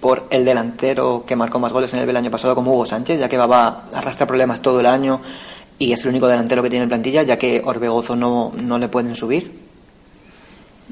por 0.00 0.28
el 0.30 0.44
delantero 0.44 1.24
que 1.26 1.34
marcó 1.34 1.58
más 1.58 1.72
goles 1.72 1.92
en 1.94 2.08
el 2.08 2.16
año 2.16 2.30
pasado, 2.30 2.54
como 2.54 2.74
Hugo 2.74 2.86
Sánchez, 2.86 3.18
ya 3.18 3.28
que 3.28 3.36
va 3.36 3.66
a 3.66 3.98
arrastrar 3.98 4.28
problemas 4.28 4.62
todo 4.62 4.78
el 4.78 4.86
año 4.86 5.20
y 5.80 5.92
es 5.92 6.02
el 6.04 6.10
único 6.10 6.28
delantero 6.28 6.62
que 6.62 6.70
tiene 6.70 6.84
en 6.84 6.90
plantilla, 6.90 7.22
ya 7.22 7.38
que 7.38 7.60
Orbegozo 7.64 8.14
no, 8.14 8.52
no 8.54 8.78
le 8.78 8.88
pueden 8.88 9.16
subir. 9.16 9.50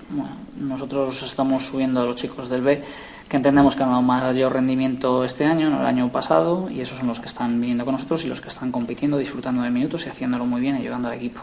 Bueno, 0.09 0.30
nosotros 0.57 1.22
estamos 1.22 1.64
subiendo 1.64 2.01
a 2.01 2.05
los 2.05 2.16
chicos 2.16 2.49
del 2.49 2.62
B 2.62 2.82
que 3.29 3.37
entendemos 3.37 3.76
que 3.76 3.83
han 3.83 3.91
dado 3.91 4.03
mayor 4.03 4.55
rendimiento 4.55 5.24
este 5.24 5.45
año, 5.45 5.70
no 5.70 5.81
el 5.81 5.87
año 5.87 6.11
pasado, 6.11 6.68
y 6.70 6.81
esos 6.81 6.99
son 6.99 7.09
los 7.09 7.20
que 7.20 7.26
están 7.26 7.61
viniendo 7.61 7.85
con 7.85 7.95
nosotros 7.95 8.24
y 8.24 8.29
los 8.29 8.41
que 8.41 8.49
están 8.49 8.72
compitiendo, 8.72 9.18
disfrutando 9.18 9.62
de 9.62 9.70
minutos 9.70 10.07
y 10.07 10.09
haciéndolo 10.09 10.47
muy 10.47 10.61
bien 10.61 10.76
y 10.76 10.81
ayudando 10.81 11.09
al 11.09 11.14
equipo. 11.14 11.41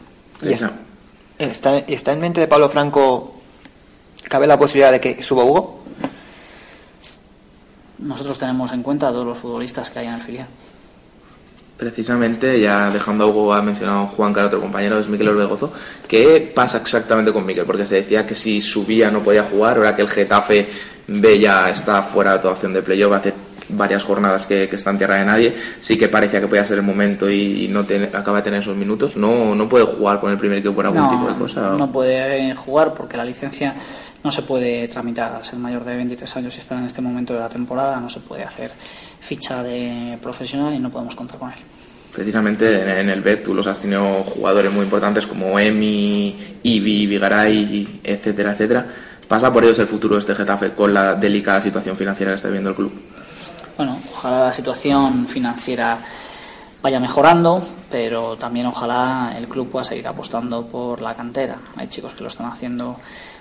está, 1.38 1.77
está, 1.77 2.13
en 2.13 2.19
mente 2.19 2.41
de 2.41 2.47
Pablo 2.47 2.69
Franco 2.69 3.36
¿Cabe 4.27 4.47
la 4.47 4.57
posibilidad 4.57 4.91
de 4.91 4.99
que 4.99 5.21
suba 5.21 5.43
Hugo? 5.43 5.83
Nosotros 7.99 8.38
tenemos 8.38 8.71
en 8.71 8.81
cuenta 8.81 9.07
a 9.07 9.11
todos 9.11 9.25
los 9.25 9.38
futbolistas 9.38 9.89
que 9.91 9.99
hay 9.99 10.07
en 10.07 10.13
el 10.13 10.21
filial. 10.21 10.47
Precisamente, 11.77 12.59
ya 12.59 12.89
dejando 12.89 13.25
a 13.25 13.27
Hugo, 13.27 13.53
ha 13.53 13.61
mencionado 13.61 14.07
Juan 14.07 14.33
Car, 14.33 14.45
otro 14.45 14.61
compañero, 14.61 14.99
es 14.99 15.07
Miquel 15.07 15.27
Orbegozo. 15.27 15.71
¿Qué 16.07 16.51
pasa 16.55 16.79
exactamente 16.79 17.31
con 17.31 17.45
Miquel? 17.45 17.65
Porque 17.65 17.86
se 17.86 17.95
decía 17.95 18.25
que 18.25 18.33
si 18.33 18.61
subía 18.61 19.11
no 19.11 19.21
podía 19.21 19.43
jugar, 19.43 19.77
ahora 19.77 19.95
que 19.95 20.01
el 20.01 20.09
Getafe 20.09 20.69
B 21.07 21.39
ya 21.39 21.69
está 21.69 22.01
fuera 22.03 22.33
de 22.33 22.39
toda 22.39 22.53
opción 22.53 22.73
de 22.73 22.81
playoff, 22.81 23.13
hace 23.13 23.33
varias 23.69 24.03
jornadas 24.03 24.45
que, 24.45 24.67
que 24.69 24.75
está 24.75 24.91
en 24.91 24.97
tierra 24.99 25.15
de 25.15 25.25
nadie, 25.25 25.55
sí 25.79 25.97
que 25.97 26.07
parecía 26.07 26.39
que 26.39 26.47
podía 26.47 26.63
ser 26.63 26.77
el 26.77 26.83
momento 26.83 27.27
y, 27.29 27.65
y 27.65 27.67
no 27.67 27.83
te- 27.83 28.11
acaba 28.13 28.37
de 28.37 28.43
tener 28.43 28.59
esos 28.61 28.75
minutos. 28.75 29.15
No, 29.17 29.55
no 29.55 29.67
puede 29.67 29.85
jugar 29.85 30.19
con 30.19 30.31
el 30.31 30.37
primer 30.37 30.59
equipo 30.59 30.75
por 30.75 30.85
algún 30.85 31.01
no, 31.01 31.09
tipo 31.09 31.27
de 31.27 31.35
cosa. 31.35 31.71
no 31.77 31.91
puede 31.91 32.53
jugar 32.55 32.93
porque 32.93 33.17
la 33.17 33.25
licencia 33.25 33.75
no 34.23 34.29
se 34.31 34.41
puede 34.43 34.87
tramitar 34.87 35.33
al 35.33 35.43
ser 35.43 35.57
mayor 35.59 35.83
de 35.83 35.95
23 35.95 36.37
años 36.37 36.55
y 36.55 36.59
estar 36.59 36.77
en 36.77 36.85
este 36.85 37.01
momento 37.01 37.33
de 37.33 37.39
la 37.39 37.49
temporada, 37.49 37.99
no 37.99 38.09
se 38.09 38.19
puede 38.19 38.43
hacer 38.43 38.71
ficha 39.19 39.63
de 39.63 40.17
profesional 40.21 40.73
y 40.73 40.79
no 40.79 40.89
podemos 40.91 41.15
contar 41.15 41.39
con 41.39 41.49
él. 41.51 41.57
Precisamente 42.13 42.99
en, 42.99 43.09
el 43.09 43.21
B 43.21 43.37
tú 43.37 43.53
los 43.53 43.67
has 43.67 43.79
tenido 43.79 44.05
jugadores 44.23 44.71
muy 44.71 44.85
importantes 44.85 45.27
como 45.27 45.59
Emi, 45.59 46.33
Ibi, 46.63 47.07
Vigaray, 47.07 47.99
etcétera, 48.03 48.53
etcétera. 48.53 48.85
¿Pasa 49.28 49.51
por 49.51 49.63
ellos 49.63 49.80
el 49.80 49.88
futuro 49.88 50.15
de 50.15 50.19
este 50.19 50.36
Getafe 50.36 50.73
con 50.73 50.93
la 50.93 51.15
delicada 51.15 51.59
situación 51.59 51.97
financiera 51.97 52.32
que 52.32 52.36
está 52.36 52.47
viviendo 52.47 52.69
el 52.69 52.76
club? 52.76 52.93
Bueno, 53.78 53.97
ojalá 54.13 54.45
la 54.45 54.53
situación 54.53 55.28
financiera 55.28 55.97
vaya 56.82 56.99
mejorando, 56.99 57.65
pero 57.89 58.38
también 58.38 58.67
ojalá 58.67 59.34
el 59.36 59.47
club 59.47 59.71
pueda 59.71 59.84
seguir 59.84 60.07
apostando 60.07 60.67
por 60.67 61.01
la 61.01 61.15
cantera. 61.15 61.57
Hay 61.76 61.88
chicos 61.88 62.13
que 62.13 62.21
lo 62.21 62.28
están 62.28 62.45
haciendo 62.45 62.97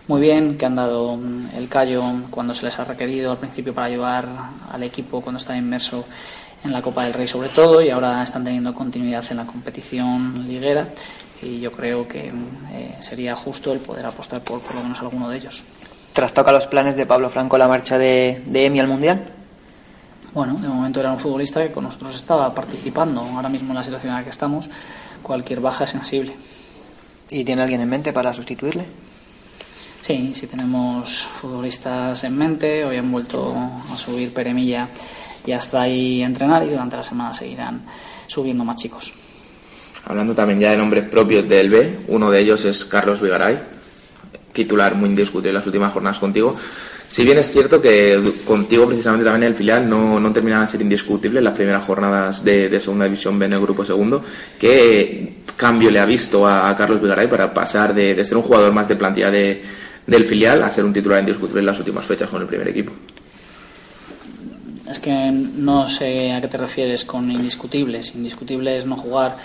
muy 0.09 0.21
bien, 0.21 0.57
que 0.57 0.65
han 0.65 0.75
dado 0.75 1.19
el 1.55 1.69
callo 1.69 2.03
cuando 2.31 2.55
se 2.55 2.65
les 2.65 2.79
ha 2.79 2.85
requerido 2.85 3.33
al 3.33 3.39
principio 3.39 3.75
para 3.75 3.87
ayudar 3.87 4.27
al 4.73 4.83
equipo 4.83 5.21
cuando 5.21 5.39
está 5.39 5.57
inmerso 5.57 6.07
en 6.65 6.73
la 6.73 6.81
Copa 6.81 7.05
del 7.05 7.13
Rey 7.13 7.27
sobre 7.27 7.51
todo 7.51 7.83
y 7.83 7.91
ahora 7.91 8.23
están 8.23 8.45
teniendo 8.45 8.75
continuidad 8.75 9.25
en 9.31 9.37
la 9.37 9.47
competición 9.47 10.49
liguera 10.49 10.89
y 11.45 11.61
yo 11.61 11.73
creo 11.73 12.09
que 12.09 12.33
eh, 12.73 12.97
sería 13.01 13.35
justo 13.37 13.73
el 13.73 13.81
poder 13.81 14.07
apostar 14.07 14.43
por 14.43 14.61
por 14.61 14.77
lo 14.77 14.83
menos 14.83 15.01
alguno 15.01 15.29
de 15.29 15.37
ellos. 15.37 15.65
¿Trastoca 16.13 16.53
los 16.53 16.67
planes 16.67 16.97
de 16.97 17.07
Pablo 17.07 17.29
Franco 17.29 17.59
la 17.59 17.69
marcha 17.69 17.99
de, 17.99 18.43
de 18.47 18.67
Emi 18.67 18.81
al 18.81 18.89
Mundial? 18.89 19.33
Bueno, 20.33 20.55
de 20.55 20.69
momento 20.69 21.01
era 21.01 21.13
un 21.13 21.19
futbolista 21.19 21.63
que 21.63 21.73
con 21.73 21.85
nosotros 21.85 22.15
estaba 22.15 22.53
participando. 22.53 23.21
Ahora 23.21 23.49
mismo 23.49 23.71
en 23.71 23.77
la 23.77 23.85
situación 23.85 24.13
en 24.13 24.19
la 24.19 24.25
que 24.25 24.31
estamos, 24.31 24.69
cualquier 25.23 25.61
baja 25.61 25.85
es 25.85 25.91
sensible. 25.91 26.35
¿Y 27.31 27.45
tiene 27.45 27.63
alguien 27.63 27.81
en 27.81 27.89
mente 27.89 28.13
para 28.13 28.35
sustituirle? 28.35 28.85
Sí, 30.01 30.33
sí 30.35 30.47
tenemos 30.47 31.23
futbolistas 31.23 32.25
en 32.25 32.37
mente. 32.37 32.85
Hoy 32.85 32.97
han 32.97 33.11
vuelto 33.11 33.55
a 33.93 33.97
subir 33.97 34.35
Peremilla 34.35 34.89
y 35.47 35.53
hasta 35.53 35.83
ahí 35.83 36.23
entrenar 36.23 36.65
y 36.65 36.71
durante 36.71 36.97
la 36.97 37.03
semana 37.03 37.33
seguirán 37.33 37.83
subiendo 38.27 38.65
más 38.65 38.77
chicos. 38.77 39.13
Hablando 40.07 40.35
también 40.35 40.61
ya 40.61 40.71
de 40.71 40.77
nombres 40.77 41.09
propios 41.09 41.49
del 41.49 41.71
B, 41.71 41.99
uno 42.09 42.31
de 42.31 42.41
ellos 42.41 42.65
es 42.65 42.85
Carlos 42.85 43.21
Vigaray, 43.21 43.59
titular 44.53 44.95
muy 44.95 45.09
indiscutible 45.09 45.51
en 45.51 45.57
las 45.57 45.67
últimas 45.67 45.93
jornadas 45.93 46.19
contigo. 46.19 46.57
Si 47.09 47.25
bien 47.25 47.39
es 47.39 47.51
cierto 47.51 47.81
que 47.81 48.21
contigo 48.47 48.87
precisamente 48.87 49.25
también 49.25 49.45
el 49.51 49.55
filial 49.55 49.89
no, 49.89 50.19
no 50.19 50.33
terminaba 50.33 50.65
de 50.65 50.71
ser 50.71 50.83
indiscutible 50.83 51.39
en 51.39 51.45
las 51.45 51.55
primeras 51.55 51.85
jornadas 51.85 52.45
de, 52.45 52.81
segunda 52.81 53.05
división 53.05 53.39
B 53.39 53.47
en 53.47 53.53
el 53.53 53.61
grupo 53.61 53.85
segundo, 53.85 54.23
¿qué 54.59 55.37
cambio 55.57 55.91
le 55.91 56.01
ha 56.01 56.05
visto 56.05 56.47
a, 56.47 56.69
a 56.69 56.77
Carlos 56.77 57.01
Vigaray 57.01 57.29
para 57.29 57.55
pasar 57.55 57.95
de, 57.95 58.15
de 58.15 58.25
ser 58.25 58.37
un 58.37 58.43
jugador 58.43 58.73
más 58.73 58.89
de 58.89 58.97
plantilla 58.97 59.31
de, 59.31 59.63
del 60.07 60.25
filial 60.25 60.63
a 60.63 60.71
ser 60.71 60.85
un 60.85 60.93
titular 60.93 61.21
indiscutible 61.21 61.61
en 61.61 61.67
las 61.67 61.79
últimas 61.79 62.05
fechas 62.05 62.29
con 62.29 62.43
el 62.43 62.49
primer 62.49 62.69
equipo? 62.69 62.93
Es 64.89 64.99
que 64.99 65.31
no 65.33 65.87
sé 65.87 66.33
a 66.33 66.41
qué 66.41 66.49
te 66.49 66.59
refieres 66.59 67.05
con 67.05 67.31
indiscutibles. 67.31 68.15
Indiscutible 68.15 68.77
es 68.77 68.85
no 68.85 68.97
jugar 68.97 69.37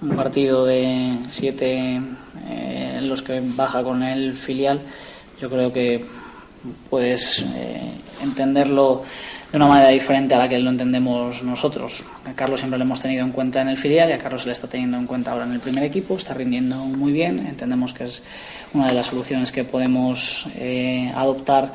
un 0.00 0.16
partido 0.16 0.64
de 0.64 1.16
siete 1.30 2.00
eh, 2.48 3.00
los 3.02 3.22
que 3.22 3.40
baja 3.42 3.82
con 3.82 4.02
el 4.02 4.34
filial. 4.34 4.80
Yo 5.40 5.48
creo 5.48 5.72
que 5.72 6.04
puedes 6.90 7.44
eh, 7.54 7.92
entenderlo 8.22 9.02
de 9.50 9.56
una 9.56 9.66
manera 9.66 9.90
diferente 9.90 10.34
a 10.34 10.38
la 10.38 10.48
que 10.48 10.58
lo 10.58 10.70
entendemos 10.70 11.42
nosotros. 11.42 12.02
A 12.26 12.32
Carlos 12.32 12.58
siempre 12.58 12.78
lo 12.78 12.84
hemos 12.84 13.00
tenido 13.00 13.24
en 13.24 13.32
cuenta 13.32 13.62
en 13.62 13.68
el 13.68 13.78
filial 13.78 14.10
y 14.10 14.12
a 14.12 14.18
Carlos 14.18 14.42
se 14.42 14.48
le 14.48 14.52
está 14.52 14.68
teniendo 14.68 14.98
en 14.98 15.06
cuenta 15.06 15.32
ahora 15.32 15.46
en 15.46 15.52
el 15.52 15.60
primer 15.60 15.84
equipo. 15.84 16.16
Está 16.16 16.34
rindiendo 16.34 16.76
muy 16.76 17.12
bien. 17.12 17.46
Entendemos 17.46 17.92
que 17.92 18.04
es 18.04 18.22
una 18.74 18.88
de 18.88 18.94
las 18.94 19.06
soluciones 19.06 19.50
que 19.50 19.64
podemos 19.64 20.46
eh, 20.56 21.10
adoptar 21.14 21.72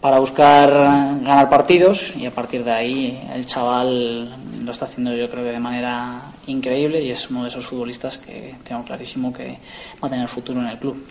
para 0.00 0.18
buscar 0.18 0.70
ganar 0.70 1.50
partidos 1.50 2.16
y 2.16 2.24
a 2.24 2.30
partir 2.30 2.64
de 2.64 2.72
ahí 2.72 3.28
el 3.34 3.46
chaval 3.46 4.34
lo 4.64 4.72
está 4.72 4.86
haciendo 4.86 5.14
yo 5.14 5.28
creo 5.30 5.44
que 5.44 5.50
de 5.50 5.60
manera 5.60 6.22
increíble 6.46 7.02
y 7.02 7.10
es 7.10 7.30
uno 7.30 7.42
de 7.42 7.48
esos 7.48 7.66
futbolistas 7.66 8.16
que 8.16 8.54
tengo 8.64 8.82
clarísimo 8.82 9.32
que 9.32 9.58
va 10.02 10.08
a 10.08 10.10
tener 10.10 10.26
futuro 10.28 10.60
en 10.60 10.68
el 10.68 10.78
club. 10.78 11.04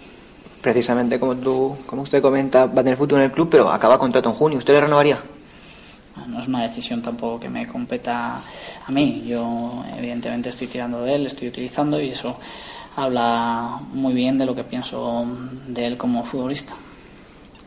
Precisamente 0.61 1.19
como 1.19 1.35
tú, 1.35 1.77
como 1.85 2.01
usted 2.01 2.21
comenta, 2.21 2.65
va 2.65 2.81
a 2.81 2.83
tener 2.83 2.97
futuro 2.97 3.21
en 3.21 3.27
el 3.27 3.31
club, 3.31 3.47
pero 3.49 3.71
acaba 3.71 3.97
contrato 3.97 4.29
en 4.29 4.35
junio. 4.35 4.57
¿Usted 4.57 4.73
le 4.73 4.81
renovaría? 4.81 5.21
No 6.27 6.39
es 6.39 6.47
una 6.47 6.63
decisión 6.63 7.01
tampoco 7.01 7.39
que 7.39 7.49
me 7.49 7.65
competa 7.65 8.41
a 8.85 8.91
mí. 8.91 9.23
Yo 9.25 9.85
evidentemente 9.97 10.49
estoy 10.49 10.67
tirando 10.67 11.03
de 11.03 11.15
él, 11.15 11.27
estoy 11.27 11.47
utilizando 11.47 12.01
y 12.01 12.09
eso 12.09 12.37
habla 12.95 13.79
muy 13.93 14.13
bien 14.13 14.37
de 14.37 14.45
lo 14.45 14.53
que 14.53 14.63
pienso 14.63 15.25
de 15.67 15.85
él 15.85 15.97
como 15.97 16.25
futbolista. 16.25 16.73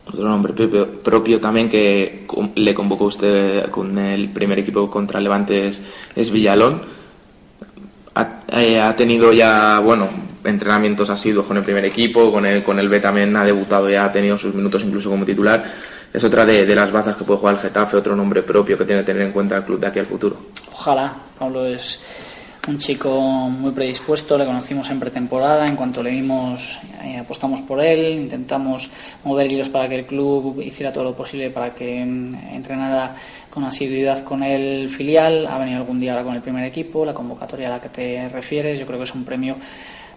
Otro 0.05 0.27
nombre 0.27 0.53
propio, 0.53 1.01
propio 1.01 1.39
también 1.39 1.69
que 1.69 2.27
le 2.55 2.73
convocó 2.73 3.05
usted 3.05 3.69
con 3.69 3.97
el 3.97 4.29
primer 4.29 4.59
equipo 4.59 4.89
contra 4.89 5.19
Levante 5.19 5.67
es, 5.67 5.81
es 6.15 6.29
Villalón. 6.29 6.81
Ha, 8.15 8.41
eh, 8.49 8.79
ha 8.79 8.95
tenido 8.95 9.31
ya, 9.31 9.79
bueno, 9.79 10.09
entrenamientos 10.43 11.09
asiduos 11.09 11.47
con 11.47 11.57
el 11.57 11.63
primer 11.63 11.85
equipo, 11.85 12.31
con 12.31 12.45
el, 12.45 12.63
con 12.63 12.79
el 12.79 12.89
B 12.89 12.99
también 12.99 13.35
ha 13.35 13.43
debutado 13.43 13.89
ya, 13.89 14.05
ha 14.05 14.11
tenido 14.11 14.37
sus 14.37 14.53
minutos 14.53 14.83
incluso 14.83 15.09
como 15.09 15.25
titular. 15.25 15.63
Es 16.13 16.23
otra 16.23 16.45
de, 16.45 16.65
de 16.65 16.75
las 16.75 16.91
bazas 16.91 17.15
que 17.15 17.23
puede 17.23 17.39
jugar 17.39 17.55
el 17.55 17.61
Getafe, 17.61 17.97
otro 17.97 18.15
nombre 18.15 18.43
propio 18.43 18.77
que 18.77 18.85
tiene 18.85 19.01
que 19.01 19.07
tener 19.07 19.23
en 19.23 19.31
cuenta 19.31 19.57
el 19.57 19.63
club 19.63 19.79
de 19.79 19.87
aquí 19.87 19.99
al 19.99 20.05
futuro. 20.05 20.37
Ojalá. 20.71 21.13
Pablo 21.39 21.65
es 21.65 21.99
un 22.67 22.77
chico 22.77 23.19
muy 23.49 23.71
predispuesto, 23.71 24.37
le 24.37 24.45
conocimos 24.45 24.89
en 24.89 24.99
pretemporada, 24.99 25.67
en 25.67 25.75
cuanto 25.75 26.01
le 26.01 26.11
vimos 26.11 26.79
eh, 27.03 27.17
apostamos 27.17 27.61
por 27.61 27.83
él, 27.83 28.21
intentamos 28.21 28.89
mover 29.25 29.51
hilos 29.51 29.67
para 29.67 29.89
que 29.89 29.95
el 29.95 30.05
club 30.05 30.61
hiciera 30.61 30.93
todo 30.93 31.03
lo 31.03 31.15
posible 31.15 31.49
para 31.49 31.73
que 31.73 32.05
mm, 32.05 32.35
entrenara 32.53 33.15
con 33.49 33.65
asiduidad 33.65 34.23
con 34.23 34.43
el 34.43 34.89
filial, 34.89 35.45
ha 35.47 35.57
venido 35.57 35.79
algún 35.79 35.99
día 35.99 36.13
ahora 36.13 36.23
con 36.23 36.35
el 36.35 36.41
primer 36.41 36.63
equipo, 36.63 37.05
la 37.05 37.13
convocatoria 37.13 37.67
a 37.67 37.71
la 37.71 37.81
que 37.81 37.89
te 37.89 38.29
refieres, 38.29 38.79
yo 38.79 38.85
creo 38.85 38.97
que 38.97 39.03
es 39.03 39.13
un 39.13 39.25
premio 39.25 39.57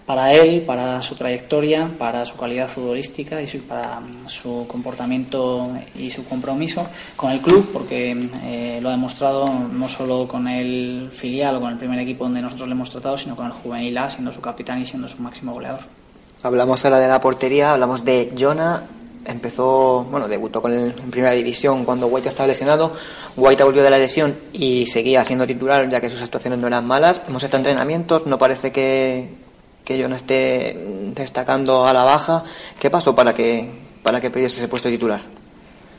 para 0.07 0.33
él, 0.33 0.63
para 0.65 1.03
su 1.03 1.17
trayectoria, 1.17 1.91
para 1.99 2.25
su 2.25 2.37
calidad 2.37 2.69
futbolística 2.69 3.43
y 3.43 3.49
su- 3.49 3.63
para 3.63 3.99
mm, 4.01 4.29
su 4.29 4.65
comportamiento 4.69 5.69
y 5.99 6.11
su 6.11 6.25
compromiso 6.25 6.87
con 7.17 7.33
el 7.33 7.41
club, 7.41 7.71
porque 7.73 8.29
eh, 8.45 8.79
lo 8.81 8.89
ha 8.89 8.93
demostrado 8.93 9.47
no 9.49 9.89
solo 9.89 10.29
con 10.29 10.47
el 10.49 11.11
filial 11.13 11.57
o 11.57 11.61
con 11.61 11.73
el 11.73 11.79
primer 11.79 11.99
equipo 11.99 12.25
donde 12.25 12.41
nosotros 12.41 12.69
le 12.69 12.75
hemos 12.75 12.91
tratado, 12.91 13.19
sino 13.19 13.35
con 13.35 13.47
el 13.47 13.53
juvenil 13.53 13.99
A, 13.99 14.09
siendo 14.09 14.33
su 14.33 14.41
capitán 14.41 14.81
y 14.81 14.87
siendo 14.87 15.09
su 15.09 15.21
máximo 15.21 15.53
goleador. 15.55 15.81
Hablamos 16.43 16.85
ahora 16.85 17.01
de 17.01 17.09
la 17.09 17.21
portería, 17.21 17.73
hablamos 17.73 18.05
de 18.05 18.33
Jonah. 18.39 18.83
Empezó, 19.25 20.05
bueno, 20.09 20.29
debutó 20.29 20.63
con 20.63 20.73
el- 20.73 20.95
en 20.97 21.11
primera 21.11 21.33
división 21.35 21.85
cuando 21.85 22.07
Guaita 22.07 22.29
estaba 22.29 22.47
lesionado. 22.47 22.93
Guaita 23.35 23.65
volvió 23.65 23.83
de 23.83 23.91
la 23.91 23.99
lesión 23.99 24.37
y 24.53 24.87
seguía 24.87 25.25
siendo 25.25 25.45
titular 25.49 25.89
ya 25.89 26.01
que 26.01 26.09
sus 26.09 26.23
actuaciones 26.23 26.61
no 26.61 26.69
eran 26.69 26.87
malas. 26.87 27.21
Hemos 27.27 27.43
estado 27.43 27.59
en 27.63 27.67
entrenamientos, 27.71 28.25
no 28.27 28.39
parece 28.39 28.71
que, 28.71 29.31
que 29.87 30.03
Jonah 30.03 30.16
esté 30.16 30.76
destacando 31.14 31.87
a 31.87 31.93
la 31.93 32.03
baja. 32.03 32.43
¿Qué 32.78 32.91
pasó 32.91 33.14
para 33.14 33.32
que, 33.32 33.70
para 34.03 34.20
que 34.20 34.30
perdiese 34.30 34.57
ese 34.59 34.66
puesto 34.66 34.89
de 34.89 34.97
titular? 34.97 35.20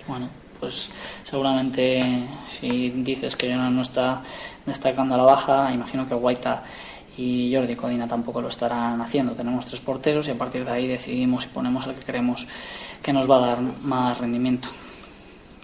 Bueno, 0.06 0.28
pues 0.60 0.90
seguramente 1.24 2.28
si 2.48 2.90
dices 2.90 3.38
que 3.38 3.50
Jonah 3.50 3.70
no 3.70 3.82
está 3.82 4.22
destacando 4.66 5.16
a 5.16 5.18
la 5.18 5.24
baja, 5.24 5.72
imagino 5.72 6.06
que 6.06 6.14
Guaita 6.14 6.64
y 7.18 7.56
Jordi 7.56 7.78
Codina 7.78 8.08
tampoco 8.08 8.42
lo 8.42 8.50
estarán 8.50 9.00
haciendo. 9.00 9.32
Tenemos 9.32 9.66
tres 9.66 9.80
porteros 9.80 10.28
y 10.28 10.32
a 10.32 10.38
partir 10.38 10.66
de 10.66 10.72
ahí 10.72 10.86
decidimos 10.86 11.46
y 11.46 11.48
ponemos 11.48 11.88
al 11.88 11.96
que 11.96 12.04
creemos 12.04 12.46
que 13.02 13.14
nos 13.14 13.30
va 13.30 13.38
a 13.38 13.48
dar 13.48 13.62
más 13.62 14.18
rendimiento. 14.18 14.68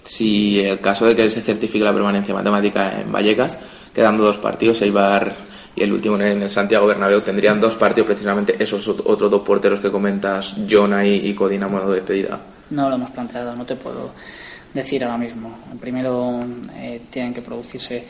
Si 0.05 0.61
el 0.61 0.80
caso 0.80 1.05
de 1.05 1.15
que 1.15 1.28
se 1.28 1.41
certifique 1.41 1.84
la 1.84 1.93
permanencia 1.93 2.34
matemática 2.34 3.01
en 3.01 3.11
Vallecas, 3.11 3.59
quedando 3.93 4.24
dos 4.24 4.38
partidos, 4.38 4.82
Eibar 4.82 5.53
y 5.76 5.84
el 5.84 5.91
último 5.93 6.15
en 6.19 6.41
el 6.43 6.49
Santiago 6.49 6.86
Bernabéu 6.88 7.21
tendrían 7.21 7.59
dos 7.59 7.76
partidos 7.76 8.07
precisamente 8.07 8.55
esos 8.63 8.88
ot- 8.88 9.01
otros 9.05 9.30
dos 9.32 9.41
porteros 9.41 9.80
que 9.80 9.91
comentas, 9.91 10.55
Jonah 10.69 11.05
y, 11.05 11.28
y 11.30 11.34
Codina 11.34 11.67
modo 11.67 11.89
de 11.91 11.95
despedida. 11.97 12.39
No 12.69 12.89
lo 12.89 12.95
hemos 12.95 13.09
planteado, 13.11 13.55
no 13.55 13.65
te 13.65 13.76
puedo 13.76 14.11
decir 14.74 15.03
ahora 15.03 15.17
mismo. 15.17 15.55
Primero 15.80 16.43
eh, 16.76 17.01
tienen 17.09 17.34
que 17.34 17.41
producirse 17.41 18.05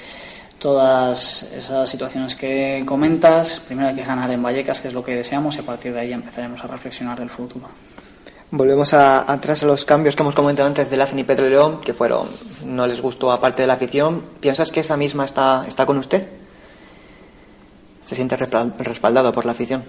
todas 0.60 1.44
esas 1.54 1.90
situaciones 1.90 2.36
que 2.36 2.84
comentas. 2.86 3.60
Primero 3.68 3.90
hay 3.90 3.96
que 3.96 4.04
ganar 4.04 4.30
en 4.32 4.42
Vallecas, 4.42 4.80
que 4.82 4.88
es 4.90 4.94
lo 4.94 5.04
que 5.04 5.16
deseamos, 5.16 5.56
y 5.56 5.60
a 5.60 5.64
partir 5.64 5.94
de 5.94 6.00
ahí 6.00 6.14
empezaremos 6.14 6.64
a 6.64 6.68
reflexionar 6.68 7.20
del 7.20 7.30
futuro. 7.30 7.68
Volvemos 8.52 8.94
a- 8.94 9.30
atrás 9.32 9.64
a 9.64 9.66
los 9.66 9.84
cambios 9.84 10.16
que 10.16 10.22
hemos 10.24 10.36
comentado 10.36 10.68
antes 10.68 10.90
de 10.90 10.96
Lacen 10.98 11.20
y 11.20 11.24
Pedro 11.24 11.50
León, 11.50 11.82
que 11.82 11.94
fueron, 11.94 12.28
no 12.66 12.86
les 12.88 13.02
gustó 13.02 13.32
aparte 13.32 13.64
de 13.64 13.68
la 13.68 13.74
afición. 13.74 14.24
¿Piensas 14.40 14.72
que 14.72 14.82
esa 14.82 14.96
misma 14.96 15.26
está, 15.26 15.66
está 15.68 15.86
con 15.86 15.98
usted? 15.98 16.28
¿Se 18.06 18.16
siente 18.16 18.36
respal- 18.38 18.74
respaldado 18.78 19.32
por 19.32 19.46
la 19.46 19.52
afición? 19.54 19.84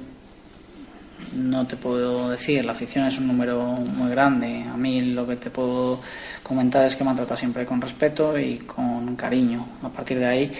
No 1.34 1.66
te 1.66 1.76
puedo 1.76 2.30
decir, 2.30 2.64
la 2.64 2.72
afición 2.72 3.06
es 3.06 3.18
un 3.18 3.26
número 3.26 3.60
muy 3.62 4.08
grande. 4.10 4.62
A 4.72 4.76
mí 4.76 5.00
lo 5.00 5.26
que 5.26 5.34
te 5.36 5.50
puedo 5.50 6.00
comentar 6.44 6.84
es 6.84 6.94
que 6.94 7.02
me 7.02 7.10
han 7.10 7.16
tratado 7.16 7.36
siempre 7.36 7.66
con 7.66 7.80
respeto 7.80 8.38
y 8.38 8.58
con 8.58 9.16
cariño. 9.16 9.66
A 9.82 9.88
partir 9.88 10.18
de 10.20 10.26
ahí, 10.26 10.52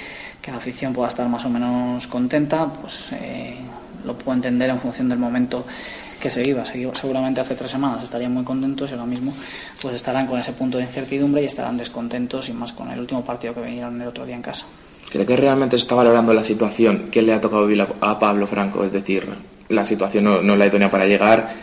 que 0.42 0.50
la 0.50 0.57
afición 0.57 0.92
pueda 0.92 1.09
estar 1.09 1.28
más 1.28 1.44
o 1.44 1.48
menos 1.48 2.07
contenta, 2.09 2.72
pues 2.72 3.07
eh, 3.12 3.57
lo 4.05 4.18
puedo 4.18 4.34
entender 4.34 4.68
en 4.70 4.80
función 4.80 5.09
del 5.09 5.18
momento 5.18 5.64
que 6.20 6.28
se 6.28 6.42
viva. 6.42 6.64
Seguramente 6.64 7.40
hace 7.40 7.55
tres 7.55 7.70
semanas 7.70 8.02
estarían 8.02 8.34
muy 8.34 8.42
contentos 8.42 8.90
y 8.90 8.94
ahora 8.94 9.07
mismo 9.07 9.32
pues 9.80 9.94
estarán 9.94 10.26
con 10.26 10.40
ese 10.40 10.55
punto 10.55 10.78
de 10.78 10.84
incertidumbre 10.84 11.42
y 11.42 11.46
estarán 11.46 11.76
descontentos 11.76 12.48
y 12.48 12.52
más 12.52 12.72
con 12.72 12.90
el 12.90 12.98
último 12.98 13.24
partido 13.24 13.55
que 13.55 13.61
vinieron 13.61 14.00
el 14.02 14.09
otro 14.09 14.26
día 14.26 14.34
en 14.34 14.42
casa. 14.42 14.66
¿Cree 15.14 15.24
que 15.24 15.36
realmente 15.36 15.76
se 15.76 15.82
está 15.82 15.94
valorando 15.94 16.34
la 16.34 16.42
situación 16.42 17.04
que 17.08 17.22
le 17.22 17.32
ha 17.32 17.40
tocado 17.40 17.68
vivir 17.68 17.86
a 18.00 18.18
Pablo 18.18 18.48
Franco? 18.48 18.82
Es 18.82 18.90
decir, 18.90 19.24
la 19.68 19.84
situación 19.84 20.24
no, 20.24 20.42
no 20.42 20.56
la 20.56 20.66
idónea 20.66 20.90
para 20.90 21.06
llegar, 21.06 21.54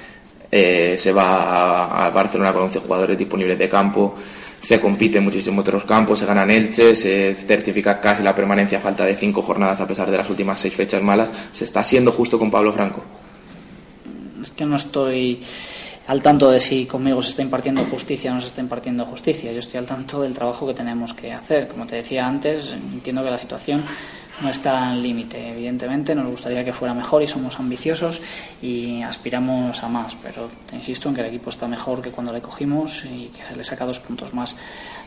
eh, 0.49 0.95
se 0.95 1.11
va 1.11 2.05
a, 2.05 2.09
Barcelona 2.11 2.53
con 2.53 2.61
11 2.61 2.79
jugadores 2.79 3.17
disponibles 3.17 3.59
de 3.59 3.67
campo, 3.67 4.15
se 4.61 4.79
compite 4.79 5.17
en 5.17 5.25
muchísimos 5.25 5.67
otros 5.67 5.83
campos, 5.83 6.19
se 6.19 6.25
gana 6.25 6.43
en 6.43 6.51
Elche, 6.51 6.95
se 6.95 7.33
certifica 7.33 7.99
casi 7.99 8.23
la 8.23 8.33
permanencia 8.33 8.77
a 8.77 8.81
falta 8.81 9.03
de 9.03 9.17
cinco 9.17 9.41
jornadas 9.41 9.81
a 9.81 9.85
pesar 9.85 10.09
de 10.09 10.15
las 10.15 10.29
últimas 10.29 10.57
seis 10.57 10.73
fechas 10.73 11.03
malas. 11.03 11.29
¿Se 11.51 11.65
está 11.65 11.83
siendo 11.83 12.13
justo 12.13 12.39
con 12.39 12.49
Pablo 12.49 12.71
Franco? 12.71 13.03
es 14.41 14.51
que 14.51 14.65
no 14.65 14.75
estoy 14.77 15.39
al 16.07 16.21
tanto 16.21 16.49
de 16.49 16.59
si 16.59 16.85
conmigo 16.85 17.21
se 17.21 17.29
está 17.29 17.41
impartiendo 17.41 17.85
justicia 17.85 18.31
o 18.31 18.35
no 18.35 18.41
se 18.41 18.47
está 18.47 18.61
impartiendo 18.61 19.05
justicia. 19.05 19.51
Yo 19.51 19.59
estoy 19.59 19.77
al 19.77 19.85
tanto 19.85 20.21
del 20.21 20.33
trabajo 20.33 20.67
que 20.67 20.73
tenemos 20.73 21.13
que 21.13 21.31
hacer. 21.31 21.67
Como 21.67 21.85
te 21.85 21.97
decía 21.97 22.27
antes, 22.27 22.73
entiendo 22.73 23.23
que 23.23 23.31
la 23.31 23.37
situación 23.37 23.83
no 24.41 24.49
está 24.49 24.91
al 24.91 25.01
límite. 25.01 25.51
Evidentemente, 25.51 26.15
nos 26.15 26.25
gustaría 26.25 26.65
que 26.65 26.73
fuera 26.73 26.93
mejor 26.93 27.21
y 27.21 27.27
somos 27.27 27.59
ambiciosos 27.59 28.21
y 28.61 29.01
aspiramos 29.03 29.83
a 29.83 29.87
más. 29.87 30.17
Pero 30.21 30.49
te 30.69 30.75
insisto 30.75 31.09
en 31.09 31.15
que 31.15 31.21
el 31.21 31.27
equipo 31.27 31.49
está 31.49 31.67
mejor 31.67 32.01
que 32.01 32.11
cuando 32.11 32.33
le 32.33 32.41
cogimos 32.41 33.05
y 33.05 33.27
que 33.27 33.45
se 33.45 33.55
le 33.55 33.63
saca 33.63 33.85
dos 33.85 33.99
puntos 33.99 34.33
más 34.33 34.55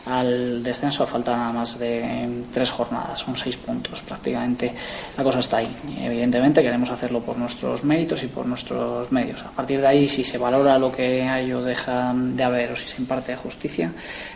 al 0.05 0.61
descenso 0.61 1.03
a 1.03 1.07
falta 1.07 1.35
nada 1.35 1.51
más 1.51 1.79
de 1.79 2.43
tres 2.53 2.69
jornadas, 2.69 3.19
son 3.19 3.35
seis 3.35 3.57
puntos 3.57 4.01
prácticamente. 4.01 4.73
La 5.17 5.23
cosa 5.23 5.39
está 5.39 5.57
ahí. 5.57 5.75
Evidentemente 5.99 6.61
queremos 6.61 6.89
hacerlo 6.91 7.21
por 7.21 7.37
nuestros 7.37 7.83
méritos 7.83 8.23
y 8.23 8.27
por 8.27 8.45
nuestros 8.45 9.11
medios. 9.11 9.41
A 9.41 9.49
partir 9.49 9.81
de 9.81 9.87
ahí, 9.87 10.07
si 10.07 10.23
se 10.23 10.37
valora 10.37 10.77
lo 10.77 10.91
que 10.91 11.23
hay 11.23 11.51
o 11.53 11.61
deja 11.61 12.13
de 12.13 12.43
haber 12.43 12.71
o 12.71 12.75
si 12.75 12.87
se 12.87 13.01
imparte 13.01 13.35
justicia, 13.35 13.91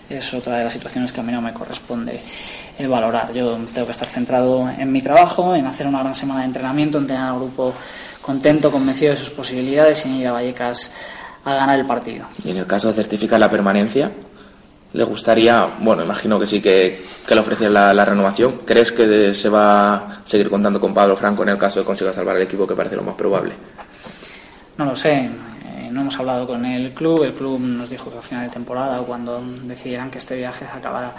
es 0.10 0.34
otra 0.34 0.58
de 0.58 0.64
las 0.64 0.74
situaciones 0.74 1.12
que 1.12 1.20
a 1.20 1.24
mí 1.24 1.32
no 1.32 1.42
me 1.42 1.54
corresponde 1.54 2.20
eh, 2.78 2.88
valorar. 2.88 3.32
Yo 3.34 3.58
tengo 3.74 3.86
que 3.86 3.92
estar 3.92 4.08
centrado 4.08 4.70
en 4.70 4.92
mi 4.92 5.02
trabajo, 5.02 5.56
en 5.56 5.66
hacer 5.66 5.86
una 5.86 6.00
gran 6.00 6.16
semana 6.16 6.42
de 6.42 6.48
entrenamiento, 6.48 6.98
en 6.98 7.08
tener 7.08 7.22
al 7.22 7.36
grupo 7.36 7.74
contento, 8.22 8.72
convencido 8.72 9.12
de 9.12 9.18
sus 9.18 9.30
posibilidades 9.30 10.06
y 10.06 10.10
en 10.10 10.16
ir 10.16 10.28
a 10.28 10.32
Vallecas 10.34 10.94
a 11.46 11.54
ganar 11.54 11.80
el 11.80 11.86
partido. 11.86 12.26
Y 12.44 12.52
en 12.52 12.58
el 12.58 12.66
caso 12.66 12.90
de 12.90 12.96
certificar 12.96 13.40
la 13.40 13.50
permanencia, 13.50 14.12
¿le 14.94 15.04
gustaría, 15.04 15.68
bueno, 15.80 16.04
imagino 16.04 16.40
que 16.40 16.48
sí 16.48 16.62
que, 16.62 17.04
le 17.30 17.40
ofrece 17.40 17.70
la, 17.70 18.06
renovación? 18.06 18.62
¿Crees 18.66 18.92
que 18.92 19.34
se 19.34 19.50
va 19.50 19.96
a 19.96 20.22
seguir 20.24 20.50
contando 20.50 20.80
con 20.80 20.94
Pablo 20.94 21.16
Franco 21.16 21.44
en 21.44 21.50
el 21.50 21.58
caso 21.58 21.80
de 21.80 21.86
consiga 21.86 22.14
salvar 22.14 22.38
el 22.38 22.44
equipo, 22.44 22.66
que 22.66 22.76
parece 22.76 22.96
lo 22.96 23.04
más 23.04 23.16
probable? 23.16 23.54
No 24.78 24.86
lo 24.86 24.96
sé, 24.96 25.16
eh, 25.20 25.90
no 25.92 26.02
hemos 26.02 26.18
hablado 26.20 26.48
con 26.48 26.66
el 26.66 26.94
club, 26.94 27.24
el 27.24 27.34
club 27.34 27.60
nos 27.60 27.90
dijo 27.90 28.12
que 28.12 28.18
a 28.18 28.22
final 28.22 28.46
de 28.46 28.54
temporada 28.54 29.00
cuando 29.02 29.42
decidieran 29.64 30.10
que 30.10 30.18
este 30.18 30.38
viaje 30.38 30.66
se 30.66 30.78
acabara, 30.78 31.14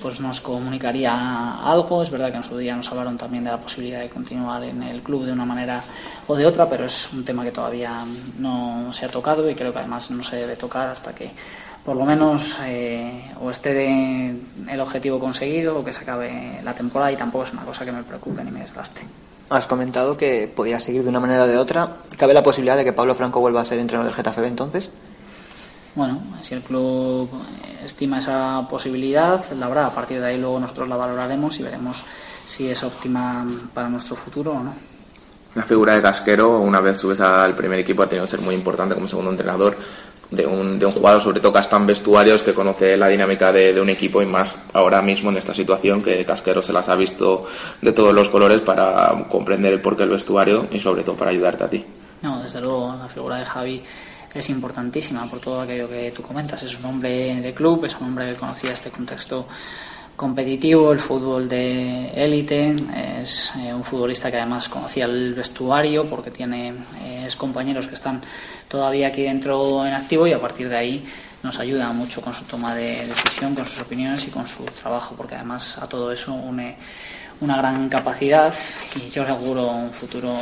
pues 0.00 0.20
nos 0.20 0.40
comunicaría 0.40 1.54
algo. 1.62 2.02
Es 2.02 2.10
verdad 2.10 2.30
que 2.30 2.38
en 2.38 2.44
su 2.44 2.58
día 2.58 2.76
nos 2.76 2.90
hablaron 2.90 3.16
también 3.16 3.44
de 3.44 3.50
la 3.50 3.60
posibilidad 3.60 4.00
de 4.00 4.10
continuar 4.10 4.62
en 4.64 4.82
el 4.82 5.02
club 5.02 5.24
de 5.24 5.32
una 5.32 5.44
manera 5.44 5.82
o 6.26 6.34
de 6.34 6.44
otra, 6.46 6.68
pero 6.68 6.86
es 6.86 7.12
un 7.12 7.24
tema 7.24 7.44
que 7.44 7.52
todavía 7.52 8.04
no 8.38 8.92
se 8.92 9.06
ha 9.06 9.08
tocado 9.08 9.48
y 9.48 9.54
creo 9.54 9.72
que 9.72 9.78
además 9.78 10.10
no 10.10 10.22
se 10.22 10.36
debe 10.36 10.56
tocar 10.56 10.88
hasta 10.88 11.14
que 11.14 11.30
por 11.84 11.96
lo 11.96 12.04
menos 12.04 12.58
eh, 12.64 13.32
o 13.40 13.50
esté 13.50 13.74
de- 13.74 14.36
el 14.68 14.80
objetivo 14.80 15.18
conseguido 15.20 15.78
o 15.78 15.84
que 15.84 15.92
se 15.92 16.02
acabe 16.02 16.60
la 16.64 16.74
temporada 16.74 17.12
y 17.12 17.16
tampoco 17.16 17.44
es 17.44 17.52
una 17.52 17.62
cosa 17.62 17.84
que 17.84 17.92
me 17.92 18.02
preocupe 18.02 18.42
ni 18.44 18.50
me 18.50 18.60
desgaste. 18.60 19.02
Has 19.50 19.66
comentado 19.66 20.16
que 20.16 20.48
podía 20.54 20.80
seguir 20.80 21.02
de 21.02 21.10
una 21.10 21.20
manera 21.20 21.44
o 21.44 21.46
de 21.46 21.58
otra. 21.58 21.96
¿Cabe 22.16 22.32
la 22.32 22.42
posibilidad 22.42 22.76
de 22.78 22.84
que 22.84 22.92
Pablo 22.94 23.14
Franco 23.14 23.40
vuelva 23.40 23.60
a 23.60 23.64
ser 23.64 23.78
entrenador 23.78 24.06
del 24.06 24.16
Getafe 24.16 24.40
B 24.40 24.48
entonces? 24.48 24.88
Bueno, 25.94 26.22
si 26.40 26.54
el 26.54 26.62
club 26.62 27.28
eh, 27.32 27.84
estima 27.84 28.18
esa 28.18 28.66
posibilidad, 28.68 29.44
la 29.52 29.66
habrá. 29.66 29.86
A 29.86 29.90
partir 29.94 30.18
de 30.20 30.26
ahí 30.26 30.38
luego 30.38 30.58
nosotros 30.58 30.88
la 30.88 30.96
valoraremos 30.96 31.60
y 31.60 31.62
veremos 31.62 32.04
si 32.46 32.68
es 32.68 32.82
óptima 32.82 33.46
para 33.74 33.88
nuestro 33.90 34.16
futuro 34.16 34.52
o 34.52 34.60
no. 34.60 34.74
La 35.54 35.62
figura 35.62 35.94
de 35.94 36.02
Casquero, 36.02 36.58
una 36.60 36.80
vez 36.80 36.96
subes 36.98 37.20
al 37.20 37.54
primer 37.54 37.78
equipo, 37.78 38.02
ha 38.02 38.08
tenido 38.08 38.24
que 38.24 38.30
ser 38.32 38.40
muy 38.40 38.54
importante 38.56 38.94
como 38.96 39.06
segundo 39.06 39.30
entrenador 39.30 39.76
de 40.34 40.46
un, 40.46 40.78
de 40.78 40.86
un 40.86 40.92
jugador, 40.92 41.20
sobre 41.22 41.40
todo 41.40 41.52
en 41.58 41.86
vestuarios, 41.86 42.42
que 42.42 42.52
conoce 42.52 42.96
la 42.96 43.08
dinámica 43.08 43.52
de, 43.52 43.72
de 43.72 43.80
un 43.80 43.88
equipo 43.88 44.22
y 44.22 44.26
más 44.26 44.58
ahora 44.72 45.00
mismo 45.02 45.30
en 45.30 45.36
esta 45.36 45.54
situación 45.54 46.02
que 46.02 46.24
Casquero 46.24 46.62
se 46.62 46.72
las 46.72 46.88
ha 46.88 46.96
visto 46.96 47.46
de 47.80 47.92
todos 47.92 48.14
los 48.14 48.28
colores 48.28 48.60
para 48.60 49.26
comprender 49.28 49.72
el 49.72 49.80
porqué 49.80 50.02
del 50.02 50.10
vestuario 50.10 50.68
y 50.70 50.78
sobre 50.78 51.02
todo 51.02 51.16
para 51.16 51.30
ayudarte 51.30 51.64
a 51.64 51.68
ti. 51.68 51.84
No, 52.22 52.40
desde 52.40 52.60
luego 52.60 52.94
la 52.98 53.08
figura 53.08 53.36
de 53.36 53.44
Javi 53.44 53.82
es 54.34 54.50
importantísima 54.50 55.28
por 55.30 55.40
todo 55.40 55.60
aquello 55.60 55.88
que 55.88 56.10
tú 56.10 56.22
comentas. 56.22 56.62
Es 56.62 56.78
un 56.78 56.86
hombre 56.86 57.40
de 57.40 57.54
club, 57.54 57.84
es 57.84 57.94
un 58.00 58.08
hombre 58.08 58.32
que 58.32 58.34
conocía 58.34 58.72
este 58.72 58.90
contexto 58.90 59.46
competitivo, 60.16 60.92
el 60.92 60.98
fútbol 60.98 61.48
de 61.48 62.10
élite, 62.14 62.74
es 63.20 63.52
eh, 63.56 63.74
un 63.74 63.82
futbolista 63.82 64.30
que 64.30 64.36
además 64.36 64.68
conocía 64.68 65.06
el 65.06 65.34
vestuario 65.34 66.06
porque 66.06 66.30
tiene 66.30 66.74
eh, 67.02 67.28
compañeros 67.36 67.86
que 67.86 67.94
están 67.94 68.22
todavía 68.68 69.08
aquí 69.08 69.22
dentro 69.22 69.84
en 69.86 69.92
activo 69.92 70.26
y 70.26 70.32
a 70.32 70.40
partir 70.40 70.68
de 70.68 70.76
ahí 70.76 71.04
nos 71.42 71.58
ayuda 71.58 71.92
mucho 71.92 72.20
con 72.20 72.32
su 72.32 72.44
toma 72.44 72.74
de 72.74 73.06
decisión, 73.06 73.54
con 73.54 73.66
sus 73.66 73.80
opiniones 73.80 74.26
y 74.26 74.30
con 74.30 74.46
su 74.46 74.64
trabajo, 74.64 75.14
porque 75.16 75.34
además 75.34 75.78
a 75.78 75.88
todo 75.88 76.12
eso 76.12 76.32
une 76.32 76.76
una 77.40 77.56
gran 77.56 77.88
capacidad 77.88 78.54
y 78.96 79.10
yo 79.10 79.24
le 79.24 79.30
auguro 79.30 79.66
un 79.66 79.90
futuro 79.90 80.34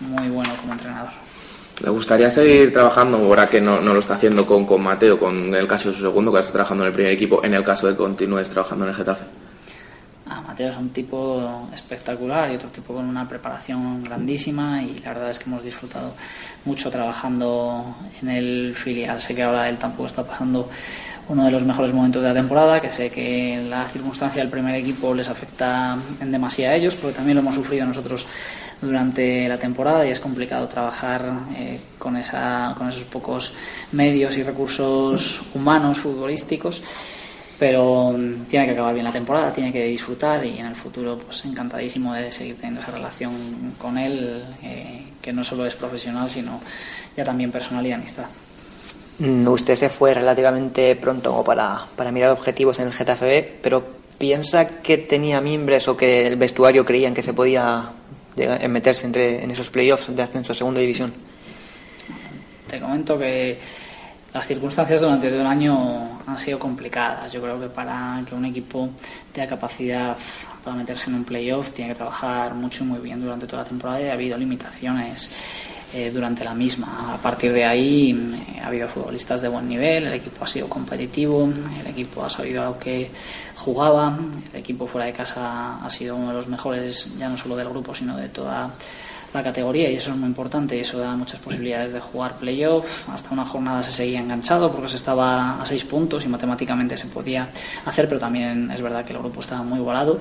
muy 0.00 0.28
bueno 0.28 0.54
como 0.56 0.72
entrenador. 0.72 1.29
¿Le 1.82 1.88
gustaría 1.88 2.30
seguir 2.30 2.72
trabajando, 2.72 3.16
ahora 3.16 3.46
que 3.46 3.60
no, 3.60 3.80
no 3.80 3.94
lo 3.94 4.00
está 4.00 4.14
haciendo 4.14 4.44
con, 4.44 4.66
con 4.66 4.82
Mateo, 4.82 5.18
con 5.18 5.54
el 5.54 5.66
caso 5.66 5.88
de 5.88 5.94
su 5.94 6.02
segundo, 6.02 6.30
que 6.30 6.40
está 6.40 6.52
trabajando 6.52 6.84
en 6.84 6.88
el 6.88 6.94
primer 6.94 7.12
equipo, 7.12 7.42
en 7.42 7.54
el 7.54 7.64
caso 7.64 7.86
de 7.86 7.94
que 7.94 7.98
continúes 7.98 8.50
trabajando 8.50 8.84
en 8.84 8.90
el 8.90 8.96
Getafe? 8.96 9.24
Ah, 10.26 10.42
Mateo 10.46 10.68
es 10.68 10.76
un 10.76 10.90
tipo 10.90 11.68
espectacular 11.72 12.52
y 12.52 12.56
otro 12.56 12.68
tipo 12.68 12.94
con 12.94 13.04
una 13.04 13.26
preparación 13.26 14.04
grandísima 14.04 14.82
y 14.82 15.00
la 15.00 15.14
verdad 15.14 15.30
es 15.30 15.38
que 15.38 15.46
hemos 15.46 15.64
disfrutado 15.64 16.14
mucho 16.66 16.90
trabajando 16.90 17.96
en 18.22 18.28
el 18.28 18.74
filial. 18.76 19.20
Sé 19.20 19.34
que 19.34 19.42
ahora 19.42 19.68
él 19.68 19.78
tampoco 19.78 20.06
está 20.06 20.22
pasando 20.22 20.68
uno 21.30 21.44
de 21.44 21.50
los 21.52 21.64
mejores 21.64 21.92
momentos 21.92 22.22
de 22.22 22.28
la 22.28 22.34
temporada, 22.34 22.80
que 22.80 22.90
sé 22.90 23.08
que 23.08 23.64
la 23.68 23.84
circunstancia 23.86 24.42
del 24.42 24.50
primer 24.50 24.74
equipo 24.74 25.14
les 25.14 25.28
afecta 25.28 25.96
en 26.20 26.32
demasía 26.32 26.70
a 26.70 26.74
ellos, 26.74 26.96
porque 26.96 27.16
también 27.16 27.36
lo 27.36 27.42
hemos 27.42 27.54
sufrido 27.54 27.86
nosotros 27.86 28.26
durante 28.82 29.48
la 29.48 29.56
temporada 29.56 30.04
y 30.04 30.10
es 30.10 30.18
complicado 30.18 30.66
trabajar 30.66 31.24
eh, 31.56 31.78
con, 31.98 32.16
esa, 32.16 32.74
con 32.76 32.88
esos 32.88 33.04
pocos 33.04 33.52
medios 33.92 34.36
y 34.36 34.42
recursos 34.42 35.42
humanos 35.54 35.98
futbolísticos 35.98 36.82
pero 37.60 38.14
mm, 38.16 38.46
tiene 38.46 38.64
que 38.64 38.72
acabar 38.72 38.94
bien 38.94 39.04
la 39.04 39.12
temporada, 39.12 39.52
tiene 39.52 39.70
que 39.70 39.84
disfrutar 39.84 40.44
y 40.46 40.58
en 40.58 40.66
el 40.66 40.74
futuro 40.74 41.18
pues 41.18 41.44
encantadísimo 41.44 42.14
de 42.14 42.32
seguir 42.32 42.56
teniendo 42.56 42.80
esa 42.80 42.90
relación 42.90 43.74
con 43.78 43.98
él, 43.98 44.42
eh, 44.62 45.04
que 45.20 45.30
no 45.30 45.44
solo 45.44 45.66
es 45.66 45.74
profesional, 45.74 46.28
sino 46.30 46.58
ya 47.14 47.22
también 47.22 47.52
personal 47.52 47.86
y 47.86 47.92
amistad. 47.92 48.24
Mm, 49.20 49.46
Usted 49.48 49.76
se 49.76 49.88
fue 49.90 50.14
relativamente 50.14 50.96
pronto 50.96 51.44
para, 51.44 51.86
para 51.94 52.10
mirar 52.10 52.30
objetivos 52.30 52.78
en 52.80 52.86
el 52.86 52.92
Getafe 52.94 53.58
pero 53.62 53.84
¿piensa 54.16 54.66
que 54.66 54.96
tenía 54.96 55.42
mimbres 55.42 55.86
o 55.88 55.96
que 55.96 56.26
el 56.26 56.36
vestuario 56.36 56.84
creían 56.84 57.12
que 57.12 57.22
se 57.22 57.34
podía 57.34 57.90
meterse 58.68 59.06
entre, 59.06 59.44
en 59.44 59.50
esos 59.50 59.68
playoffs 59.68 60.14
de 60.14 60.22
ascenso 60.22 60.52
a 60.52 60.54
segunda 60.54 60.80
división? 60.80 61.12
Te 62.66 62.80
comento 62.80 63.18
que 63.18 63.58
las 64.32 64.46
circunstancias 64.46 65.00
durante 65.00 65.28
todo 65.28 65.40
el 65.40 65.46
año 65.46 66.20
han 66.26 66.38
sido 66.38 66.58
complicadas. 66.58 67.30
Yo 67.32 67.42
creo 67.42 67.60
que 67.60 67.66
para 67.66 68.22
que 68.26 68.34
un 68.34 68.44
equipo 68.46 68.88
tenga 69.32 69.48
capacidad 69.48 70.16
para 70.64 70.76
meterse 70.76 71.10
en 71.10 71.16
un 71.16 71.24
playoff 71.24 71.72
tiene 71.72 71.90
que 71.90 71.96
trabajar 71.96 72.54
mucho 72.54 72.84
y 72.84 72.86
muy 72.86 73.00
bien 73.00 73.20
durante 73.20 73.46
toda 73.46 73.64
la 73.64 73.68
temporada 73.68 74.00
y 74.00 74.08
ha 74.08 74.12
habido 74.12 74.38
limitaciones 74.38 75.30
eh, 75.92 76.10
durante 76.12 76.44
la 76.44 76.54
misma. 76.54 77.14
A 77.14 77.16
partir 77.16 77.52
de 77.52 77.64
ahí 77.64 78.10
eh, 78.10 78.60
ha 78.60 78.68
habido 78.68 78.86
futbolistas 78.86 79.42
de 79.42 79.48
buen 79.48 79.68
nivel, 79.68 80.06
el 80.06 80.14
equipo 80.14 80.44
ha 80.44 80.46
sido 80.46 80.68
competitivo, 80.68 81.50
el 81.78 81.86
equipo 81.86 82.24
ha 82.24 82.30
sabido 82.30 82.62
a 82.62 82.66
lo 82.66 82.78
que 82.78 83.10
jugaba, 83.56 84.18
el 84.52 84.60
equipo 84.60 84.86
fuera 84.86 85.06
de 85.06 85.12
casa 85.12 85.84
ha 85.84 85.90
sido 85.90 86.16
uno 86.16 86.28
de 86.28 86.34
los 86.34 86.48
mejores, 86.48 87.16
ya 87.18 87.28
no 87.28 87.36
solo 87.36 87.56
del 87.56 87.68
grupo, 87.68 87.94
sino 87.94 88.16
de 88.16 88.28
toda 88.28 88.72
la 89.32 89.42
categoría 89.42 89.90
y 89.90 89.96
eso 89.96 90.10
es 90.10 90.16
muy 90.16 90.28
importante 90.28 90.76
y 90.76 90.80
eso 90.80 90.98
da 90.98 91.14
muchas 91.14 91.38
posibilidades 91.38 91.92
de 91.92 92.00
jugar 92.00 92.36
playoff. 92.36 93.08
Hasta 93.08 93.30
una 93.30 93.44
jornada 93.44 93.82
se 93.82 93.92
seguía 93.92 94.20
enganchado 94.20 94.72
porque 94.72 94.88
se 94.88 94.96
estaba 94.96 95.60
a 95.60 95.64
seis 95.64 95.84
puntos 95.84 96.24
y 96.24 96.28
matemáticamente 96.28 96.96
se 96.96 97.06
podía 97.08 97.48
hacer, 97.84 98.08
pero 98.08 98.20
también 98.20 98.70
es 98.70 98.82
verdad 98.82 99.04
que 99.04 99.12
el 99.12 99.18
grupo 99.18 99.40
estaba 99.40 99.62
muy 99.62 99.78
igualado, 99.78 100.20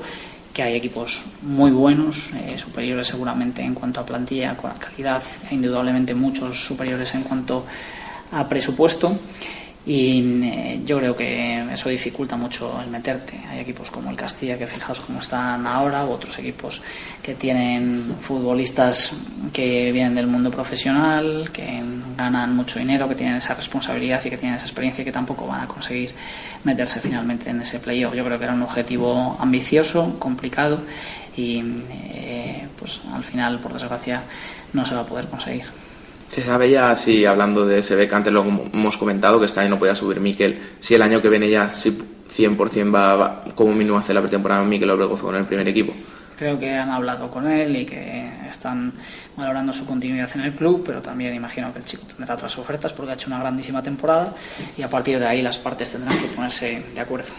que 0.53 0.63
hay 0.63 0.75
equipos 0.75 1.25
muy 1.41 1.71
buenos, 1.71 2.31
eh, 2.33 2.57
superiores 2.57 3.07
seguramente 3.07 3.61
en 3.61 3.73
cuanto 3.73 4.01
a 4.01 4.05
plantilla, 4.05 4.57
calidad, 4.79 5.21
e 5.49 5.55
indudablemente 5.55 6.15
muchos 6.15 6.65
superiores 6.65 7.13
en 7.15 7.23
cuanto 7.23 7.65
a 8.31 8.47
presupuesto 8.47 9.17
y 9.85 10.43
eh, 10.43 10.81
yo 10.85 10.99
creo 10.99 11.15
que 11.15 11.71
eso 11.71 11.89
dificulta 11.89 12.35
mucho 12.35 12.79
el 12.81 12.89
meterte. 12.89 13.39
Hay 13.49 13.59
equipos 13.59 13.89
como 13.89 14.11
el 14.11 14.15
Castilla 14.15 14.57
que 14.57 14.67
fijaos 14.67 14.99
cómo 14.99 15.19
están 15.19 15.65
ahora, 15.65 16.05
u 16.05 16.11
otros 16.11 16.37
equipos 16.37 16.81
que 17.23 17.33
tienen 17.35 18.15
futbolistas 18.19 19.13
que 19.53 19.91
vienen 19.91 20.15
del 20.15 20.27
mundo 20.27 20.51
profesional, 20.51 21.49
que 21.53 21.81
ganan 22.17 22.55
mucho 22.55 22.77
dinero, 22.77 23.07
que 23.07 23.15
tienen 23.15 23.37
esa 23.37 23.55
responsabilidad 23.55 24.23
y 24.25 24.29
que 24.29 24.37
tienen 24.37 24.57
esa 24.57 24.65
experiencia 24.65 25.01
y 25.01 25.05
que 25.05 25.11
tampoco 25.11 25.47
van 25.47 25.61
a 25.61 25.67
conseguir 25.67 26.13
meterse 26.65 26.99
finalmente 26.99 27.49
en 27.49 27.61
ese 27.61 27.79
playoff. 27.79 28.13
Yo 28.13 28.25
creo 28.25 28.37
que 28.37 28.43
era 28.43 28.53
un 28.53 28.63
objetivo 28.63 29.37
ambicioso, 29.39 30.19
complicado 30.19 30.81
y 31.37 31.63
eh, 31.89 32.67
pues 32.77 33.01
al 33.13 33.23
final, 33.23 33.59
por 33.59 33.71
desgracia, 33.73 34.23
no 34.73 34.85
se 34.85 34.93
va 34.93 35.01
a 35.01 35.05
poder 35.05 35.27
conseguir. 35.27 35.88
Se 36.33 36.43
sabe 36.43 36.69
ya, 36.69 36.93
si 36.95 37.25
hablando 37.25 37.65
de 37.65 37.81
SB, 37.81 38.07
que 38.07 38.15
antes 38.15 38.31
lo 38.31 38.43
hemos 38.43 38.97
comentado, 38.97 39.39
que 39.39 39.45
este 39.45 39.61
año 39.61 39.71
no 39.71 39.79
podía 39.79 39.95
subir 39.95 40.19
Miquel, 40.19 40.59
si 40.79 40.95
el 40.95 41.01
año 41.01 41.21
que 41.21 41.29
viene 41.29 41.49
ya 41.49 41.71
si 41.71 41.91
100% 41.91 42.93
va, 42.93 43.15
va 43.15 43.43
como 43.55 43.73
mínimo 43.73 43.97
a 43.97 44.01
hacer 44.01 44.15
la 44.15 44.21
pretemporada 44.21 44.63
Miquel 44.63 44.89
Obregozo 44.91 45.25
con 45.25 45.35
el 45.35 45.45
primer 45.45 45.67
equipo. 45.67 45.93
Creo 46.37 46.57
que 46.57 46.71
han 46.71 46.89
hablado 46.89 47.29
con 47.29 47.47
él 47.51 47.75
y 47.75 47.85
que 47.85 48.29
están 48.47 48.93
valorando 49.35 49.73
su 49.73 49.85
continuidad 49.85 50.29
en 50.35 50.41
el 50.41 50.53
club, 50.53 50.83
pero 50.85 51.01
también 51.01 51.33
imagino 51.33 51.73
que 51.73 51.79
el 51.79 51.85
chico 51.85 52.03
tendrá 52.15 52.35
otras 52.35 52.57
ofertas 52.57 52.93
porque 52.93 53.11
ha 53.11 53.15
hecho 53.15 53.27
una 53.27 53.39
grandísima 53.39 53.83
temporada 53.83 54.33
y 54.77 54.81
a 54.81 54.89
partir 54.89 55.19
de 55.19 55.27
ahí 55.27 55.41
las 55.41 55.57
partes 55.57 55.91
tendrán 55.91 56.17
que 56.17 56.27
ponerse 56.27 56.81
de 56.93 57.01
acuerdo. 57.01 57.33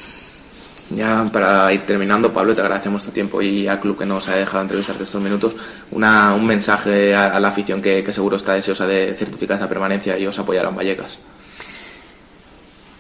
Ya 0.90 1.24
para 1.32 1.72
ir 1.72 1.86
terminando, 1.86 2.32
Pablo, 2.32 2.54
te 2.54 2.60
agradecemos 2.60 3.04
tu 3.04 3.12
tiempo 3.12 3.40
y 3.40 3.68
al 3.68 3.78
club 3.78 3.96
que 3.96 4.06
nos 4.06 4.28
ha 4.28 4.34
dejado 4.34 4.62
entrevistarte 4.62 5.04
estos 5.04 5.22
minutos. 5.22 5.52
Una, 5.92 6.34
un 6.34 6.44
mensaje 6.44 7.14
a, 7.14 7.38
la 7.38 7.48
afición 7.48 7.80
que, 7.80 8.02
que, 8.02 8.12
seguro 8.12 8.36
está 8.36 8.54
deseosa 8.54 8.86
de 8.88 9.14
certificar 9.14 9.56
esa 9.56 9.68
permanencia 9.68 10.18
y 10.18 10.26
os 10.26 10.38
apoyará 10.38 10.68
en 10.68 10.76
Vallecas. 10.76 11.16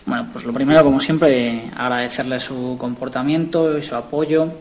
Bueno, 0.06 0.28
pues 0.32 0.44
lo 0.44 0.52
primero, 0.52 0.84
como 0.84 1.00
siempre, 1.00 1.70
agradecerle 1.76 2.38
su 2.38 2.76
comportamiento 2.78 3.76
y 3.76 3.82
su 3.82 3.96
apoyo. 3.96 4.52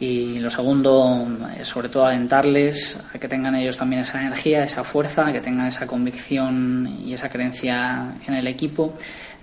Y 0.00 0.38
lo 0.38 0.48
segundo, 0.48 1.26
sobre 1.62 1.90
todo, 1.90 2.06
alentarles 2.06 2.98
a 3.14 3.18
que 3.18 3.28
tengan 3.28 3.54
ellos 3.54 3.76
también 3.76 4.02
esa 4.02 4.20
energía, 4.20 4.64
esa 4.64 4.82
fuerza, 4.82 5.30
que 5.30 5.40
tengan 5.40 5.68
esa 5.68 5.86
convicción 5.86 6.88
y 7.04 7.12
esa 7.12 7.28
creencia 7.28 8.14
en 8.26 8.34
el 8.34 8.46
equipo 8.46 8.94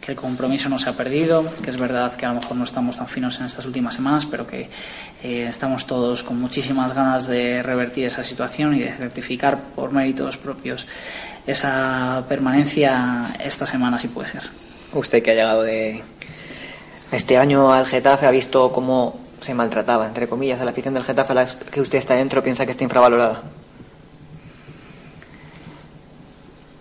el 0.08 0.16
compromiso 0.16 0.70
no 0.70 0.80
se 0.80 0.90
ha 0.90 0.94
perdido, 0.94 1.44
que 1.62 1.70
es 1.70 1.78
verdad 1.78 2.14
que 2.14 2.26
a 2.26 2.30
lo 2.30 2.36
mejor 2.40 2.56
no 2.56 2.64
estamos 2.64 2.98
tan 2.98 3.08
finos 3.08 3.40
en 3.40 3.46
estas 3.46 3.66
últimas 3.66 3.96
semanas, 3.96 4.26
pero 4.26 4.48
que 4.48 4.70
eh, 5.24 5.48
estamos 5.50 5.86
todos 5.86 6.24
con 6.24 6.40
muchísimas 6.40 6.94
ganas 6.94 7.28
de 7.28 7.62
revertir 7.62 8.06
esa 8.06 8.24
situación 8.24 8.74
y 8.76 8.80
de 8.80 8.94
certificar 8.94 9.60
por 9.76 9.92
méritos 9.92 10.38
propios 10.38 10.88
esa 11.46 12.24
permanencia 12.28 13.36
esta 13.44 13.66
semana, 13.66 13.98
si 13.98 14.08
puede 14.08 14.30
ser. 14.30 14.44
Usted 14.94 15.22
que 15.22 15.32
ha 15.32 15.36
llegado 15.36 15.64
de 15.64 16.04
este 17.12 17.38
año 17.38 17.74
al 17.74 17.86
Getafe 17.86 18.26
ha 18.26 18.32
visto 18.32 18.72
cómo 18.72 19.20
se 19.40 19.54
maltrataba, 19.54 20.08
entre 20.08 20.28
comillas, 20.28 20.62
a 20.62 20.66
la 20.66 20.72
afición 20.72 20.94
del 20.94 21.04
Getafe 21.04 21.32
a 21.34 21.36
la 21.36 21.48
que 21.72 21.82
usted 21.82 21.98
está 21.98 22.16
dentro, 22.16 22.42
piensa 22.42 22.66
que 22.66 22.72
está 22.72 22.84
infravalorada. 22.84 23.44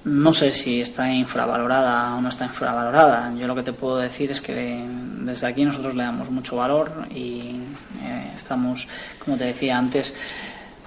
No 0.07 0.33
sé 0.33 0.53
si 0.53 0.81
está 0.81 1.13
infravalorada 1.13 2.15
o 2.15 2.21
no 2.21 2.29
está 2.29 2.45
infravalorada. 2.45 3.35
Yo 3.35 3.49
lo 3.49 3.57
que 3.57 3.65
te 3.65 3.73
puedo 3.73 3.99
decir 3.99 4.31
es 4.31 4.41
que 4.41 4.87
desde 5.19 5.49
aquí 5.49 5.65
nosotros 5.65 5.97
le 5.97 6.05
damos 6.05 6.31
mucho 6.31 6.55
valor 6.55 7.09
y 7.11 7.59
eh, 8.05 8.31
estamos, 8.37 8.87
como 9.19 9.37
te 9.37 9.47
decía 9.47 9.77
antes, 9.77 10.15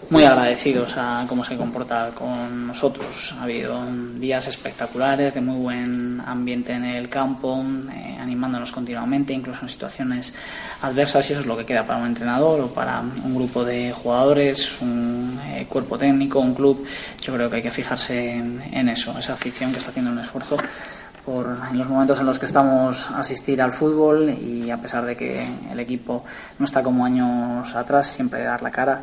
muy 0.10 0.24
agradecidos 0.24 0.96
a 0.98 1.26
cómo 1.28 1.44
se 1.44 1.56
comporta 1.56 2.12
con 2.16 2.68
nosotros. 2.68 3.36
Ha 3.40 3.44
habido 3.44 3.80
días 4.16 4.48
espectaculares, 4.48 5.36
de 5.36 5.42
muy 5.42 5.58
buen 5.58 6.22
ambiente 6.26 6.74
en 6.74 6.84
el 6.84 7.10
campo, 7.10 7.64
eh, 7.92 8.18
animándonos 8.20 8.72
continuamente, 8.72 9.34
incluso 9.34 9.62
en 9.62 9.70
situaciones 9.70 10.34
adversas, 10.82 11.30
y 11.30 11.34
eso 11.34 11.42
es 11.42 11.48
lo 11.48 11.56
que 11.56 11.66
queda 11.66 11.86
para 11.86 12.00
un 12.00 12.08
entrenador 12.08 12.60
o 12.62 12.68
para 12.68 13.02
un 13.02 13.36
grupo 13.36 13.64
de 13.64 13.92
jugadores, 13.92 14.82
un 14.82 15.40
eh, 15.46 15.68
cuerpo 15.70 15.98
técnico, 15.98 16.40
un 16.40 16.56
club. 16.56 16.84
Yo 17.22 17.34
creo 17.34 17.50
que 17.50 17.58
hay 17.58 17.64
que 17.64 17.72
fijarse 17.72 18.32
en, 18.34 18.64
en 18.72 18.90
eso, 18.90 19.18
esa 19.18 19.34
afición 19.34 19.72
que 19.72 19.78
está 19.78 19.92
haciendo 19.92 20.12
un 20.12 20.20
esfuerzo 20.20 20.58
por 21.26 21.60
en 21.70 21.78
los 21.78 21.88
momentos 21.88 22.20
en 22.20 22.26
los 22.26 22.40
que 22.40 22.46
estamos 22.46 23.12
asistir 23.12 23.62
al 23.62 23.72
fútbol 23.72 24.30
y 24.30 24.72
a 24.72 24.78
pesar 24.78 25.06
de 25.06 25.16
que 25.16 25.46
el 25.72 25.80
equipo 25.80 26.24
no 26.58 26.66
está 26.66 26.82
como 26.82 27.06
años 27.06 27.76
atrás, 27.76 28.08
siempre 28.08 28.44
dar 28.44 28.64
la 28.64 28.72
cara 28.72 29.02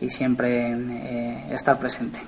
y 0.00 0.10
siempre 0.10 0.72
eh, 0.72 1.44
estar 1.50 1.78
presente. 1.78 2.18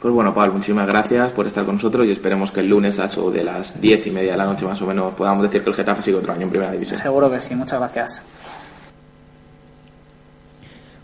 Pues 0.00 0.12
bueno, 0.12 0.34
Pablo, 0.34 0.54
muchísimas 0.54 0.86
gracias 0.86 1.32
por 1.32 1.46
estar 1.46 1.64
con 1.64 1.76
nosotros 1.76 2.06
y 2.06 2.12
esperemos 2.12 2.50
que 2.50 2.60
el 2.60 2.68
lunes 2.68 2.98
a 2.98 3.06
eso 3.06 3.30
de 3.30 3.42
las 3.42 3.80
diez 3.80 4.06
y 4.06 4.10
media 4.10 4.32
de 4.32 4.38
la 4.38 4.44
noche 4.44 4.64
más 4.64 4.80
o 4.82 4.86
menos 4.86 5.14
podamos 5.14 5.42
decir 5.42 5.62
que 5.62 5.70
el 5.70 5.76
Getafe 5.76 6.02
sigue 6.02 6.18
otro 6.18 6.32
año 6.32 6.42
en 6.42 6.50
Primera 6.50 6.72
División. 6.72 7.00
Seguro 7.00 7.30
que 7.30 7.40
sí, 7.40 7.54
muchas 7.54 7.80
gracias. 7.80 8.24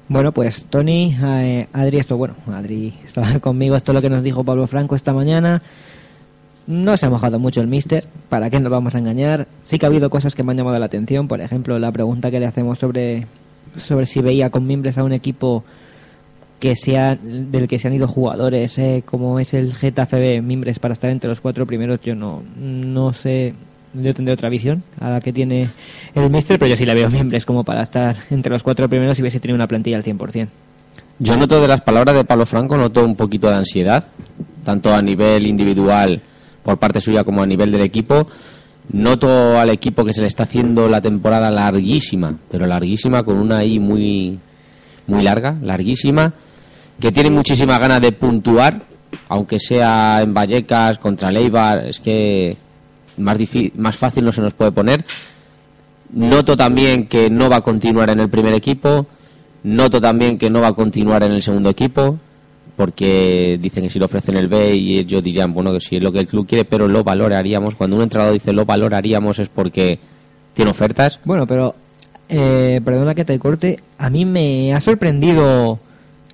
Bueno, 0.09 0.31
pues 0.31 0.67
Tony, 0.67 1.17
eh, 1.23 1.69
Adri, 1.73 1.99
esto, 1.99 2.19
bueno, 2.19 2.35
Adri 2.53 2.93
estaba 3.05 3.39
conmigo, 3.41 3.77
esto 3.77 3.93
es 3.93 3.95
lo 3.95 4.03
que 4.03 4.11
nos 4.11 4.23
dijo 4.23 4.45
Pablo 4.45 4.67
Franco 4.67 4.95
esta 4.95 5.15
mañana. 5.15 5.63
No 6.67 6.97
se 6.97 7.07
ha 7.07 7.11
mojado 7.11 7.39
mucho 7.39 7.61
el 7.61 7.67
mister, 7.67 8.07
¿para 8.29 8.51
qué 8.51 8.61
nos 8.61 8.71
vamos 8.71 8.95
a 8.95 8.99
engañar? 8.99 9.49
Sí 9.65 9.79
que 9.79 9.87
ha 9.87 9.89
habido 9.89 10.11
cosas 10.11 10.35
que 10.35 10.43
me 10.43 10.53
han 10.53 10.59
llamado 10.59 10.79
la 10.79 10.87
atención, 10.87 11.29
por 11.29 11.41
ejemplo, 11.41 11.79
la 11.79 11.91
pregunta 11.91 12.31
que 12.31 12.39
le 12.39 12.47
hacemos 12.47 12.79
sobre, 12.79 13.27
sobre 13.79 14.07
si 14.07 14.21
veía 14.21 14.51
con 14.51 14.67
miembros 14.67 14.99
a 14.99 15.03
un 15.03 15.13
equipo 15.13 15.65
que 16.63 16.77
sea, 16.77 17.17
del 17.21 17.67
que 17.67 17.77
se 17.81 17.89
han 17.89 17.95
ido 17.95 18.07
jugadores, 18.07 18.79
eh, 18.79 19.03
como 19.05 19.41
es 19.41 19.53
el 19.53 19.75
Getafe 19.75 20.21
B, 20.21 20.43
Mimbres 20.43 20.79
para 20.79 20.95
estar 20.95 21.11
entre 21.11 21.29
los 21.29 21.41
cuatro 21.41 21.67
primeros, 21.67 21.99
yo 22.03 22.15
no, 22.15 22.41
no 22.57 23.13
sé, 23.13 23.53
yo 23.93 24.15
tendré 24.15 24.33
otra 24.33 24.49
visión 24.49 24.85
a 25.01 25.11
la 25.11 25.21
que 25.21 25.33
tiene 25.33 25.69
el 26.15 26.31
Mister, 26.31 26.61
pero 26.61 26.69
yo 26.69 26.77
sí 26.77 26.85
la 26.87 26.95
veo 26.95 27.11
Mimbres 27.11 27.45
como 27.45 27.65
para 27.65 27.83
estar 27.83 28.15
entre 28.31 28.53
los 28.53 28.63
cuatro 28.63 28.89
primeros 28.89 29.19
y 29.19 29.23
hubiese 29.23 29.41
tenido 29.41 29.57
una 29.57 29.67
plantilla 29.67 29.97
al 29.97 30.05
100%. 30.05 30.47
Yo 31.19 31.37
noto 31.37 31.61
de 31.61 31.67
las 31.67 31.81
palabras 31.81 32.15
de 32.15 32.25
Pablo 32.25 32.47
Franco, 32.47 32.77
noto 32.77 33.05
un 33.05 33.17
poquito 33.17 33.49
de 33.49 33.57
ansiedad, 33.57 34.05
tanto 34.65 34.95
a 34.95 35.03
nivel 35.03 35.49
individual 35.49 36.21
por 36.63 36.79
parte 36.79 37.01
suya 37.01 37.25
como 37.25 37.43
a 37.43 37.47
nivel 37.47 37.73
del 37.73 37.81
equipo. 37.81 38.29
Noto 38.93 39.59
al 39.59 39.71
equipo 39.71 40.05
que 40.05 40.13
se 40.13 40.21
le 40.21 40.29
está 40.29 40.45
haciendo 40.45 40.89
la 40.89 41.01
temporada 41.01 41.51
larguísima, 41.51 42.39
pero 42.49 42.67
larguísima, 42.67 43.25
con 43.25 43.37
una 43.37 43.65
I 43.65 43.81
muy, 43.81 44.39
muy 45.09 45.25
larga, 45.25 45.57
larguísima, 45.61 46.33
que 47.03 47.11
tiene 47.11 47.31
muchísima 47.31 47.81
ganas 47.81 48.01
de 48.01 48.13
puntuar, 48.13 48.81
aunque 49.29 49.59
sea 49.59 50.21
en 50.23 50.33
Vallecas, 50.33 50.99
contra 50.99 51.33
Leibar, 51.33 51.89
es 51.89 51.99
que 51.99 52.57
más, 53.17 53.37
más 53.75 53.97
fácil 53.97 54.25
no 54.25 54.31
se 54.31 54.41
nos 54.41 54.55
puede 54.55 54.71
poner. 54.71 55.05
Noto 56.13 56.57
también 56.57 57.09
que 57.09 57.29
no 57.29 57.51
va 57.51 57.57
a 57.57 57.61
continuar 57.61 58.09
en 58.11 58.21
el 58.21 58.29
primer 58.29 58.55
equipo, 58.55 59.07
noto 59.65 60.01
también 60.01 60.39
que 60.39 60.49
no 60.49 60.61
va 60.61 60.69
a 60.69 60.73
continuar 60.75 61.25
en 61.25 61.33
el 61.33 61.43
segundo 61.43 61.71
equipo, 61.71 62.19
porque 62.77 63.59
dicen 63.61 63.83
que 63.83 63.91
si 63.91 63.99
lo 63.99 64.05
ofrecen 64.05 64.37
el 64.37 64.47
B 64.47 64.77
y 64.77 64.99
ellos 64.99 65.25
dirían, 65.25 65.53
bueno, 65.53 65.73
que 65.73 65.81
si 65.81 65.97
es 65.97 66.03
lo 66.05 66.13
que 66.13 66.21
el 66.21 66.29
club 66.29 66.47
quiere, 66.47 66.65
pero 66.65 66.87
lo 66.87 67.03
valoraríamos. 67.03 67.75
Cuando 67.75 67.97
un 67.97 68.03
entrenador 68.03 68.33
dice 68.33 68.53
lo 68.53 68.65
valoraríamos 68.65 69.41
es 69.41 69.49
porque 69.49 69.99
tiene 70.55 70.71
ofertas. 70.71 71.19
Bueno, 71.25 71.49
pero, 71.49 71.75
eh, 72.29 72.81
perdona 72.85 73.17
que 73.17 73.25
te 73.25 73.41
corte, 73.41 73.81
a 73.99 74.09
mí 74.09 74.25
me 74.25 74.73
ha 74.73 74.81
sorprendido 74.81 75.81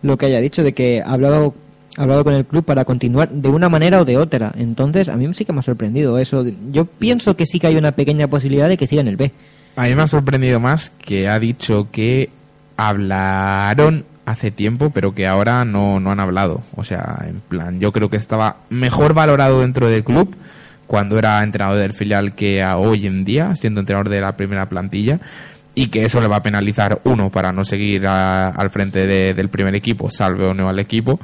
lo 0.02 0.16
que 0.16 0.26
haya 0.26 0.40
dicho 0.40 0.62
de 0.62 0.72
que 0.72 1.02
ha 1.02 1.12
hablado, 1.12 1.54
ha 1.96 2.02
hablado 2.02 2.24
con 2.24 2.34
el 2.34 2.44
club 2.44 2.64
para 2.64 2.84
continuar 2.84 3.30
de 3.30 3.48
una 3.48 3.68
manera 3.68 4.00
o 4.00 4.04
de 4.04 4.16
otra. 4.16 4.52
Entonces, 4.56 5.08
a 5.08 5.16
mí 5.16 5.32
sí 5.34 5.44
que 5.44 5.52
me 5.52 5.60
ha 5.60 5.62
sorprendido 5.62 6.18
eso. 6.18 6.44
Yo 6.68 6.84
pienso 6.84 7.36
que 7.36 7.46
sí 7.46 7.58
que 7.58 7.68
hay 7.68 7.76
una 7.76 7.92
pequeña 7.92 8.28
posibilidad 8.28 8.68
de 8.68 8.76
que 8.76 8.86
siga 8.86 9.00
en 9.00 9.08
el 9.08 9.16
B. 9.16 9.32
A 9.76 9.84
mí 9.84 9.94
me 9.94 10.02
ha 10.02 10.06
sorprendido 10.06 10.60
más 10.60 10.90
que 10.90 11.28
ha 11.28 11.38
dicho 11.38 11.88
que 11.90 12.30
hablaron 12.76 14.04
hace 14.26 14.50
tiempo, 14.50 14.90
pero 14.90 15.14
que 15.14 15.26
ahora 15.26 15.64
no, 15.64 16.00
no 16.00 16.10
han 16.10 16.20
hablado. 16.20 16.62
O 16.76 16.84
sea, 16.84 17.24
en 17.26 17.40
plan, 17.40 17.80
yo 17.80 17.92
creo 17.92 18.10
que 18.10 18.16
estaba 18.16 18.58
mejor 18.70 19.14
valorado 19.14 19.60
dentro 19.60 19.88
del 19.88 20.04
club 20.04 20.36
cuando 20.86 21.18
era 21.18 21.42
entrenador 21.42 21.78
del 21.78 21.92
filial 21.92 22.34
que 22.34 22.62
a 22.62 22.78
hoy 22.78 23.06
en 23.06 23.24
día, 23.24 23.54
siendo 23.54 23.80
entrenador 23.80 24.08
de 24.08 24.20
la 24.20 24.36
primera 24.36 24.68
plantilla, 24.68 25.20
y 25.80 25.86
que 25.88 26.02
eso 26.02 26.20
le 26.20 26.26
va 26.26 26.38
a 26.38 26.42
penalizar, 26.42 27.00
uno, 27.04 27.30
para 27.30 27.52
no 27.52 27.62
seguir 27.62 28.04
a, 28.08 28.48
al 28.48 28.70
frente 28.70 29.06
de, 29.06 29.32
del 29.32 29.48
primer 29.48 29.76
equipo, 29.76 30.10
salve 30.10 30.44
o 30.46 30.52
no 30.52 30.68
al 30.68 30.80
equipo, 30.80 31.20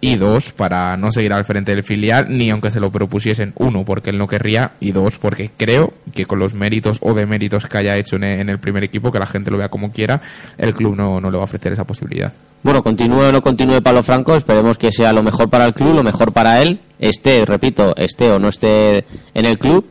y 0.00 0.14
dos, 0.14 0.52
para 0.52 0.96
no 0.96 1.10
seguir 1.10 1.32
al 1.32 1.44
frente 1.44 1.72
del 1.74 1.82
filial, 1.82 2.26
ni 2.28 2.50
aunque 2.50 2.70
se 2.70 2.78
lo 2.78 2.92
propusiesen, 2.92 3.54
uno, 3.56 3.84
porque 3.84 4.10
él 4.10 4.18
no 4.18 4.28
querría, 4.28 4.74
y 4.78 4.92
dos, 4.92 5.18
porque 5.18 5.50
creo 5.56 5.94
que 6.14 6.26
con 6.26 6.38
los 6.38 6.54
méritos 6.54 6.98
o 7.00 7.12
deméritos 7.12 7.66
que 7.66 7.76
haya 7.78 7.96
hecho 7.96 8.14
en 8.14 8.22
e- 8.22 8.40
en 8.40 8.48
el 8.50 8.60
primer 8.60 8.84
equipo, 8.84 9.10
que 9.10 9.18
la 9.18 9.26
gente 9.26 9.50
lo 9.50 9.58
vea 9.58 9.68
como 9.68 9.90
quiera, 9.90 10.20
el 10.58 10.72
club 10.74 10.94
no, 10.94 11.20
no 11.20 11.28
le 11.32 11.36
va 11.36 11.42
a 11.42 11.46
ofrecer 11.46 11.72
esa 11.72 11.82
posibilidad. 11.84 12.32
Bueno, 12.62 12.84
continúe 12.84 13.24
o 13.24 13.32
no 13.32 13.42
continúe 13.42 13.82
Pablo 13.82 14.04
Franco, 14.04 14.36
esperemos 14.36 14.78
que 14.78 14.92
sea 14.92 15.12
lo 15.12 15.24
mejor 15.24 15.50
para 15.50 15.64
el 15.66 15.74
club, 15.74 15.96
lo 15.96 16.04
mejor 16.04 16.32
para 16.32 16.62
él, 16.62 16.78
esté, 17.00 17.44
repito, 17.44 17.96
esté 17.96 18.30
o 18.30 18.38
no 18.38 18.48
esté 18.48 18.98
en 19.34 19.44
el 19.44 19.58
club, 19.58 19.84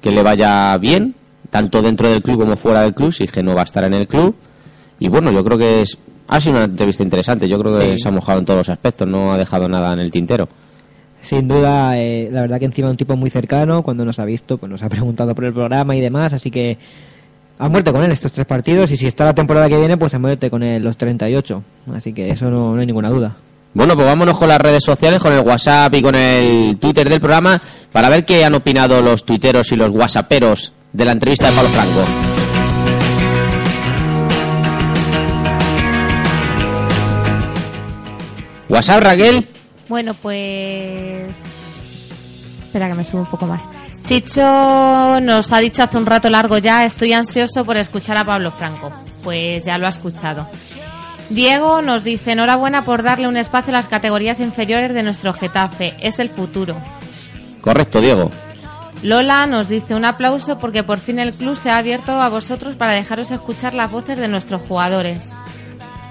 que 0.00 0.12
le 0.12 0.22
vaya 0.22 0.76
bien, 0.76 1.16
tanto 1.50 1.82
dentro 1.82 2.08
del 2.08 2.22
club 2.22 2.38
como 2.40 2.56
fuera 2.56 2.82
del 2.82 2.94
club, 2.94 3.12
si 3.12 3.24
es 3.24 3.32
que 3.32 3.42
no 3.42 3.54
va 3.54 3.62
a 3.62 3.64
estar 3.64 3.84
en 3.84 3.94
el 3.94 4.06
club. 4.06 4.34
Y 4.98 5.08
bueno, 5.08 5.30
yo 5.32 5.44
creo 5.44 5.58
que 5.58 5.82
es, 5.82 5.98
ha 6.28 6.40
sido 6.40 6.54
una 6.56 6.64
entrevista 6.64 7.02
interesante, 7.02 7.48
yo 7.48 7.58
creo 7.58 7.78
que 7.78 7.92
Sí. 7.96 7.98
se 8.02 8.08
ha 8.08 8.12
mojado 8.12 8.38
en 8.38 8.44
todos 8.44 8.58
los 8.58 8.68
aspectos, 8.70 9.08
no 9.08 9.32
ha 9.32 9.38
dejado 9.38 9.68
nada 9.68 9.92
en 9.92 9.98
el 10.00 10.10
tintero. 10.10 10.48
Sin 11.22 11.46
duda, 11.48 11.98
eh, 11.98 12.28
la 12.32 12.42
verdad 12.42 12.58
que 12.58 12.64
encima 12.64 12.88
un 12.88 12.96
tipo 12.96 13.14
muy 13.16 13.28
cercano, 13.30 13.82
cuando 13.82 14.04
nos 14.04 14.18
ha 14.18 14.24
visto, 14.24 14.56
pues 14.58 14.70
nos 14.70 14.82
ha 14.82 14.88
preguntado 14.88 15.34
por 15.34 15.44
el 15.44 15.52
programa 15.52 15.94
y 15.96 16.00
demás, 16.00 16.32
así 16.32 16.50
que 16.50 16.78
a 17.58 17.68
muerte 17.68 17.92
con 17.92 18.02
él 18.02 18.10
estos 18.10 18.32
tres 18.32 18.46
partidos 18.46 18.90
y 18.90 18.96
si 18.96 19.06
está 19.06 19.26
la 19.26 19.34
temporada 19.34 19.68
que 19.68 19.76
viene, 19.78 19.96
pues 19.98 20.14
a 20.14 20.18
muerte 20.18 20.48
con 20.48 20.62
él 20.62 20.82
los 20.82 20.96
38. 20.96 21.62
Así 21.94 22.12
que 22.14 22.30
eso 22.30 22.48
no, 22.50 22.74
no 22.74 22.80
hay 22.80 22.86
ninguna 22.86 23.10
duda. 23.10 23.36
Bueno, 23.74 23.94
pues 23.94 24.06
vámonos 24.06 24.38
con 24.38 24.48
las 24.48 24.58
redes 24.60 24.82
sociales, 24.82 25.20
con 25.20 25.32
el 25.32 25.40
WhatsApp 25.40 25.94
y 25.94 26.00
con 26.02 26.14
el 26.14 26.78
Twitter 26.78 27.08
del 27.08 27.20
programa, 27.20 27.60
para 27.92 28.08
ver 28.08 28.24
qué 28.24 28.44
han 28.44 28.54
opinado 28.54 29.02
los 29.02 29.24
tuiteros 29.24 29.70
y 29.72 29.76
los 29.76 29.90
whatsapperos 29.90 30.72
de 30.92 31.04
la 31.04 31.12
entrevista 31.12 31.48
de 31.48 31.56
Pablo 31.56 31.70
Franco. 31.70 32.04
WhatsApp, 38.68 39.02
Raquel. 39.02 39.48
Bueno, 39.88 40.14
pues... 40.14 41.34
Espera 42.60 42.88
que 42.88 42.94
me 42.94 43.04
subo 43.04 43.22
un 43.22 43.26
poco 43.26 43.46
más. 43.46 43.68
Chicho 44.06 45.20
nos 45.20 45.52
ha 45.52 45.58
dicho 45.58 45.82
hace 45.82 45.96
un 45.96 46.06
rato 46.06 46.30
largo 46.30 46.58
ya, 46.58 46.84
estoy 46.84 47.12
ansioso 47.12 47.64
por 47.64 47.76
escuchar 47.76 48.16
a 48.16 48.24
Pablo 48.24 48.52
Franco. 48.52 48.90
Pues 49.24 49.64
ya 49.64 49.76
lo 49.76 49.86
ha 49.86 49.90
escuchado. 49.90 50.46
Diego 51.30 51.82
nos 51.82 52.04
dice, 52.04 52.32
enhorabuena 52.32 52.84
por 52.84 53.02
darle 53.02 53.28
un 53.28 53.36
espacio 53.36 53.72
a 53.72 53.76
las 53.76 53.88
categorías 53.88 54.40
inferiores 54.40 54.94
de 54.94 55.02
nuestro 55.02 55.32
Getafe. 55.32 55.94
Es 56.00 56.18
el 56.18 56.28
futuro. 56.28 56.76
Correcto, 57.60 58.00
Diego. 58.00 58.30
Lola 59.02 59.46
nos 59.46 59.68
dice 59.68 59.94
un 59.94 60.04
aplauso 60.04 60.58
porque 60.58 60.82
por 60.82 60.98
fin 60.98 61.18
el 61.18 61.32
club 61.32 61.56
se 61.56 61.70
ha 61.70 61.78
abierto 61.78 62.12
a 62.20 62.28
vosotros 62.28 62.74
para 62.74 62.92
dejaros 62.92 63.30
escuchar 63.30 63.72
las 63.74 63.90
voces 63.90 64.18
de 64.18 64.28
nuestros 64.28 64.60
jugadores. 64.68 65.30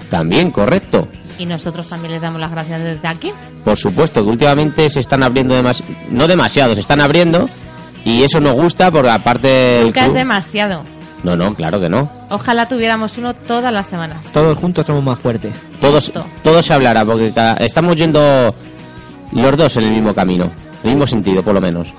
También, 0.09 0.49
correcto. 0.51 1.07
Y 1.37 1.45
nosotros 1.45 1.87
también 1.87 2.13
les 2.13 2.21
damos 2.21 2.41
las 2.41 2.51
gracias 2.51 2.81
desde 2.81 3.07
aquí. 3.07 3.31
Por 3.63 3.77
supuesto 3.77 4.23
que 4.23 4.29
últimamente 4.29 4.89
se 4.89 4.99
están 5.01 5.21
abriendo 5.23 5.53
demasiado, 5.55 5.93
no 6.09 6.27
demasiado, 6.27 6.73
se 6.73 6.81
están 6.81 6.99
abriendo 6.99 7.47
y 8.03 8.23
eso 8.23 8.39
nos 8.39 8.53
gusta 8.53 8.89
porque 8.91 9.09
aparte 9.09 9.47
del 9.47 9.85
Nunca 9.85 9.99
es 10.01 10.05
club- 10.07 10.17
demasiado. 10.17 10.83
No, 11.23 11.35
no, 11.35 11.53
claro 11.53 11.79
que 11.79 11.89
no. 11.89 12.09
Ojalá 12.29 12.67
tuviéramos 12.67 13.17
uno 13.17 13.33
todas 13.35 13.71
las 13.73 13.87
semanas. 13.87 14.27
Todos 14.33 14.57
juntos 14.57 14.85
somos 14.87 15.03
más 15.03 15.19
fuertes. 15.19 15.55
Todos, 15.79 16.11
todo 16.43 16.63
se 16.63 16.73
hablará 16.73 17.05
porque 17.05 17.31
cada- 17.31 17.57
estamos 17.57 17.95
yendo 17.97 18.55
los 19.33 19.57
dos 19.57 19.77
en 19.77 19.83
el 19.83 19.91
mismo 19.91 20.13
camino, 20.13 20.45
en 20.45 20.89
el 20.89 20.95
mismo 20.95 21.05
sentido, 21.07 21.43
por 21.43 21.53
lo 21.53 21.61
menos. 21.61 21.93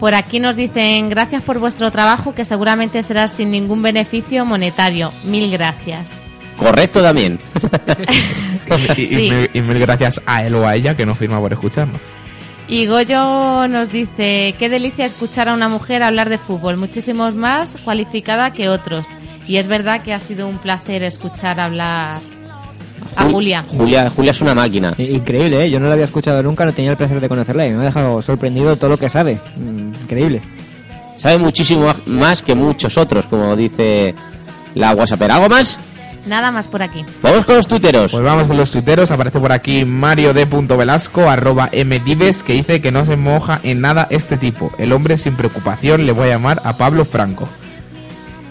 Por 0.00 0.14
aquí 0.14 0.40
nos 0.40 0.56
dicen 0.56 1.10
gracias 1.10 1.42
por 1.42 1.58
vuestro 1.58 1.90
trabajo 1.90 2.34
que 2.34 2.44
seguramente 2.46 3.02
será 3.02 3.28
sin 3.28 3.50
ningún 3.50 3.82
beneficio 3.82 4.44
monetario. 4.46 5.12
Mil 5.24 5.50
gracias. 5.50 6.12
Correcto 6.56 7.02
también. 7.02 7.38
Y, 8.96 9.02
y 9.02 9.06
Sí. 9.06 9.16
mil, 9.30 9.50
y 9.52 9.60
mil 9.62 9.78
gracias 9.80 10.22
a 10.26 10.44
él 10.44 10.54
o 10.54 10.64
a 10.66 10.76
ella 10.76 10.94
que 10.94 11.04
nos 11.04 11.18
firma 11.18 11.40
por 11.40 11.52
escucharnos. 11.52 12.00
Y 12.68 12.86
Goyo 12.86 13.66
nos 13.66 13.90
dice, 13.90 14.54
qué 14.60 14.68
delicia 14.68 15.04
escuchar 15.06 15.48
a 15.48 15.54
una 15.54 15.68
mujer 15.68 16.04
hablar 16.04 16.28
de 16.28 16.38
fútbol, 16.38 16.76
muchísimos 16.76 17.34
más 17.34 17.76
cualificada 17.84 18.52
que 18.52 18.68
otros. 18.68 19.06
Y 19.48 19.56
es 19.56 19.66
verdad 19.66 20.02
que 20.02 20.14
ha 20.14 20.20
sido 20.20 20.46
un 20.46 20.58
placer 20.58 21.02
escuchar 21.02 21.58
hablar 21.58 22.20
a 23.16 23.24
Julia. 23.24 23.64
Julia, 23.68 24.10
Julia 24.10 24.30
es 24.30 24.40
una 24.40 24.54
máquina. 24.54 24.94
Increíble, 24.98 25.64
¿eh? 25.64 25.70
Yo 25.70 25.80
no 25.80 25.86
la 25.86 25.92
había 25.94 26.04
escuchado 26.04 26.42
nunca, 26.42 26.64
no 26.64 26.72
tenía 26.72 26.90
el 26.92 26.96
placer 26.96 27.20
de 27.20 27.28
conocerla 27.28 27.66
y 27.66 27.70
me 27.70 27.82
ha 27.82 27.84
dejado 27.86 28.22
sorprendido 28.22 28.76
todo 28.76 28.90
lo 28.90 28.96
que 28.96 29.08
sabe. 29.08 29.38
Mm, 29.56 29.94
Increíble. 30.02 30.42
Sabe 31.16 31.38
muchísimo 31.38 31.92
más 32.06 32.42
que 32.42 32.54
muchos 32.54 32.96
otros, 32.96 33.26
como 33.26 33.54
dice 33.54 34.14
la 34.74 34.94
WhatsApp. 34.94 35.22
¿Algo 35.22 35.48
más? 35.48 35.78
Nada 36.26 36.50
más 36.50 36.68
por 36.68 36.82
aquí. 36.82 37.04
Vamos 37.22 37.46
con 37.46 37.56
los 37.56 37.66
tuiteros. 37.66 38.12
Pues 38.12 38.22
vamos 38.22 38.46
con 38.46 38.56
los 38.56 38.70
tuiteros. 38.70 39.10
Aparece 39.10 39.40
por 39.40 39.52
aquí 39.52 39.84
Mario 39.84 40.32
D. 40.32 40.44
Velasco, 40.44 41.28
arroba 41.28 41.70
mdives, 41.72 42.42
que 42.42 42.54
dice 42.54 42.80
que 42.80 42.92
no 42.92 43.04
se 43.04 43.16
moja 43.16 43.60
en 43.62 43.80
nada 43.80 44.06
este 44.10 44.36
tipo. 44.36 44.70
El 44.78 44.92
hombre 44.92 45.16
sin 45.16 45.36
preocupación 45.36 46.06
le 46.06 46.12
voy 46.12 46.28
a 46.28 46.32
llamar 46.32 46.60
a 46.64 46.76
Pablo 46.76 47.04
Franco. 47.04 47.48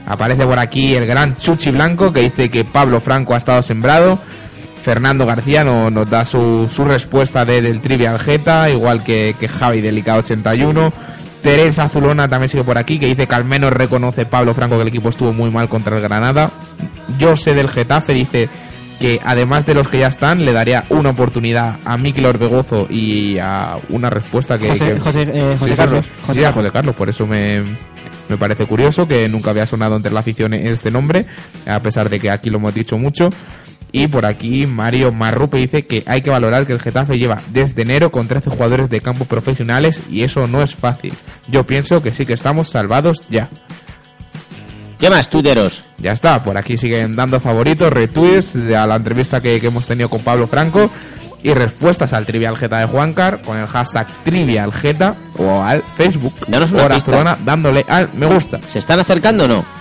Aparece 0.05 0.45
por 0.45 0.57
aquí 0.57 0.95
el 0.95 1.05
gran 1.05 1.35
Chuchi 1.35 1.69
Blanco, 1.69 2.11
que 2.11 2.21
dice 2.21 2.49
que 2.49 2.65
Pablo 2.65 2.99
Franco 2.99 3.35
ha 3.35 3.37
estado 3.37 3.61
sembrado. 3.61 4.19
Fernando 4.81 5.25
García 5.25 5.63
no- 5.63 5.89
nos 5.89 6.09
da 6.09 6.25
su, 6.25 6.67
su 6.67 6.85
respuesta 6.85 7.45
de, 7.45 7.61
del 7.61 7.81
Trivial 7.81 8.19
Jeta, 8.19 8.69
igual 8.69 9.03
que, 9.03 9.35
que 9.39 9.47
Javi 9.47 9.81
Delicado 9.81 10.19
81. 10.19 10.91
Teresa 11.41 11.87
Zulona 11.87 12.27
también 12.27 12.49
sigue 12.49 12.63
por 12.65 12.77
aquí, 12.77 12.99
que 12.99 13.05
dice 13.07 13.25
que 13.27 13.35
al 13.35 13.45
menos 13.45 13.71
reconoce 13.71 14.25
Pablo 14.25 14.53
Franco 14.53 14.75
que 14.75 14.81
el 14.81 14.87
equipo 14.89 15.09
estuvo 15.09 15.31
muy 15.31 15.49
mal 15.49 15.69
contra 15.69 15.95
el 15.95 16.01
Granada. 16.01 16.51
Yo 17.17 17.37
sé 17.37 17.53
del 17.53 17.69
Getafe, 17.69 18.13
dice 18.13 18.49
que 18.99 19.21
además 19.23 19.65
de 19.65 19.73
los 19.73 19.87
que 19.87 19.99
ya 19.99 20.07
están, 20.07 20.43
le 20.43 20.51
daría 20.51 20.83
una 20.89 21.11
oportunidad 21.11 21.77
a 21.85 21.97
Mikel 21.97 22.25
Orbegozo 22.25 22.87
y 22.89 23.37
a 23.39 23.77
una 23.89 24.09
respuesta 24.09 24.59
que... 24.59 24.67
José- 24.69 24.95
que- 24.95 24.99
José- 24.99 25.31
eh, 25.33 25.55
José 25.57 25.71
Sí, 25.71 25.77
Carlos. 25.77 26.05
sí, 26.05 26.11
José 26.21 26.39
sí, 26.39 26.45
a. 26.45 26.51
José 26.51 26.71
Carlos, 26.71 26.95
por 26.95 27.07
eso 27.07 27.25
me, 27.25 27.77
me 28.27 28.37
parece 28.37 28.65
curioso 28.65 29.07
que 29.07 29.29
nunca 29.29 29.51
había 29.51 29.65
sonado 29.65 29.95
entre 29.95 30.11
la 30.11 30.19
afición 30.19 30.53
este 30.53 30.91
nombre, 30.91 31.25
a 31.65 31.79
pesar 31.79 32.09
de 32.09 32.19
que 32.19 32.29
aquí 32.29 32.49
lo 32.49 32.57
hemos 32.57 32.73
dicho 32.73 32.97
mucho. 32.97 33.29
Y 33.91 34.07
por 34.07 34.25
aquí 34.25 34.67
Mario 34.67 35.11
Marrupe 35.11 35.57
dice 35.57 35.85
que 35.85 36.03
hay 36.05 36.21
que 36.21 36.29
valorar 36.29 36.67
que 36.67 36.73
el 36.73 36.79
Getafe 36.79 37.17
lleva 37.17 37.41
desde 37.51 37.81
enero 37.81 38.11
con 38.11 38.27
13 38.27 38.49
jugadores 38.51 38.89
de 38.89 39.01
campo 39.01 39.25
profesionales 39.25 40.03
y 40.09 40.23
eso 40.23 40.47
no 40.47 40.61
es 40.61 40.75
fácil. 40.75 41.13
Yo 41.47 41.65
pienso 41.65 42.01
que 42.01 42.13
sí 42.13 42.25
que 42.25 42.33
estamos 42.33 42.69
salvados 42.69 43.23
ya. 43.29 43.49
¿Qué 44.99 45.09
más, 45.09 45.29
tuiteros? 45.29 45.85
Ya 45.97 46.11
está, 46.11 46.43
por 46.43 46.57
aquí 46.57 46.77
siguen 46.77 47.15
dando 47.15 47.39
favoritos, 47.39 47.91
retweets 47.91 48.55
a 48.75 48.85
la 48.85 48.95
entrevista 48.95 49.41
que, 49.41 49.59
que 49.59 49.67
hemos 49.67 49.87
tenido 49.87 50.09
con 50.09 50.21
Pablo 50.21 50.47
Franco 50.47 50.91
y 51.41 51.53
respuestas 51.53 52.13
al 52.13 52.25
Trivial 52.25 52.57
Jeta 52.57 52.79
de 52.79 52.85
Juancar 52.85 53.41
con 53.41 53.57
el 53.57 53.67
hashtag 53.67 54.07
Trivial 54.23 54.73
Jeta 54.73 55.15
o 55.37 55.61
al 55.61 55.83
Facebook 55.95 56.33
Danos 56.47 56.73
una 56.73 56.89
pista. 56.89 57.37
Dándole 57.43 57.85
al 57.87 58.09
me 58.13 58.25
gusta. 58.25 58.59
¿Se 58.67 58.79
están 58.79 58.99
acercando 58.99 59.45
o 59.45 59.47
no? 59.47 59.78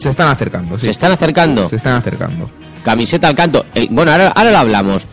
Se 0.00 0.08
están 0.10 0.28
acercando, 0.28 0.78
sí. 0.78 0.86
¿Se 0.86 0.90
están 0.92 1.12
acercando? 1.12 1.68
Se 1.68 1.76
están 1.76 1.94
acercando. 1.94 2.50
Camiseta 2.84 3.28
al 3.28 3.34
canto. 3.34 3.66
Eh, 3.74 3.86
bueno, 3.90 4.10
ahora, 4.12 4.28
ahora 4.28 4.50
lo 4.50 4.58
hablamos. 4.58 5.06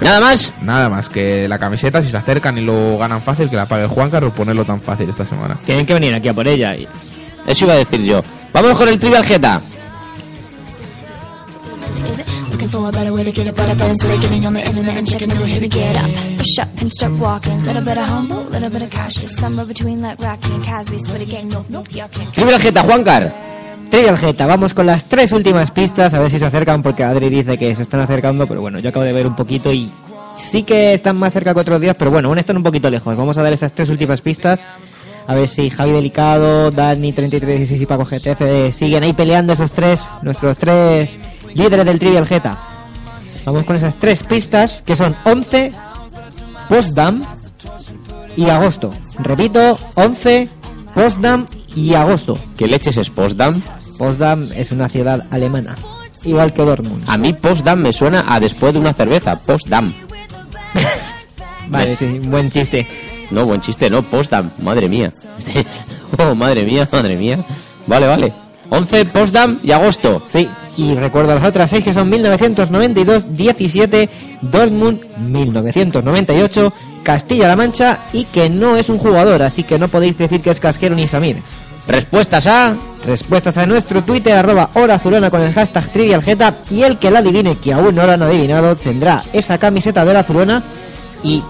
¿Nada 0.00 0.20
más? 0.20 0.52
Nada 0.60 0.88
más 0.88 1.08
que 1.08 1.48
la 1.48 1.58
camiseta, 1.58 2.02
si 2.02 2.10
se 2.10 2.16
acercan 2.16 2.58
y 2.58 2.60
lo 2.60 2.98
ganan 2.98 3.22
fácil, 3.22 3.48
que 3.48 3.56
la 3.56 3.64
pague 3.66 3.86
Juancar 3.86 4.22
o 4.24 4.30
ponerlo 4.32 4.64
tan 4.64 4.80
fácil 4.80 5.08
esta 5.08 5.24
semana. 5.24 5.56
Tienen 5.64 5.86
que 5.86 5.94
venir 5.94 6.12
aquí 6.14 6.28
a 6.28 6.34
por 6.34 6.46
ella. 6.46 6.76
y- 6.76 6.86
Eso 7.46 7.64
iba 7.64 7.74
a 7.74 7.76
decir 7.78 8.02
yo. 8.02 8.22
Vamos 8.52 8.76
con 8.76 8.88
el 8.88 8.98
Trivial 8.98 9.24
Jeta. 9.24 9.60
For 12.70 12.88
a 12.88 12.90
better 12.90 13.12
way 13.12 13.22
to 13.22 13.30
get 13.30 13.46
it 13.46 13.54
better 13.54 13.74
than 13.76 13.94
say 13.98 14.18
getting 14.18 14.46
on 14.46 14.54
the 14.54 14.60
internet 14.64 14.96
and 14.96 15.06
checking 15.06 15.28
new 15.28 15.44
here 15.44 15.60
to 15.60 15.68
get 15.68 15.96
up 15.96 16.10
push 16.38 16.58
up 16.58 16.68
and 16.80 16.90
start 16.90 17.12
walking 17.20 17.62
little 17.66 17.84
bit 17.84 17.96
of 17.98 18.04
humble 18.04 18.42
little 18.50 18.70
bit 18.70 18.82
of 18.82 18.90
cautious 18.90 19.30
somewhere 19.36 19.66
between 19.66 20.00
like 20.02 20.18
Rocky 20.20 20.50
and 20.50 20.64
Casby 20.64 20.98
swear 21.04 21.18
to 21.20 21.24
gang 21.26 21.48
nope 21.50 21.66
nope 21.68 21.86
y'all 21.94 22.08
can't 22.08 22.32
Trivial 22.34 22.58
Jeta, 22.58 22.82
Juancar. 22.82 23.30
Trivial 23.90 24.18
Jeta, 24.18 24.46
vamos 24.46 24.74
con 24.74 24.86
las 24.86 25.06
tres 25.06 25.32
últimas 25.32 25.70
pistas, 25.70 26.14
a 26.14 26.18
ver 26.18 26.30
si 26.30 26.38
se 26.38 26.46
acercan, 26.46 26.82
porque 26.82 27.04
Adri 27.04 27.28
dice 27.28 27.56
que 27.56 27.74
se 27.74 27.82
están 27.82 28.00
acercando, 28.00 28.46
pero 28.46 28.60
bueno, 28.60 28.78
yo 28.78 28.90
acabo 28.90 29.04
de 29.04 29.12
ver 29.12 29.26
un 29.26 29.36
poquito 29.36 29.72
y 29.72 29.90
sí 30.36 30.62
que 30.62 30.94
están 30.94 31.16
más 31.16 31.32
cerca 31.32 31.54
que 31.54 31.60
otros 31.60 31.80
días, 31.80 31.96
pero 31.98 32.10
bueno, 32.10 32.28
aún 32.28 32.38
están 32.38 32.56
un 32.56 32.62
poquito 32.62 32.90
lejos. 32.90 33.16
Vamos 33.16 33.38
a 33.38 33.42
dar 33.42 33.52
esas 33.52 33.72
tres 33.72 33.88
últimas 33.88 34.20
pistas, 34.20 34.60
a 35.26 35.34
ver 35.34 35.48
si 35.48 35.70
Javi 35.70 35.92
Delicado, 35.92 36.70
Dani 36.70 37.12
3316 37.12 37.80
y 37.80 37.86
Paco 37.86 38.04
GTF 38.04 38.74
siguen 38.74 39.04
ahí 39.04 39.12
peleando 39.12 39.52
esos 39.52 39.72
tres, 39.72 40.08
nuestros 40.22 40.58
tres 40.58 41.18
líderes 41.54 41.86
del 41.86 41.98
Trivial 41.98 42.26
Jeta. 42.26 42.58
Vamos 43.44 43.64
con 43.64 43.76
esas 43.76 43.96
tres 43.96 44.22
pistas, 44.22 44.82
que 44.84 44.96
son 44.96 45.14
11, 45.24 45.72
Postdam 46.68 47.22
y 48.36 48.48
agosto. 48.48 48.90
Repito, 49.18 49.78
11, 49.94 50.48
Postdam 50.94 51.46
y 51.74 51.94
agosto. 51.94 52.38
¿Qué 52.56 52.66
leches 52.66 52.96
es 52.96 53.10
Postdam? 53.10 53.62
Potsdam 53.98 54.44
es 54.54 54.72
una 54.72 54.88
ciudad 54.88 55.26
alemana, 55.30 55.74
igual 56.24 56.52
que 56.52 56.62
Dortmund. 56.62 57.04
A 57.06 57.16
mí 57.16 57.32
Postdam 57.32 57.80
me 57.80 57.92
suena 57.92 58.24
a 58.26 58.40
después 58.40 58.72
de 58.72 58.80
una 58.80 58.92
cerveza. 58.92 59.36
Postdam. 59.36 59.92
Vale, 61.68 61.96
sí, 61.96 62.06
buen 62.24 62.50
chiste. 62.50 62.86
No, 63.30 63.46
buen 63.46 63.60
chiste, 63.60 63.88
no. 63.88 64.02
Postdam. 64.02 64.50
Madre 64.58 64.88
mía. 64.88 65.12
Oh, 66.16 66.32
madre 66.32 66.64
mía, 66.64 66.88
madre 66.92 67.16
mía. 67.16 67.44
Vale, 67.88 68.06
vale. 68.06 68.32
11 68.70 69.06
Postdam 69.06 69.58
y 69.64 69.72
agosto. 69.72 70.22
Sí, 70.28 70.48
Y 70.76 70.94
recuerdo 70.94 71.34
las 71.34 71.44
otras 71.44 71.70
seis 71.70 71.82
que 71.82 71.92
son 71.92 72.08
1992-17, 72.10 74.08
Dortmund 74.40 75.00
1998, 75.18 76.72
Castilla-La 77.02 77.56
Mancha 77.56 78.00
y 78.12 78.24
que 78.26 78.48
no 78.48 78.76
es 78.76 78.88
un 78.88 78.98
jugador, 78.98 79.42
así 79.42 79.64
que 79.64 79.76
no 79.78 79.88
podéis 79.88 80.16
decir 80.16 80.40
que 80.40 80.50
es 80.50 80.60
Casquero 80.60 80.94
ni 80.94 81.08
Samir. 81.08 81.42
Respuestas 81.86 82.46
a... 82.46 82.76
Respuestas 83.04 83.58
a 83.58 83.66
nuestro 83.66 84.02
Twitter, 84.02 84.32
arroba 84.32 84.70
hora 84.72 84.94
azulona 84.94 85.28
con 85.30 85.42
el 85.42 85.52
hashtag 85.52 85.92
trivialgeta 85.92 86.60
y 86.70 86.84
el 86.84 86.98
que 86.98 87.10
la 87.10 87.18
adivine, 87.18 87.58
que 87.58 87.74
aún 87.74 87.94
no 87.94 88.06
lo 88.06 88.12
han 88.12 88.22
adivinado, 88.22 88.74
tendrá 88.76 89.22
esa 89.34 89.58
camiseta 89.58 90.06
de 90.06 90.14
la 90.14 90.20
azulona 90.20 90.62
y 91.22 91.42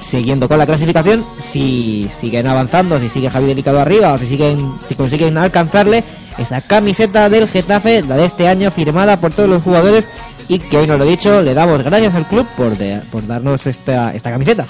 siguiendo 0.00 0.48
con 0.48 0.56
la 0.56 0.64
clasificación, 0.64 1.22
si 1.42 2.08
siguen 2.18 2.46
avanzando, 2.46 2.98
si 2.98 3.10
sigue 3.10 3.28
Javi 3.28 3.48
Delicado 3.48 3.78
arriba 3.80 4.14
o 4.14 4.18
si 4.18 4.26
siguen 4.26 4.72
si 4.88 4.94
consiguen 4.94 5.36
alcanzarle 5.36 6.02
esa 6.38 6.62
camiseta 6.62 7.28
del 7.28 7.46
Getafe, 7.46 8.00
la 8.00 8.16
de 8.16 8.24
este 8.24 8.48
año 8.48 8.70
firmada 8.70 9.20
por 9.20 9.34
todos 9.34 9.50
los 9.50 9.62
jugadores 9.62 10.08
y 10.48 10.60
que 10.60 10.78
hoy 10.78 10.86
nos 10.86 10.98
lo 10.98 11.04
he 11.04 11.08
dicho, 11.10 11.42
le 11.42 11.52
damos 11.52 11.82
gracias 11.82 12.14
al 12.14 12.26
club 12.26 12.46
por, 12.56 12.78
de- 12.78 13.02
por 13.10 13.26
darnos 13.26 13.66
esta 13.66 14.12
camiseta. 14.22 14.64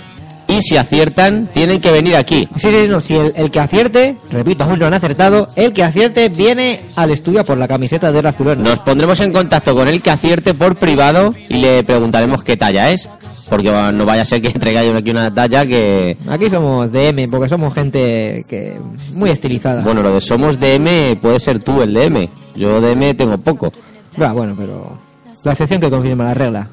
Y 0.52 0.60
si 0.60 0.76
aciertan, 0.76 1.48
tienen 1.54 1.80
que 1.80 1.90
venir 1.90 2.14
aquí. 2.14 2.46
Sí, 2.56 2.68
sí, 2.68 2.86
no, 2.86 3.00
si 3.00 3.14
el, 3.14 3.32
el 3.36 3.50
que 3.50 3.58
acierte, 3.58 4.18
repito, 4.30 4.64
aún 4.64 4.78
no 4.78 4.86
han 4.86 4.92
acertado, 4.92 5.48
el 5.56 5.72
que 5.72 5.82
acierte 5.82 6.28
viene 6.28 6.80
al 6.94 7.10
estudio 7.10 7.42
por 7.42 7.56
la 7.56 7.66
camiseta 7.66 8.12
de 8.12 8.22
la 8.22 8.30
azulona. 8.30 8.62
Nos 8.62 8.80
pondremos 8.80 9.18
en 9.20 9.32
contacto 9.32 9.74
con 9.74 9.88
el 9.88 10.02
que 10.02 10.10
acierte 10.10 10.52
por 10.52 10.76
privado 10.76 11.34
y 11.48 11.54
le 11.54 11.82
preguntaremos 11.84 12.44
qué 12.44 12.58
talla 12.58 12.90
es. 12.90 13.08
Porque 13.48 13.70
no 13.70 14.04
vaya 14.04 14.22
a 14.22 14.24
ser 14.26 14.42
que 14.42 14.50
traiga 14.58 14.84
yo 14.84 14.94
aquí 14.94 15.10
una 15.10 15.32
talla 15.32 15.64
que... 15.64 16.18
Aquí 16.28 16.50
somos 16.50 16.92
DM, 16.92 17.30
porque 17.30 17.48
somos 17.48 17.72
gente 17.72 18.44
que 18.46 18.78
muy 19.14 19.30
estilizada. 19.30 19.82
Bueno, 19.82 20.02
lo 20.02 20.14
de 20.14 20.20
somos 20.20 20.60
DM 20.60 21.16
puede 21.16 21.40
ser 21.40 21.60
tú 21.60 21.80
el 21.80 21.94
DM. 21.94 22.28
Yo 22.56 22.78
DM 22.82 23.14
tengo 23.16 23.38
poco. 23.38 23.72
Bueno, 24.16 24.54
pero 24.58 24.98
la 25.44 25.52
excepción 25.52 25.80
que 25.80 25.88
confirma 25.88 26.24
la 26.24 26.34
regla. 26.34 26.68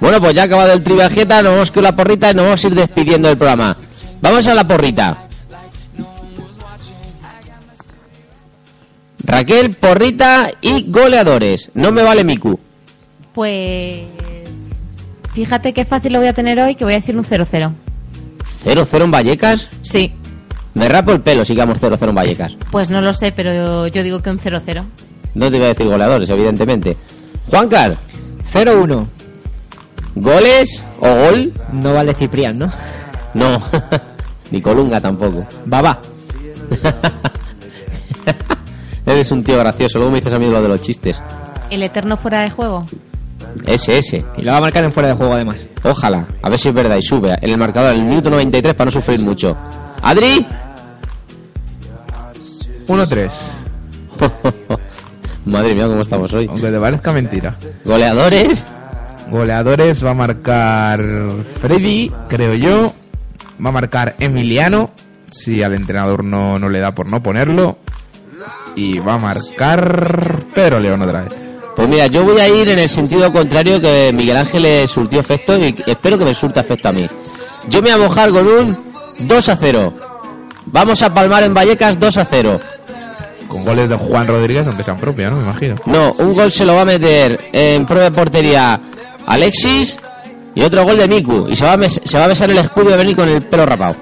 Bueno, 0.00 0.20
pues 0.20 0.34
ya 0.34 0.42
ha 0.42 0.44
acabado 0.44 0.72
el 0.72 0.82
Trivial 0.82 1.10
Jeta, 1.10 1.42
nos 1.42 1.52
vamos 1.52 1.70
con 1.70 1.82
la 1.82 1.96
porrita 1.96 2.30
y 2.30 2.34
nos 2.34 2.44
vamos 2.44 2.64
a 2.64 2.66
ir 2.66 2.74
despidiendo 2.74 3.28
del 3.28 3.36
programa. 3.36 3.76
Vamos 4.20 4.46
a 4.46 4.54
la 4.54 4.66
porrita. 4.66 5.28
Raquel, 9.24 9.74
porrita 9.74 10.50
y 10.60 10.90
goleadores. 10.90 11.70
No 11.74 11.92
me 11.92 12.02
vale 12.02 12.24
Miku. 12.24 12.58
Pues. 13.32 14.04
Fíjate 15.34 15.72
qué 15.72 15.84
fácil 15.84 16.14
lo 16.14 16.18
voy 16.20 16.28
a 16.28 16.32
tener 16.32 16.58
hoy, 16.60 16.74
que 16.74 16.84
voy 16.84 16.94
a 16.94 16.96
decir 16.96 17.16
un 17.16 17.24
0-0. 17.24 17.72
¿0-0 18.64 19.04
en 19.04 19.10
Vallecas? 19.10 19.68
Sí. 19.82 20.12
Me 20.74 20.88
rapo 20.88 21.12
el 21.12 21.20
pelo, 21.20 21.44
sigamos 21.44 21.78
0-0 21.80 22.08
en 22.08 22.14
Vallecas. 22.14 22.56
Pues 22.70 22.90
no 22.90 23.00
lo 23.00 23.12
sé, 23.12 23.32
pero 23.32 23.86
yo 23.86 24.02
digo 24.02 24.22
que 24.22 24.30
un 24.30 24.38
0-0. 24.38 24.82
No 25.34 25.50
te 25.50 25.56
iba 25.56 25.66
a 25.66 25.68
decir 25.68 25.86
goleadores, 25.86 26.28
evidentemente. 26.30 26.96
Juancar, 27.50 27.96
0-1. 28.52 29.06
¿Goles 30.20 30.84
o 31.00 31.08
gol? 31.08 31.52
No 31.72 31.94
vale 31.94 32.14
Ciprián, 32.14 32.58
¿no? 32.58 32.72
No. 33.34 33.60
Ni 34.50 34.62
Colunga 34.62 35.00
tampoco. 35.00 35.46
Baba. 35.66 36.00
Eres 39.06 39.30
un 39.30 39.42
tío 39.42 39.58
gracioso, 39.58 39.98
luego 39.98 40.12
me 40.12 40.18
dices 40.18 40.32
a 40.32 40.38
mí 40.38 40.50
lo 40.50 40.60
de 40.60 40.68
los 40.68 40.82
chistes. 40.82 41.20
El 41.70 41.82
eterno 41.82 42.16
fuera 42.16 42.40
de 42.40 42.50
juego. 42.50 42.84
Ese, 43.66 43.98
ese. 43.98 44.24
Y 44.36 44.42
lo 44.42 44.52
va 44.52 44.58
a 44.58 44.60
marcar 44.60 44.84
en 44.84 44.92
fuera 44.92 45.08
de 45.08 45.14
juego 45.14 45.32
además. 45.32 45.56
Ojalá, 45.82 46.26
a 46.42 46.50
ver 46.50 46.58
si 46.58 46.68
es 46.68 46.74
verdad 46.74 46.96
y 46.96 47.02
sube 47.02 47.36
en 47.40 47.50
el 47.50 47.56
marcador 47.56 47.94
en 47.94 48.00
el 48.00 48.06
minuto 48.06 48.30
93 48.30 48.74
para 48.74 48.86
no 48.86 48.90
sufrir 48.90 49.20
mucho. 49.20 49.56
Adri, 50.02 50.46
1-3. 52.86 53.30
madre 55.46 55.74
mía, 55.74 55.86
cómo 55.86 56.00
estamos 56.00 56.32
hoy. 56.32 56.46
Aunque 56.48 56.70
te 56.70 56.78
parezca 56.78 57.12
mentira. 57.12 57.56
Goleadores, 57.84 58.64
Goleadores 59.30 60.04
va 60.04 60.10
a 60.10 60.14
marcar 60.14 61.04
Freddy, 61.60 62.10
creo 62.28 62.54
yo. 62.54 62.94
Va 63.64 63.70
a 63.70 63.72
marcar 63.72 64.14
Emiliano, 64.18 64.90
si 65.30 65.62
al 65.62 65.74
entrenador 65.74 66.22
no, 66.22 66.58
no 66.58 66.68
le 66.68 66.78
da 66.78 66.94
por 66.94 67.08
no 67.08 67.22
ponerlo. 67.22 67.78
Y 68.76 68.98
va 69.00 69.14
a 69.14 69.18
marcar 69.18 70.44
Pedro 70.54 70.80
León 70.80 71.02
otra 71.02 71.22
vez. 71.22 71.32
Pues 71.74 71.88
mira, 71.88 72.06
yo 72.06 72.24
voy 72.24 72.40
a 72.40 72.48
ir 72.48 72.68
en 72.68 72.78
el 72.78 72.88
sentido 72.88 73.32
contrario 73.32 73.80
que 73.80 74.10
Miguel 74.12 74.36
Ángel 74.36 74.62
le 74.62 74.88
surtió 74.88 75.20
efecto 75.20 75.56
y 75.56 75.74
espero 75.86 76.18
que 76.18 76.24
me 76.24 76.34
surta 76.34 76.60
efecto 76.60 76.88
a 76.88 76.92
mí. 76.92 77.06
Yo 77.68 77.82
me 77.82 77.94
voy 77.94 78.00
a 78.00 78.08
mojar 78.08 78.30
con 78.30 78.46
un 78.46 78.78
2 79.20 79.48
a 79.48 79.56
0. 79.56 79.94
Vamos 80.66 81.02
a 81.02 81.12
palmar 81.12 81.42
en 81.44 81.54
Vallecas 81.54 81.98
2 81.98 82.16
a 82.16 82.24
0. 82.24 82.60
Con 83.48 83.64
goles 83.64 83.88
de 83.88 83.96
Juan 83.96 84.26
Rodríguez, 84.26 84.66
aunque 84.66 84.84
sean 84.84 84.96
propios, 84.98 85.30
¿no? 85.30 85.38
Me 85.38 85.44
imagino. 85.44 85.76
No, 85.86 86.12
un 86.18 86.34
gol 86.34 86.52
se 86.52 86.64
lo 86.64 86.74
va 86.74 86.82
a 86.82 86.84
meter 86.84 87.38
en 87.52 87.86
prueba 87.86 88.04
de 88.04 88.10
portería 88.10 88.80
Alexis 89.28 89.96
y 90.54 90.62
otro 90.62 90.84
gol 90.84 90.96
de 90.98 91.06
Miku. 91.08 91.46
Y 91.48 91.56
se 91.56 91.64
va 91.64 91.72
a, 91.74 91.76
mes- 91.76 92.00
se 92.04 92.18
va 92.18 92.24
a 92.24 92.28
besar 92.28 92.50
el 92.50 92.58
escudo 92.58 92.90
de 92.90 92.96
venir 92.96 93.14
con 93.16 93.28
el 93.28 93.42
pelo 93.42 93.64
rapado. 93.66 93.96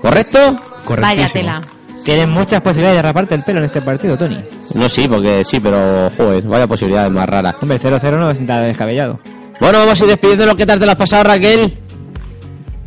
¿Correcto? 0.00 0.58
Vaya 1.00 1.28
tela. 1.28 1.60
Tienes 2.04 2.28
muchas 2.28 2.60
posibilidades 2.62 2.98
de 2.98 3.02
raparte 3.02 3.34
el 3.34 3.42
pelo 3.42 3.58
en 3.58 3.64
este 3.64 3.80
partido, 3.80 4.16
Tony. 4.16 4.38
No, 4.74 4.88
sí, 4.88 5.08
porque 5.08 5.44
sí, 5.44 5.58
pero 5.58 6.08
joder, 6.16 6.44
vaya 6.44 6.66
posibilidades 6.68 7.10
más 7.10 7.28
raras. 7.28 7.56
Hombre, 7.60 7.80
0-0 7.80 8.18
no 8.18 8.30
es 8.30 8.40
nada 8.40 8.62
descabellado. 8.62 9.18
Bueno, 9.58 9.78
vamos 9.80 10.00
a 10.00 10.04
ir 10.04 10.10
despidiendo 10.10 10.54
¿Qué 10.54 10.66
tal 10.66 10.78
te 10.78 10.84
lo 10.84 10.92
has 10.92 10.98
pasado, 10.98 11.24
Raquel? 11.24 11.76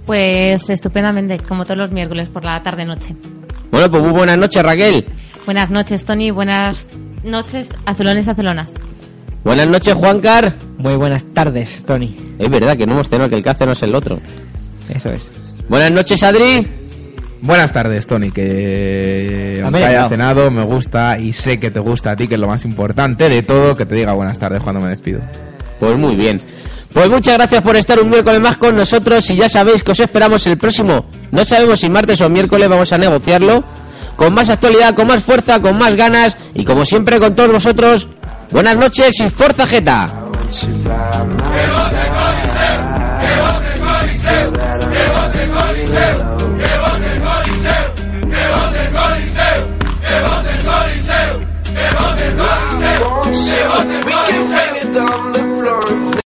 Pues 0.05 0.69
estupendamente, 0.69 1.37
como 1.39 1.65
todos 1.65 1.77
los 1.77 1.91
miércoles 1.91 2.29
por 2.29 2.45
la 2.45 2.61
tarde-noche. 2.63 3.15
Bueno, 3.71 3.91
pues 3.91 4.01
muy 4.03 4.11
buenas 4.11 4.37
noches, 4.37 4.63
Raquel. 4.63 5.05
Buenas 5.45 5.69
noches, 5.69 6.05
Tony. 6.05 6.31
Buenas 6.31 6.85
noches, 7.23 7.69
azulones, 7.85 8.27
azulonas. 8.29 8.71
Buenas 9.43 9.67
noches, 9.67 9.93
Juancar. 9.93 10.55
Muy 10.77 10.95
buenas 10.95 11.25
tardes, 11.33 11.83
Tony. 11.85 12.15
Es 12.37 12.49
verdad 12.49 12.77
que 12.77 12.85
no 12.85 12.93
hemos 12.93 13.09
tenido 13.09 13.29
que 13.29 13.35
el 13.37 13.43
que 13.43 13.49
hace 13.49 13.65
no 13.65 13.71
es 13.71 13.81
el 13.83 13.95
otro. 13.95 14.19
Eso 14.89 15.09
es. 15.09 15.57
Buenas 15.69 15.91
noches, 15.91 16.21
Adri. 16.23 16.67
Buenas 17.41 17.71
tardes, 17.71 18.05
Tony, 18.05 18.31
que 18.31 19.59
merendado. 19.63 19.85
haya 19.85 20.09
cenado, 20.09 20.51
me 20.51 20.63
gusta 20.63 21.17
y 21.17 21.31
sé 21.31 21.57
que 21.57 21.71
te 21.71 21.79
gusta 21.79 22.11
a 22.11 22.15
ti, 22.15 22.27
que 22.27 22.35
es 22.35 22.41
lo 22.41 22.47
más 22.47 22.65
importante 22.65 23.29
de 23.29 23.43
todo, 23.43 23.75
que 23.75 23.85
te 23.85 23.95
diga 23.95 24.11
buenas 24.11 24.37
tardes 24.37 24.61
cuando 24.61 24.81
me 24.81 24.89
despido. 24.89 25.21
Pues 25.79 25.97
muy 25.97 26.15
bien. 26.15 26.41
Pues 26.93 27.09
muchas 27.09 27.35
gracias 27.37 27.61
por 27.61 27.77
estar 27.77 27.99
un 27.99 28.09
miércoles 28.09 28.41
más 28.41 28.57
con 28.57 28.75
nosotros 28.75 29.29
y 29.29 29.37
ya 29.37 29.47
sabéis 29.47 29.83
que 29.83 29.91
os 29.91 29.99
esperamos 29.99 30.45
el 30.47 30.57
próximo. 30.57 31.05
No 31.31 31.45
sabemos 31.45 31.79
si 31.79 31.89
martes 31.89 32.19
o 32.19 32.29
miércoles 32.29 32.67
vamos 32.67 32.91
a 32.91 32.97
negociarlo. 32.97 33.63
Con 34.17 34.33
más 34.33 34.49
actualidad, 34.49 34.93
con 34.95 35.07
más 35.07 35.23
fuerza, 35.23 35.61
con 35.61 35.77
más 35.77 35.95
ganas 35.95 36.35
y 36.53 36.65
como 36.65 36.83
siempre 36.83 37.19
con 37.19 37.35
todos 37.35 37.51
vosotros. 37.53 38.09
Buenas 38.51 38.77
noches 38.77 39.19
y 39.19 39.29
fuerza 39.29 39.67
Jeta. 39.67 40.09